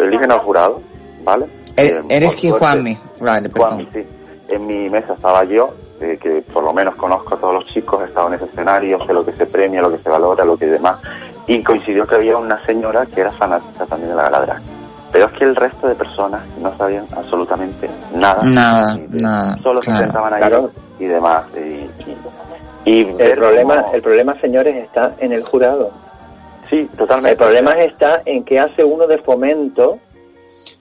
eligen 0.00 0.30
al 0.30 0.40
jurado, 0.40 0.80
¿vale? 1.24 1.46
Er- 1.76 2.02
Eh, 2.02 2.02
Eres 2.10 2.32
suerte- 2.40 2.58
Juanmi. 2.58 2.98
Vale, 3.20 3.48
perdón. 3.48 3.68
Juanmi, 3.70 3.88
sí. 3.92 4.06
En 4.48 4.66
mi 4.66 4.88
mesa 4.90 5.12
estaba 5.14 5.44
yo, 5.44 5.68
eh, 6.00 6.18
que 6.20 6.42
por 6.52 6.62
lo 6.64 6.72
menos 6.72 6.94
conozco 6.96 7.34
a 7.34 7.38
todos 7.38 7.54
los 7.54 7.66
chicos, 7.66 8.00
he 8.02 8.04
estado 8.06 8.28
en 8.28 8.34
ese 8.34 8.44
escenario, 8.46 9.04
sé 9.04 9.12
lo 9.12 9.24
que 9.24 9.32
se 9.32 9.46
premia, 9.46 9.82
lo 9.82 9.90
que 9.90 9.98
se 9.98 10.08
valora, 10.08 10.44
lo 10.44 10.56
que 10.56 10.66
demás. 10.66 10.98
Y 11.46 11.62
coincidió 11.62 12.06
que 12.06 12.14
había 12.16 12.36
una 12.36 12.64
señora 12.66 13.06
que 13.06 13.20
era 13.22 13.32
fanática 13.32 13.86
también 13.86 14.10
de 14.10 14.16
la 14.16 14.28
gala. 14.28 14.60
Pero 15.12 15.24
es 15.26 15.32
que 15.32 15.44
el 15.44 15.56
resto 15.56 15.86
de 15.88 15.94
personas 15.94 16.42
no 16.60 16.76
sabían 16.76 17.06
absolutamente 17.16 17.88
nada. 18.14 18.42
Nada, 18.44 18.98
nada. 19.10 19.56
Solo 19.62 19.80
se 19.82 19.90
sentaban 19.92 20.32
ahí 20.34 20.40
Claro. 20.40 20.70
y 20.98 21.04
demás. 21.06 21.44
Y, 21.56 21.58
y, 21.58 22.16
y 22.90 23.00
El 23.18 23.32
problema, 23.36 23.82
cómo- 23.82 23.94
el 23.94 24.02
problema, 24.02 24.40
señores, 24.40 24.76
está 24.76 25.14
en 25.20 25.32
el 25.32 25.42
jurado. 25.42 25.90
Sí, 26.70 26.88
totalmente. 26.96 27.30
El 27.32 27.36
problema 27.36 27.80
está 27.82 28.22
en 28.24 28.44
que 28.44 28.58
hace 28.58 28.84
uno 28.84 29.06
de 29.06 29.18
fomento 29.18 29.98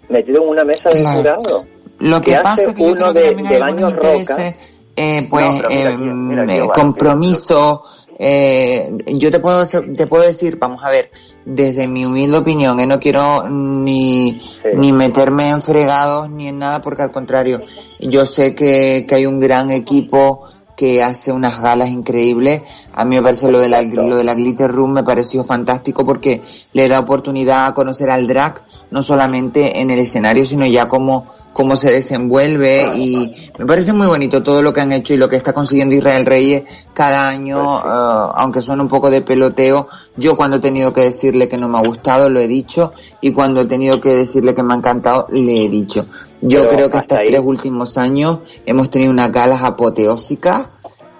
metido 0.10 0.44
en 0.44 0.50
una 0.50 0.64
mesa 0.64 0.90
de 0.90 1.00
Claro. 1.02 1.18
jurado. 1.18 1.66
Lo 2.00 2.22
que 2.22 2.32
¿Qué 2.32 2.38
pasa 2.38 2.50
hace 2.54 2.64
es 2.66 2.74
que 2.76 2.82
yo 2.84 2.92
uno 2.92 2.96
creo 3.02 3.14
que 3.14 3.20
de- 3.20 3.28
también 3.30 3.50
de 3.50 3.56
hay 3.56 3.62
algunos 3.62 3.92
intereses, 3.94 4.56
eh, 4.96 5.28
pues, 5.30 5.46
No, 5.46 5.52
mira, 5.54 5.68
eh, 5.92 5.98
mira, 5.98 6.46
vale, 6.46 6.70
compromiso. 6.74 7.84
eh, 8.20 8.92
yo 9.08 9.30
te 9.30 9.40
puedo 9.40 9.64
te 9.96 10.08
puedo 10.08 10.24
decir, 10.24 10.58
vamos 10.58 10.84
a 10.84 10.90
ver, 10.90 11.12
desde 11.46 11.88
mi 11.88 12.04
humilde 12.06 12.38
opinión, 12.40 12.80
eh, 12.80 12.88
no 12.88 13.00
quiero 13.00 13.48
ni 13.48 14.42
ni 14.74 14.92
meterme 14.92 15.50
en 15.50 15.62
fregados 15.62 16.28
ni 16.30 16.48
en 16.48 16.58
nada, 16.60 16.82
porque 16.82 17.04
al 17.04 17.12
contrario, 17.12 17.62
yo 18.00 18.26
sé 18.26 18.56
que, 18.56 19.06
que 19.08 19.16
hay 19.16 19.26
un 19.28 19.40
gran 19.40 19.70
equipo 19.72 20.42
que 20.78 21.04
hace 21.04 21.32
unas 21.34 21.60
galas 21.60 21.90
increíbles. 21.90 22.62
A 22.94 23.04
mí 23.04 23.16
me 23.16 23.24
parece 23.24 23.52
lo 23.52 23.60
de 23.60 23.68
la, 23.68 23.82
lo 23.82 24.16
de 24.16 24.24
la 24.24 24.36
Glitter 24.36 24.72
Room 24.72 24.94
me 24.94 25.04
pareció 25.04 25.44
fantástico 25.44 26.06
porque 26.06 26.44
le 26.72 26.88
da 26.88 26.99
oportunidad 26.99 27.66
a 27.66 27.74
conocer 27.74 28.12
al 28.12 28.28
drag, 28.28 28.62
no 28.91 29.02
solamente 29.02 29.82
en 29.82 29.90
el 29.90 29.98
escenario, 29.99 30.45
sino 30.45 30.68
ya 30.68 30.88
cómo, 30.88 31.26
cómo 31.52 31.76
se 31.76 31.91
desenvuelve. 31.91 32.91
Y 32.95 33.49
me 33.58 33.66
parece 33.66 33.91
muy 33.91 34.06
bonito 34.06 34.44
todo 34.44 34.62
lo 34.62 34.72
que 34.72 34.82
han 34.82 34.91
hecho 34.91 35.16
y 35.16 35.18
lo 35.18 35.28
que 35.28 35.36
está 35.36 35.52
consiguiendo 35.52 35.95
Israel 35.95 36.28
Reyes 36.28 36.64
cada 36.94 37.28
año, 37.28 37.80
eh, 37.80 38.32
aunque 38.36 38.62
suene 38.62 38.84
un 38.84 38.88
poco 38.88 39.10
de 39.10 39.22
peloteo, 39.22 39.90
yo 40.18 40.35
cuando 40.35 40.57
he 40.57 40.60
tenido 40.60 40.91
que 40.94 41.02
decirle 41.02 41.48
que 41.48 41.57
no 41.57 41.68
me 41.69 41.77
ha 41.77 41.81
gustado 41.81 42.30
lo 42.30 42.39
he 42.39 42.48
dicho 42.48 42.94
y 43.22 43.31
cuando 43.31 43.61
he 43.61 43.65
tenido 43.65 44.02
que 44.02 44.10
decirle 44.10 44.53
que 44.56 44.64
me 44.64 44.73
ha 44.73 44.77
encantado 44.77 45.27
le 45.31 45.65
he 45.65 45.69
dicho. 45.69 46.06
Yo 46.41 46.64
Pero 46.64 46.76
creo 46.76 46.91
que 46.91 46.98
estos 46.98 47.18
ahí- 47.18 47.27
tres 47.27 47.41
últimos 47.44 47.98
años 47.98 48.39
hemos 48.65 48.89
tenido 48.91 49.11
unas 49.11 49.31
galas 49.31 49.64
apoteósicas 49.64 50.65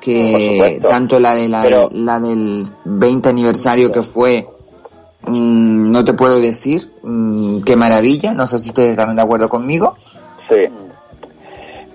que 0.02 0.80
tanto 0.88 1.19
la 1.19 1.34
de 1.36 1.49
la, 1.49 1.64
Pero- 1.64 1.90
la 1.94 2.19
del 2.19 2.65
20 2.86 3.30
aniversario 3.30 3.91
que 3.91 4.03
fue 4.03 4.48
mm, 5.24 5.91
no 5.91 6.06
te 6.06 6.14
puedo 6.14 6.40
decir 6.40 6.91
mm, 7.03 7.61
qué 7.64 7.76
maravilla 7.76 8.34
no 8.34 8.48
sé 8.48 8.60
si 8.60 8.69
ustedes 8.69 8.91
están 8.91 9.15
de 9.15 9.22
acuerdo 9.22 9.49
conmigo 9.49 9.95
Sí. 10.48 10.56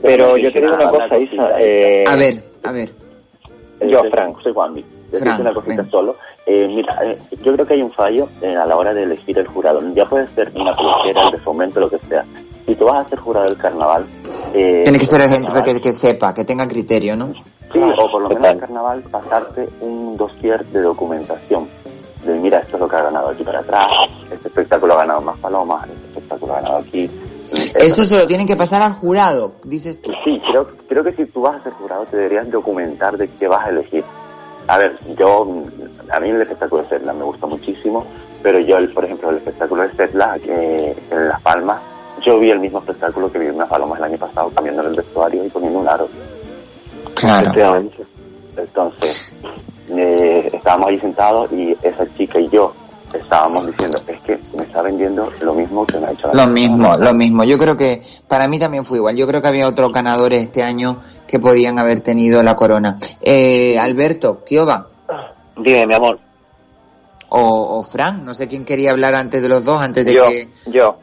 Pero 0.03 0.37
yo 0.37 0.53
te 0.53 0.61
digo 0.61 0.75
una 0.75 0.91
cosa, 0.91 1.17
Isa. 1.17 1.49
Eh, 1.61 2.05
a 2.07 2.17
ver 2.17 2.45
a 2.65 2.73
ver 2.73 2.93
Yo, 3.89 4.03
Frank. 4.11 4.37
Soy 4.43 4.53
Juanmi. 4.53 4.85
Frank, 5.13 5.41
una 5.41 5.55
cosita 5.55 5.87
solo. 5.91 6.17
Eh, 6.47 6.67
mira, 6.69 6.99
eh, 7.05 7.19
yo 7.43 7.53
creo 7.53 7.67
que 7.67 7.75
hay 7.75 7.83
un 7.83 7.93
fallo 7.93 8.29
eh, 8.41 8.57
a 8.57 8.67
la 8.67 8.77
hora 8.77 8.93
de 8.93 9.05
elegir 9.05 9.39
el 9.39 9.47
jurado. 9.47 9.81
Ya 9.95 10.09
puede 10.09 10.29
ser 10.29 10.51
una 10.55 10.75
peluquera, 10.75 11.27
el 11.27 11.33
de 11.33 11.39
fomento, 11.39 11.81
lo 11.81 11.89
que 11.89 11.99
sea. 11.99 12.25
Si 12.67 12.75
tú 12.75 12.87
vas 12.87 13.07
a 13.07 13.09
ser 13.09 13.19
jurado 13.19 13.47
del 13.47 13.57
carnaval... 13.57 14.07
Eh, 14.55 14.83
tiene 14.85 14.99
que 14.99 15.05
ser 15.05 15.29
gente 15.31 15.81
que 15.81 15.93
sepa 15.93 16.35
que 16.35 16.45
tenga 16.45 16.69
criterio 16.69 17.17
no 17.17 17.33
Sí, 17.73 17.81
o 17.81 18.11
por 18.11 18.21
lo 18.21 18.29
menos 18.29 18.51
el 18.51 18.59
carnaval 18.59 19.03
pasarte 19.11 19.67
un 19.81 20.17
dossier 20.17 20.65
de 20.67 20.83
documentación. 20.83 21.67
De 22.27 22.35
mira, 22.35 22.59
esto 22.59 22.77
es 22.77 22.81
lo 22.81 22.89
que 22.89 22.97
ha 22.97 23.03
ganado 23.03 23.29
aquí 23.29 23.43
para 23.43 23.61
atrás, 23.61 23.89
este 24.31 24.49
espectáculo 24.49 24.95
ha 24.95 24.99
ganado 24.99 25.23
más 25.23 25.39
palomas, 25.39 25.89
este 25.89 26.07
espectáculo 26.09 26.53
ha 26.53 26.57
ganado 26.57 26.77
aquí. 26.77 27.11
eso 27.75 28.05
se 28.05 28.19
lo 28.19 28.27
tienen 28.27 28.47
que 28.47 28.57
pasar 28.57 28.81
al 28.83 28.93
jurado 28.93 29.57
dices 29.65 30.01
tú 30.01 30.11
Sí, 30.25 30.41
creo, 30.49 30.69
creo 30.89 31.05
que 31.05 31.13
si 31.13 31.27
tú 31.27 31.43
vas 31.43 31.57
a 31.57 31.65
ser 31.65 31.73
jurado 31.73 32.05
te 32.07 32.17
deberías 32.17 32.51
documentar 32.51 33.17
de 33.17 33.29
qué 33.29 33.49
vas 33.49 33.67
a 33.67 33.71
elegir. 33.71 34.05
A 34.69 34.79
ver, 34.79 34.99
yo, 35.19 35.47
a 36.13 36.21
mí 36.21 36.31
el 36.31 36.41
espectáculo 36.43 36.83
de 36.83 36.89
Setla 36.89 37.13
me 37.13 37.25
gusta 37.25 37.47
muchísimo, 37.47 38.07
pero 38.43 38.59
yo, 38.61 38.79
el- 38.79 38.93
por 38.93 39.05
ejemplo, 39.05 39.31
el 39.31 39.37
espectáculo 39.39 39.83
de 39.83 39.93
Setla 39.93 40.39
que 40.39 40.97
en 41.11 41.29
Las 41.29 41.41
Palmas, 41.43 41.81
yo 42.25 42.39
vi 42.39 42.51
el 42.51 42.61
mismo 42.61 42.79
espectáculo 42.79 43.31
que 43.31 43.39
vi 43.39 43.47
en 43.47 43.59
Las 43.59 43.69
Palomas 43.69 43.99
el 43.99 44.05
año 44.05 44.19
pasado, 44.19 44.51
cambiando 44.51 44.83
el 44.83 44.95
vestuario 44.95 45.45
y 45.45 45.49
poniendo 45.51 45.81
un 45.81 45.89
aro. 45.89 46.09
claro. 47.15 47.83
Entonces, 48.57 49.33
eh, 49.89 50.51
estábamos 50.53 50.89
ahí 50.89 50.99
sentados 51.01 51.51
y 51.53 51.77
esa 51.83 52.07
chica 52.15 52.39
y 52.39 52.49
yo 52.49 52.75
estábamos 53.19 53.67
diciendo, 53.67 53.99
es 54.07 54.21
que 54.21 54.39
me 54.57 54.65
está 54.65 54.83
vendiendo 54.83 55.31
lo 55.41 55.55
mismo 55.55 55.87
que 55.87 55.99
me 55.99 56.07
ha 56.07 56.13
hecho 56.13 56.29
la 56.29 56.35
Lo 56.35 56.41
chica". 56.41 56.53
mismo, 56.53 56.97
lo 56.99 57.15
mismo. 57.15 57.45
Yo 57.45 57.59
creo 57.59 57.77
que 57.77 58.03
para 58.29 58.49
mí 58.49 58.59
también 58.59 58.85
fue 58.85 58.99
igual. 58.99 59.17
Yo 59.17 59.27
creo 59.27 59.41
que 59.43 59.49
había 59.49 59.67
otros 59.69 59.93
ganadores 59.93 60.43
este 60.43 60.63
año 60.63 61.03
que 61.27 61.39
podían 61.41 61.79
haber 61.79 62.01
tenido 62.01 62.43
la 62.43 62.57
corona. 62.57 62.99
Eh, 63.23 63.79
Alberto, 63.79 64.43
Kioba 64.45 64.89
Dime, 65.57 65.87
mi 65.87 65.95
amor. 65.95 66.19
o, 67.29 67.79
o 67.79 67.83
Fran, 67.83 68.25
no 68.25 68.35
sé 68.35 68.49
quién 68.49 68.65
quería 68.65 68.91
hablar 68.93 69.15
antes 69.15 69.43
de 69.43 69.49
los 69.49 69.65
dos, 69.65 69.81
antes 69.81 70.05
de 70.07 70.13
yo, 70.15 70.25
que... 70.25 70.49
yo. 70.67 70.97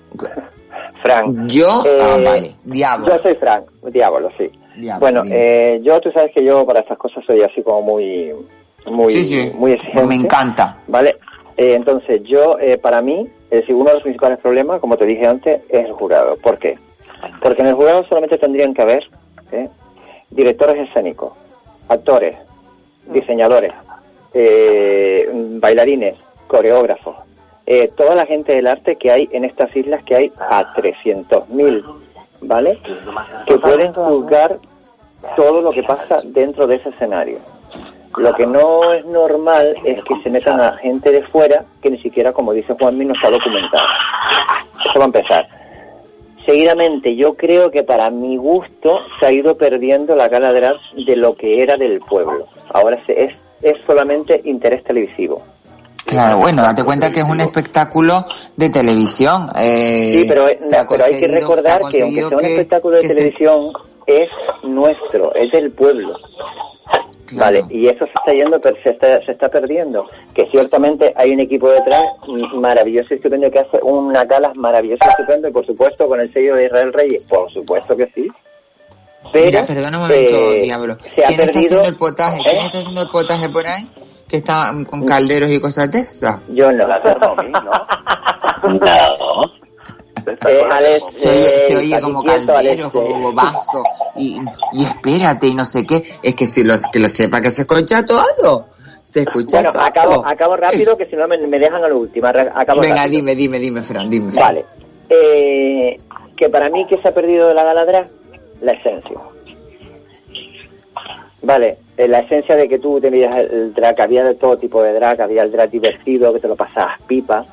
Frank. 1.01 1.47
Yo, 1.47 1.83
Eh, 1.85 1.97
ah, 2.01 2.17
vale, 2.23 2.55
diablo. 2.65 3.07
Yo 3.07 3.19
soy 3.19 3.35
Frank, 3.35 3.65
diablo, 3.91 4.29
sí. 4.37 4.51
Diablo, 4.75 4.99
bueno, 4.99 5.23
eh, 5.25 5.79
yo, 5.83 5.99
tú 6.01 6.11
sabes 6.11 6.31
que 6.33 6.43
yo 6.43 6.65
para 6.65 6.81
estas 6.81 6.97
cosas 6.97 7.23
soy 7.25 7.41
así 7.41 7.61
como 7.63 7.81
muy, 7.81 8.31
muy, 8.85 9.11
Sí, 9.13 9.23
sí. 9.23 9.51
muy 9.55 9.73
exigente. 9.73 10.05
Me 10.07 10.15
encanta. 10.15 10.77
Vale, 10.87 11.17
eh, 11.59 11.75
entonces 11.75 12.23
yo, 12.23 12.57
eh, 12.57 12.77
para 12.77 13.01
mí, 13.01 13.29
es 13.51 13.59
decir, 13.61 13.75
uno 13.75 13.89
de 13.89 13.95
los 13.95 14.03
principales 14.03 14.39
problemas, 14.39 14.79
como 14.79 14.95
te 14.95 15.05
dije 15.05 15.27
antes, 15.27 15.61
es 15.67 15.85
el 15.87 15.91
jurado. 15.91 16.37
¿Por 16.37 16.57
qué? 16.57 16.77
Porque 17.41 17.61
en 17.61 17.67
el 17.67 17.73
jurado 17.73 18.05
solamente 18.05 18.37
tendrían 18.37 18.73
que 18.73 18.81
haber 18.81 19.03
¿eh? 19.51 19.67
directores 20.29 20.77
escénicos, 20.87 21.33
actores, 21.89 22.37
diseñadores, 23.07 23.73
eh, 24.33 25.29
bailarines, 25.33 26.15
coreógrafos, 26.47 27.17
eh, 27.65 27.91
toda 27.93 28.15
la 28.15 28.25
gente 28.25 28.53
del 28.53 28.65
arte 28.65 28.95
que 28.95 29.11
hay 29.11 29.27
en 29.33 29.43
estas 29.43 29.75
islas, 29.75 30.01
que 30.03 30.15
hay 30.15 30.31
a 30.39 30.73
300.000, 30.73 31.83
¿vale? 32.39 32.79
Que 33.45 33.57
pueden 33.57 33.91
juzgar 33.91 34.59
todo 35.35 35.61
lo 35.61 35.71
que 35.71 35.83
pasa 35.83 36.21
dentro 36.23 36.67
de 36.67 36.75
ese 36.75 36.87
escenario. 36.87 37.39
Lo 38.17 38.33
que 38.35 38.45
no 38.45 38.91
es 38.93 39.05
normal 39.05 39.75
es 39.85 40.03
que 40.03 40.15
se 40.23 40.29
metan 40.29 40.59
a 40.59 40.73
gente 40.77 41.11
de 41.11 41.21
fuera 41.23 41.63
que 41.81 41.89
ni 41.91 41.99
siquiera, 42.01 42.33
como 42.33 42.53
dice 42.53 42.73
Juanmi, 42.79 43.05
no 43.05 43.13
está 43.13 43.29
documentada. 43.29 43.87
Eso 44.89 44.97
va 44.99 45.05
a 45.05 45.07
empezar. 45.07 45.47
Seguidamente, 46.45 47.15
yo 47.15 47.35
creo 47.35 47.69
que 47.69 47.83
para 47.83 48.09
mi 48.09 48.37
gusto 48.37 49.01
se 49.19 49.25
ha 49.27 49.31
ido 49.31 49.55
perdiendo 49.57 50.15
la 50.15 50.27
gala 50.29 50.51
de 50.51 51.15
lo 51.15 51.35
que 51.35 51.61
era 51.61 51.77
del 51.77 51.99
pueblo. 51.99 52.47
Ahora 52.73 52.97
se- 53.05 53.25
es, 53.25 53.33
es 53.61 53.77
solamente 53.85 54.41
interés 54.45 54.83
televisivo. 54.83 55.43
Claro, 56.05 56.37
bueno, 56.39 56.63
date 56.63 56.83
cuenta 56.83 57.11
que 57.11 57.19
es 57.19 57.25
un 57.25 57.39
espectáculo 57.39 58.25
de 58.57 58.69
televisión. 58.71 59.49
Eh, 59.59 60.11
Sí, 60.21 60.25
pero, 60.27 60.47
pero 60.89 61.03
hay 61.05 61.19
que 61.19 61.27
recordar 61.27 61.81
que 61.91 62.01
aunque 62.01 62.21
sea 62.23 62.37
un 62.37 62.39
que- 62.43 62.47
espectáculo 62.53 62.95
de 62.95 63.01
se- 63.03 63.07
televisión, 63.15 63.71
es 64.07 64.29
nuestro, 64.63 65.35
es 65.35 65.51
del 65.51 65.71
pueblo. 65.71 66.17
Vale, 67.33 67.63
y 67.69 67.87
eso 67.87 68.05
se 68.05 68.11
está 68.13 68.33
yendo, 68.33 68.59
per- 68.61 68.81
se 68.81 68.89
está, 68.91 69.21
se 69.25 69.31
está 69.31 69.49
perdiendo. 69.49 70.07
Que 70.33 70.47
ciertamente 70.49 71.13
hay 71.15 71.31
un 71.33 71.39
equipo 71.39 71.69
detrás 71.69 72.03
mm, 72.27 72.59
maravilloso 72.59 73.09
y 73.13 73.17
estupendo 73.17 73.49
que 73.51 73.59
hace 73.59 73.79
unas 73.81 74.27
galas 74.27 74.55
maravillosas 74.55 75.07
y 75.07 75.11
estupendo 75.11 75.47
y 75.47 75.51
por 75.51 75.65
supuesto 75.65 76.07
con 76.07 76.19
el 76.19 76.31
sello 76.33 76.55
de 76.55 76.65
Israel 76.65 76.93
Reyes, 76.93 77.23
por 77.25 77.51
supuesto 77.51 77.95
que 77.97 78.07
sí. 78.13 78.27
Pero, 79.31 79.45
Mira, 79.45 79.65
perdona 79.65 79.97
un 79.97 80.03
momento, 80.07 80.33
eh, 80.53 80.61
diablo. 80.63 80.95
se 81.15 81.23
ha 81.23 81.27
¿Quién 81.27 81.39
está 81.41 81.45
perdido- 81.51 81.59
haciendo 81.81 81.89
el 81.89 81.95
potaje? 81.95 82.41
¿Quién 82.41 82.55
¿Eh? 82.55 82.59
está 82.65 82.77
haciendo 82.79 83.01
el 83.01 83.09
potaje 83.09 83.49
por 83.49 83.67
ahí? 83.67 83.89
Que 84.27 84.37
está 84.37 84.71
mm, 84.71 84.85
con 84.85 85.05
calderos 85.05 85.51
y 85.51 85.59
cosas 85.59 85.91
de 85.91 85.99
estas. 85.99 86.37
Yo 86.49 86.71
no. 86.71 86.87
No. 88.63 89.51
Eh, 90.47 90.63
Alex, 90.71 91.03
Se 91.11 91.29
oye, 91.29 91.47
eh, 91.47 91.59
se 91.67 91.77
oye 91.77 91.95
aquí 91.95 92.03
como 92.03 92.23
quieto, 92.23 92.55
Alex, 92.55 92.87
como 92.87 93.29
eh. 93.31 93.33
Y, 94.15 94.39
y 94.73 94.83
espérate, 94.85 95.47
y 95.47 95.53
no 95.53 95.65
sé 95.65 95.85
qué. 95.85 96.17
Es 96.23 96.35
que 96.35 96.47
si 96.47 96.63
lo, 96.63 96.75
que 96.91 96.99
lo 96.99 97.09
sepa 97.09 97.41
que 97.41 97.49
se 97.51 97.61
escucha 97.61 98.05
todo. 98.05 98.65
Se 99.03 99.21
escucha 99.21 99.57
Bueno, 99.57 99.71
todo. 99.71 99.81
acabo, 99.81 100.25
acabo 100.25 100.55
rápido 100.55 100.95
que 100.95 101.07
si 101.07 101.15
no 101.15 101.27
me, 101.27 101.37
me 101.39 101.59
dejan 101.59 101.83
a 101.83 101.87
lo 101.89 101.97
último. 101.97 102.27
Acabo 102.27 102.81
Venga, 102.81 102.95
rápido. 102.97 103.17
dime, 103.17 103.35
dime, 103.35 103.59
dime, 103.59 103.81
Fran, 103.81 104.09
dime. 104.09 104.31
Fran. 104.31 104.45
Vale. 104.45 104.65
Eh, 105.09 105.99
que 106.37 106.49
para 106.49 106.69
mí 106.69 106.85
que 106.85 106.97
se 107.01 107.07
ha 107.07 107.13
perdido 107.13 107.47
de 107.47 107.53
la 107.55 107.63
gala 107.63 107.85
drag 107.85 108.07
la 108.61 108.73
esencia. 108.73 109.17
Vale, 111.41 111.77
eh, 111.97 112.07
la 112.07 112.19
esencia 112.19 112.55
de 112.55 112.67
que 112.67 112.79
tú 112.79 112.99
tenías 112.99 113.35
el 113.37 113.73
drag, 113.73 113.99
había 114.01 114.23
de 114.25 114.35
todo 114.35 114.57
tipo 114.57 114.83
de 114.83 114.93
drag, 114.93 115.21
había 115.21 115.43
el 115.43 115.51
drag 115.51 115.69
divertido 115.71 116.33
que 116.33 116.39
te 116.39 116.47
lo 116.49 116.55
pasabas 116.55 116.99
pipa, 117.07 117.45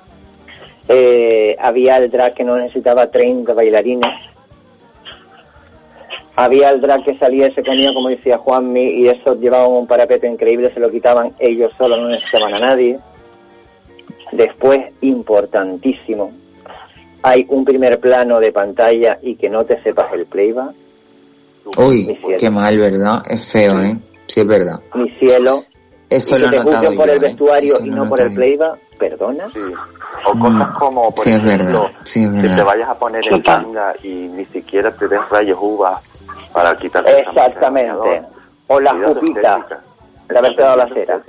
eh, 0.89 1.57
había 1.59 1.99
el 1.99 2.11
drag 2.11 2.35
que 2.35 2.45
no 2.45 2.57
necesitaba 2.57 3.11
30 3.11 3.53
bailarines, 3.53 4.15
había 6.37 6.71
el 6.71 6.81
drag 6.81 7.03
que 7.03 7.19
salía 7.19 7.49
y 7.49 7.55
se 7.55 7.63
ponía, 7.63 7.93
como 7.95 8.09
decía 8.09 8.39
Juanmi, 8.39 8.83
y 8.83 9.09
eso 9.09 9.35
llevaban 9.35 9.71
un 9.73 9.87
parapete 9.87 10.29
increíble, 10.29 10.73
se 10.73 10.81
lo 10.81 10.91
quitaban 10.91 11.33
ellos 11.39 11.73
solos, 11.79 11.99
no 11.99 12.09
necesitaban 12.09 12.55
a 12.55 12.59
nadie. 12.59 12.99
Después, 14.33 14.87
importantísimo, 15.01 16.33
hay 17.23 17.47
un 17.49 17.65
primer 17.65 17.99
plano 17.99 18.39
de 18.39 18.53
pantalla 18.53 19.19
y 19.23 19.37
que 19.37 19.49
no 19.49 19.65
te 19.65 19.83
sepas 19.83 20.13
el 20.13 20.27
playback. 20.27 20.75
Uy, 21.79 22.19
qué 22.39 22.51
mal, 22.51 22.79
¿verdad? 22.79 23.23
Es 23.29 23.51
feo, 23.51 23.83
¿eh? 23.83 23.97
Sí, 24.27 24.41
es 24.41 24.47
verdad. 24.47 24.81
Mi 24.95 25.11
cielo. 25.11 25.65
Eso 26.09 26.37
y 26.37 26.43
lo 26.43 26.51
que 26.51 26.57
he 26.57 26.59
te 26.59 26.65
notado 26.65 26.77
juzguen 26.77 26.97
por 26.97 27.07
yo, 27.07 27.13
el 27.13 27.19
¿eh? 27.19 27.27
vestuario 27.27 27.75
y 27.83 27.87
lo 27.87 27.93
he 27.93 27.97
no 27.97 28.09
por 28.09 28.21
el 28.21 28.35
playback, 28.35 28.79
perdona. 28.98 29.44
O 30.24 30.39
cosas 30.39 30.70
como, 30.78 31.14
por 31.14 31.24
Sí, 31.24 31.31
es 31.32 31.44
ejemplo, 31.44 31.82
verdad. 31.82 31.97
Sí, 32.05 32.24
que 32.24 32.43
te 32.43 32.48
verdad. 32.48 32.64
vayas 32.64 32.89
a 32.89 32.94
poner 32.98 33.27
en 33.32 33.43
tanga 33.43 33.94
y 34.02 34.09
ni 34.09 34.44
siquiera 34.47 34.90
te 34.94 35.09
des 35.09 35.28
rayos 35.28 35.59
uvas 35.60 36.02
para 36.52 36.77
quitarte 36.77 37.20
Exactamente. 37.20 38.23
O 38.68 38.81
las 38.81 38.94
Cuidado, 38.94 39.14
pupitas, 39.20 39.59
estética. 39.60 39.81
de 40.28 40.39
haberte 40.39 40.62
dado 40.62 40.77
la 40.77 40.89
cera. 40.89 41.20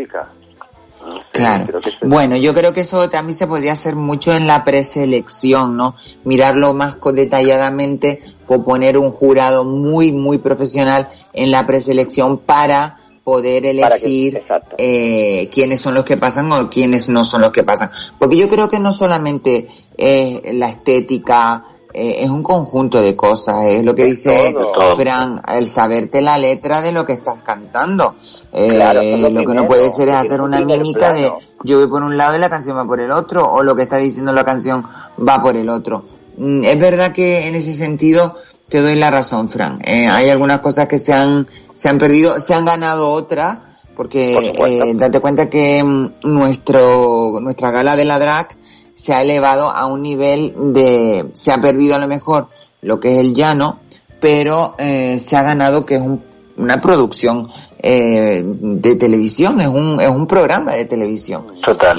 Claro. 1.32 1.80
Bueno, 2.02 2.36
yo 2.38 2.54
creo 2.54 2.74
que 2.74 2.82
eso 2.82 3.10
también 3.10 3.36
se 3.38 3.46
podría 3.48 3.74
hacer 3.74 3.96
mucho 3.96 4.34
en 4.34 4.48
la 4.48 4.64
preselección, 4.64 5.78
¿no? 5.78 5.96
Mirarlo 6.24 6.74
más 6.74 6.98
detalladamente 7.14 8.24
o 8.48 8.64
poner 8.64 8.98
un 8.98 9.12
jurado 9.12 9.64
muy, 9.66 10.12
muy 10.12 10.40
profesional 10.40 11.08
en 11.34 11.52
la 11.52 11.68
preselección 11.68 12.40
para 12.40 12.98
poder 13.28 13.64
que- 13.64 13.72
elegir 13.72 14.42
eh, 14.78 15.50
quiénes 15.54 15.82
son 15.82 15.94
los 15.96 16.06
que 16.06 16.16
pasan 16.16 16.50
o 16.54 16.70
quiénes 16.70 17.10
no 17.10 17.26
son 17.26 17.42
los 17.42 17.52
que 17.52 17.62
pasan. 17.64 17.92
Porque 18.18 18.38
yo 18.38 18.48
creo 18.48 18.70
que 18.70 18.80
no 18.80 18.94
solamente 18.94 19.68
es 19.98 20.54
la 20.54 20.70
estética, 20.70 21.66
eh, 21.94 22.20
es 22.22 22.30
un 22.30 22.42
conjunto 22.42 23.02
de 23.02 23.18
cosas, 23.18 23.66
es 23.66 23.84
lo 23.84 23.94
que 23.96 24.06
dice 24.06 24.54
todo. 24.54 24.96
Fran, 24.96 25.42
el 25.58 25.68
saberte 25.68 26.22
la 26.22 26.38
letra 26.38 26.82
de 26.82 26.94
lo 26.94 27.04
que 27.06 27.12
estás 27.14 27.36
cantando. 27.44 28.16
Eh, 28.54 28.70
Claro, 28.76 29.02
eso 29.02 29.16
es 29.16 29.22
lo 29.22 29.30
lo 29.30 29.46
que 29.46 29.54
no 29.56 29.68
puede 29.68 29.92
ser 29.92 30.08
es 30.08 30.16
hacer 30.16 30.40
una 30.40 30.62
mímica 30.62 31.12
de 31.14 31.30
yo 31.66 31.80
voy 31.80 31.88
por 31.88 32.04
un 32.04 32.16
lado 32.16 32.38
y 32.38 32.40
la 32.40 32.50
canción 32.50 32.78
va 32.78 32.86
por 32.86 33.02
el 33.02 33.12
otro, 33.12 33.52
o 33.52 33.62
lo 33.62 33.76
que 33.76 33.82
está 33.84 33.98
diciendo 33.98 34.32
la 34.32 34.46
canción 34.46 34.86
va 35.28 35.42
por 35.44 35.58
el 35.58 35.68
otro. 35.68 36.06
Mm, 36.38 36.64
Es 36.64 36.80
verdad 36.80 37.12
que 37.12 37.48
en 37.48 37.56
ese 37.56 37.74
sentido 37.74 38.38
te 38.70 38.82
doy 38.82 38.96
la 38.96 39.10
razón, 39.12 39.50
Fran. 39.50 39.80
Eh, 39.86 40.06
hay 40.10 40.30
algunas 40.30 40.60
cosas 40.60 40.88
que 40.88 40.98
se 41.00 41.14
han, 41.14 41.48
se 41.74 41.90
han 41.90 41.98
perdido, 41.98 42.40
se 42.40 42.54
han 42.54 42.66
ganado 42.66 43.12
otras, 43.12 43.60
porque 43.96 44.52
eh, 44.66 44.94
date 44.96 45.20
cuenta 45.20 45.50
que 45.50 45.84
mm, 45.84 46.08
nuestro, 46.24 47.40
nuestra 47.42 47.72
gala 47.72 47.96
de 47.96 48.06
la 48.06 48.20
drag 48.20 48.50
se 48.96 49.14
ha 49.14 49.22
elevado 49.22 49.70
a 49.70 49.86
un 49.86 50.02
nivel 50.02 50.54
de, 50.74 51.26
se 51.34 51.52
ha 51.52 51.62
perdido 51.62 51.96
a 51.96 52.00
lo 52.00 52.08
mejor 52.08 52.48
lo 52.82 53.00
que 53.00 53.14
es 53.14 53.20
el 53.20 53.34
llano, 53.34 53.80
pero 54.20 54.76
eh, 54.80 55.20
se 55.20 55.36
ha 55.38 55.44
ganado 55.44 55.86
que 55.86 55.96
es 55.96 56.02
un- 56.02 56.24
una 56.58 56.82
producción 56.82 57.50
eh, 57.84 58.42
de 58.44 58.96
televisión, 58.96 59.62
es 59.62 59.68
un, 59.68 60.02
es 60.02 60.10
un 60.10 60.26
programa 60.26 60.74
de 60.74 60.86
televisión. 60.86 61.46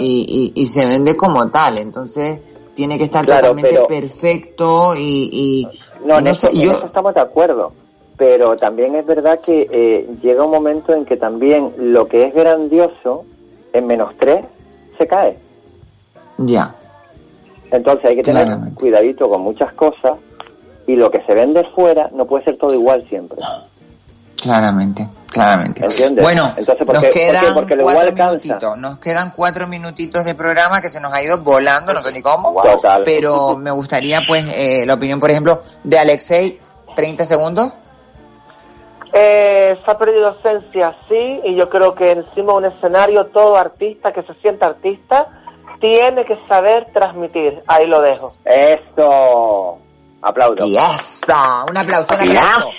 Y, 0.01 0.53
y, 0.57 0.61
y 0.61 0.67
se 0.67 0.85
vende 0.85 1.17
como 1.17 1.49
tal, 1.51 1.79
entonces 1.79 2.41
tiene 2.75 2.99
que 2.99 3.05
estar 3.05 3.25
Claro, 3.25 3.49
totalmente 3.51 3.77
pero- 3.77 3.87
perfecto 3.87 4.95
y, 4.97 5.31
y 5.33 5.69
No, 6.05 6.19
en, 6.19 6.25
no 6.25 6.31
eso, 6.31 6.49
sé, 6.49 6.57
en 6.57 6.63
yo, 6.63 6.73
eso 6.73 6.87
estamos 6.87 7.15
de 7.15 7.21
acuerdo. 7.21 7.73
Pero 8.17 8.57
también 8.57 8.97
es 8.97 9.07
verdad 9.07 9.39
que 9.41 9.69
eh, 9.71 10.09
llega 10.23 10.45
un 10.45 10.51
momento 10.51 10.93
en 10.93 11.05
que 11.05 11.17
también 11.17 11.73
lo 11.79 12.09
que 12.09 12.27
es 12.27 12.35
grandioso, 12.35 13.25
en 13.73 13.87
menos 13.87 14.13
tres, 14.19 14.45
se 14.97 15.07
cae. 15.07 15.39
ya, 16.39 16.75
Entonces 17.71 18.07
hay 18.07 18.17
que 18.17 18.23
tener 18.25 18.49
cuidadito 18.75 19.29
con 19.29 19.43
muchas 19.43 19.73
cosas 19.73 20.19
y 20.89 20.97
lo 20.97 21.11
que 21.11 21.21
se 21.23 21.35
vende 21.35 21.63
fuera 21.75 22.11
no 22.13 22.25
puede 22.25 22.45
ser 22.45 22.57
todo 22.57 22.75
igual 22.75 23.05
siempre. 23.09 23.39
claramente, 24.43 25.07
claramente. 25.31 25.85
¿Entiendes? 25.85 26.23
Bueno, 26.23 26.53
Entonces, 26.57 26.87
¿por 26.87 26.95
nos 26.95 27.05
qué? 27.05 27.09
¿Por 27.09 27.13
qué? 27.15 27.21
quedan 27.21 27.55
Porque 27.55 27.77
cuatro 27.77 28.01
igual 28.03 28.15
cansa. 28.15 28.25
minutitos, 28.27 28.79
nos 28.79 28.99
quedan 28.99 29.33
cuatro 29.37 29.67
minutitos 29.67 30.25
de 30.25 30.35
programa 30.35 30.81
que 30.81 30.89
se 30.91 31.01
nos 31.01 31.13
ha 31.13 31.23
ido 31.23 31.39
volando, 31.39 31.93
no 31.95 32.01
sé 32.01 32.13
ni 32.13 32.23
cómo, 32.23 32.61
Total. 32.63 33.03
pero 33.05 33.57
me 33.57 33.71
gustaría 33.71 34.21
pues 34.27 34.45
eh, 34.57 34.85
la 34.87 34.95
opinión, 34.95 35.21
por 35.21 35.31
ejemplo, 35.31 35.63
de 35.85 35.99
Alexei, 35.99 36.61
30 36.97 37.27
segundos. 37.27 37.73
Eh, 39.13 39.79
se 39.85 39.91
ha 39.91 39.97
perdido 39.99 40.37
esencia, 40.39 40.95
sí, 41.09 41.41
y 41.45 41.55
yo 41.55 41.69
creo 41.71 41.95
que 41.95 42.11
encima 42.13 42.53
de 42.53 42.59
un 42.59 42.65
escenario 42.67 43.27
todo 43.27 43.57
artista 43.57 44.13
que 44.13 44.23
se 44.23 44.35
sienta 44.35 44.67
artista 44.67 45.29
tiene 45.81 46.25
que 46.25 46.39
saber 46.47 46.87
transmitir. 46.93 47.63
Ahí 47.67 47.87
lo 47.87 48.03
dejo. 48.03 48.31
Esto. 48.45 49.79
Aplaudo. 50.21 50.67
Y 50.67 50.77
eso, 50.77 51.65
un 51.69 51.77
aplauso, 51.77 52.15
un 52.15 52.21
aplauso. 52.21 52.71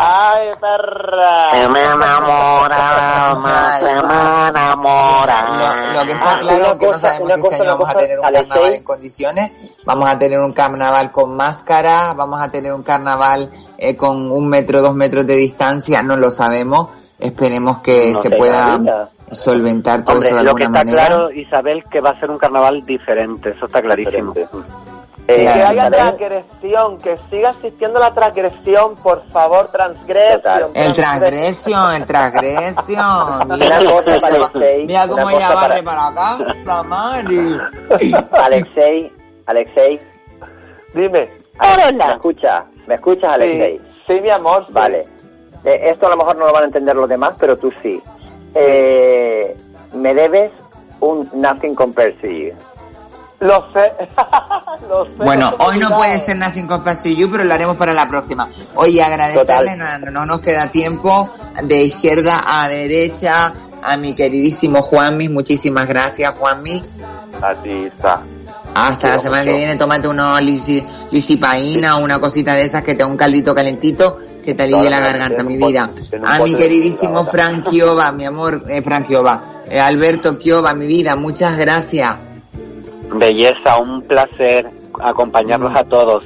¡Ay, 0.00 0.50
perra! 0.60 1.50
Se 1.52 1.68
me 1.68 1.84
enamora, 1.84 3.36
se 3.78 3.84
me 3.84 4.48
enamora. 4.48 5.48
Lo, 5.48 5.92
lo 6.00 6.06
que 6.06 6.12
está 6.12 6.40
claro 6.40 6.64
es 6.64 6.72
que 6.74 6.86
no 6.86 6.98
sabemos 6.98 7.28
si 7.40 7.46
este 7.46 7.54
año 7.62 7.64
vamos 7.78 7.94
a 7.94 7.98
tener 7.98 8.18
un 8.18 8.24
carnaval 8.32 8.74
en 8.74 8.82
condiciones, 8.82 9.52
vamos 9.84 10.10
a 10.10 10.18
tener 10.18 10.40
un 10.40 10.52
carnaval 10.52 11.12
con 11.12 11.36
máscara, 11.36 12.14
vamos 12.14 12.40
a 12.40 12.50
tener 12.50 12.72
un 12.72 12.82
carnaval 12.82 13.50
eh, 13.78 13.96
con 13.96 14.30
un 14.32 14.48
metro, 14.48 14.80
dos 14.80 14.94
metros 14.94 15.26
de 15.26 15.36
distancia, 15.36 16.02
no 16.02 16.16
lo 16.16 16.30
sabemos. 16.30 16.88
Esperemos 17.20 17.78
que 17.78 18.12
No 18.12 18.22
se 18.22 18.30
pueda 18.30 19.10
solventar 19.32 20.04
todo 20.04 20.16
Hombre, 20.16 20.30
esto 20.30 20.38
de 20.38 20.44
lo 20.44 20.54
que 20.54 20.64
alguna 20.64 20.80
está 20.80 20.90
manera. 20.92 21.06
claro, 21.06 21.30
Isabel, 21.32 21.84
que 21.90 22.00
va 22.00 22.10
a 22.10 22.20
ser 22.20 22.30
un 22.30 22.38
carnaval 22.38 22.84
diferente, 22.86 23.50
eso 23.50 23.66
está 23.66 23.82
clarísimo. 23.82 24.32
que 24.34 24.46
Eh, 25.30 25.46
haya 25.46 25.72
Isabel, 25.74 25.92
transgresión, 25.92 26.98
que 26.98 27.18
siga 27.30 27.50
existiendo 27.50 27.98
la 28.00 28.14
transgresión, 28.14 28.96
por 28.96 29.22
favor, 29.30 29.68
transgresión. 29.68 30.70
El 30.74 30.94
transgresión, 30.94 31.94
el 31.96 32.06
transgresión. 32.06 33.42
Una 33.50 33.78
cosa 33.84 34.18
para 34.20 34.36
Alexei, 34.36 34.86
Mira 34.86 35.04
una 35.04 35.12
cómo 35.12 35.24
cosa 35.26 35.36
ella 35.36 35.54
barre 35.54 35.82
para- 35.82 36.14
para 36.14 36.34
acá. 36.38 36.54
Samari. 36.64 37.58
Alexei, 38.32 39.12
Alexei. 39.46 40.00
Dime. 40.94 41.30
¿Me 41.92 42.12
escuchas? 42.12 42.64
¿Me 42.86 42.94
escuchas, 42.94 43.30
Alexei? 43.34 43.80
Sí, 44.06 44.20
mi 44.22 44.30
amor. 44.30 44.64
Vale. 44.70 45.06
Eh, 45.64 45.90
esto 45.90 46.06
a 46.06 46.10
lo 46.10 46.16
mejor 46.16 46.36
no 46.36 46.46
lo 46.46 46.52
van 46.54 46.62
a 46.62 46.66
entender 46.66 46.96
los 46.96 47.08
demás, 47.08 47.34
pero 47.38 47.56
tú 47.58 47.70
sí. 47.82 48.00
Eh, 48.54 49.54
me 49.92 50.14
debes 50.14 50.50
un 51.00 51.28
Nothing 51.34 51.74
Compares 51.74 52.18
to 52.20 52.26
You. 52.28 52.54
Lo 53.40 53.68
sé. 53.72 53.92
lo 54.88 55.04
sé. 55.04 55.12
Bueno, 55.16 55.54
no 55.58 55.66
hoy 55.66 55.78
no 55.78 55.90
puede 55.90 56.18
ser 56.18 56.36
Nothing 56.38 56.66
Compares 56.66 57.02
to 57.02 57.08
You, 57.08 57.30
pero 57.30 57.44
lo 57.44 57.54
haremos 57.54 57.76
para 57.76 57.92
la 57.92 58.08
próxima. 58.08 58.48
Oye, 58.74 59.02
agradecerle, 59.02 59.76
no, 59.76 60.10
no 60.10 60.26
nos 60.26 60.40
queda 60.40 60.70
tiempo, 60.70 61.30
de 61.62 61.82
izquierda 61.82 62.42
a 62.46 62.68
derecha, 62.68 63.52
a 63.82 63.96
mi 63.96 64.14
queridísimo 64.14 64.82
Juanmi, 64.82 65.28
muchísimas 65.28 65.86
gracias 65.86 66.34
Juanmi. 66.36 66.82
A 67.40 67.54
ti 67.54 67.84
está. 67.84 68.20
Hasta 68.74 69.08
la 69.08 69.18
semana 69.18 69.44
que 69.44 69.56
viene, 69.56 69.76
tómate 69.76 70.08
unos 70.08 70.42
lisi, 70.42 70.84
lisipaína 71.10 71.98
o 71.98 72.04
una 72.04 72.20
cosita 72.20 72.54
de 72.54 72.62
esas 72.62 72.82
que 72.82 72.94
te 72.94 73.02
da 73.02 73.06
un 73.06 73.16
caldito 73.16 73.54
calentito 73.54 74.18
que 74.44 74.54
te 74.54 74.62
alivie 74.62 74.88
la 74.88 75.00
garganta, 75.00 75.42
mi 75.42 75.56
vida. 75.56 75.90
A 76.24 76.38
mi 76.40 76.54
queridísimo 76.54 77.24
Frank 77.24 77.70
Chiova, 77.70 78.12
mi 78.12 78.24
amor, 78.24 78.62
eh, 78.68 78.82
Frank 78.82 79.06
Chiova, 79.06 79.62
eh, 79.68 79.78
Alberto 79.78 80.38
Chiova, 80.38 80.74
mi 80.74 80.86
vida, 80.86 81.16
muchas 81.16 81.56
gracias. 81.58 82.27
Belleza, 83.12 83.78
un 83.78 84.02
placer 84.02 84.68
acompañarlos 85.00 85.74
a 85.74 85.84
todos. 85.84 86.24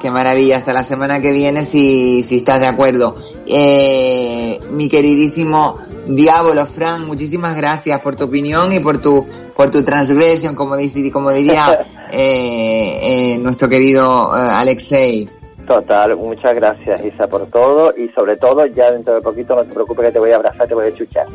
Qué 0.00 0.10
maravilla, 0.10 0.56
hasta 0.56 0.72
la 0.72 0.84
semana 0.84 1.20
que 1.20 1.32
viene 1.32 1.64
si, 1.64 2.22
si 2.22 2.36
estás 2.36 2.60
de 2.60 2.66
acuerdo. 2.66 3.16
Eh, 3.46 4.60
mi 4.70 4.88
queridísimo 4.88 5.78
Diablo 6.06 6.64
Frank, 6.66 7.06
muchísimas 7.06 7.56
gracias 7.56 8.00
por 8.00 8.16
tu 8.16 8.24
opinión 8.24 8.72
y 8.72 8.80
por 8.80 9.00
tu 9.00 9.26
por 9.58 9.72
tu 9.72 9.82
transgresión, 9.82 10.54
como, 10.54 10.76
dice, 10.76 11.10
como 11.10 11.32
diría 11.32 11.84
eh, 12.12 13.00
eh, 13.32 13.38
nuestro 13.38 13.68
querido 13.68 14.30
eh, 14.36 14.50
Alexei. 14.52 15.28
Total, 15.66 16.16
muchas 16.16 16.54
gracias 16.54 17.04
Isa 17.04 17.26
por 17.26 17.44
todo 17.46 17.92
y 17.96 18.08
sobre 18.10 18.36
todo 18.36 18.64
ya 18.66 18.92
dentro 18.92 19.14
de 19.14 19.20
poquito 19.20 19.56
no 19.56 19.64
te 19.64 19.74
preocupes 19.74 20.06
que 20.06 20.12
te 20.12 20.18
voy 20.20 20.30
a 20.30 20.36
abrazar, 20.36 20.68
te 20.68 20.74
voy 20.74 20.86
a 20.86 20.94
chuchar. 20.94 21.26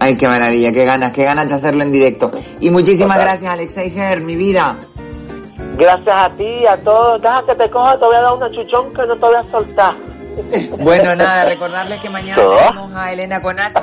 Ay, 0.00 0.16
qué 0.16 0.26
maravilla, 0.26 0.72
qué 0.72 0.84
ganas, 0.84 1.12
qué 1.12 1.24
ganas 1.24 1.48
de 1.48 1.54
hacerlo 1.54 1.82
en 1.82 1.92
directo. 1.92 2.30
Y 2.60 2.70
muchísimas 2.70 3.18
gracias 3.18 3.52
Alexei 3.52 3.90
Ger, 3.90 4.20
mi 4.20 4.36
vida. 4.36 4.76
Gracias 5.76 6.16
a 6.16 6.30
ti, 6.36 6.66
a 6.66 6.76
todos. 6.76 7.20
Deja 7.20 7.42
que 7.46 7.54
te 7.54 7.70
coja, 7.70 7.98
te 7.98 8.04
voy 8.04 8.16
a 8.16 8.20
dar 8.20 8.34
una 8.34 8.50
chuchón 8.50 8.92
que 8.92 9.06
no 9.06 9.14
te 9.14 9.20
voy 9.20 9.34
a 9.34 9.50
soltar. 9.50 9.94
Bueno, 10.80 11.14
nada, 11.16 11.46
recordarles 11.46 12.00
que 12.00 12.10
mañana 12.10 12.42
tenemos 12.42 12.94
a 12.94 13.12
Elena 13.12 13.40
con 13.40 13.58
H, 13.58 13.74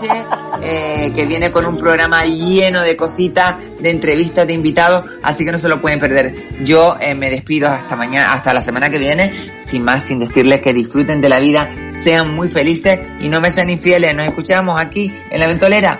eh, 0.61 1.11
que 1.15 1.26
viene 1.26 1.52
con 1.52 1.65
un 1.65 1.78
programa 1.78 2.26
lleno 2.26 2.82
de 2.82 2.95
cositas, 2.95 3.56
de 3.80 3.90
entrevistas, 3.90 4.48
de 4.48 4.53
invitados, 4.53 5.06
así 5.23 5.45
que 5.45 5.52
no 5.52 5.60
se 5.60 5.69
lo 5.69 5.82
pueden 5.82 5.99
perder. 5.99 6.34
Yo 6.64 6.98
eh, 6.99 7.15
me 7.15 7.30
despido 7.30 7.69
hasta 7.69 7.95
mañana, 7.95 8.34
hasta 8.34 8.53
la 8.53 8.64
semana 8.64 8.90
que 8.90 8.99
viene, 8.99 9.53
sin 9.60 9.84
más, 9.84 10.03
sin 10.03 10.19
decirles 10.19 10.61
que 10.61 10.73
disfruten 10.73 11.22
de 11.22 11.30
la 11.30 11.40
vida, 11.40 11.69
sean 11.90 12.36
muy 12.36 12.49
felices 12.49 12.99
y 13.19 13.30
no 13.30 13.41
me 13.41 13.49
sean 13.49 13.69
infieles. 13.69 14.15
Nos 14.15 14.28
escuchamos 14.28 14.80
aquí 14.80 15.14
en 15.30 15.40
la 15.40 15.48
ventolera. 15.48 15.99